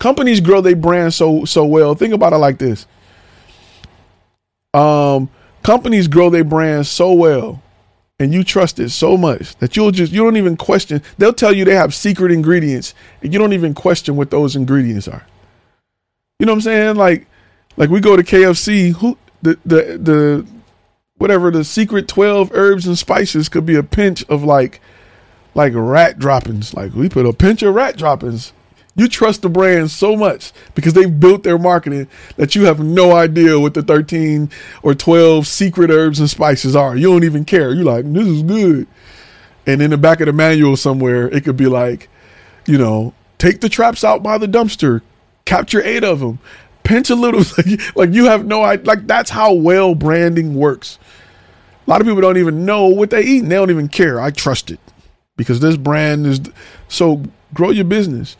Companies 0.00 0.40
grow 0.40 0.60
their 0.60 0.74
brand 0.74 1.14
so 1.14 1.44
so 1.44 1.64
well. 1.64 1.94
Think 1.94 2.12
about 2.12 2.32
it 2.32 2.38
like 2.38 2.58
this. 2.58 2.86
Um, 4.74 5.30
companies 5.62 6.08
grow 6.08 6.28
their 6.28 6.44
brand 6.44 6.88
so 6.88 7.12
well 7.12 7.62
and 8.20 8.34
you 8.34 8.44
trust 8.44 8.78
it 8.78 8.90
so 8.90 9.16
much 9.16 9.56
that 9.56 9.76
you'll 9.76 9.90
just 9.90 10.12
you 10.12 10.22
don't 10.22 10.36
even 10.36 10.56
question. 10.56 11.02
They'll 11.16 11.32
tell 11.32 11.54
you 11.54 11.64
they 11.64 11.74
have 11.74 11.94
secret 11.94 12.30
ingredients 12.30 12.94
and 13.22 13.32
you 13.32 13.38
don't 13.38 13.54
even 13.54 13.74
question 13.74 14.14
what 14.14 14.30
those 14.30 14.54
ingredients 14.54 15.08
are. 15.08 15.26
You 16.38 16.46
know 16.46 16.52
what 16.52 16.58
i'm 16.58 16.60
saying? 16.60 16.96
Like 16.96 17.26
like 17.76 17.88
we 17.88 17.98
go 18.00 18.16
to 18.16 18.22
kfc 18.22 18.92
who 18.96 19.16
the 19.42 19.58
the 19.64 19.98
the 19.98 20.46
whatever 21.16 21.50
the 21.50 21.64
secret 21.64 22.08
12 22.08 22.50
herbs 22.52 22.86
and 22.86 22.98
spices 22.98 23.48
could 23.48 23.64
be 23.64 23.74
a 23.74 23.82
pinch 23.82 24.22
of 24.28 24.44
like 24.44 24.80
like 25.54 25.72
rat 25.74 26.18
droppings. 26.18 26.74
Like 26.74 26.94
we 26.94 27.08
put 27.08 27.24
a 27.24 27.32
pinch 27.32 27.62
of 27.62 27.74
rat 27.74 27.96
droppings 27.96 28.52
You 28.96 29.08
trust 29.08 29.42
the 29.42 29.48
brand 29.48 29.90
so 29.90 30.16
much 30.16 30.52
because 30.74 30.94
they've 30.94 31.20
built 31.20 31.42
their 31.42 31.58
marketing 31.58 32.08
that 32.36 32.54
you 32.54 32.64
have 32.64 32.80
no 32.80 33.12
idea 33.12 33.58
what 33.58 33.74
the 33.74 33.82
13 33.82 34.50
or 34.82 34.94
12 34.94 35.46
secret 35.46 35.90
herbs 35.90 36.18
and 36.18 36.28
spices 36.28 36.74
are. 36.74 36.96
You 36.96 37.12
don't 37.12 37.24
even 37.24 37.44
care. 37.44 37.72
You're 37.72 37.84
like, 37.84 38.12
this 38.12 38.26
is 38.26 38.42
good. 38.42 38.86
And 39.66 39.80
in 39.80 39.90
the 39.90 39.98
back 39.98 40.20
of 40.20 40.26
the 40.26 40.32
manual 40.32 40.76
somewhere, 40.76 41.28
it 41.28 41.44
could 41.44 41.56
be 41.56 41.66
like, 41.66 42.08
you 42.66 42.78
know, 42.78 43.14
take 43.38 43.60
the 43.60 43.68
traps 43.68 44.02
out 44.02 44.22
by 44.22 44.38
the 44.38 44.46
dumpster, 44.46 45.02
capture 45.44 45.82
eight 45.82 46.02
of 46.02 46.20
them, 46.20 46.40
pinch 46.82 47.10
a 47.10 47.14
little. 47.14 47.44
like 47.94 48.10
you 48.12 48.24
have 48.26 48.46
no 48.46 48.62
idea. 48.64 48.86
Like 48.86 49.06
that's 49.06 49.30
how 49.30 49.52
well 49.52 49.94
branding 49.94 50.54
works. 50.54 50.98
A 51.86 51.90
lot 51.90 52.00
of 52.00 52.06
people 52.06 52.20
don't 52.20 52.36
even 52.36 52.64
know 52.64 52.86
what 52.86 53.10
they 53.10 53.22
eat 53.22 53.42
and 53.42 53.50
they 53.50 53.56
don't 53.56 53.70
even 53.70 53.88
care. 53.88 54.20
I 54.20 54.30
trust 54.30 54.70
it 54.70 54.80
because 55.36 55.60
this 55.60 55.76
brand 55.76 56.26
is 56.26 56.40
so 56.88 57.22
grow 57.54 57.70
your 57.70 57.84
business. 57.84 58.36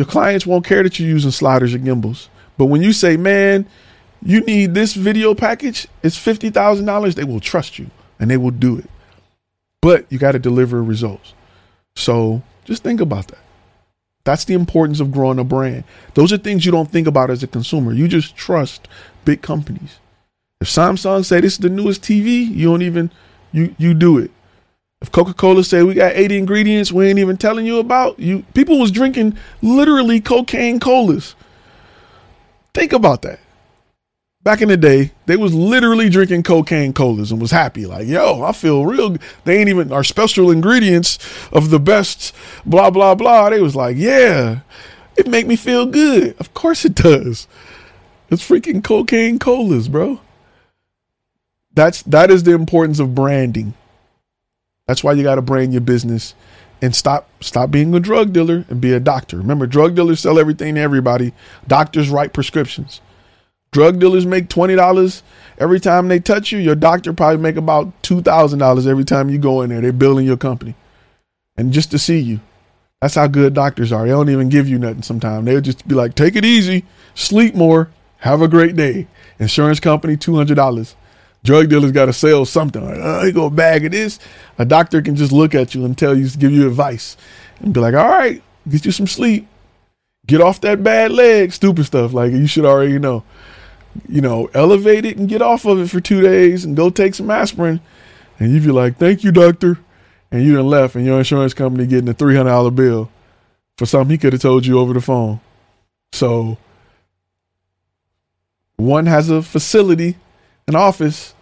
Your 0.00 0.06
clients 0.06 0.46
won't 0.46 0.64
care 0.64 0.82
that 0.82 0.98
you're 0.98 1.10
using 1.10 1.30
sliders 1.30 1.74
or 1.74 1.78
gimbals. 1.78 2.30
But 2.56 2.66
when 2.66 2.80
you 2.80 2.94
say, 2.94 3.18
man, 3.18 3.66
you 4.22 4.40
need 4.40 4.72
this 4.72 4.94
video 4.94 5.34
package, 5.34 5.86
it's 6.02 6.16
$50,000, 6.16 7.14
they 7.14 7.24
will 7.24 7.38
trust 7.38 7.78
you 7.78 7.90
and 8.18 8.30
they 8.30 8.38
will 8.38 8.50
do 8.50 8.78
it. 8.78 8.88
But 9.82 10.10
you 10.10 10.18
got 10.18 10.32
to 10.32 10.38
deliver 10.38 10.82
results. 10.82 11.34
So 11.96 12.42
just 12.64 12.82
think 12.82 13.02
about 13.02 13.28
that. 13.28 13.44
That's 14.24 14.46
the 14.46 14.54
importance 14.54 15.00
of 15.00 15.12
growing 15.12 15.38
a 15.38 15.44
brand. 15.44 15.84
Those 16.14 16.32
are 16.32 16.38
things 16.38 16.64
you 16.64 16.72
don't 16.72 16.90
think 16.90 17.06
about 17.06 17.28
as 17.28 17.42
a 17.42 17.46
consumer. 17.46 17.92
You 17.92 18.08
just 18.08 18.34
trust 18.34 18.88
big 19.26 19.42
companies. 19.42 19.98
If 20.62 20.68
Samsung 20.68 21.26
say 21.26 21.42
this 21.42 21.52
is 21.52 21.58
the 21.58 21.68
newest 21.68 22.00
TV, 22.00 22.48
you 22.48 22.70
don't 22.70 22.80
even 22.80 23.10
you 23.52 23.74
you 23.76 23.92
do 23.92 24.16
it. 24.16 24.30
If 25.00 25.10
Coca-Cola 25.12 25.64
say 25.64 25.82
we 25.82 25.94
got 25.94 26.14
80 26.14 26.36
ingredients 26.36 26.92
we 26.92 27.08
ain't 27.08 27.18
even 27.18 27.38
telling 27.38 27.64
you 27.64 27.78
about, 27.78 28.18
you 28.18 28.44
people 28.52 28.78
was 28.78 28.90
drinking 28.90 29.36
literally 29.62 30.20
cocaine 30.20 30.78
colas. 30.78 31.34
Think 32.74 32.92
about 32.92 33.22
that. 33.22 33.40
Back 34.42 34.62
in 34.62 34.68
the 34.68 34.76
day, 34.76 35.12
they 35.26 35.36
was 35.36 35.54
literally 35.54 36.08
drinking 36.08 36.42
cocaine 36.44 36.92
colas 36.92 37.30
and 37.30 37.40
was 37.40 37.50
happy. 37.50 37.84
Like, 37.86 38.06
yo, 38.06 38.42
I 38.42 38.52
feel 38.52 38.86
real. 38.86 39.16
They 39.44 39.58
ain't 39.58 39.68
even 39.68 39.92
our 39.92 40.04
special 40.04 40.50
ingredients 40.50 41.18
of 41.52 41.70
the 41.70 41.78
best, 41.78 42.34
blah, 42.64 42.90
blah, 42.90 43.14
blah. 43.14 43.50
They 43.50 43.60
was 43.60 43.76
like, 43.76 43.96
yeah, 43.98 44.60
it 45.16 45.26
make 45.28 45.46
me 45.46 45.56
feel 45.56 45.86
good. 45.86 46.34
Of 46.38 46.54
course 46.54 46.84
it 46.84 46.94
does. 46.94 47.46
It's 48.30 48.46
freaking 48.46 48.84
cocaine 48.84 49.38
colas, 49.38 49.88
bro. 49.88 50.20
That's 51.72 52.02
that 52.02 52.30
is 52.30 52.42
the 52.42 52.52
importance 52.52 52.98
of 52.98 53.14
branding. 53.14 53.74
That's 54.90 55.04
why 55.04 55.12
you 55.12 55.22
got 55.22 55.36
to 55.36 55.42
brand 55.42 55.72
your 55.72 55.82
business 55.82 56.34
and 56.82 56.96
stop 56.96 57.28
stop 57.40 57.70
being 57.70 57.94
a 57.94 58.00
drug 58.00 58.32
dealer 58.32 58.64
and 58.68 58.80
be 58.80 58.92
a 58.92 58.98
doctor. 58.98 59.36
Remember, 59.36 59.64
drug 59.64 59.94
dealers 59.94 60.18
sell 60.18 60.36
everything 60.36 60.74
to 60.74 60.80
everybody. 60.80 61.32
Doctors 61.68 62.10
write 62.10 62.32
prescriptions. 62.32 63.00
Drug 63.70 64.00
dealers 64.00 64.26
make 64.26 64.48
twenty 64.48 64.74
dollars 64.74 65.22
every 65.58 65.78
time 65.78 66.08
they 66.08 66.18
touch 66.18 66.50
you. 66.50 66.58
Your 66.58 66.74
doctor 66.74 67.12
probably 67.12 67.40
make 67.40 67.54
about 67.54 68.02
two 68.02 68.20
thousand 68.20 68.58
dollars 68.58 68.88
every 68.88 69.04
time 69.04 69.30
you 69.30 69.38
go 69.38 69.62
in 69.62 69.70
there. 69.70 69.80
They're 69.80 69.92
building 69.92 70.26
your 70.26 70.36
company, 70.36 70.74
and 71.56 71.72
just 71.72 71.92
to 71.92 71.98
see 72.00 72.18
you. 72.18 72.40
That's 73.00 73.14
how 73.14 73.28
good 73.28 73.54
doctors 73.54 73.92
are. 73.92 74.02
They 74.02 74.10
don't 74.10 74.28
even 74.28 74.48
give 74.48 74.68
you 74.68 74.80
nothing 74.80 75.02
sometimes. 75.02 75.44
They'll 75.46 75.60
just 75.60 75.86
be 75.86 75.94
like, 75.94 76.16
take 76.16 76.34
it 76.34 76.44
easy, 76.44 76.84
sleep 77.14 77.54
more, 77.54 77.92
have 78.16 78.42
a 78.42 78.48
great 78.48 78.74
day. 78.74 79.06
Insurance 79.38 79.78
company, 79.78 80.16
$200. 80.16 80.96
Drug 81.42 81.70
dealers 81.70 81.92
got 81.92 82.06
to 82.06 82.12
sell 82.12 82.44
something. 82.44 82.84
Like, 82.84 82.98
oh, 83.00 83.24
you 83.24 83.32
go 83.32 83.48
bag 83.48 83.86
of 83.86 83.92
this. 83.92 84.18
A 84.58 84.64
doctor 84.64 85.00
can 85.00 85.16
just 85.16 85.32
look 85.32 85.54
at 85.54 85.74
you 85.74 85.84
and 85.84 85.96
tell 85.96 86.16
you, 86.16 86.28
give 86.30 86.52
you 86.52 86.66
advice 86.66 87.16
and 87.60 87.72
be 87.72 87.80
like, 87.80 87.94
all 87.94 88.08
right, 88.08 88.42
get 88.68 88.84
you 88.84 88.92
some 88.92 89.06
sleep. 89.06 89.46
Get 90.26 90.40
off 90.40 90.60
that 90.60 90.84
bad 90.84 91.12
leg, 91.12 91.52
stupid 91.52 91.86
stuff. 91.86 92.12
Like 92.12 92.32
you 92.32 92.46
should 92.46 92.66
already 92.66 92.98
know. 92.98 93.24
You 94.08 94.20
know, 94.20 94.48
elevate 94.54 95.04
it 95.04 95.16
and 95.16 95.28
get 95.28 95.42
off 95.42 95.64
of 95.64 95.80
it 95.80 95.88
for 95.88 96.00
two 96.00 96.20
days 96.20 96.64
and 96.64 96.76
go 96.76 96.90
take 96.90 97.14
some 97.14 97.30
aspirin. 97.30 97.80
And 98.38 98.52
you'd 98.52 98.62
be 98.62 98.70
like, 98.70 98.98
thank 98.98 99.24
you, 99.24 99.32
doctor. 99.32 99.78
And 100.30 100.44
you 100.44 100.54
done 100.54 100.68
left 100.68 100.94
and 100.94 101.04
your 101.04 101.18
insurance 101.18 101.54
company 101.54 101.86
getting 101.86 102.08
a 102.08 102.14
$300 102.14 102.74
bill 102.74 103.10
for 103.76 103.86
something 103.86 104.10
he 104.10 104.18
could 104.18 104.32
have 104.32 104.42
told 104.42 104.64
you 104.64 104.78
over 104.78 104.92
the 104.92 105.00
phone. 105.00 105.40
So 106.12 106.56
one 108.76 109.06
has 109.06 109.28
a 109.28 109.42
facility 109.42 110.16
an 110.70 110.76
office 110.76 111.34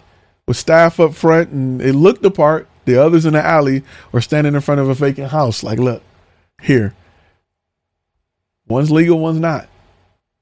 with 0.46 0.56
staff 0.56 0.98
up 0.98 1.14
front 1.14 1.50
and 1.50 1.80
it 1.80 1.92
looked 1.92 2.22
the 2.22 2.30
part. 2.30 2.66
The 2.86 2.96
others 2.96 3.26
in 3.26 3.34
the 3.34 3.44
alley 3.44 3.82
or 4.14 4.22
standing 4.22 4.54
in 4.54 4.62
front 4.62 4.80
of 4.80 4.88
a 4.88 4.94
vacant 4.94 5.30
house. 5.30 5.62
Like, 5.62 5.78
look, 5.78 6.02
here. 6.62 6.94
One's 8.66 8.90
legal, 8.90 9.18
one's 9.18 9.40
not. 9.40 9.68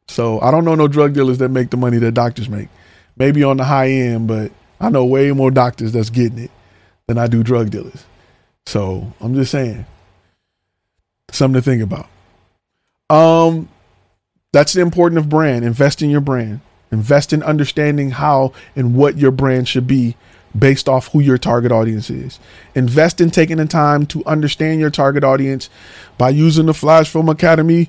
So 0.06 0.40
I 0.40 0.52
don't 0.52 0.64
know 0.64 0.76
no 0.76 0.86
drug 0.86 1.12
dealers 1.12 1.38
that 1.38 1.48
make 1.48 1.70
the 1.70 1.76
money 1.76 1.98
that 1.98 2.12
doctors 2.12 2.48
make. 2.48 2.68
Maybe 3.16 3.42
on 3.42 3.56
the 3.56 3.64
high 3.64 3.88
end, 3.90 4.28
but 4.28 4.52
I 4.80 4.90
know 4.90 5.04
way 5.04 5.32
more 5.32 5.50
doctors 5.50 5.92
that's 5.92 6.10
getting 6.10 6.38
it 6.38 6.50
than 7.08 7.18
I 7.18 7.26
do 7.26 7.42
drug 7.42 7.70
dealers. 7.70 8.04
So 8.66 9.12
I'm 9.20 9.34
just 9.34 9.50
saying. 9.50 9.84
Something 11.32 11.60
to 11.60 11.62
think 11.62 11.82
about. 11.82 12.08
Um, 13.10 13.68
that's 14.52 14.72
the 14.72 14.80
importance 14.82 15.18
of 15.18 15.28
brand. 15.28 15.64
Invest 15.64 16.00
in 16.00 16.10
your 16.10 16.20
brand. 16.20 16.60
Invest 16.92 17.32
in 17.32 17.42
understanding 17.42 18.10
how 18.10 18.52
and 18.74 18.94
what 18.94 19.18
your 19.18 19.30
brand 19.30 19.68
should 19.68 19.86
be 19.86 20.16
based 20.56 20.88
off 20.88 21.08
who 21.08 21.20
your 21.20 21.38
target 21.38 21.72
audience 21.72 22.08
is. 22.10 22.38
Invest 22.74 23.20
in 23.20 23.30
taking 23.30 23.58
the 23.58 23.66
time 23.66 24.06
to 24.06 24.24
understand 24.24 24.80
your 24.80 24.90
target 24.90 25.24
audience 25.24 25.68
by 26.16 26.30
using 26.30 26.66
the 26.66 26.74
Flash 26.74 27.10
Film 27.10 27.28
Academy 27.28 27.88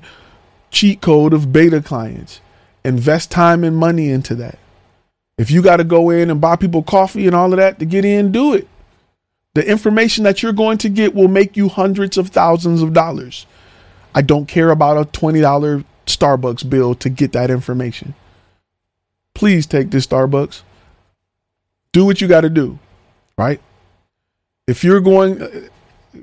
cheat 0.70 1.00
code 1.00 1.32
of 1.32 1.52
beta 1.52 1.80
clients. 1.80 2.40
Invest 2.84 3.30
time 3.30 3.64
and 3.64 3.76
money 3.76 4.10
into 4.10 4.34
that. 4.36 4.58
If 5.38 5.50
you 5.50 5.62
got 5.62 5.76
to 5.76 5.84
go 5.84 6.10
in 6.10 6.30
and 6.30 6.40
buy 6.40 6.56
people 6.56 6.82
coffee 6.82 7.26
and 7.26 7.34
all 7.34 7.52
of 7.52 7.58
that 7.58 7.78
to 7.78 7.84
get 7.84 8.04
in, 8.04 8.32
do 8.32 8.54
it. 8.54 8.68
The 9.54 9.66
information 9.66 10.24
that 10.24 10.42
you're 10.42 10.52
going 10.52 10.78
to 10.78 10.88
get 10.88 11.14
will 11.14 11.28
make 11.28 11.56
you 11.56 11.68
hundreds 11.68 12.18
of 12.18 12.28
thousands 12.28 12.82
of 12.82 12.92
dollars. 12.92 13.46
I 14.14 14.22
don't 14.22 14.46
care 14.46 14.70
about 14.70 14.98
a 14.98 15.18
$20 15.18 15.84
Starbucks 16.06 16.68
bill 16.68 16.94
to 16.96 17.08
get 17.08 17.32
that 17.32 17.50
information 17.50 18.14
please 19.38 19.66
take 19.66 19.90
this 19.90 20.04
Starbucks. 20.04 20.62
Do 21.92 22.04
what 22.04 22.20
you 22.20 22.26
got 22.26 22.40
to 22.40 22.50
do, 22.50 22.80
right? 23.38 23.60
If 24.66 24.82
you're 24.82 25.00
going, 25.00 25.70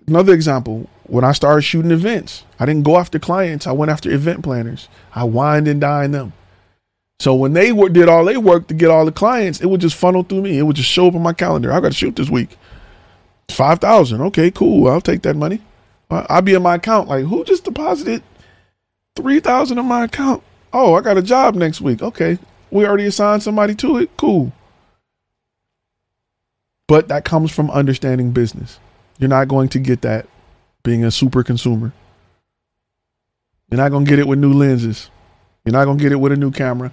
another 0.06 0.34
example, 0.34 0.90
when 1.04 1.24
I 1.24 1.32
started 1.32 1.62
shooting 1.62 1.92
events, 1.92 2.44
I 2.60 2.66
didn't 2.66 2.84
go 2.84 2.98
after 2.98 3.18
clients. 3.18 3.68
I 3.68 3.72
went 3.72 3.90
after 3.90 4.12
event 4.12 4.44
planners. 4.44 4.90
I 5.14 5.24
wined 5.24 5.70
and 5.70 5.80
dined 5.80 6.14
them. 6.14 6.34
So 7.22 7.34
when 7.34 7.54
they 7.54 7.72
did 7.72 8.10
all 8.10 8.26
they 8.26 8.36
work 8.36 8.68
to 8.68 8.74
get 8.74 8.92
all 8.92 9.06
the 9.06 9.14
clients, 9.14 9.62
it 9.62 9.68
would 9.68 9.80
just 9.80 9.96
funnel 9.96 10.24
through 10.24 10.42
me. 10.42 10.58
It 10.58 10.64
would 10.64 10.76
just 10.76 10.90
show 10.90 11.08
up 11.08 11.16
on 11.16 11.24
my 11.24 11.32
calendar. 11.32 11.72
I 11.72 11.80
got 11.80 11.94
to 11.94 11.98
shoot 11.98 12.18
this 12.18 12.30
week. 12.30 12.58
Five 13.50 13.80
thousand. 13.80 14.22
Okay, 14.24 14.52
cool. 14.52 14.90
I'll 14.90 15.00
take 15.00 15.22
that 15.22 15.38
money. 15.38 15.62
I'll 16.10 16.42
be 16.42 16.54
in 16.54 16.64
my 16.64 16.76
account. 16.76 17.08
Like, 17.08 17.24
who 17.24 17.46
just 17.46 17.64
deposited 17.64 18.24
three 19.16 19.40
thousand 19.40 19.78
in 19.78 19.86
my 19.86 20.04
account? 20.04 20.44
Oh, 20.74 20.96
I 20.96 21.02
got 21.02 21.18
a 21.18 21.22
job 21.22 21.56
next 21.56 21.80
week. 21.80 22.02
Okay, 22.02 22.38
we 22.76 22.86
already 22.86 23.06
assigned 23.06 23.42
somebody 23.42 23.74
to 23.74 23.98
it. 23.98 24.10
Cool. 24.18 24.52
But 26.90 27.08
that 27.08 27.24
comes 27.24 27.50
from 27.52 27.72
understanding 27.72 28.32
business. 28.32 28.80
You're 29.18 29.30
not 29.30 29.48
going 29.48 29.70
to 29.70 29.80
get 29.80 30.02
that 30.02 30.28
being 30.84 31.06
a 31.06 31.10
super 31.10 31.42
consumer. 31.42 31.94
You're 33.72 33.78
not 33.78 33.90
going 33.90 34.04
to 34.04 34.10
get 34.10 34.20
it 34.20 34.28
with 34.28 34.40
new 34.40 34.52
lenses. 34.52 35.10
You're 35.64 35.72
not 35.72 35.86
going 35.86 35.98
to 35.98 36.04
get 36.04 36.12
it 36.12 36.18
with 36.18 36.34
a 36.34 36.36
new 36.36 36.52
camera. 36.52 36.92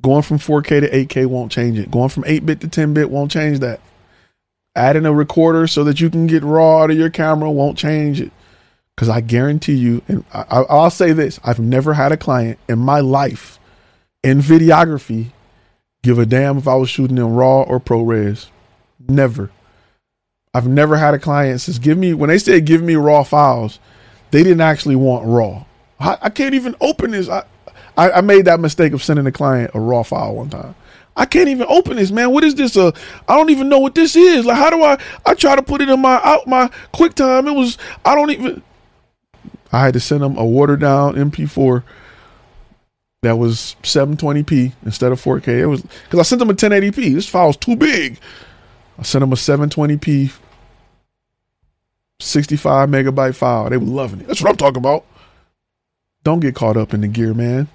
Going 0.00 0.22
from 0.22 0.38
4K 0.38 0.80
to 0.80 0.90
8K 1.06 1.26
won't 1.26 1.50
change 1.50 1.76
it. 1.76 1.90
Going 1.90 2.08
from 2.08 2.24
8 2.26 2.46
bit 2.46 2.60
to 2.60 2.68
10 2.68 2.94
bit 2.94 3.10
won't 3.10 3.32
change 3.32 3.58
that. 3.58 3.80
Adding 4.76 5.06
a 5.06 5.12
recorder 5.12 5.66
so 5.66 5.82
that 5.84 6.00
you 6.00 6.08
can 6.08 6.28
get 6.28 6.44
raw 6.44 6.84
out 6.84 6.92
of 6.92 6.96
your 6.96 7.10
camera 7.10 7.50
won't 7.50 7.76
change 7.76 8.20
it. 8.20 8.30
Because 8.94 9.08
I 9.08 9.20
guarantee 9.22 9.74
you, 9.74 10.02
and 10.06 10.24
I, 10.32 10.64
will 10.70 10.88
say 10.88 11.12
this 11.12 11.40
I've 11.42 11.58
never 11.58 11.94
had 11.94 12.12
a 12.12 12.16
client 12.16 12.60
in 12.68 12.78
my 12.78 13.00
life 13.00 13.59
in 14.22 14.38
videography 14.38 15.32
give 16.02 16.18
a 16.18 16.26
damn 16.26 16.58
if 16.58 16.68
I 16.68 16.74
was 16.74 16.90
shooting 16.90 17.18
in 17.18 17.34
raw 17.34 17.62
or 17.62 17.80
ProRes. 17.80 18.46
Never. 19.08 19.50
I've 20.52 20.66
never 20.66 20.96
had 20.96 21.14
a 21.14 21.18
client 21.18 21.60
says 21.60 21.78
give 21.78 21.96
me 21.96 22.12
when 22.12 22.28
they 22.28 22.38
said 22.38 22.64
give 22.64 22.82
me 22.82 22.94
raw 22.96 23.22
files, 23.22 23.78
they 24.30 24.42
didn't 24.42 24.60
actually 24.60 24.96
want 24.96 25.26
raw. 25.26 25.64
I, 25.98 26.18
I 26.22 26.30
can't 26.30 26.54
even 26.54 26.74
open 26.80 27.12
this. 27.12 27.28
I, 27.28 27.44
I, 27.96 28.10
I 28.12 28.20
made 28.20 28.46
that 28.46 28.60
mistake 28.60 28.92
of 28.92 29.02
sending 29.02 29.26
a 29.26 29.32
client 29.32 29.72
a 29.74 29.80
raw 29.80 30.02
file 30.02 30.34
one 30.34 30.50
time. 30.50 30.74
I 31.16 31.26
can't 31.26 31.48
even 31.48 31.66
open 31.68 31.96
this, 31.96 32.10
man. 32.10 32.30
What 32.30 32.44
is 32.44 32.54
this? 32.54 32.76
Uh, 32.76 32.92
I 33.28 33.36
don't 33.36 33.50
even 33.50 33.68
know 33.68 33.78
what 33.78 33.94
this 33.94 34.16
is. 34.16 34.46
Like, 34.46 34.56
how 34.56 34.70
do 34.70 34.82
I? 34.82 34.98
I 35.26 35.34
try 35.34 35.54
to 35.54 35.62
put 35.62 35.80
it 35.80 35.88
in 35.88 36.00
my 36.00 36.20
out 36.24 36.46
my 36.46 36.70
QuickTime. 36.94 37.46
It 37.46 37.54
was 37.54 37.78
I 38.04 38.14
don't 38.14 38.30
even. 38.30 38.62
I 39.72 39.84
had 39.84 39.94
to 39.94 40.00
send 40.00 40.22
them 40.22 40.36
a 40.36 40.44
watered 40.44 40.80
down 40.80 41.14
MP4 41.14 41.82
that 43.22 43.36
was 43.36 43.76
720p 43.82 44.72
instead 44.84 45.12
of 45.12 45.22
4K. 45.22 45.48
It 45.48 45.66
was 45.66 45.82
because 45.82 46.20
I 46.20 46.22
sent 46.22 46.38
them 46.38 46.50
a 46.50 46.54
1080p. 46.54 47.14
This 47.14 47.28
file's 47.28 47.56
too 47.56 47.76
big. 47.76 48.18
I 48.98 49.02
sent 49.02 49.20
them 49.20 49.32
a 49.32 49.36
720p, 49.36 50.32
65 52.18 52.88
megabyte 52.88 53.34
file. 53.34 53.68
They 53.68 53.76
were 53.76 53.84
loving 53.84 54.20
it. 54.20 54.26
That's 54.26 54.40
what 54.40 54.50
I'm 54.50 54.56
talking 54.56 54.78
about. 54.78 55.04
Don't 56.22 56.40
get 56.40 56.54
caught 56.54 56.76
up 56.76 56.92
in 56.94 57.00
the 57.02 57.08
gear, 57.08 57.34
man. 57.34 57.68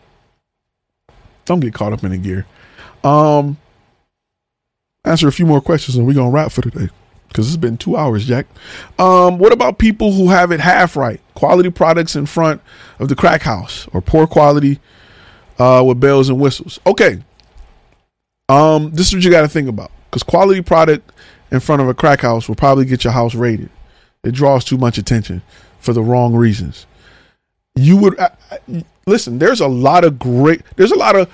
Don't 1.45 1.59
get 1.59 1.73
caught 1.73 1.93
up 1.93 2.03
in 2.03 2.11
the 2.11 2.17
gear. 2.17 2.45
Um, 3.03 3.57
answer 5.03 5.27
a 5.27 5.31
few 5.31 5.45
more 5.45 5.61
questions 5.61 5.95
and 5.95 6.07
we're 6.07 6.13
gonna 6.13 6.31
wrap 6.31 6.51
for 6.51 6.61
today 6.61 6.89
because 7.27 7.47
it's 7.47 7.57
been 7.57 7.77
two 7.77 7.95
hours, 7.95 8.26
Jack. 8.26 8.47
Um, 8.97 9.38
what 9.38 9.53
about 9.53 9.77
people 9.77 10.11
who 10.11 10.30
have 10.30 10.51
it 10.51 10.59
half 10.59 10.95
right? 10.95 11.22
Quality 11.35 11.69
products 11.69 12.15
in 12.15 12.26
front 12.26 12.61
of 12.97 13.09
the 13.09 13.15
crack 13.15 13.43
house 13.43 13.88
or 13.93 14.01
poor 14.01 14.26
quality 14.26 14.80
uh, 15.60 15.84
with 15.86 15.99
bells 15.99 16.30
and 16.30 16.40
whistles. 16.40 16.80
Okay. 16.86 17.22
Um, 18.48 18.91
this 18.91 19.07
is 19.07 19.15
what 19.15 19.23
you 19.23 19.32
got 19.32 19.41
to 19.41 19.48
think 19.48 19.68
about 19.68 19.91
because 20.10 20.23
quality 20.23 20.61
product 20.61 21.11
in 21.52 21.60
front 21.60 21.82
of 21.82 21.88
a 21.88 21.94
crack 21.94 22.22
house 22.22 22.48
will 22.48 22.56
probably 22.56 22.86
get 22.86 23.03
your 23.03 23.14
house 23.14 23.36
raided. 23.36 23.69
It 24.23 24.34
draws 24.34 24.64
too 24.65 24.77
much 24.77 24.98
attention 24.98 25.41
for 25.80 25.94
the 25.94 26.02
wrong 26.02 26.36
reasons. 26.36 26.86
You 27.76 27.98
would 27.98 28.19
uh, 28.19 28.30
listen. 29.06 29.40
There's 29.40 29.61
a 29.61 29.68
lot 29.68 30.03
of 30.03 30.19
great. 30.19 30.61
There's 30.76 30.91
a 30.91 30.98
lot 30.98 31.15
of 31.15 31.32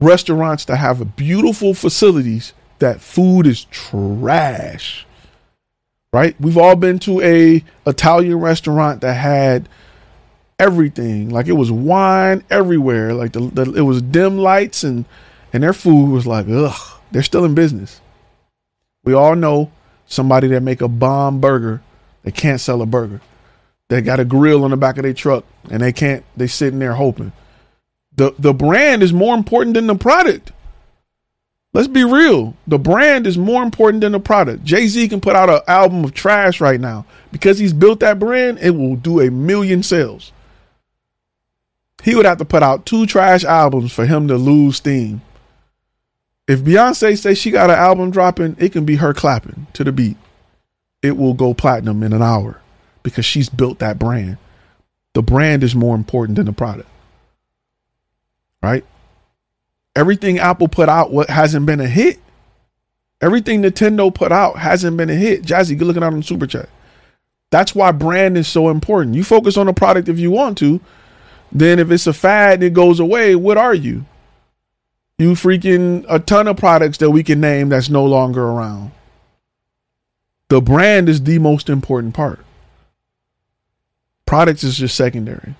restaurants 0.00 0.64
that 0.66 0.76
have 0.76 1.16
beautiful 1.16 1.74
facilities 1.74 2.52
that 2.78 3.00
food 3.00 3.46
is 3.46 3.64
trash 3.66 5.06
right? 6.12 6.38
We've 6.40 6.58
all 6.58 6.76
been 6.76 6.98
to 7.00 7.20
a 7.22 7.64
Italian 7.86 8.38
restaurant 8.38 9.00
that 9.00 9.14
had 9.14 9.68
everything, 10.62 11.28
like 11.30 11.48
it 11.48 11.52
was 11.52 11.72
wine 11.72 12.44
everywhere, 12.48 13.14
like 13.14 13.32
the, 13.32 13.40
the, 13.40 13.72
it 13.74 13.80
was 13.80 14.00
dim 14.00 14.38
lights 14.38 14.84
and 14.84 15.04
and 15.52 15.62
their 15.62 15.72
food 15.72 16.10
was 16.10 16.26
like 16.26 16.46
ugh. 16.48 17.00
They're 17.10 17.22
still 17.22 17.44
in 17.44 17.54
business. 17.54 18.00
We 19.04 19.12
all 19.12 19.34
know 19.34 19.72
somebody 20.06 20.46
that 20.48 20.62
make 20.62 20.80
a 20.80 20.88
bomb 20.88 21.40
burger. 21.40 21.82
They 22.22 22.30
can't 22.30 22.60
sell 22.60 22.80
a 22.80 22.86
burger. 22.86 23.20
They 23.88 24.00
got 24.00 24.20
a 24.20 24.24
grill 24.24 24.64
on 24.64 24.70
the 24.70 24.76
back 24.76 24.96
of 24.96 25.02
their 25.02 25.12
truck 25.12 25.44
and 25.68 25.82
they 25.82 25.92
can't. 25.92 26.24
They 26.36 26.46
sitting 26.46 26.78
there 26.78 26.94
hoping. 26.94 27.32
The 28.14 28.34
the 28.38 28.54
brand 28.54 29.02
is 29.02 29.12
more 29.12 29.34
important 29.34 29.74
than 29.74 29.88
the 29.88 29.96
product. 29.96 30.52
Let's 31.74 31.88
be 31.88 32.04
real. 32.04 32.54
The 32.66 32.78
brand 32.78 33.26
is 33.26 33.38
more 33.38 33.62
important 33.62 34.02
than 34.02 34.12
the 34.12 34.20
product. 34.20 34.62
Jay 34.62 34.86
Z 34.86 35.08
can 35.08 35.20
put 35.20 35.34
out 35.34 35.50
an 35.50 35.60
album 35.66 36.04
of 36.04 36.12
trash 36.14 36.60
right 36.60 36.78
now 36.78 37.06
because 37.32 37.58
he's 37.58 37.72
built 37.72 38.00
that 38.00 38.18
brand. 38.18 38.58
It 38.60 38.70
will 38.70 38.96
do 38.96 39.20
a 39.20 39.30
million 39.30 39.82
sales. 39.82 40.32
He 42.02 42.14
would 42.14 42.26
have 42.26 42.38
to 42.38 42.44
put 42.44 42.62
out 42.62 42.86
two 42.86 43.06
trash 43.06 43.44
albums 43.44 43.92
for 43.92 44.06
him 44.06 44.28
to 44.28 44.36
lose 44.36 44.76
steam. 44.76 45.22
If 46.48 46.60
Beyonce 46.60 47.16
says 47.16 47.38
she 47.38 47.50
got 47.50 47.70
an 47.70 47.76
album 47.76 48.10
dropping, 48.10 48.56
it 48.58 48.72
can 48.72 48.84
be 48.84 48.96
her 48.96 49.14
clapping 49.14 49.68
to 49.74 49.84
the 49.84 49.92
beat. 49.92 50.16
It 51.02 51.16
will 51.16 51.34
go 51.34 51.54
platinum 51.54 52.02
in 52.02 52.12
an 52.12 52.22
hour 52.22 52.60
because 53.02 53.24
she's 53.24 53.48
built 53.48 53.78
that 53.78 53.98
brand. 53.98 54.38
The 55.14 55.22
brand 55.22 55.62
is 55.62 55.74
more 55.74 55.94
important 55.94 56.36
than 56.36 56.46
the 56.46 56.52
product. 56.52 56.88
Right? 58.62 58.84
everything 59.94 60.38
Apple 60.38 60.68
put 60.68 60.88
out 60.88 61.12
what 61.12 61.30
hasn't 61.30 61.66
been 61.66 61.80
a 61.80 61.86
hit. 61.86 62.18
Everything 63.20 63.62
Nintendo 63.62 64.12
put 64.12 64.32
out 64.32 64.58
hasn't 64.58 64.96
been 64.96 65.10
a 65.10 65.14
hit. 65.14 65.42
Jazzy, 65.42 65.78
good 65.78 65.86
looking 65.86 66.02
out 66.02 66.12
on 66.12 66.22
super 66.22 66.46
chat. 66.46 66.68
That's 67.50 67.74
why 67.74 67.92
brand 67.92 68.36
is 68.36 68.48
so 68.48 68.68
important. 68.68 69.14
You 69.14 69.22
focus 69.22 69.56
on 69.56 69.66
the 69.66 69.72
product 69.72 70.08
if 70.08 70.18
you 70.18 70.30
want 70.30 70.58
to. 70.58 70.80
Then 71.52 71.78
if 71.78 71.90
it's 71.90 72.06
a 72.06 72.12
fad 72.12 72.54
and 72.54 72.64
it 72.64 72.74
goes 72.74 72.98
away, 72.98 73.36
what 73.36 73.58
are 73.58 73.74
you? 73.74 74.04
You 75.18 75.32
freaking 75.32 76.04
a 76.08 76.18
ton 76.18 76.48
of 76.48 76.56
products 76.56 76.98
that 76.98 77.10
we 77.10 77.22
can 77.22 77.40
name 77.40 77.68
that's 77.68 77.90
no 77.90 78.04
longer 78.04 78.42
around. 78.42 78.92
The 80.48 80.60
brand 80.60 81.08
is 81.08 81.22
the 81.22 81.38
most 81.38 81.68
important 81.68 82.14
part. 82.14 82.40
Products 84.26 84.64
is 84.64 84.78
just 84.78 84.96
secondary. 84.96 85.54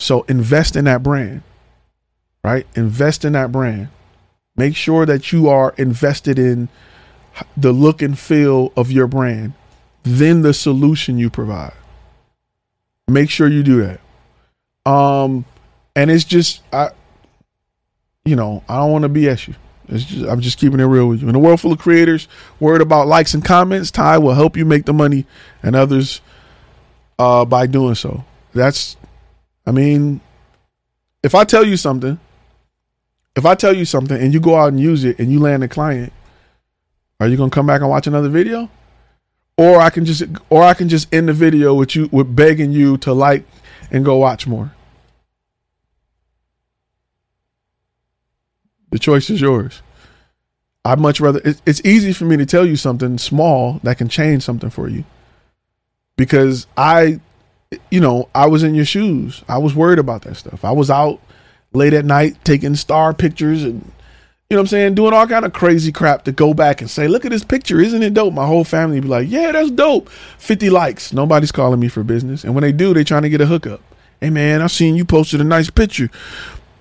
So 0.00 0.22
invest 0.22 0.76
in 0.76 0.84
that 0.84 1.02
brand 1.02 1.42
right? 2.48 2.66
Invest 2.74 3.24
in 3.24 3.32
that 3.32 3.52
brand. 3.52 3.88
Make 4.56 4.74
sure 4.74 5.06
that 5.06 5.32
you 5.32 5.48
are 5.48 5.74
invested 5.76 6.38
in 6.38 6.68
the 7.56 7.72
look 7.72 8.02
and 8.02 8.18
feel 8.18 8.72
of 8.76 8.90
your 8.90 9.06
brand, 9.06 9.52
then 10.02 10.42
the 10.42 10.54
solution 10.54 11.18
you 11.18 11.30
provide. 11.30 11.74
Make 13.06 13.30
sure 13.30 13.48
you 13.48 13.62
do 13.62 13.82
that. 13.82 14.00
Um, 14.88 15.44
and 15.94 16.10
it's 16.10 16.24
just 16.24 16.62
I, 16.72 16.90
you 18.24 18.36
know, 18.36 18.62
I 18.68 18.78
don't 18.78 18.92
want 18.92 19.02
to 19.02 19.08
BS 19.08 19.48
you. 19.48 19.54
Just, 19.88 20.28
I'm 20.28 20.40
just 20.40 20.58
keeping 20.58 20.80
it 20.80 20.84
real 20.84 21.08
with 21.08 21.22
you. 21.22 21.28
In 21.28 21.34
a 21.34 21.38
world 21.38 21.60
full 21.60 21.72
of 21.72 21.78
creators 21.78 22.28
worried 22.60 22.82
about 22.82 23.06
likes 23.06 23.34
and 23.34 23.44
comments, 23.44 23.90
Ty 23.90 24.18
will 24.18 24.34
help 24.34 24.56
you 24.56 24.64
make 24.64 24.84
the 24.84 24.92
money 24.92 25.26
and 25.62 25.74
others 25.74 26.20
uh, 27.18 27.44
by 27.44 27.66
doing 27.66 27.94
so. 27.94 28.24
That's, 28.52 28.96
I 29.66 29.72
mean, 29.72 30.20
if 31.22 31.34
I 31.34 31.44
tell 31.44 31.66
you 31.66 31.76
something 31.76 32.18
if 33.38 33.46
I 33.46 33.54
tell 33.54 33.72
you 33.72 33.84
something 33.84 34.20
and 34.20 34.34
you 34.34 34.40
go 34.40 34.56
out 34.56 34.68
and 34.68 34.80
use 34.80 35.04
it 35.04 35.20
and 35.20 35.30
you 35.30 35.38
land 35.38 35.62
a 35.62 35.68
client, 35.68 36.12
are 37.20 37.28
you 37.28 37.36
gonna 37.36 37.50
come 37.50 37.66
back 37.66 37.80
and 37.80 37.88
watch 37.88 38.08
another 38.08 38.28
video? 38.28 38.68
Or 39.56 39.80
I 39.80 39.90
can 39.90 40.04
just 40.04 40.24
or 40.50 40.64
I 40.64 40.74
can 40.74 40.88
just 40.88 41.12
end 41.14 41.28
the 41.28 41.32
video 41.32 41.72
with 41.72 41.94
you 41.94 42.08
with 42.10 42.34
begging 42.34 42.72
you 42.72 42.96
to 42.98 43.12
like 43.12 43.44
and 43.92 44.04
go 44.04 44.16
watch 44.16 44.48
more. 44.48 44.72
The 48.90 48.98
choice 48.98 49.30
is 49.30 49.40
yours. 49.40 49.82
I'd 50.84 51.00
much 51.00 51.20
rather 51.20 51.40
it's 51.44 51.84
easy 51.84 52.12
for 52.12 52.24
me 52.24 52.36
to 52.38 52.46
tell 52.46 52.64
you 52.64 52.76
something 52.76 53.18
small 53.18 53.80
that 53.82 53.98
can 53.98 54.08
change 54.08 54.42
something 54.42 54.70
for 54.70 54.88
you. 54.88 55.04
Because 56.16 56.66
I 56.76 57.20
you 57.90 58.00
know, 58.00 58.28
I 58.34 58.46
was 58.46 58.62
in 58.62 58.74
your 58.74 58.84
shoes. 58.84 59.44
I 59.48 59.58
was 59.58 59.74
worried 59.74 59.98
about 59.98 60.22
that 60.22 60.36
stuff. 60.36 60.64
I 60.64 60.72
was 60.72 60.90
out 60.90 61.20
late 61.72 61.92
at 61.92 62.04
night 62.04 62.42
taking 62.44 62.74
star 62.76 63.12
pictures 63.12 63.62
and 63.62 63.92
you 64.50 64.54
know 64.56 64.60
what 64.60 64.62
I'm 64.62 64.68
saying, 64.68 64.94
doing 64.94 65.12
all 65.12 65.26
kind 65.26 65.44
of 65.44 65.52
crazy 65.52 65.92
crap 65.92 66.24
to 66.24 66.32
go 66.32 66.54
back 66.54 66.80
and 66.80 66.88
say, 66.88 67.06
look 67.06 67.26
at 67.26 67.30
this 67.30 67.44
picture, 67.44 67.80
isn't 67.80 68.02
it 68.02 68.14
dope? 68.14 68.32
My 68.32 68.46
whole 68.46 68.64
family 68.64 68.98
be 68.98 69.06
like, 69.06 69.28
yeah, 69.28 69.52
that's 69.52 69.70
dope. 69.70 70.08
50 70.08 70.70
likes. 70.70 71.12
Nobody's 71.12 71.52
calling 71.52 71.78
me 71.78 71.88
for 71.88 72.02
business. 72.02 72.44
And 72.44 72.54
when 72.54 72.62
they 72.62 72.72
do, 72.72 72.94
they 72.94 73.04
trying 73.04 73.24
to 73.24 73.28
get 73.28 73.42
a 73.42 73.46
hookup. 73.46 73.82
Hey 74.22 74.30
man, 74.30 74.62
I 74.62 74.68
seen 74.68 74.96
you 74.96 75.04
posted 75.04 75.42
a 75.42 75.44
nice 75.44 75.68
picture. 75.68 76.08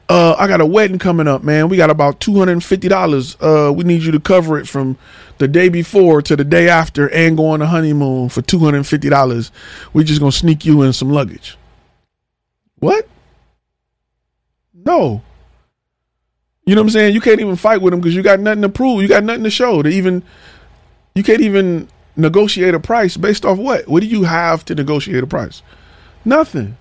Uh, 0.09 0.35
I 0.39 0.47
got 0.47 0.61
a 0.61 0.65
wedding 0.65 0.99
coming 0.99 1.27
up, 1.27 1.43
man. 1.43 1.67
We 1.67 1.75
got 1.75 1.89
about 1.89 2.21
two 2.21 2.37
hundred 2.37 2.53
and 2.53 2.63
fifty 2.63 2.87
dollars. 2.87 3.35
Uh, 3.41 3.73
we 3.75 3.83
need 3.83 4.03
you 4.03 4.11
to 4.13 4.19
cover 4.19 4.57
it 4.57 4.67
from 4.67 4.97
the 5.37 5.47
day 5.47 5.67
before 5.67 6.21
to 6.21 6.35
the 6.35 6.45
day 6.45 6.69
after, 6.69 7.09
and 7.09 7.35
go 7.35 7.47
on 7.47 7.61
a 7.61 7.67
honeymoon 7.67 8.29
for 8.29 8.41
two 8.41 8.59
hundred 8.59 8.77
and 8.77 8.87
fifty 8.87 9.09
dollars. 9.09 9.51
We're 9.93 10.05
just 10.05 10.21
gonna 10.21 10.31
sneak 10.31 10.65
you 10.65 10.81
in 10.83 10.93
some 10.93 11.09
luggage. 11.09 11.57
What? 12.79 13.07
No. 14.73 15.21
You 16.65 16.75
know 16.75 16.81
what 16.81 16.87
I'm 16.87 16.91
saying? 16.91 17.13
You 17.13 17.21
can't 17.21 17.41
even 17.41 17.55
fight 17.55 17.81
with 17.81 17.91
them 17.91 17.99
because 17.99 18.15
you 18.15 18.21
got 18.21 18.39
nothing 18.39 18.61
to 18.61 18.69
prove. 18.69 19.01
You 19.01 19.07
got 19.07 19.23
nothing 19.23 19.43
to 19.43 19.49
show 19.49 19.81
to 19.81 19.89
even. 19.89 20.23
You 21.15 21.23
can't 21.23 21.41
even 21.41 21.89
negotiate 22.15 22.73
a 22.73 22.79
price 22.79 23.17
based 23.17 23.45
off 23.45 23.57
what? 23.57 23.87
What 23.87 24.01
do 24.01 24.07
you 24.07 24.23
have 24.23 24.63
to 24.65 24.75
negotiate 24.75 25.23
a 25.23 25.27
price? 25.27 25.61
Nothing. 26.23 26.77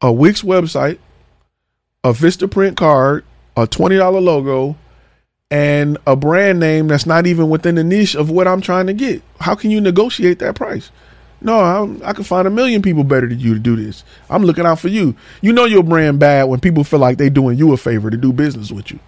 A 0.00 0.12
Wix 0.12 0.42
website, 0.42 0.98
a 2.04 2.12
Vistaprint 2.12 2.76
card, 2.76 3.24
a 3.56 3.66
twenty 3.66 3.96
dollar 3.96 4.20
logo, 4.20 4.76
and 5.50 5.98
a 6.06 6.16
brand 6.16 6.60
name 6.60 6.88
that's 6.88 7.06
not 7.06 7.26
even 7.26 7.50
within 7.50 7.74
the 7.74 7.84
niche 7.84 8.14
of 8.14 8.30
what 8.30 8.48
I'm 8.48 8.60
trying 8.60 8.86
to 8.86 8.92
get. 8.92 9.22
How 9.40 9.54
can 9.54 9.70
you 9.70 9.80
negotiate 9.80 10.38
that 10.40 10.54
price? 10.54 10.90
No, 11.42 11.58
I'm, 11.58 12.00
i 12.04 12.12
can 12.12 12.24
find 12.24 12.46
a 12.46 12.50
million 12.50 12.82
people 12.82 13.04
better 13.04 13.26
than 13.26 13.40
you 13.40 13.52
to 13.54 13.60
do 13.60 13.74
this. 13.74 14.04
I'm 14.30 14.44
looking 14.44 14.64
out 14.64 14.78
for 14.78 14.88
you. 14.88 15.16
You 15.40 15.52
know 15.52 15.64
your 15.64 15.82
brand 15.82 16.20
bad 16.20 16.44
when 16.44 16.60
people 16.60 16.84
feel 16.84 17.00
like 17.00 17.18
they 17.18 17.28
doing 17.30 17.58
you 17.58 17.72
a 17.72 17.76
favor 17.76 18.10
to 18.10 18.16
do 18.16 18.32
business 18.32 18.70
with 18.70 18.90
you. 18.92 19.00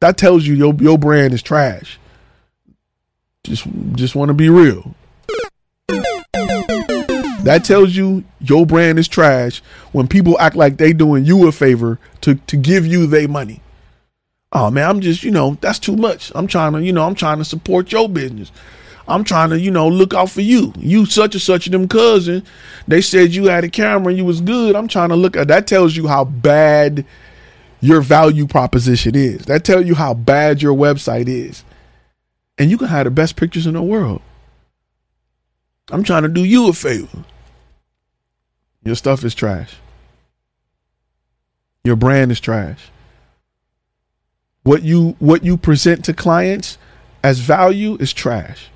That 0.00 0.16
tells 0.16 0.46
you 0.46 0.54
your 0.54 0.74
your 0.74 0.98
brand 0.98 1.34
is 1.34 1.42
trash. 1.42 1.98
Just 3.44 3.66
just 3.94 4.14
want 4.14 4.30
to 4.30 4.34
be 4.34 4.48
real. 4.48 4.94
That 7.44 7.64
tells 7.64 7.94
you 7.94 8.24
your 8.40 8.66
brand 8.66 8.98
is 8.98 9.08
trash 9.08 9.62
when 9.92 10.08
people 10.08 10.38
act 10.40 10.56
like 10.56 10.76
they 10.76 10.92
doing 10.92 11.24
you 11.24 11.46
a 11.46 11.52
favor 11.52 11.98
to 12.22 12.34
to 12.34 12.56
give 12.56 12.86
you 12.86 13.06
their 13.06 13.28
money. 13.28 13.62
Oh 14.52 14.70
man, 14.70 14.88
I'm 14.88 15.00
just, 15.00 15.22
you 15.22 15.30
know, 15.30 15.56
that's 15.60 15.78
too 15.78 15.96
much. 15.96 16.32
I'm 16.34 16.46
trying 16.46 16.72
to, 16.72 16.82
you 16.82 16.92
know, 16.92 17.04
I'm 17.04 17.14
trying 17.14 17.38
to 17.38 17.44
support 17.44 17.92
your 17.92 18.08
business. 18.08 18.50
I'm 19.06 19.24
trying 19.24 19.50
to, 19.50 19.60
you 19.60 19.70
know, 19.70 19.88
look 19.88 20.14
out 20.14 20.30
for 20.30 20.40
you. 20.40 20.72
You 20.76 21.06
such 21.06 21.34
and 21.34 21.42
such 21.42 21.66
of 21.66 21.72
them 21.72 21.88
cousin. 21.88 22.44
They 22.86 23.00
said 23.00 23.34
you 23.34 23.46
had 23.46 23.64
a 23.64 23.70
camera 23.70 24.08
and 24.08 24.18
you 24.18 24.24
was 24.24 24.40
good. 24.40 24.74
I'm 24.74 24.88
trying 24.88 25.10
to 25.10 25.16
look 25.16 25.36
at 25.36 25.48
that 25.48 25.66
tells 25.66 25.96
you 25.96 26.06
how 26.08 26.24
bad 26.24 27.06
your 27.80 28.00
value 28.00 28.46
proposition 28.46 29.14
is. 29.14 29.46
That 29.46 29.64
tells 29.64 29.86
you 29.86 29.94
how 29.94 30.14
bad 30.14 30.60
your 30.60 30.74
website 30.74 31.28
is. 31.28 31.64
And 32.58 32.70
you 32.70 32.76
can 32.76 32.88
have 32.88 33.04
the 33.04 33.10
best 33.10 33.36
pictures 33.36 33.66
in 33.66 33.74
the 33.74 33.82
world. 33.82 34.20
I'm 35.90 36.02
trying 36.02 36.22
to 36.22 36.28
do 36.28 36.44
you 36.44 36.68
a 36.68 36.72
favor. 36.72 37.24
Your 38.84 38.94
stuff 38.94 39.24
is 39.24 39.34
trash. 39.34 39.76
Your 41.84 41.96
brand 41.96 42.30
is 42.32 42.40
trash. 42.40 42.90
What 44.62 44.82
you 44.82 45.16
what 45.18 45.44
you 45.44 45.56
present 45.56 46.04
to 46.06 46.12
clients 46.12 46.78
as 47.24 47.38
value 47.40 47.96
is 48.00 48.12
trash. 48.12 48.68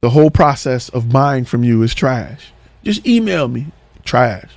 The 0.00 0.10
whole 0.10 0.30
process 0.30 0.88
of 0.90 1.10
buying 1.10 1.44
from 1.44 1.64
you 1.64 1.82
is 1.82 1.94
trash. 1.94 2.52
Just 2.82 3.06
email 3.06 3.48
me. 3.48 3.66
trash. 4.04 4.50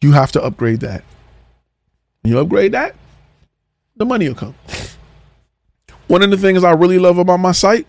You 0.00 0.12
have 0.12 0.32
to 0.32 0.42
upgrade 0.42 0.80
that. 0.80 1.04
You 2.24 2.38
upgrade 2.38 2.72
that, 2.72 2.94
the 3.96 4.04
money 4.04 4.28
will 4.28 4.36
come. 4.36 4.54
One 6.06 6.22
of 6.22 6.30
the 6.30 6.36
things 6.36 6.62
I 6.62 6.72
really 6.72 6.98
love 6.98 7.18
about 7.18 7.38
my 7.38 7.52
site 7.52 7.86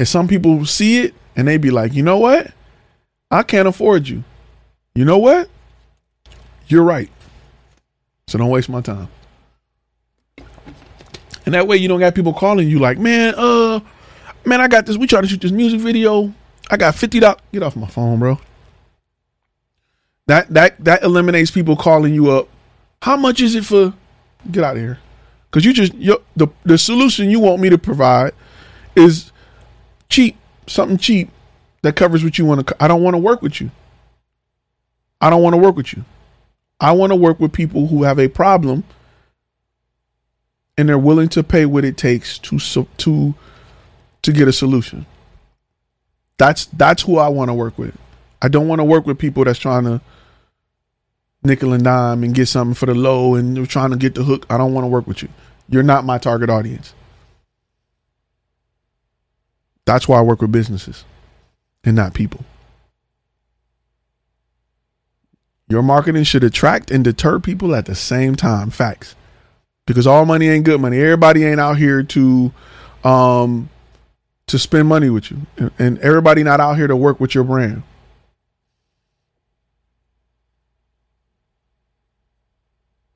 is 0.00 0.08
some 0.08 0.26
people 0.26 0.64
see 0.64 1.02
it 1.02 1.14
and 1.36 1.46
they 1.46 1.58
be 1.58 1.70
like, 1.70 1.92
you 1.92 2.02
know 2.02 2.16
what? 2.16 2.50
I 3.30 3.42
can't 3.42 3.68
afford 3.68 4.08
you. 4.08 4.24
You 4.94 5.04
know 5.04 5.18
what? 5.18 5.50
You're 6.68 6.82
right. 6.82 7.10
So 8.26 8.38
don't 8.38 8.48
waste 8.48 8.70
my 8.70 8.80
time. 8.80 9.08
And 11.44 11.54
that 11.54 11.66
way 11.66 11.76
you 11.76 11.86
don't 11.86 12.00
got 12.00 12.14
people 12.14 12.32
calling 12.32 12.66
you 12.66 12.78
like, 12.78 12.98
man, 12.98 13.34
uh, 13.36 13.80
man, 14.46 14.62
I 14.62 14.68
got 14.68 14.86
this. 14.86 14.96
We 14.96 15.06
try 15.06 15.20
to 15.20 15.26
shoot 15.26 15.42
this 15.42 15.52
music 15.52 15.80
video. 15.80 16.32
I 16.70 16.76
got 16.76 16.94
fifty 16.94 17.20
dollars. 17.20 17.40
Get 17.52 17.62
off 17.62 17.76
my 17.76 17.88
phone, 17.88 18.20
bro. 18.20 18.38
That 20.26 20.48
that 20.54 20.82
that 20.84 21.02
eliminates 21.02 21.50
people 21.50 21.76
calling 21.76 22.14
you 22.14 22.30
up. 22.30 22.48
How 23.02 23.16
much 23.16 23.40
is 23.40 23.54
it 23.54 23.64
for? 23.64 23.92
Get 24.50 24.64
out 24.64 24.76
of 24.76 24.82
here. 24.82 24.98
Cause 25.50 25.64
you 25.64 25.72
just 25.72 25.92
you 25.94 26.22
the 26.36 26.48
the 26.64 26.78
solution 26.78 27.28
you 27.30 27.40
want 27.40 27.60
me 27.60 27.68
to 27.68 27.78
provide 27.78 28.32
is 28.94 29.32
cheap, 30.10 30.36
something 30.66 30.98
cheap 30.98 31.30
that 31.82 31.96
covers 31.96 32.22
what 32.22 32.36
you 32.38 32.44
want 32.44 32.66
to. 32.66 32.76
I 32.82 32.88
don't 32.88 33.02
want 33.02 33.14
to 33.14 33.18
work 33.18 33.40
with 33.40 33.60
you. 33.60 33.70
I 35.20 35.30
don't 35.30 35.42
want 35.42 35.54
to 35.54 35.58
work 35.58 35.76
with 35.76 35.94
you. 35.94 36.04
I 36.80 36.92
want 36.92 37.12
to 37.12 37.16
work 37.16 37.40
with 37.40 37.52
people 37.52 37.86
who 37.86 38.02
have 38.02 38.18
a 38.18 38.28
problem 38.28 38.84
and 40.76 40.88
they're 40.88 40.98
willing 40.98 41.28
to 41.28 41.42
pay 41.42 41.66
what 41.66 41.84
it 41.84 41.96
takes 41.96 42.38
to 42.38 42.58
to 42.58 43.34
to 44.22 44.32
get 44.32 44.48
a 44.48 44.52
solution. 44.52 45.06
That's 46.38 46.66
that's 46.66 47.02
who 47.02 47.18
I 47.18 47.28
want 47.28 47.50
to 47.50 47.54
work 47.54 47.78
with. 47.78 47.96
I 48.40 48.48
don't 48.48 48.66
want 48.66 48.80
to 48.80 48.84
work 48.84 49.06
with 49.06 49.18
people 49.18 49.44
that's 49.44 49.58
trying 49.58 49.84
to 49.84 50.00
nickel 51.42 51.74
and 51.74 51.84
dime 51.84 52.24
and 52.24 52.34
get 52.34 52.48
something 52.48 52.74
for 52.74 52.86
the 52.86 52.94
low 52.94 53.34
and 53.34 53.68
trying 53.68 53.90
to 53.90 53.96
get 53.96 54.14
the 54.14 54.24
hook. 54.24 54.46
I 54.48 54.56
don't 54.56 54.72
want 54.72 54.84
to 54.84 54.88
work 54.88 55.06
with 55.06 55.22
you. 55.22 55.28
You're 55.68 55.82
not 55.82 56.04
my 56.04 56.16
target 56.16 56.48
audience. 56.48 56.94
That's 59.90 60.06
why 60.06 60.20
I 60.20 60.22
work 60.22 60.40
with 60.40 60.52
businesses 60.52 61.04
and 61.82 61.96
not 61.96 62.14
people. 62.14 62.44
Your 65.68 65.82
marketing 65.82 66.22
should 66.22 66.44
attract 66.44 66.92
and 66.92 67.02
deter 67.02 67.40
people 67.40 67.74
at 67.74 67.86
the 67.86 67.96
same 67.96 68.36
time. 68.36 68.70
Facts. 68.70 69.16
Because 69.86 70.06
all 70.06 70.24
money 70.26 70.48
ain't 70.48 70.64
good 70.64 70.80
money. 70.80 71.00
Everybody 71.00 71.44
ain't 71.44 71.58
out 71.58 71.76
here 71.76 72.04
to 72.04 72.52
um 73.02 73.68
to 74.46 74.60
spend 74.60 74.86
money 74.86 75.10
with 75.10 75.32
you. 75.32 75.44
And, 75.76 75.98
everybody 75.98 76.44
not 76.44 76.60
out 76.60 76.76
here 76.76 76.86
to 76.86 76.94
work 76.94 77.18
with 77.18 77.34
your 77.34 77.42
brand. 77.42 77.82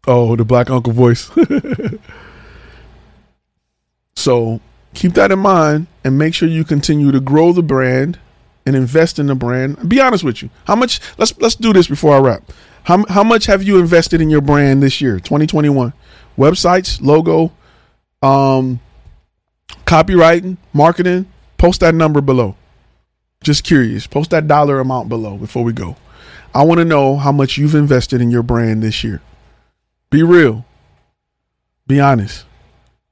Oh, 0.08 0.34
the 0.34 0.44
black 0.44 0.70
uncle 0.70 0.92
voice. 0.92 1.30
so 4.16 4.60
keep 4.94 5.14
that 5.14 5.30
in 5.32 5.38
mind 5.38 5.86
and 6.04 6.18
make 6.18 6.34
sure 6.34 6.48
you 6.48 6.64
continue 6.64 7.12
to 7.12 7.20
grow 7.20 7.52
the 7.52 7.62
brand 7.62 8.18
and 8.66 8.74
invest 8.74 9.18
in 9.18 9.26
the 9.26 9.34
brand. 9.34 9.88
Be 9.88 10.00
honest 10.00 10.24
with 10.24 10.42
you. 10.42 10.50
How 10.66 10.76
much 10.76 11.00
let's 11.18 11.36
let's 11.38 11.54
do 11.54 11.72
this 11.72 11.88
before 11.88 12.14
I 12.14 12.20
wrap. 12.20 12.52
How 12.84 13.04
how 13.08 13.24
much 13.24 13.46
have 13.46 13.62
you 13.62 13.78
invested 13.78 14.20
in 14.20 14.30
your 14.30 14.40
brand 14.40 14.82
this 14.82 15.00
year, 15.00 15.18
2021? 15.18 15.92
Websites, 16.38 17.00
logo, 17.00 17.52
um 18.22 18.80
copywriting, 19.86 20.56
marketing, 20.72 21.26
post 21.58 21.80
that 21.80 21.94
number 21.94 22.20
below. 22.20 22.56
Just 23.42 23.64
curious. 23.64 24.06
Post 24.06 24.30
that 24.30 24.48
dollar 24.48 24.80
amount 24.80 25.08
below 25.08 25.36
before 25.36 25.64
we 25.64 25.72
go. 25.72 25.96
I 26.54 26.62
want 26.62 26.78
to 26.78 26.84
know 26.84 27.16
how 27.16 27.32
much 27.32 27.58
you've 27.58 27.74
invested 27.74 28.20
in 28.20 28.30
your 28.30 28.42
brand 28.42 28.82
this 28.82 29.04
year. 29.04 29.20
Be 30.10 30.22
real. 30.22 30.64
Be 31.86 32.00
honest. 32.00 32.46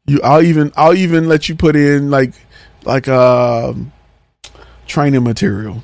You 0.06 0.20
I'll 0.22 0.42
even 0.42 0.72
I'll 0.76 0.94
even 0.94 1.28
let 1.28 1.48
you 1.48 1.54
put 1.54 1.76
in 1.76 2.10
like 2.10 2.34
like 2.84 3.08
uh 3.08 3.72
training 4.86 5.22
material. 5.24 5.82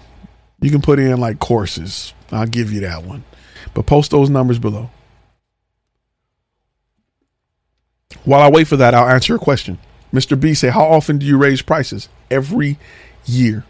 You 0.61 0.70
can 0.70 0.82
put 0.82 0.99
in 0.99 1.20
like 1.20 1.39
courses. 1.39 2.12
I'll 2.32 2.47
give 2.47 2.73
you 2.73 2.81
that 2.81 3.05
one. 3.05 3.24
But 3.74 3.86
post 3.86 4.11
those 4.11 4.28
numbers 4.28 4.59
below. 4.59 4.90
While 8.24 8.40
I 8.43 8.51
wait 8.51 8.66
for 8.66 8.77
that, 8.77 8.95
I'll 8.95 9.09
answer 9.09 9.36
a 9.36 9.39
question. 9.39 9.78
Mr. 10.12 10.39
B 10.39 10.55
say, 10.55 10.69
how 10.69 10.85
often 10.85 11.19
do 11.19 11.27
you 11.27 11.39
raise 11.39 11.62
prices? 11.62 12.09
Every 12.31 12.78
year. 13.24 13.65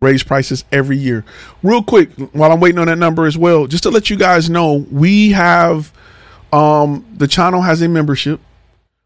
Raise 0.00 0.22
prices 0.22 0.64
every 0.72 0.96
year. 0.96 1.24
Real 1.62 1.82
quick, 1.82 2.10
while 2.32 2.50
I'm 2.50 2.60
waiting 2.60 2.78
on 2.80 2.88
that 2.88 2.98
number 2.98 3.26
as 3.26 3.38
well, 3.38 3.66
just 3.66 3.84
to 3.84 3.90
let 3.90 4.10
you 4.10 4.16
guys 4.16 4.50
know, 4.50 4.84
we 4.90 5.30
have 5.30 5.92
um 6.52 7.06
the 7.16 7.28
channel 7.28 7.62
has 7.62 7.80
a 7.80 7.88
membership 7.88 8.40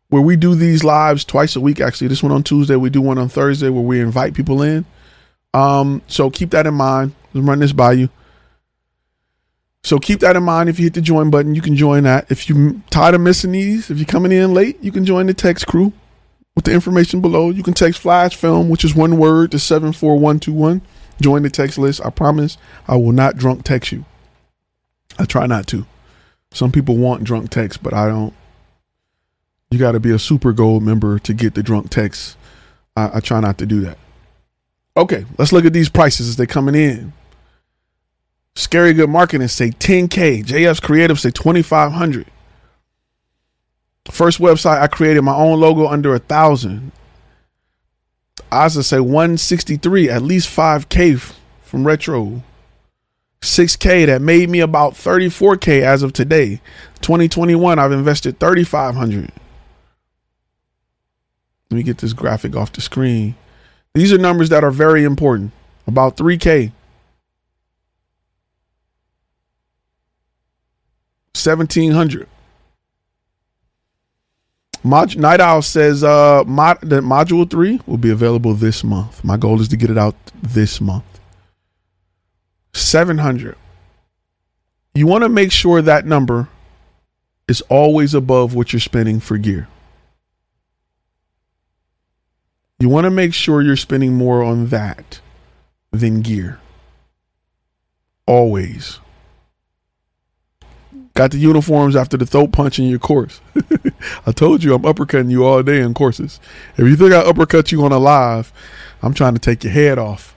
where 0.09 0.23
we 0.23 0.37
do 0.37 0.55
these 0.55 0.85
lives 0.85 1.25
twice 1.25 1.57
a 1.57 1.61
week 1.61 1.81
actually. 1.81 2.09
This 2.09 2.23
one 2.23 2.33
on 2.33 2.43
Tuesday, 2.43 2.77
we 2.77 2.91
do 2.91 3.01
one 3.01 3.19
on 3.19 3.29
Thursday 3.29 3.69
where 3.69 3.83
we 3.83 4.01
invite 4.01 4.35
people 4.35 4.63
in. 4.63 4.85
Um, 5.55 6.03
so 6.07 6.31
keep 6.31 6.51
that 6.51 6.67
in 6.67 6.75
mind. 6.75 7.15
Let's 7.33 7.47
run 7.47 7.59
this 7.61 7.73
by 7.73 7.93
you. 7.93 8.09
So 9.83 9.99
keep 9.99 10.21
that 10.21 10.37
in 10.37 10.43
mind. 10.43 10.69
If 10.69 10.79
you 10.79 10.85
hit 10.85 10.95
the 10.95 11.01
join 11.01 11.31
button, 11.31 11.55
you 11.55 11.63
can 11.63 11.77
join 11.77 12.03
that. 12.05 12.31
If 12.31 12.49
you're 12.49 12.75
tired 12.91 13.15
of 13.15 13.21
missing 13.21 13.53
these, 13.53 13.89
if 13.89 13.99
you're 13.99 14.07
coming 14.07 14.33
in 14.33 14.53
late, 14.53 14.83
you 14.83 14.91
can 14.91 15.05
join 15.05 15.27
the 15.27 15.35
text 15.35 15.67
crew 15.67 15.93
with 16.57 16.65
the 16.65 16.73
information 16.73 17.21
below. 17.21 17.51
You 17.51 17.63
can 17.63 17.75
text 17.75 18.01
Flash 18.01 18.35
Film, 18.35 18.69
which 18.69 18.85
is 18.85 18.97
one 18.97 19.17
word, 19.17 19.53
to 19.53 19.61
74121. 19.61 20.83
Join 21.21 21.43
the 21.43 21.51
text 21.51 21.79
list. 21.79 22.05
I 22.05 22.11
promise 22.11 22.59
I 22.89 22.97
will 22.97 23.13
not 23.13 23.37
drunk 23.37 23.63
text 23.63 23.93
you. 23.93 24.05
I 25.19 25.25
try 25.25 25.47
not 25.47 25.67
to. 25.69 25.87
Some 26.51 26.73
people 26.73 26.97
want 26.97 27.25
drunk 27.25 27.51
text, 27.51 27.83
but 27.83 27.95
I 27.95 28.09
don't. 28.09 28.35
You 29.77 29.81
got 29.81 29.93
to 29.93 30.01
be 30.01 30.11
a 30.11 30.19
super 30.19 30.55
gold 30.55 30.83
member 30.83 31.19
to 31.19 31.35
get 31.35 31.53
the 31.53 31.63
drunk 31.63 31.91
text. 31.91 32.39
I, 32.97 33.19
I 33.19 33.21
try 33.21 33.41
not 33.41 33.59
to 33.59 33.67
do 33.67 33.81
that. 33.83 33.99
Okay, 34.97 35.27
let's 35.37 35.53
look 35.53 35.67
at 35.67 35.75
these 35.75 35.91
prices 35.91 36.31
as 36.31 36.37
they're 36.37 36.47
coming 36.47 36.75
in. 36.75 37.13
Scary 38.55 38.95
Good 38.95 39.11
Marketing 39.11 39.47
say 39.49 39.69
10K. 39.69 40.47
JF's 40.47 40.81
Creative 40.81 41.21
say 41.21 41.31
2500 41.31 42.27
First 44.11 44.39
website 44.39 44.81
I 44.81 44.87
created 44.87 45.21
my 45.21 45.37
own 45.37 45.61
logo 45.61 45.87
under 45.89 46.15
a 46.15 46.21
thousand. 46.21 46.93
Asa 48.51 48.83
say 48.83 48.99
163, 48.99 50.09
at 50.09 50.23
least 50.23 50.49
5K 50.49 51.35
from 51.61 51.87
Retro. 51.87 52.43
6K 53.43 54.07
that 54.07 54.23
made 54.23 54.49
me 54.49 54.61
about 54.61 54.95
34K 54.95 55.83
as 55.83 56.03
of 56.03 56.15
today. 56.15 56.63
2021, 57.03 57.79
I've 57.79 57.93
invested 57.93 58.41
3,500. 58.41 59.31
Let 61.77 61.81
me 61.81 61.85
get 61.85 61.99
this 61.99 62.15
graphic 62.15 62.57
off 62.57 62.73
the 62.73 62.81
screen. 62.81 63.35
These 63.93 64.11
are 64.11 64.17
numbers 64.17 64.49
that 64.49 64.65
are 64.65 64.71
very 64.71 65.05
important. 65.05 65.53
About 65.87 66.17
3K. 66.17 66.73
1700 71.35 72.27
Mod- 74.83 75.19
Night 75.19 75.39
Owl 75.39 75.61
says 75.61 76.03
uh, 76.03 76.45
mod- 76.47 76.81
that 76.81 77.05
module 77.05 77.49
three 77.51 77.79
will 77.87 77.99
be 77.99 78.09
available 78.09 78.55
this 78.55 78.83
month. 78.83 79.23
My 79.23 79.37
goal 79.37 79.61
is 79.61 79.69
to 79.69 79.77
get 79.77 79.91
it 79.91 79.99
out 79.99 80.15
this 80.43 80.81
month. 80.81 81.05
700. 82.73 83.55
You 84.95 85.07
want 85.07 85.25
to 85.25 85.29
make 85.29 85.53
sure 85.53 85.83
that 85.83 86.07
number 86.07 86.49
is 87.47 87.61
always 87.69 88.15
above 88.15 88.55
what 88.55 88.73
you're 88.73 88.81
spending 88.81 89.21
for 89.21 89.37
gear. 89.37 89.69
You 92.79 92.89
want 92.89 93.05
to 93.05 93.11
make 93.11 93.33
sure 93.33 93.63
you're 93.63 93.77
spending 93.77 94.15
more 94.15 94.43
on 94.43 94.67
that 94.69 95.21
than 95.93 96.21
gear. 96.21 96.61
Always. 98.27 99.01
Got 101.15 101.31
the 101.31 101.39
uniforms 101.39 101.97
after 101.97 102.19
the 102.19 102.27
throat 102.27 102.53
punch 102.53 102.79
in 102.79 102.85
your 102.87 102.99
course. 102.99 103.41
I 104.27 104.33
told 104.33 104.63
you 104.63 104.75
I'm 104.75 104.83
uppercutting 104.83 105.31
you 105.31 105.45
all 105.47 105.63
day 105.63 105.81
in 105.81 105.95
courses. 105.95 106.39
If 106.77 106.87
you 106.87 106.95
think 106.95 107.15
I 107.15 107.21
uppercut 107.21 107.73
you 107.73 107.83
on 107.87 107.93
a 107.93 107.99
live, 107.99 108.53
I'm 109.01 109.15
trying 109.15 109.33
to 109.33 109.41
take 109.41 109.65
your 109.65 109.73
head 109.73 109.99
off. 109.99 110.37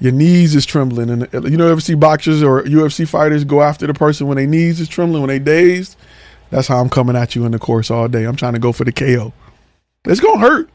Your 0.00 0.10
knees 0.10 0.56
is 0.56 0.66
trembling, 0.66 1.10
and 1.10 1.32
uh, 1.32 1.42
you 1.42 1.56
know, 1.56 1.68
ever 1.68 1.80
see 1.80 1.94
boxers 1.94 2.42
or 2.42 2.64
UFC 2.64 3.06
fighters 3.06 3.44
go 3.44 3.62
after 3.62 3.86
the 3.86 3.94
person 3.94 4.26
when 4.26 4.36
their 4.36 4.48
knees 4.48 4.80
is 4.80 4.88
trembling, 4.88 5.22
when 5.22 5.28
they 5.28 5.38
dazed. 5.38 5.96
That's 6.50 6.66
how 6.66 6.80
I'm 6.80 6.88
coming 6.88 7.14
at 7.14 7.36
you 7.36 7.44
in 7.44 7.52
the 7.52 7.60
course 7.60 7.88
all 7.88 8.08
day. 8.08 8.24
I'm 8.24 8.34
trying 8.34 8.54
to 8.54 8.58
go 8.58 8.72
for 8.72 8.82
the 8.82 8.90
KO. 8.90 9.32
It's 10.04 10.18
gonna 10.18 10.40
hurt, 10.40 10.68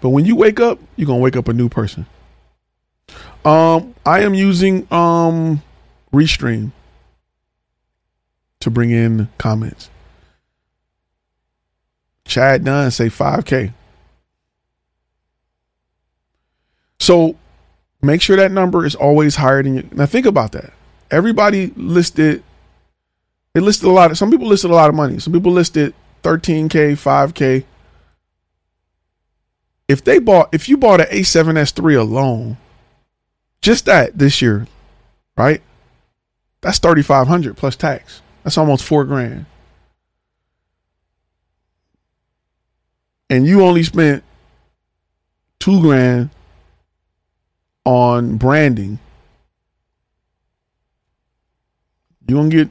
but 0.00 0.10
when 0.10 0.24
you 0.24 0.36
wake 0.36 0.60
up, 0.60 0.78
you're 0.96 1.06
gonna 1.06 1.20
wake 1.20 1.36
up 1.36 1.48
a 1.48 1.52
new 1.52 1.68
person. 1.68 2.06
Um, 3.44 3.94
I 4.06 4.20
am 4.20 4.34
using 4.34 4.86
um 4.92 5.62
Restream 6.12 6.72
to 8.60 8.70
bring 8.70 8.90
in 8.90 9.28
comments. 9.38 9.90
Chad 12.24 12.64
Dunn 12.64 12.90
say 12.90 13.08
5K. 13.08 13.74
So 16.98 17.36
Make 18.04 18.20
sure 18.20 18.36
that 18.36 18.52
number 18.52 18.84
is 18.84 18.94
always 18.94 19.36
higher 19.36 19.62
than 19.62 19.76
you. 19.76 19.88
Now 19.92 20.04
think 20.04 20.26
about 20.26 20.52
that. 20.52 20.74
Everybody 21.10 21.72
listed. 21.74 22.42
They 23.54 23.60
listed 23.60 23.88
a 23.88 23.92
lot 23.92 24.10
of. 24.10 24.18
Some 24.18 24.30
people 24.30 24.46
listed 24.46 24.70
a 24.70 24.74
lot 24.74 24.90
of 24.90 24.94
money. 24.94 25.18
Some 25.18 25.32
people 25.32 25.52
listed 25.52 25.94
13k, 26.22 26.92
5k. 26.92 27.64
If 29.88 30.02
they 30.02 30.18
bought, 30.18 30.54
if 30.54 30.68
you 30.68 30.76
bought 30.76 31.00
an 31.00 31.06
A7S3 31.08 31.98
alone, 31.98 32.56
just 33.60 33.84
that 33.86 34.16
this 34.16 34.40
year, 34.40 34.66
right? 35.36 35.62
That's 36.60 36.78
3,500 36.78 37.56
plus 37.56 37.76
tax. 37.76 38.22
That's 38.42 38.56
almost 38.56 38.84
four 38.84 39.04
grand. 39.04 39.46
And 43.28 43.46
you 43.46 43.62
only 43.62 43.82
spent 43.82 44.22
two 45.58 45.80
grand 45.80 46.30
on 47.84 48.36
branding. 48.36 48.98
You 52.26 52.36
gonna 52.36 52.48
get, 52.48 52.68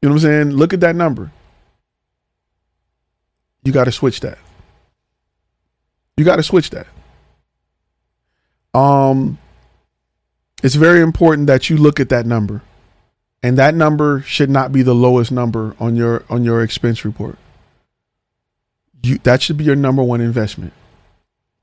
you 0.00 0.08
know 0.08 0.10
what 0.10 0.14
I'm 0.14 0.18
saying? 0.20 0.50
Look 0.50 0.72
at 0.72 0.80
that 0.80 0.96
number. 0.96 1.30
You 3.64 3.72
got 3.72 3.84
to 3.84 3.92
switch 3.92 4.20
that. 4.20 4.38
You 6.18 6.24
got 6.24 6.36
to 6.36 6.42
switch 6.42 6.70
that. 6.70 6.88
Um, 8.74 9.38
it's 10.64 10.74
very 10.74 11.00
important 11.00 11.46
that 11.46 11.70
you 11.70 11.76
look 11.76 12.00
at 12.00 12.08
that 12.08 12.26
number, 12.26 12.60
and 13.40 13.56
that 13.56 13.76
number 13.76 14.22
should 14.22 14.50
not 14.50 14.72
be 14.72 14.82
the 14.82 14.96
lowest 14.96 15.30
number 15.30 15.76
on 15.78 15.94
your 15.94 16.24
on 16.28 16.42
your 16.42 16.60
expense 16.62 17.04
report. 17.04 17.38
You 19.04 19.18
that 19.18 19.42
should 19.42 19.56
be 19.56 19.64
your 19.64 19.76
number 19.76 20.02
one 20.02 20.20
investment. 20.20 20.72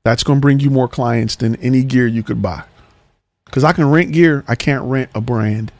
That's 0.04 0.22
going 0.22 0.38
to 0.38 0.40
bring 0.40 0.60
you 0.60 0.70
more 0.70 0.88
clients 0.88 1.36
than 1.36 1.56
any 1.56 1.84
gear 1.84 2.06
you 2.06 2.22
could 2.22 2.40
buy. 2.40 2.64
Because 3.44 3.62
I 3.62 3.74
can 3.74 3.90
rent 3.90 4.12
gear, 4.12 4.42
I 4.48 4.54
can't 4.54 4.84
rent 4.84 5.10
a 5.14 5.20
brand. 5.20 5.70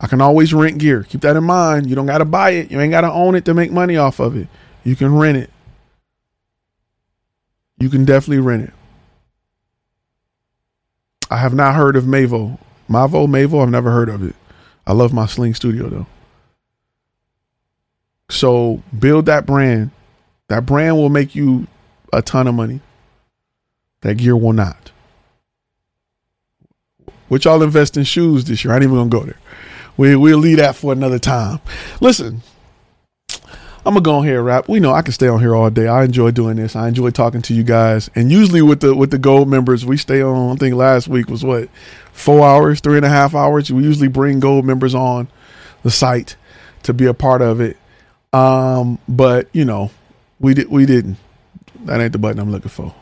I 0.00 0.08
can 0.08 0.20
always 0.20 0.52
rent 0.52 0.78
gear. 0.78 1.04
Keep 1.04 1.20
that 1.20 1.36
in 1.36 1.44
mind. 1.44 1.88
You 1.88 1.94
don't 1.94 2.06
got 2.06 2.18
to 2.18 2.24
buy 2.24 2.50
it. 2.50 2.70
You 2.70 2.80
ain't 2.80 2.90
got 2.90 3.02
to 3.02 3.12
own 3.12 3.36
it 3.36 3.44
to 3.44 3.54
make 3.54 3.70
money 3.70 3.96
off 3.96 4.18
of 4.18 4.36
it. 4.36 4.48
You 4.82 4.96
can 4.96 5.14
rent 5.14 5.38
it. 5.38 5.50
You 7.78 7.90
can 7.90 8.04
definitely 8.04 8.40
rent 8.40 8.64
it. 8.64 8.74
I 11.30 11.38
have 11.38 11.54
not 11.54 11.74
heard 11.74 11.96
of 11.96 12.04
Mavo. 12.04 12.58
Mavo, 12.88 13.26
Mavo, 13.26 13.62
I've 13.62 13.70
never 13.70 13.90
heard 13.90 14.08
of 14.08 14.22
it. 14.22 14.36
I 14.86 14.92
love 14.92 15.12
my 15.12 15.26
Sling 15.26 15.54
Studio 15.54 15.88
though. 15.88 16.06
So 18.30 18.82
build 18.96 19.26
that 19.26 19.46
brand. 19.46 19.90
That 20.48 20.64
brand 20.66 20.96
will 20.96 21.08
make 21.08 21.34
you 21.34 21.66
a 22.12 22.22
ton 22.22 22.46
of 22.46 22.54
money. 22.54 22.80
That 24.02 24.16
gear 24.16 24.36
will 24.36 24.52
not. 24.52 24.92
Which 27.28 27.44
y'all 27.44 27.62
invest 27.62 27.96
in 27.96 28.04
shoes 28.04 28.44
this 28.44 28.64
year. 28.64 28.72
I 28.72 28.76
ain't 28.76 28.84
even 28.84 28.96
gonna 28.96 29.10
go 29.10 29.24
there. 29.24 29.38
We 29.96 30.14
we'll 30.14 30.38
leave 30.38 30.58
that 30.58 30.76
for 30.76 30.92
another 30.92 31.18
time. 31.18 31.60
Listen, 32.00 32.42
I'm 33.86 33.92
gonna 33.92 34.02
go 34.02 34.16
on 34.16 34.24
here 34.24 34.42
wrap. 34.42 34.68
We 34.68 34.80
know 34.80 34.92
I 34.92 35.02
can 35.02 35.12
stay 35.12 35.28
on 35.28 35.38
here 35.38 35.54
all 35.54 35.70
day. 35.70 35.86
I 35.86 36.02
enjoy 36.02 36.32
doing 36.32 36.56
this. 36.56 36.74
I 36.74 36.88
enjoy 36.88 37.10
talking 37.10 37.40
to 37.42 37.54
you 37.54 37.62
guys. 37.62 38.10
And 38.16 38.32
usually 38.32 38.60
with 38.60 38.80
the 38.80 38.96
with 38.96 39.12
the 39.12 39.18
gold 39.18 39.48
members, 39.48 39.86
we 39.86 39.96
stay 39.96 40.20
on. 40.20 40.50
I 40.50 40.54
think 40.56 40.74
last 40.74 41.06
week 41.06 41.28
was 41.28 41.44
what 41.44 41.68
four 42.12 42.44
hours, 42.44 42.80
three 42.80 42.96
and 42.96 43.06
a 43.06 43.08
half 43.08 43.32
hours. 43.32 43.72
We 43.72 43.84
usually 43.84 44.08
bring 44.08 44.40
gold 44.40 44.64
members 44.64 44.92
on 44.92 45.28
the 45.84 45.92
site 45.92 46.34
to 46.82 46.92
be 46.92 47.06
a 47.06 47.14
part 47.14 47.42
of 47.42 47.60
it. 47.60 47.76
Um, 48.32 48.98
but 49.06 49.48
you 49.52 49.64
know, 49.64 49.92
we 50.40 50.54
did 50.54 50.68
we 50.68 50.84
didn't. 50.84 51.16
That 51.84 52.00
ain't 52.00 52.10
the 52.10 52.18
button 52.18 52.40
I'm 52.40 52.50
looking 52.50 52.70
for. 52.70 52.92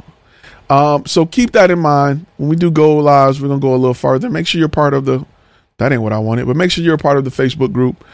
Um, 0.69 1.07
so 1.07 1.25
keep 1.25 1.53
that 1.53 1.71
in 1.71 1.79
mind. 1.79 2.27
When 2.37 2.51
we 2.51 2.57
do 2.57 2.71
gold 2.71 3.05
lives, 3.05 3.41
we're 3.41 3.49
gonna 3.49 3.59
go 3.59 3.75
a 3.75 3.77
little 3.77 3.95
further. 3.95 4.29
Make 4.29 4.47
sure 4.47 4.59
you're 4.59 4.69
part 4.69 4.93
of 4.93 5.07
the. 5.07 5.25
That 5.79 5.93
ain't 5.93 6.03
what 6.03 6.13
I 6.13 6.19
wanted, 6.19 6.47
but 6.47 6.57
make 6.57 6.71
sure 6.71 6.85
you're 6.85 6.95
a 6.95 6.99
part 6.99 7.17
of 7.17 7.25
the 7.25 7.31
Facebook 7.31 7.73
group. 7.73 8.05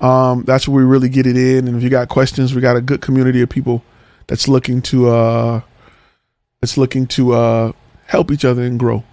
Um, 0.00 0.44
that's 0.44 0.68
where 0.68 0.84
we 0.84 0.90
really 0.90 1.08
get 1.08 1.26
it 1.26 1.36
in. 1.36 1.66
And 1.68 1.76
if 1.76 1.82
you 1.82 1.90
got 1.90 2.08
questions, 2.08 2.54
we 2.54 2.60
got 2.60 2.76
a 2.76 2.80
good 2.80 3.00
community 3.00 3.42
of 3.42 3.48
people 3.48 3.82
that's 4.26 4.48
looking 4.48 4.82
to 4.82 5.08
uh, 5.08 5.60
that's 6.60 6.76
looking 6.76 7.06
to 7.08 7.32
uh, 7.34 7.72
help 8.06 8.30
each 8.30 8.44
other 8.44 8.62
and 8.62 8.78
grow. 8.78 9.04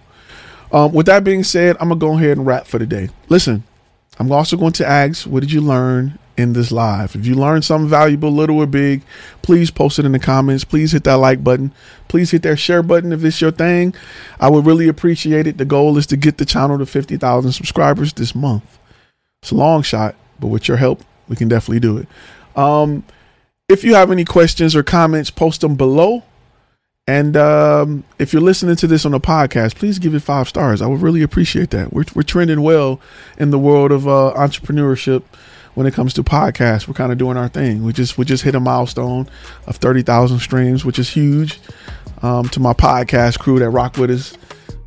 Um, 0.72 0.92
with 0.92 1.06
that 1.06 1.24
being 1.24 1.44
said, 1.44 1.76
I'm 1.80 1.88
gonna 1.88 2.00
go 2.00 2.16
ahead 2.16 2.36
and 2.36 2.46
wrap 2.46 2.66
for 2.66 2.78
the 2.78 2.86
day. 2.86 3.08
Listen, 3.28 3.64
I'm 4.18 4.32
also 4.32 4.56
going 4.56 4.72
to 4.72 4.86
ask, 4.86 5.26
what 5.26 5.40
did 5.40 5.52
you 5.52 5.60
learn 5.60 6.18
in 6.36 6.52
this 6.54 6.72
live? 6.72 7.14
If 7.14 7.26
you 7.26 7.34
learned 7.34 7.64
something 7.64 7.88
valuable, 7.88 8.30
little 8.30 8.58
or 8.58 8.66
big, 8.66 9.02
please 9.42 9.70
post 9.70 9.98
it 9.98 10.06
in 10.06 10.12
the 10.12 10.18
comments. 10.18 10.64
Please 10.64 10.92
hit 10.92 11.04
that 11.04 11.14
like 11.14 11.44
button. 11.44 11.72
Please 12.08 12.30
hit 12.30 12.42
that 12.42 12.56
share 12.56 12.82
button 12.82 13.12
if 13.12 13.24
it's 13.24 13.40
your 13.40 13.50
thing. 13.50 13.94
I 14.40 14.48
would 14.48 14.66
really 14.66 14.88
appreciate 14.88 15.46
it. 15.46 15.58
The 15.58 15.64
goal 15.64 15.98
is 15.98 16.06
to 16.08 16.16
get 16.16 16.38
the 16.38 16.44
channel 16.44 16.78
to 16.78 16.86
50,000 16.86 17.52
subscribers 17.52 18.12
this 18.14 18.34
month. 18.34 18.78
It's 19.42 19.50
a 19.52 19.54
long 19.54 19.82
shot, 19.82 20.16
but 20.40 20.48
with 20.48 20.68
your 20.68 20.76
help, 20.76 21.02
we 21.28 21.36
can 21.36 21.48
definitely 21.48 21.80
do 21.80 21.98
it. 21.98 22.08
Um, 22.56 23.04
if 23.68 23.84
you 23.84 23.94
have 23.94 24.10
any 24.10 24.24
questions 24.24 24.76
or 24.76 24.82
comments, 24.82 25.30
post 25.30 25.60
them 25.60 25.74
below. 25.74 26.22
And 27.08 27.36
um, 27.36 28.04
if 28.18 28.32
you're 28.32 28.42
listening 28.42 28.76
to 28.76 28.86
this 28.86 29.04
on 29.06 29.14
a 29.14 29.20
podcast, 29.20 29.76
please 29.76 29.98
give 29.98 30.14
it 30.14 30.20
five 30.20 30.48
stars. 30.48 30.82
I 30.82 30.86
would 30.86 31.02
really 31.02 31.22
appreciate 31.22 31.70
that. 31.70 31.92
We're, 31.92 32.04
we're 32.14 32.22
trending 32.22 32.62
well 32.62 33.00
in 33.38 33.50
the 33.50 33.58
world 33.58 33.92
of 33.92 34.08
uh, 34.08 34.34
entrepreneurship 34.36 35.22
when 35.74 35.86
it 35.86 35.94
comes 35.94 36.14
to 36.14 36.24
podcasts. 36.24 36.88
We're 36.88 36.94
kind 36.94 37.12
of 37.12 37.18
doing 37.18 37.36
our 37.36 37.48
thing. 37.48 37.84
We 37.84 37.92
just 37.92 38.18
we 38.18 38.24
just 38.24 38.42
hit 38.42 38.56
a 38.56 38.60
milestone 38.60 39.28
of 39.66 39.76
thirty 39.76 40.02
thousand 40.02 40.40
streams, 40.40 40.84
which 40.84 40.98
is 40.98 41.10
huge. 41.10 41.60
Um, 42.22 42.48
to 42.48 42.60
my 42.60 42.72
podcast 42.72 43.38
crew 43.38 43.58
that 43.58 43.70
rock 43.70 43.98
with 43.98 44.10
us 44.10 44.36